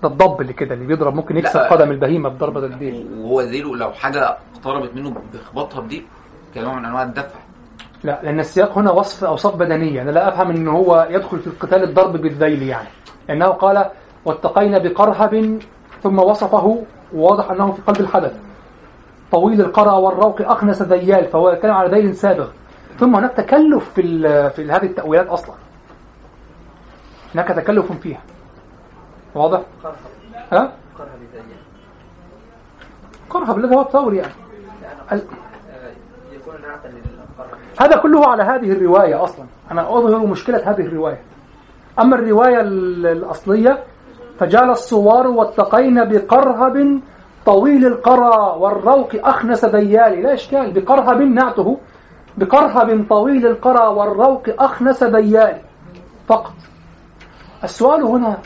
ده 0.03 0.09
الضب 0.09 0.41
اللي 0.41 0.53
كده 0.53 0.75
اللي 0.75 0.87
بيضرب 0.87 1.15
ممكن 1.15 1.37
يكسر 1.37 1.61
قدم 1.61 1.91
البهيمة 1.91 2.29
بضربة 2.29 2.67
الديل. 2.67 3.07
وهو 3.19 3.41
ذيله 3.41 3.77
لو 3.77 3.93
حاجة 3.93 4.37
اقتربت 4.55 4.95
منه 4.95 5.15
بيخبطها 5.33 5.81
بديل 5.81 6.07
كنوع 6.55 6.79
من 6.79 6.85
أنواع 6.85 7.03
الدفع. 7.03 7.39
لا 8.05 8.21
لأن 8.23 8.41
السياق 8.41 8.79
هنا 8.79 8.91
وصف 8.91 9.25
أوصاف 9.25 9.57
بدنية. 9.57 10.03
أنا 10.03 10.11
لا 10.11 10.29
أفهم 10.29 10.51
ان 10.51 10.69
هو 10.69 11.09
يدخل 11.11 11.39
في 11.39 11.47
القتال 11.47 11.83
الضرب 11.83 12.17
بالذيل 12.17 12.63
يعني. 12.63 12.89
لأنه 13.29 13.47
قال 13.47 13.91
واتقينا 14.25 14.79
بقرهب 14.79 15.59
ثم 16.03 16.19
وصفه 16.19 16.85
وواضح 17.15 17.51
أنه 17.51 17.73
في 17.73 17.83
قلب 17.83 18.01
الحدث. 18.01 18.54
طويل 19.35 19.61
القرى 19.61 20.03
والروق 20.03 20.43
اخنس 20.43 20.83
ذيال 20.83 21.25
فهو 21.25 21.51
يتكلم 21.51 21.73
على 21.73 21.91
ذيل 21.91 22.15
سابغ. 22.15 22.49
ثم 22.99 23.17
هناك 23.17 23.33
تكلف 23.33 23.91
في 23.95 24.03
في 24.51 24.71
هذه 24.71 24.87
التأويلات 24.87 25.27
أصلا. 25.27 25.55
هناك 27.35 27.49
تكلف 27.49 27.93
فيها. 27.93 28.21
واضح؟ 29.35 29.61
ها؟ 30.53 30.73
قرهب 33.31 33.59
الذي 33.59 33.75
هو 33.77 33.81
الثور 33.81 34.15
يعني. 34.15 34.33
هذا 37.81 37.97
كله 38.03 38.27
على 38.27 38.43
هذه 38.43 38.73
الرواية 38.73 39.23
أصلا. 39.23 39.47
أنا 39.71 39.99
أظهر 39.99 40.27
مشكلة 40.27 40.71
هذه 40.71 40.81
الرواية. 40.81 41.21
أما 42.01 42.17
الرواية 42.17 42.61
الأصلية 42.61 43.85
فجال 44.39 44.71
الصوار 44.71 45.27
واتقين 45.27 46.05
بقرهب 46.05 47.01
طويل 47.47 47.87
القرى 47.87 48.57
والروق 48.59 49.11
أخنس 49.15 49.65
ديالي. 49.65 50.23
لا 50.23 50.35
إشكال. 50.35 50.73
بقرهب 50.73 51.21
نعته. 51.21 51.79
بقرهب 52.37 53.07
طويل 53.09 53.47
القرى 53.47 53.87
والروق 53.87 54.43
أخنس 54.59 55.05
ديالي. 55.05 55.61
فقط. 56.29 56.55
السؤال 57.65 58.03
هنا 58.03 58.39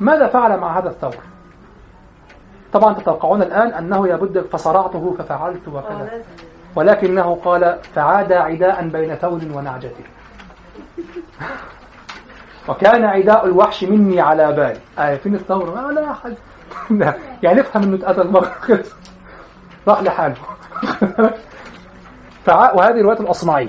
ماذا 0.00 0.26
فعل 0.26 0.60
مع 0.60 0.78
هذا 0.78 0.88
الثور؟ 0.88 1.16
طبعا 2.72 2.94
تتوقعون 2.94 3.42
الآن 3.42 3.72
أنه 3.72 4.08
يبد 4.08 4.40
فصرعته 4.52 5.14
ففعلت 5.18 5.68
وكذا. 5.68 6.22
ولكنه 6.76 7.38
قال 7.44 7.78
فعاد 7.94 8.32
عداء 8.32 8.88
بين 8.88 9.14
ثور 9.14 9.40
ونعجته 9.54 10.04
وكان 12.68 13.04
عداء 13.04 13.46
الوحش 13.46 13.84
مني 13.84 14.20
على 14.20 14.52
بالي. 14.52 14.80
آه 14.98 15.16
فين 15.16 15.34
الثور؟ 15.34 15.74
ما 15.74 15.92
لا 15.92 16.10
أحد. 16.10 16.34
يعني 17.42 17.60
افهم 17.60 17.82
إنه 17.82 17.96
اتقتل 17.96 18.30
مرة. 18.30 18.52
راح 19.88 20.02
لحاله. 20.02 20.34
فع... 22.44 22.72
وهذه 22.72 23.02
رواية 23.02 23.20
الأصمعي. 23.20 23.68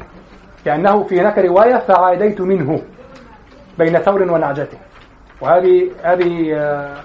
لأنه 0.65 1.03
في 1.03 1.21
هناك 1.21 1.37
رواية 1.37 1.77
فعاديت 1.77 2.41
منه 2.41 2.81
بين 3.77 3.99
ثور 3.99 4.21
ونعجته 4.21 4.77
وهذه 5.41 5.91
هذه 6.03 6.55
آه، 6.55 6.95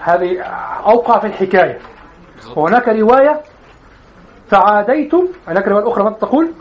هذه 0.00 0.40
أوقع 0.86 1.18
في 1.18 1.26
الحكاية. 1.26 1.78
وهناك 2.56 2.88
رواية 2.88 3.40
فعاديت 4.50 5.14
هناك 5.48 5.68
رواية 5.68 5.88
أخرى 5.88 6.04
ماذا 6.04 6.16
تقول؟ 6.16 6.52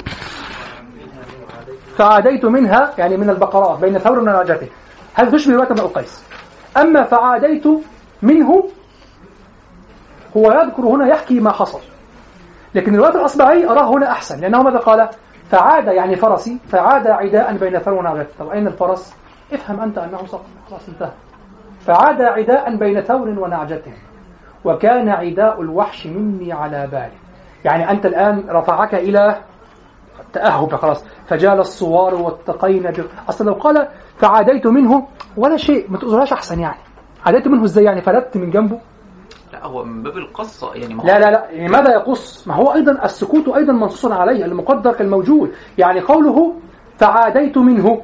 فعاديت 1.97 2.45
منها 2.45 2.93
يعني 2.97 3.17
من 3.17 3.29
البقرات 3.29 3.79
بين 3.79 3.97
ثور 3.97 4.19
ونعجته 4.19 4.67
هذا 5.13 5.31
تشبه 5.31 5.55
رواية 5.55 5.71
ابن 5.71 5.79
القيس. 5.79 6.23
أما 6.77 7.03
فعاديت 7.03 7.67
منه 8.21 8.63
هو 10.37 10.51
يذكر 10.51 10.81
هنا 10.81 11.07
يحكي 11.07 11.39
ما 11.39 11.51
حصل. 11.51 11.79
لكن 12.75 12.95
الرواية 12.95 13.15
الأصبعي 13.15 13.69
أراه 13.69 13.89
هنا 13.89 14.11
أحسن 14.11 14.39
لأنه 14.41 14.63
ماذا 14.63 14.77
قال؟ 14.77 15.09
فعاد 15.51 15.87
يعني 15.87 16.15
فرسي 16.15 16.59
فعاد 16.67 17.07
عداء 17.07 17.57
بين 17.57 17.79
ثور 17.79 17.93
ونعجته 17.93 18.29
طب 18.39 18.49
أين 18.49 18.67
الفرس؟ 18.67 19.15
افهم 19.53 19.79
أنت 19.79 19.97
أنه 19.97 20.17
سقط 20.25 20.45
خلاص 20.69 20.89
انتهى. 20.89 21.11
فعاد 21.79 22.21
عداء 22.21 22.75
بين 22.75 23.01
ثور 23.01 23.29
ونعجته 23.29 23.93
وكان 24.65 25.09
عداء 25.09 25.61
الوحش 25.61 26.07
مني 26.07 26.53
على 26.53 26.87
بالي. 26.87 27.17
يعني 27.65 27.91
أنت 27.91 28.05
الآن 28.05 28.43
رفعك 28.49 28.95
إلى 28.95 29.41
تأهب 30.33 30.75
خلاص. 30.75 31.03
فجال 31.27 31.59
الصوار 31.59 32.15
واتقينا. 32.15 32.93
أصلا 33.29 33.47
لو 33.47 33.53
قال 33.53 33.87
فعاديت 34.17 34.67
منه 34.67 35.07
ولا 35.37 35.57
شيء 35.57 35.91
ما 35.91 35.97
تقولهاش 35.97 36.33
أحسن 36.33 36.59
يعني. 36.59 36.86
عاديت 37.27 37.47
منه 37.47 37.63
إزاي 37.63 37.83
يعني؟ 37.83 38.01
فلت 38.01 38.37
من 38.37 38.49
جنبه؟ 38.49 38.79
لا 39.53 39.65
هو 39.65 39.83
من 39.83 40.03
باب 40.03 40.17
القصة 40.17 40.73
يعني 40.75 40.93
ما 40.93 41.03
لا 41.03 41.19
لا 41.19 41.31
لا. 41.31 41.49
يعني 41.51 41.69
ماذا 41.69 41.91
يقص؟ 41.91 42.47
ما 42.47 42.55
هو 42.55 42.73
أيضا 42.73 43.05
السكوت 43.05 43.49
أيضا 43.49 43.73
منصوص 43.73 44.11
عليه 44.11 44.45
المقدر 44.45 44.93
كالموجود 44.93 45.51
يعني 45.77 45.99
قوله 45.99 46.53
تعاديت 46.99 47.57
منه 47.57 48.01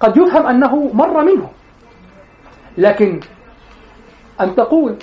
قد 0.00 0.16
يفهم 0.16 0.46
أنه 0.46 0.90
مر 0.92 1.24
منه. 1.24 1.48
لكن 2.78 3.20
أن 4.40 4.54
تقول 4.54 4.96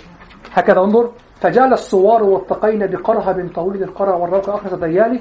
هكذا 0.54 0.80
انظر 0.80 1.12
فجال 1.42 1.74
الصوار 1.74 2.24
والتقين 2.24 2.88
بقرهب 2.88 3.50
طويل 3.56 3.84
القرى 3.84 4.12
والروك 4.12 4.50
أخرس 4.50 4.74
ديالي 4.74 5.20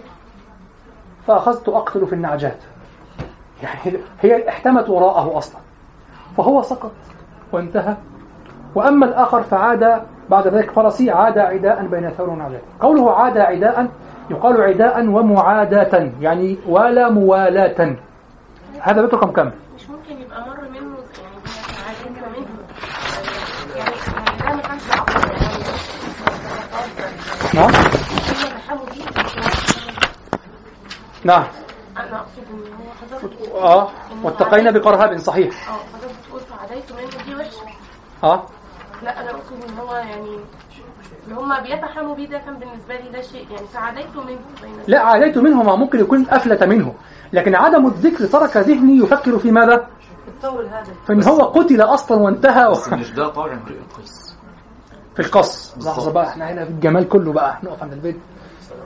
فأخذت 1.26 1.68
أقتل 1.68 2.06
في 2.06 2.12
النعجات. 2.12 2.58
يعني 3.62 3.98
هي 4.20 4.48
احتمت 4.48 4.90
وراءه 4.90 5.38
أصلا. 5.38 5.60
فهو 6.36 6.62
سقط 6.62 6.92
وانتهى. 7.52 7.96
وأما 8.74 9.06
الآخر 9.06 9.42
فعاد 9.42 10.02
بعد 10.30 10.48
ذلك 10.48 10.70
فرسي 10.70 11.10
عاد 11.10 11.38
عداء 11.38 11.86
بين 11.86 12.10
ثور 12.10 12.30
ونعجات 12.30 12.62
قوله 12.80 13.12
عاد 13.16 13.38
عداء 13.38 13.88
يقال 14.30 14.62
عداء 14.62 15.06
ومعاداة 15.08 16.10
يعني 16.20 16.58
ولا 16.68 17.10
موالاة. 17.10 17.96
هذا 18.80 19.02
بيت 19.02 19.14
رقم 19.14 19.30
كم؟ 19.30 19.50
مش 19.76 19.90
ممكن 19.90 20.20
يبقى 20.20 20.40
مر 20.48 20.60
منه 20.68 20.96
يعني 21.84 22.38
منه 22.38 22.48
يعني 23.76 23.94
ده 24.40 24.54
ما 24.56 24.62
كانش 24.62 24.82
نعم. 27.54 27.70
نعم. 31.24 31.44
أنا 31.96 32.16
أقصد 32.20 32.42
إن 32.50 32.72
هو 32.72 33.18
حضرتك 33.18 33.54
آه. 33.54 33.88
واتقينا 34.22 34.70
بقرهاب 34.70 35.16
صحيح. 35.18 35.68
آه 35.68 35.72
حضرتك 35.72 36.14
بتقول 36.26 36.40
فعديته 36.40 36.94
منه 36.94 37.24
دي 37.24 37.34
وحشة. 37.34 37.66
آه. 38.24 38.46
لا 39.04 39.20
أنا 39.20 39.30
أقصد 39.30 39.52
إن 39.68 39.78
هو 39.78 39.94
يعني 39.94 40.38
اللي 41.24 41.34
هم 41.40 41.62
بيتحموا 41.62 42.14
بيه 42.14 42.28
ده 42.28 42.38
كان 42.38 42.54
بالنسبة 42.58 42.94
لي 42.96 43.08
ده 43.10 43.20
شيء 43.22 43.46
يعني 43.50 43.66
فعديته 43.66 44.22
منه 44.24 44.38
لا 44.88 45.00
عاديت 45.00 45.38
منه 45.38 45.62
ما 45.62 45.76
ممكن 45.76 46.00
يكون 46.00 46.26
أفلت 46.30 46.62
منه. 46.62 46.94
لكن 47.32 47.54
عدم 47.54 47.86
الذكر 47.86 48.26
ترك 48.26 48.56
ذهني 48.56 48.96
يفكر 48.98 49.38
في 49.38 49.50
ماذا؟ 49.50 49.86
الطول 50.28 50.66
هذا. 50.66 50.92
فإن 51.06 51.22
هو 51.24 51.38
قتل 51.42 51.80
أصلا 51.80 52.22
وانتهى 52.22 52.70
بس 52.70 52.88
مش 52.92 53.10
ده 53.10 53.28
طبع 53.28 53.44
امرئ 53.44 53.78
القيس 53.78 54.36
في 55.14 55.22
القص. 55.22 55.74
بالظبط. 55.74 55.94
لحظة 55.94 56.12
بقى 56.12 56.28
إحنا 56.28 56.52
هنا 56.52 56.64
في 56.64 56.70
الجمال 56.70 57.08
كله 57.08 57.32
بقى. 57.32 57.58
نقف 57.62 57.82
عند 57.82 57.92
البيت. 57.92 58.16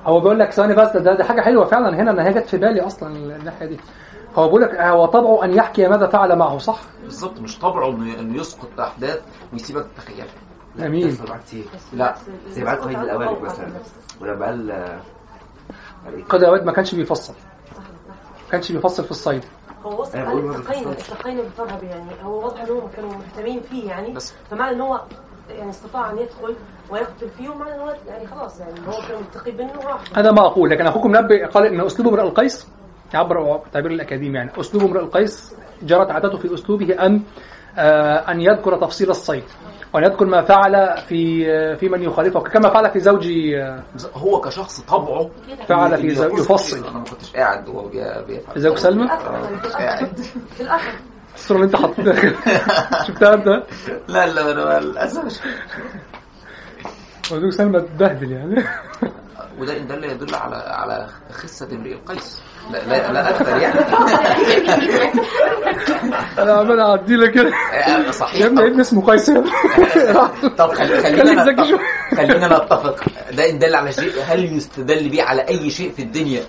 هو 0.06 0.20
بيقول 0.20 0.38
لك 0.38 0.52
ثواني 0.52 0.74
بس 0.74 0.96
ده, 0.96 1.14
ده 1.14 1.24
حاجة 1.24 1.40
حلوة 1.40 1.64
فعلا. 1.64 1.96
هنا 2.02 2.10
ان 2.10 2.18
هي 2.18 2.32
جت 2.32 2.46
في 2.48 2.56
بالي 2.56 2.80
أصلا 2.80 3.16
الناحية 3.16 3.66
دي. 3.66 3.80
هو 4.36 4.46
بيقول 4.46 4.62
لك 4.62 4.74
هو 4.74 5.06
طبعه 5.06 5.44
أن 5.44 5.54
يحكي 5.54 5.88
ماذا 5.88 6.06
فعل 6.06 6.36
معه 6.36 6.58
صح؟ 6.58 6.80
بالظبط 7.04 7.40
مش 7.40 7.58
طبعه 7.58 7.88
إنه 7.88 8.40
يسقط 8.40 8.80
أحداث 8.80 9.20
ويسيبك 9.52 9.86
تتخيلها 9.96 10.26
كتير. 11.46 11.64
لا 11.92 12.14
زي 12.48 12.64
بعد 12.64 12.78
قيد 12.78 12.98
الأوالد 12.98 13.42
مثلا. 13.42 13.68
ولما 14.20 14.46
قال 14.46 14.70
قال 16.04 16.14
إيه؟ 16.14 16.24
قد 16.24 16.42
أود 16.44 16.64
ما 16.64 16.72
كانش 16.72 16.94
بيفصل. 16.94 17.32
ما 18.44 18.50
كانش 18.52 18.72
بيفصل 18.72 19.04
في 19.04 19.10
الصيد. 19.10 19.44
هو 19.84 20.00
وصل 20.00 20.18
قال 20.18 20.38
التقينا 20.50 20.90
بيفصلش. 20.90 21.12
التقينا 21.12 21.42
بالطرب 21.42 21.82
يعني. 21.82 22.10
هو 22.24 22.44
واضح 22.44 22.60
إن 22.60 22.70
هم 22.70 22.88
كانوا 22.96 23.10
مهتمين 23.10 23.60
فيه 23.60 23.88
يعني. 23.88 24.12
بس- 24.12 24.34
فمعنى 24.50 24.76
إن 24.76 24.80
هو 24.80 25.00
يعني 25.50 25.70
استطاع 25.70 26.10
أن 26.10 26.18
يدخل 26.18 26.56
ويقتل 26.90 27.28
فيه 27.38 27.48
ومعنى 27.48 27.74
إن 27.74 27.80
هو 27.80 27.94
يعني 28.08 28.26
خلاص 28.26 28.60
يعني 28.60 28.80
هو 28.88 28.92
كان 29.08 29.20
متقي 29.22 29.52
منه 29.52 29.72
وراح. 29.84 30.00
هذا 30.16 30.30
ما 30.30 30.46
أقول 30.46 30.70
لكن 30.70 30.86
أخوكم 30.86 31.16
نبه 31.16 31.46
قال 31.46 31.66
إن 31.66 31.80
أسلوب 31.80 32.08
امرئ 32.08 32.22
القيس 32.22 32.66
يعبر 33.14 33.60
تعبير 33.72 33.90
الأكاديمي 33.90 34.38
يعني. 34.38 34.50
أسلوب 34.60 34.82
امرئ 34.84 35.00
القيس 35.00 35.54
جرت 35.82 36.10
عادته 36.10 36.38
في 36.38 36.54
أسلوبه 36.54 37.06
أن 37.06 37.20
آه، 37.78 38.30
أن 38.30 38.40
يذكر 38.40 38.80
تفصيل 38.80 39.10
الصيد 39.10 39.44
وأن 39.94 40.04
يذكر 40.04 40.26
ما 40.26 40.42
فعل 40.42 40.96
في 41.08 41.44
في 41.76 41.88
من 41.88 42.02
يخالفه 42.02 42.40
كما 42.40 42.68
فعل 42.70 42.90
في 42.90 43.00
زوجي 43.00 43.62
آه، 43.62 43.82
هو 44.14 44.40
كشخص 44.40 44.80
طبعه 44.80 45.30
فعل 45.68 45.96
في 45.96 46.10
زوج 46.10 46.32
يقص 46.32 46.40
يفصل. 46.40 46.88
أنا 46.88 46.98
ما 46.98 47.04
كنتش 47.04 47.32
قاعد 47.36 47.68
وهو 47.68 47.88
بي- 47.88 48.24
بيفعل. 48.26 48.60
زوج 48.60 48.76
سلمى؟ 48.76 49.08
في 50.56 50.60
الأثر 50.60 50.92
الصورة 51.34 51.56
اللي 51.58 51.66
أنت 51.66 51.76
حطيتها. 51.76 52.32
شفتها 53.06 53.34
أنت؟ 53.34 53.46
لا 54.08 54.26
لا 54.26 54.50
أنا 54.52 54.84
للأسف. 54.84 55.24
مش- 55.24 55.40
وزوج 57.32 57.50
سلمى 57.52 57.78
اتبهدل 57.78 58.32
يعني. 58.32 58.64
وده 59.60 59.76
إن 59.76 59.86
دل 59.86 60.04
يدل 60.04 60.34
على 60.34 60.56
على 60.56 61.06
خسه 61.32 61.68
امرئ 61.72 61.92
القيس. 61.92 62.40
لا 62.72 62.78
لا, 62.78 63.12
لا 63.12 63.30
أكثر 63.30 63.56
يعني. 63.56 63.80
أنا 66.38 66.52
عمال 66.52 66.80
أعدي 66.80 67.16
لك 67.16 67.30
كده. 67.30 67.52
آه، 67.72 68.10
صحيح. 68.10 68.40
يا 68.40 68.46
ابني 68.46 68.66
ابن 68.66 68.80
اسمه 68.80 69.06
قيس. 69.06 69.30
طب 70.58 70.72
خلينا 70.72 71.44
خلينا 72.16 72.46
نتفق. 72.48 72.96
ده 73.32 73.50
إن 73.50 73.58
دل 73.58 73.74
على 73.74 73.92
شيء. 73.92 74.12
هل 74.26 74.56
يستدل 74.56 75.08
به 75.08 75.22
على 75.22 75.48
أي 75.48 75.70
شيء 75.70 75.92
في 75.92 76.02
الدنيا؟ 76.02 76.42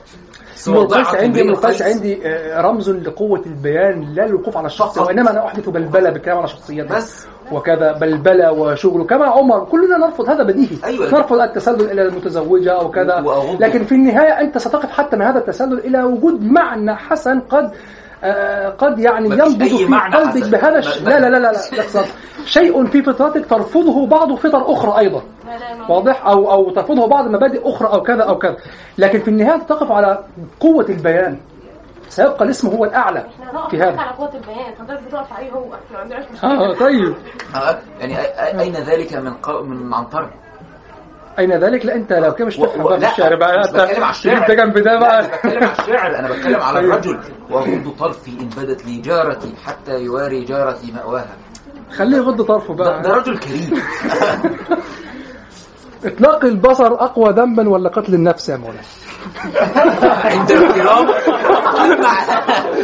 القيس 0.68 1.08
عندي 1.08 1.42
القيس. 1.42 1.82
عندي 1.82 2.28
آه، 2.28 2.62
رمز 2.62 2.90
لقوة 2.90 3.42
البيان 3.46 4.14
لا 4.14 4.26
الوقوف 4.26 4.58
على 4.58 4.68
الشخص 4.68 4.96
فقط. 4.96 5.08
وإنما 5.08 5.32
أنا 5.32 5.48
أحدث 5.48 5.70
بلبلة 5.70 6.10
بالكلام 6.10 6.38
على 6.38 6.48
شخصيته 6.48 6.96
بس. 6.96 7.26
وكذا 7.52 7.92
بلبلة 7.92 8.52
وشغله 8.52 9.04
كما 9.04 9.26
عمر 9.26 9.66
كلنا 9.66 9.98
نرفض 9.98 10.30
هذا 10.30 10.44
بديهي. 10.44 10.78
أيوة. 10.86 11.06
نرفض 11.14 11.40
التسلل 11.42 11.92
إلى 11.92 12.02
المتزوجة 12.02 12.72
أو 12.72 12.92
كذا. 12.92 13.24
لكن 13.60 13.84
في 13.84 13.92
النهاية 13.96 14.42
أنت 14.42 14.58
ستقف 14.58 14.92
حتى 14.92 15.16
من 15.18 15.22
هذا 15.26 15.40
التسلل 15.40 15.80
إلى 15.80 16.04
وجود 16.04 16.44
معنى 16.44 16.96
حسن 16.96 17.40
قد 17.40 17.72
آه، 18.24 18.70
قد 18.70 19.00
يعني 19.00 19.26
ينبض 19.30 19.64
في 19.64 19.86
قلبك. 19.86 20.50
بهذا 20.52 20.70
ما- 20.72 20.78
الش... 20.78 21.02
ما- 21.02 21.10
لا 21.10 21.20
لا 21.20 21.30
لا 21.30 21.38
لا 21.38 21.52
لا. 21.52 22.04
شيء 22.46 22.86
في 22.86 23.04
فطرتك 23.04 23.46
ترفضه 23.46 24.08
بعض 24.08 24.34
فطر 24.36 24.72
أخرى 24.74 25.00
أيضا. 25.00 25.22
لا 25.46 25.52
لا 25.58 25.76
ما- 25.80 25.92
واضح؟ 25.96 26.26
أو 26.28 26.52
أو 26.52 26.70
ترفضه 26.72 27.08
بعض 27.08 27.28
مبادئ 27.28 27.70
أخرى 27.70 27.88
أو 27.94 28.02
كذا 28.02 28.24
أو 28.24 28.38
كذا. 28.38 28.56
لكن 28.98 29.20
في 29.20 29.28
النهاية 29.28 29.60
تقف 29.60 29.92
على 29.92 30.20
قوة 30.60 30.86
البيان. 30.90 31.38
سيبقى 32.10 32.46
الاسم 32.46 32.68
هو 32.68 32.86
الأعلى. 32.86 33.20
إحنا 33.20 33.54
نقف 33.54 33.70
في 33.70 33.78
هذا. 33.78 34.00
على 34.02 34.12
قوة 34.18 34.34
البيان. 34.36 34.74
حضرتك 34.80 35.04
بتقف 35.04 35.34
عليه 35.34 35.52
هو. 35.52 35.64
إحنا 35.74 35.80
ما 35.94 36.00
عندناش 36.00 36.24
آه 36.44 36.70
مشكله 36.70 36.74
طيب. 36.80 37.16
آه، 37.56 37.80
يعني 38.00 38.18
أين 38.62 38.74
ذلك 38.74 39.14
من 39.14 39.34
قو... 39.34 39.64
من 39.64 39.94
عنتر؟ 39.94 40.30
أين 41.40 41.52
ذلك؟ 41.54 41.86
لا 41.86 41.96
أنت 41.96 42.14
لو 42.14 42.34
كده 42.34 42.48
مش 42.48 42.58
تفهم 42.58 42.84
بقى 42.84 43.00
في 43.00 43.08
الشعر 43.12 43.36
بقى. 43.36 43.56
أنت 43.58 43.76
بتكلم 43.76 44.04
على 44.04 44.12
الشعر. 44.12 44.38
انت 44.38 44.52
جنب 44.52 44.78
ده 44.78 45.00
بقى 45.00 45.20
أنا 45.20 45.28
بتكلم 45.36 45.64
على 45.64 45.72
الشعر 45.80 46.20
أنا 46.20 46.28
بتكلم 46.30 46.62
على. 46.62 46.80
الرجل. 46.80 47.20
واغض 47.50 47.96
طرفي 48.00 48.32
إن 48.32 48.50
بدت 48.58 48.86
لي 48.86 48.98
جارتي 49.02 49.54
حتى 49.66 50.00
يواري 50.04 50.44
جارتي 50.44 50.92
مأواها. 50.92 51.36
خليه 51.98 52.18
يغض 52.18 52.42
طرفه 52.42 52.76
ده, 52.76 52.84
ده 53.02 53.10
بقى 53.10 53.20
رجل 53.20 53.38
كريم. 53.40 53.82
اطلاق 56.06 56.46
البصر 56.46 56.94
أقوى 56.94 57.30
ذنبا 57.34 57.70
ولا 57.70 57.90
قتل 57.90 58.14
النفس 58.14 58.50
يا 58.50 58.58
مولانا؟ 58.58 58.82
عند 60.34 60.52
الاحترام. 60.52 61.08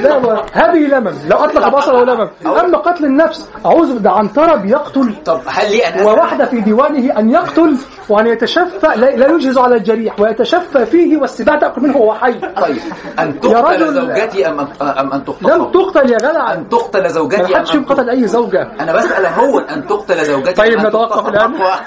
لا 0.03 0.19
ما- 0.19 0.41
هذه 0.53 0.87
لمم. 0.87 1.13
لو 1.29 1.37
أطلق 1.37 1.67
بصرة 1.77 2.03
لمم. 2.03 2.29
أما 2.45 2.77
قتل 2.77 3.05
النفس 3.05 3.49
أعوذ 3.65 3.99
ده 3.99 4.11
عنترة 4.11 4.55
بيقتل 4.55 5.15
طب 5.25 5.41
هل 5.47 5.71
لي 5.71 5.87
أن 5.87 6.05
وواحدة 6.05 6.45
في 6.45 6.61
ديوانه 6.61 7.19
أن 7.19 7.29
يقتل 7.29 7.77
وأن 8.09 8.27
يتشفى 8.27 8.87
لا 8.95 9.15
لا 9.15 9.27
يجهز 9.27 9.57
على 9.57 9.75
الجريح 9.75 10.19
ويتشفى 10.19 10.85
فيه 10.85 11.17
والسباع 11.17 11.59
تأكل 11.59 11.81
منه 11.81 11.97
وهو 11.97 12.13
حي. 12.13 12.33
طيب. 12.33 12.77
أن 13.19 13.27
يا 13.27 13.39
تقتل 13.41 13.81
رجل- 13.81 13.93
زوجتي 13.93 14.47
أم 14.49 14.59
أم 14.59 14.67
أن 14.81 15.05
لم 15.17 15.19
تخطف 15.23 15.71
تقتل 15.73 16.11
يا 16.11 16.17
جدع 16.17 16.53
أن 16.53 16.69
تقتل 16.69 17.09
زوجتي 17.09 17.41
ما 17.51 17.57
حدش 17.57 17.77
قتل 17.77 18.09
أي 18.09 18.27
زوجة. 18.27 18.67
أنا 18.79 18.93
بسأل 18.93 19.25
هو 19.25 19.59
أن 19.59 19.87
تقتل 19.87 20.25
زوجتي 20.25 20.53
طيب 20.53 20.79
نتوقف. 20.79 21.35
أخوها؟ 21.35 21.81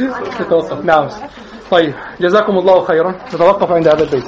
نتوقف. 0.40 0.84
نعم. 0.84 1.08
طيب 1.70 1.94
جزاكم 2.20 2.58
الله 2.58 2.84
خيرا. 2.84 3.14
نتوقف 3.34 3.70
عند 3.72 3.88
هذا 3.88 4.02
البيت. 4.04 4.24